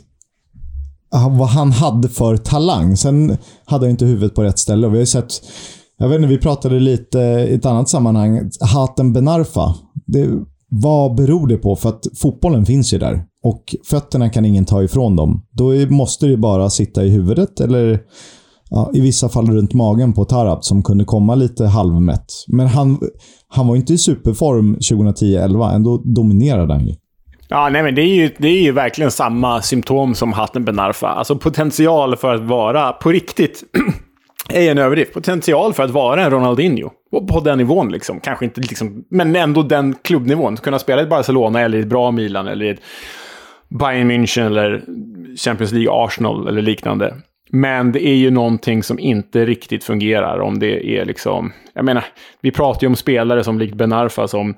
vad 1.11 1.49
han 1.49 1.71
hade 1.71 2.09
för 2.09 2.37
talang. 2.37 2.97
Sen 2.97 3.37
hade 3.65 3.85
han 3.85 3.91
inte 3.91 4.05
huvudet 4.05 4.35
på 4.35 4.43
rätt 4.43 4.59
ställe. 4.59 4.87
Vi 4.87 4.97
har 4.97 5.05
sett, 5.05 5.33
jag 5.97 6.09
vet 6.09 6.15
inte, 6.15 6.27
vi 6.27 6.37
pratade 6.37 6.79
lite 6.79 7.19
i 7.19 7.53
ett 7.53 7.65
annat 7.65 7.89
sammanhang, 7.89 8.49
Hatem 8.61 9.13
Benarfa. 9.13 9.75
Det, 10.05 10.27
vad 10.69 11.15
beror 11.15 11.47
det 11.47 11.57
på? 11.57 11.75
För 11.75 11.89
att 11.89 12.03
fotbollen 12.21 12.65
finns 12.65 12.93
ju 12.93 12.97
där. 12.97 13.23
Och 13.43 13.75
fötterna 13.89 14.29
kan 14.29 14.45
ingen 14.45 14.65
ta 14.65 14.83
ifrån 14.83 15.15
dem. 15.15 15.45
Då 15.51 15.73
måste 15.89 16.25
det 16.25 16.37
bara 16.37 16.69
sitta 16.69 17.03
i 17.03 17.09
huvudet 17.09 17.59
eller 17.59 17.99
ja, 18.69 18.91
i 18.93 18.99
vissa 19.01 19.29
fall 19.29 19.51
runt 19.51 19.73
magen 19.73 20.13
på 20.13 20.25
Tarab 20.25 20.63
som 20.63 20.83
kunde 20.83 21.05
komma 21.05 21.35
lite 21.35 21.65
halvmätt. 21.65 22.25
Men 22.47 22.67
han, 22.67 22.99
han 23.47 23.67
var 23.67 23.75
inte 23.75 23.93
i 23.93 23.97
superform 23.97 24.75
2010-11. 24.75 25.75
Ändå 25.75 26.01
dominerade 26.05 26.73
han 26.73 26.87
ju. 26.87 26.95
Ja, 27.49 27.69
nej, 27.69 27.83
men 27.83 27.95
det 27.95 28.01
är, 28.01 28.15
ju, 28.15 28.31
det 28.37 28.47
är 28.47 28.61
ju 28.61 28.71
verkligen 28.71 29.11
samma 29.11 29.61
symptom 29.61 30.15
som 30.15 30.33
Hatten 30.33 30.65
Benarfa. 30.65 31.07
Alltså 31.07 31.35
potential 31.35 32.15
för 32.15 32.35
att 32.35 32.41
vara, 32.41 32.91
på 32.91 33.11
riktigt, 33.11 33.63
är 34.49 34.71
en 34.71 34.77
överdrift. 34.77 35.13
Potential 35.13 35.73
för 35.73 35.83
att 35.83 35.91
vara 35.91 36.23
en 36.23 36.31
Ronaldinho. 36.31 36.91
Och 37.11 37.27
på 37.27 37.39
den 37.39 37.57
nivån 37.57 37.91
liksom. 37.91 38.19
Kanske 38.19 38.45
inte 38.45 38.61
liksom, 38.61 39.03
men 39.09 39.35
ändå 39.35 39.63
den 39.63 39.95
klubbnivån. 40.01 40.57
Kunna 40.57 40.79
spela 40.79 41.01
i 41.01 41.05
Barcelona 41.05 41.61
eller 41.61 41.77
i 41.77 41.81
ett 41.81 41.87
bra 41.87 42.11
Milan 42.11 42.47
eller 42.47 42.65
i 42.65 42.69
ett 42.69 42.81
Bayern 43.69 44.11
München 44.11 44.45
eller 44.45 44.83
Champions 45.37 45.71
League 45.71 46.05
Arsenal 46.05 46.47
eller 46.47 46.61
liknande. 46.61 47.15
Men 47.51 47.91
det 47.91 48.07
är 48.07 48.15
ju 48.15 48.31
någonting 48.31 48.83
som 48.83 48.99
inte 48.99 49.45
riktigt 49.45 49.83
fungerar 49.83 50.39
om 50.39 50.59
det 50.59 50.99
är 50.99 51.05
liksom... 51.05 51.53
Jag 51.73 51.85
menar, 51.85 52.05
vi 52.41 52.51
pratar 52.51 52.81
ju 52.81 52.87
om 52.87 52.95
spelare 52.95 53.43
som 53.43 53.59
likt 53.59 53.75
Benarfa 53.75 54.27
som 54.27 54.55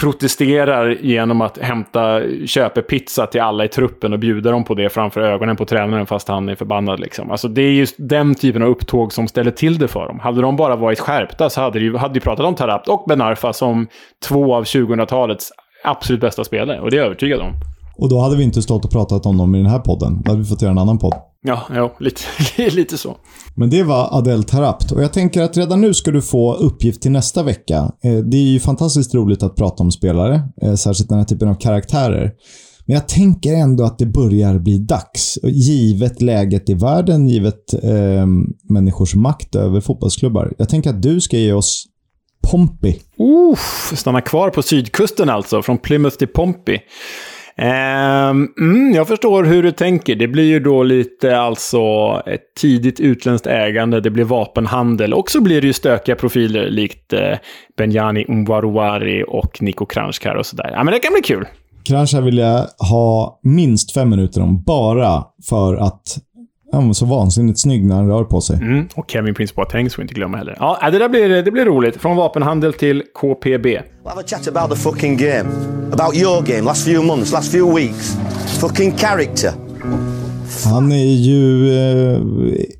protesterar 0.00 0.96
genom 1.00 1.40
att 1.40 1.58
hämta 1.58 2.20
köpepizza 2.46 3.26
till 3.26 3.40
alla 3.40 3.64
i 3.64 3.68
truppen 3.68 4.12
och 4.12 4.18
bjuda 4.18 4.50
dem 4.50 4.64
på 4.64 4.74
det 4.74 4.88
framför 4.88 5.20
ögonen 5.20 5.56
på 5.56 5.64
tränaren 5.64 6.06
fast 6.06 6.28
han 6.28 6.48
är 6.48 6.54
förbannad. 6.54 7.00
Liksom. 7.00 7.30
Alltså, 7.30 7.48
det 7.48 7.62
är 7.62 7.72
just 7.72 7.94
den 7.98 8.34
typen 8.34 8.62
av 8.62 8.68
upptåg 8.68 9.12
som 9.12 9.28
ställer 9.28 9.50
till 9.50 9.78
det 9.78 9.88
för 9.88 10.06
dem. 10.06 10.20
Hade 10.20 10.40
de 10.40 10.56
bara 10.56 10.76
varit 10.76 11.00
skärpta 11.00 11.50
så 11.50 11.60
hade 11.60 11.78
vi 11.78 11.98
hade 11.98 12.20
pratat 12.20 12.46
om 12.46 12.54
Tarapt 12.54 12.88
och 12.88 13.04
Benarfa 13.08 13.52
som 13.52 13.86
två 14.28 14.54
av 14.54 14.64
2000-talets 14.64 15.52
absolut 15.84 16.20
bästa 16.20 16.44
spelare. 16.44 16.80
Och 16.80 16.90
det 16.90 16.96
är 16.96 16.98
jag 16.98 17.06
övertygad 17.06 17.40
om. 17.40 17.52
Och 17.98 18.08
då 18.08 18.20
hade 18.20 18.36
vi 18.36 18.44
inte 18.44 18.62
stått 18.62 18.84
och 18.84 18.90
pratat 18.90 19.26
om 19.26 19.36
dem 19.38 19.54
i 19.54 19.58
den 19.58 19.66
här 19.66 19.78
podden. 19.78 20.22
Då 20.24 20.30
hade 20.30 20.42
vi 20.42 20.48
fått 20.48 20.62
göra 20.62 20.72
en 20.72 20.78
annan 20.78 20.98
podd. 20.98 21.14
Ja, 21.42 21.62
ja 21.74 21.96
lite, 22.00 22.20
lite 22.70 22.98
så. 22.98 23.16
Men 23.56 23.70
det 23.70 23.82
var 23.82 24.08
Adel 24.10 24.44
Tarapt 24.44 24.92
och 24.92 25.02
jag 25.02 25.12
tänker 25.12 25.42
att 25.42 25.56
redan 25.56 25.80
nu 25.80 25.94
ska 25.94 26.10
du 26.10 26.22
få 26.22 26.54
uppgift 26.54 27.02
till 27.02 27.10
nästa 27.10 27.42
vecka. 27.42 27.92
Eh, 28.04 28.16
det 28.16 28.36
är 28.36 28.42
ju 28.42 28.60
fantastiskt 28.60 29.14
roligt 29.14 29.42
att 29.42 29.56
prata 29.56 29.82
om 29.82 29.90
spelare, 29.90 30.42
eh, 30.62 30.74
särskilt 30.74 31.08
den 31.08 31.18
här 31.18 31.24
typen 31.24 31.48
av 31.48 31.54
karaktärer. 31.54 32.32
Men 32.86 32.94
jag 32.94 33.08
tänker 33.08 33.54
ändå 33.54 33.84
att 33.84 33.98
det 33.98 34.06
börjar 34.06 34.58
bli 34.58 34.78
dags. 34.78 35.38
Givet 35.42 36.22
läget 36.22 36.68
i 36.68 36.74
världen, 36.74 37.28
givet 37.28 37.74
eh, 37.82 38.26
människors 38.70 39.14
makt 39.14 39.54
över 39.54 39.80
fotbollsklubbar. 39.80 40.54
Jag 40.58 40.68
tänker 40.68 40.90
att 40.90 41.02
du 41.02 41.20
ska 41.20 41.36
ge 41.38 41.52
oss 41.52 41.86
Pompey. 42.50 42.98
Stanna 43.94 44.20
kvar 44.20 44.50
på 44.50 44.62
sydkusten 44.62 45.30
alltså, 45.30 45.62
från 45.62 45.78
Plymouth 45.78 46.16
till 46.16 46.28
Pompey. 46.28 46.78
Um, 47.62 48.52
mm, 48.60 48.92
jag 48.94 49.08
förstår 49.08 49.44
hur 49.44 49.62
du 49.62 49.72
tänker. 49.72 50.16
Det 50.16 50.28
blir 50.28 50.44
ju 50.44 50.60
då 50.60 50.82
lite 50.82 51.38
alltså 51.38 51.78
ett 52.26 52.54
tidigt 52.60 53.00
utländskt 53.00 53.46
ägande, 53.46 54.00
det 54.00 54.10
blir 54.10 54.24
vapenhandel 54.24 55.14
och 55.14 55.30
så 55.30 55.40
blir 55.40 55.60
det 55.60 55.66
ju 55.66 55.72
stökiga 55.72 56.16
profiler 56.16 56.70
likt 56.70 57.12
eh, 57.12 57.20
Benjani 57.76 58.24
Umwaruwari 58.28 59.24
och 59.28 59.62
Niko 59.62 59.86
Kranjkar 59.86 60.34
och 60.34 60.46
sådär. 60.46 60.70
Ja, 60.72 60.84
men 60.84 60.94
det 60.94 60.98
kan 60.98 61.12
bli 61.12 61.22
kul. 61.22 61.46
Kranjkar 61.84 62.20
vill 62.20 62.38
jag 62.38 62.66
ha 62.90 63.40
minst 63.42 63.94
fem 63.94 64.10
minuter 64.10 64.42
om, 64.42 64.62
bara 64.62 65.24
för 65.48 65.76
att 65.76 66.18
han 66.72 66.86
var 66.86 66.94
så 66.94 67.06
vansinnigt 67.06 67.60
snygg 67.60 67.84
när 67.84 67.94
han 67.94 68.08
rör 68.08 68.24
på 68.24 68.40
sig. 68.40 68.56
Mm, 68.56 68.88
och 68.94 69.10
Kevin 69.10 69.34
Prince 69.34 69.54
Boateng 69.56 69.90
får 69.90 69.96
vi 69.96 70.02
inte 70.02 70.14
glömma 70.14 70.36
heller. 70.36 70.56
Ja, 70.60 70.90
det 70.92 70.98
där 70.98 71.08
blir, 71.08 71.42
det 71.42 71.50
blir 71.50 71.64
roligt. 71.64 71.96
Från 71.96 72.16
vapenhandel 72.16 72.72
till 72.72 73.02
KPB. 73.14 73.66
We'll 73.66 74.08
have 74.08 74.20
a 74.20 74.24
chat 74.26 74.48
about 74.48 74.70
the 74.70 74.76
fucking 74.76 75.16
game. 75.16 75.77
About 75.92 76.14
your 76.16 76.42
game, 76.42 76.62
last 76.62 76.84
few 76.84 77.02
months, 77.02 77.32
last 77.32 77.52
few 77.52 77.76
weeks. 77.76 78.16
Fucking 78.60 78.96
character. 78.96 79.52
Han 80.64 80.92
är 80.92 81.14
ju 81.14 81.72
eh, 81.78 82.20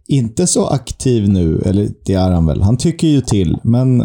inte 0.06 0.46
så 0.46 0.66
aktiv 0.66 1.28
nu, 1.28 1.62
eller 1.66 1.88
det 2.04 2.14
är 2.14 2.30
han 2.30 2.46
väl. 2.46 2.62
Han 2.62 2.76
tycker 2.76 3.08
ju 3.08 3.20
till, 3.20 3.58
men 3.62 4.04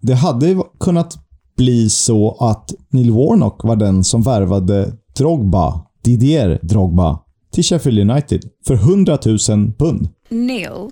det 0.00 0.14
hade 0.14 0.62
kunnat 0.80 1.14
bli 1.56 1.90
så 1.90 2.36
att 2.40 2.70
Neil 2.90 3.10
Warnock 3.10 3.64
var 3.64 3.76
den 3.76 4.04
som 4.04 4.22
värvade 4.22 4.92
Drogba, 5.18 5.86
Didier 6.04 6.58
Drogba, 6.62 7.18
till 7.52 7.64
Sheffield 7.64 8.10
United 8.10 8.42
för 8.66 8.74
100 8.74 9.18
000 9.24 9.38
pund. 9.78 10.08
Neil, 10.28 10.90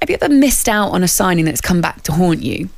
have 0.00 0.12
you 0.12 0.18
ever 0.20 0.34
missed 0.34 0.74
out 0.74 0.94
on 0.94 1.04
a 1.04 1.08
signing 1.08 1.46
that's 1.46 1.66
come 1.68 1.80
back 1.80 2.02
to 2.02 2.12
haunt 2.12 2.42
you? 2.42 2.68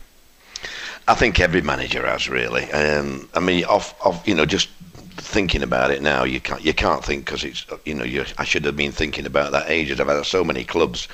I 1.11 1.15
think 1.15 1.41
every 1.41 1.61
manager 1.61 2.07
has 2.07 2.29
really. 2.29 2.71
Um, 2.71 3.29
I 3.35 3.41
mean, 3.41 3.65
off, 3.65 3.95
off, 4.07 4.27
you 4.29 4.35
know, 4.35 4.47
just 4.47 4.69
thinking 5.17 5.65
about 5.65 5.91
it 5.91 6.03
now, 6.03 6.23
you 6.23 6.41
can't 6.41 6.65
you 6.65 6.73
can't 6.73 7.05
think 7.05 7.25
because 7.25 7.43
it's 7.43 7.67
you 7.85 7.95
know 7.95 8.05
you 8.05 8.25
I 8.39 8.45
should 8.45 8.65
have 8.65 8.77
been 8.77 8.93
thinking 8.93 9.27
about 9.27 9.51
that 9.51 9.69
ages. 9.69 9.99
I've 9.99 10.07
had 10.07 10.25
so 10.25 10.45
many 10.45 10.63
clubs, 10.63 11.09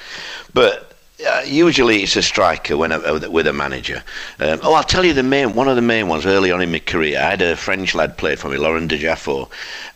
but 0.52 0.92
uh, 1.26 1.42
usually 1.46 2.02
it's 2.02 2.14
a 2.14 2.22
striker 2.22 2.76
when 2.76 2.90
with 3.32 3.46
a 3.46 3.54
manager. 3.54 4.04
Um, 4.38 4.60
oh, 4.62 4.74
I'll 4.74 4.84
tell 4.84 5.02
you 5.02 5.14
the 5.14 5.22
main 5.22 5.54
one 5.54 5.66
of 5.66 5.76
the 5.76 5.82
main 5.82 6.08
ones 6.08 6.26
early 6.26 6.52
on 6.52 6.60
in 6.60 6.72
my 6.72 6.78
career. 6.78 7.18
I 7.18 7.30
had 7.30 7.40
a 7.40 7.56
French 7.56 7.94
lad 7.94 8.18
played 8.18 8.38
for 8.38 8.50
me, 8.50 8.58
Laurent 8.58 8.88
de 8.88 8.98
Jaffo, 8.98 9.48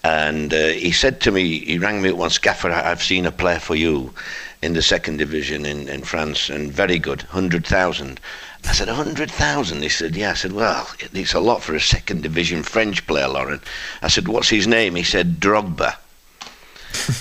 and 0.02 0.54
uh, 0.54 0.68
he 0.68 0.92
said 0.92 1.20
to 1.20 1.30
me, 1.30 1.58
he 1.58 1.78
rang 1.78 2.00
me 2.00 2.08
at 2.08 2.16
one 2.16 2.30
Scaffer, 2.30 2.70
I've 2.70 3.02
seen 3.02 3.26
a 3.26 3.32
player 3.32 3.58
for 3.58 3.74
you 3.74 4.14
in 4.62 4.72
the 4.72 4.82
second 4.82 5.18
division 5.18 5.66
in, 5.66 5.88
in 5.88 6.02
France, 6.02 6.48
and 6.48 6.72
very 6.72 6.98
good, 6.98 7.20
hundred 7.22 7.66
thousand. 7.66 8.18
I 8.64 8.72
said, 8.72 8.88
100,000? 8.88 9.82
He 9.82 9.88
said, 9.88 10.16
yeah. 10.16 10.30
I 10.30 10.34
said, 10.34 10.52
well, 10.52 10.88
it's 11.12 11.34
a 11.34 11.40
lot 11.40 11.62
for 11.62 11.74
a 11.74 11.80
second 11.80 12.22
division 12.22 12.62
French 12.62 13.06
player, 13.06 13.28
Lauren. 13.28 13.60
I 14.02 14.08
said, 14.08 14.28
what's 14.28 14.48
his 14.48 14.66
name? 14.66 14.94
He 14.94 15.02
said, 15.02 15.40
Drogba. 15.40 15.96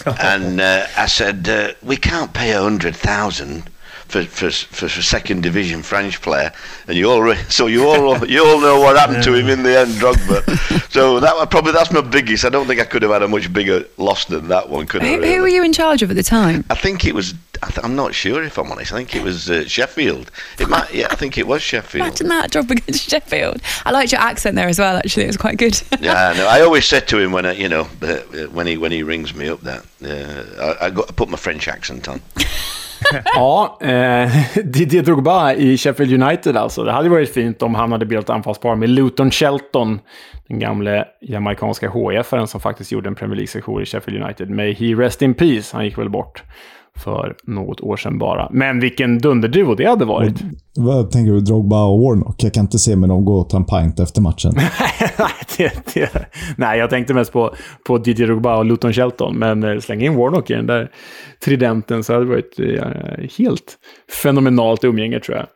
and 0.21 0.59
uh, 0.59 0.87
I 0.97 1.05
said, 1.05 1.47
uh, 1.47 1.73
we 1.81 1.97
can't 1.97 2.33
pay 2.33 2.51
a 2.51 2.61
100,000 2.61 3.69
for, 4.09 4.23
for, 4.23 4.49
for 4.49 4.85
a 4.87 4.89
second 4.89 5.43
division 5.43 5.83
French 5.83 6.21
player, 6.21 6.51
and 6.87 6.97
you 6.97 7.09
all 7.09 7.35
so 7.49 7.67
you 7.67 7.87
all 7.87 8.25
you 8.25 8.43
all 8.43 8.59
know 8.59 8.79
what 8.79 8.97
happened 8.97 9.23
to 9.23 9.33
him 9.33 9.47
in 9.47 9.63
the 9.63 9.79
end, 9.79 9.91
Drogba. 9.93 10.89
so 10.91 11.19
that 11.19 11.49
probably 11.51 11.71
that's 11.71 11.91
my 11.91 12.01
biggest. 12.01 12.43
I 12.43 12.49
don't 12.49 12.67
think 12.67 12.81
I 12.81 12.85
could 12.85 13.03
have 13.03 13.11
had 13.11 13.23
a 13.23 13.27
much 13.27 13.51
bigger 13.53 13.85
loss 13.97 14.25
than 14.25 14.47
that 14.47 14.69
one. 14.69 14.87
Could 14.87 15.03
who, 15.03 15.07
I? 15.07 15.15
Really? 15.15 15.35
who 15.35 15.41
were 15.41 15.47
you 15.47 15.63
in 15.63 15.73
charge 15.73 16.01
of 16.01 16.09
at 16.09 16.15
the 16.15 16.23
time? 16.23 16.65
I 16.69 16.75
think 16.75 17.05
it 17.05 17.13
was. 17.13 17.35
I 17.61 17.71
am 17.83 17.95
not 17.95 18.15
sure 18.15 18.41
if 18.41 18.57
I'm 18.57 18.71
honest. 18.71 18.93
I 18.93 18.97
think 18.97 19.15
it 19.15 19.21
was 19.21 19.49
uh, 19.49 19.65
Sheffield. 19.67 20.31
It 20.57 20.69
might. 20.69 20.91
Yeah, 20.93 21.07
I 21.11 21.15
think 21.15 21.37
it 21.37 21.45
was 21.45 21.61
Sheffield. 21.61 22.07
Imagine 22.07 22.27
that 22.29 22.51
job 22.51 22.71
against 22.71 23.09
Sheffield. 23.09 23.61
I 23.85 23.91
liked 23.91 24.11
your 24.11 24.21
accent 24.21 24.55
there 24.55 24.67
as 24.67 24.79
well. 24.79 24.97
Actually, 24.97 25.23
it 25.23 25.27
was 25.27 25.37
quite 25.37 25.57
good. 25.57 25.79
yeah, 25.99 26.33
no, 26.35 26.47
I 26.47 26.61
always 26.61 26.85
said 26.85 27.07
to 27.09 27.19
him 27.19 27.31
when 27.31 27.45
I, 27.45 27.51
you 27.51 27.69
know, 27.69 27.87
uh, 28.01 28.17
when 28.47 28.65
he 28.65 28.77
when 28.77 28.91
he 28.91 29.03
rings 29.03 29.35
me 29.35 29.49
up 29.49 29.61
that 29.61 29.85
uh, 30.03 30.77
I, 30.79 30.87
I, 30.87 30.89
got, 30.89 31.09
I 31.09 31.13
put 31.13 31.29
my 31.29 31.37
French 31.37 31.67
accent 31.67 32.07
on. 32.07 32.21
Ja, 33.35 33.77
eh, 33.81 34.31
Didier 34.63 35.03
Drogba 35.03 35.53
i 35.53 35.77
Sheffield 35.77 36.23
United 36.23 36.57
alltså. 36.57 36.83
Det 36.83 36.91
hade 36.91 37.09
varit 37.09 37.33
fint 37.33 37.61
om 37.61 37.75
han 37.75 37.91
hade 37.91 38.05
bildat 38.05 38.29
anfallspar 38.29 38.75
med 38.75 38.89
Luton 38.89 39.31
Shelton, 39.31 39.99
den 40.47 40.59
gamle 40.59 41.05
jamaicanska 41.21 41.91
HIF-aren 41.91 42.47
som 42.47 42.61
faktiskt 42.61 42.91
gjorde 42.91 43.07
en 43.07 43.15
Premier 43.15 43.35
League-sektion 43.35 43.81
i 43.81 43.85
Sheffield 43.85 44.23
United. 44.23 44.49
May 44.49 44.73
he 44.73 44.85
rest 44.85 45.21
in 45.21 45.33
peace. 45.33 45.75
Han 45.75 45.85
gick 45.85 45.97
väl 45.97 46.09
bort 46.09 46.43
för 47.03 47.35
något 47.43 47.81
år 47.81 47.97
sedan 47.97 48.17
bara. 48.17 48.49
Men 48.51 48.79
vilken 48.79 49.19
dunderduo 49.19 49.75
det 49.75 49.85
hade 49.85 50.05
varit. 50.05 50.41
Och, 50.77 50.83
vad 50.83 51.11
tänker 51.11 51.31
du? 51.31 51.39
Drogba 51.39 51.85
och 51.85 51.99
Warnock? 51.99 52.43
Jag 52.43 52.53
kan 52.53 52.63
inte 52.63 52.79
se 52.79 52.95
med 52.95 53.09
dem 53.09 53.25
gå 53.25 53.35
och 53.35 53.49
ta 53.49 53.57
en 53.57 53.65
pint 53.65 53.99
efter 53.99 54.21
matchen. 54.21 54.51
nej, 55.19 55.31
det, 55.57 55.93
det, 55.93 56.09
nej, 56.57 56.79
jag 56.79 56.89
tänkte 56.89 57.13
mest 57.13 57.31
på, 57.31 57.55
på 57.87 57.97
Didier 57.97 58.27
Drogba 58.27 58.57
och 58.57 58.65
Luton 58.65 58.93
Shelton. 58.93 59.35
Men 59.35 59.63
eh, 59.63 59.79
släng 59.79 60.01
in 60.01 60.15
Warnock 60.15 60.49
i 60.49 60.53
den 60.53 60.67
där 60.67 60.91
tridenten 61.45 62.03
så 62.03 62.13
hade 62.13 62.25
det 62.25 62.29
varit 62.29 62.59
eh, 62.59 63.29
helt 63.37 63.77
fenomenalt 64.23 64.83
umgänge 64.83 65.19
tror 65.19 65.37
jag. 65.37 65.47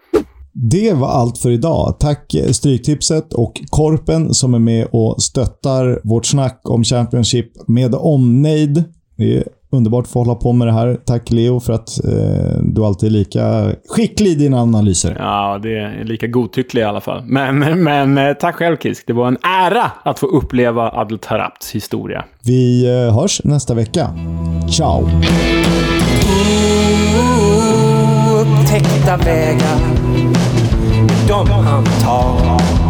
Det 0.54 0.94
var 0.94 1.08
allt 1.08 1.38
för 1.38 1.52
idag. 1.52 1.98
Tack 2.00 2.34
eh, 2.34 2.52
Stryktipset 2.52 3.34
och 3.34 3.62
Korpen 3.70 4.34
som 4.34 4.54
är 4.54 4.60
med 4.60 4.88
och 4.92 5.24
stöttar 5.24 6.00
vårt 6.04 6.26
snack 6.26 6.62
om 6.64 6.84
Championship 6.84 7.68
med 7.68 7.96
omnejd. 7.96 8.84
Underbart 9.74 10.06
att 10.06 10.12
få 10.12 10.20
hålla 10.20 10.36
på 10.36 10.54
med 10.54 10.68
det 10.68 10.74
här. 10.74 10.98
Tack 11.06 11.32
Leo 11.32 11.60
för 11.60 11.74
att 11.74 12.06
eh, 12.06 12.62
du 12.64 12.86
alltid 12.86 13.10
är 13.10 13.14
lika 13.14 13.72
skicklig 13.90 14.32
i 14.32 14.36
dina 14.36 14.62
analyser. 14.62 15.16
Ja, 15.20 15.60
det 15.64 15.80
är 15.80 16.04
lika 16.04 16.28
godtycklig 16.28 16.82
i 16.82 16.84
alla 16.84 17.02
fall. 17.02 17.24
Men, 17.26 17.84
men 17.84 18.18
eh, 18.18 18.34
tack 18.34 18.56
själv 18.56 18.78
Kisk. 18.78 19.08
Det 19.08 19.14
var 19.14 19.28
en 19.28 19.38
ära 19.44 19.92
att 20.04 20.20
få 20.20 20.26
uppleva 20.26 20.90
Adel 20.90 21.20
Tarapts 21.20 21.72
historia. 21.76 22.26
Vi 22.46 22.86
eh, 22.86 23.16
hörs 23.20 23.42
nästa 23.44 23.74
vecka. 23.74 24.10
Ciao! 24.78 25.10
Upptäckta 28.42 29.18
vägar, 29.18 29.80
de 31.28 31.50
han 31.50 31.84
tar. 31.84 32.83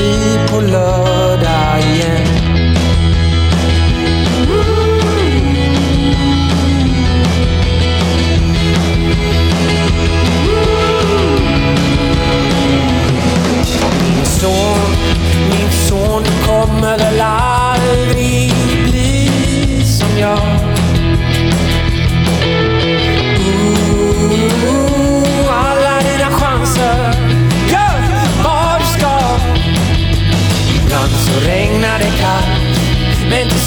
vi 0.00 0.38
på 0.48 0.60
lördag 0.60 1.80
igen. 1.80 2.19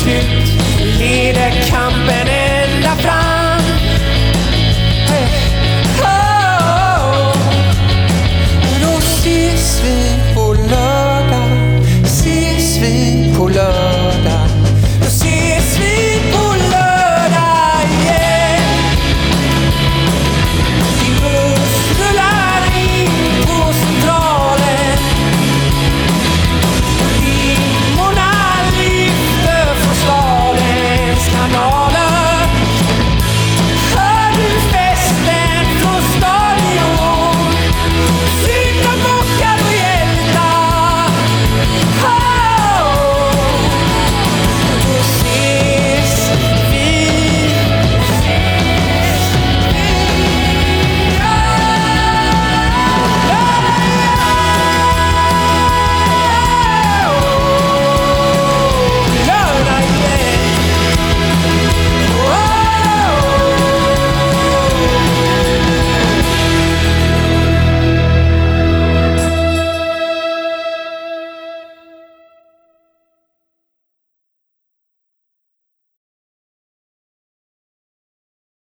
Need 0.05 1.37
a 1.37 1.49
kampen 1.69 1.92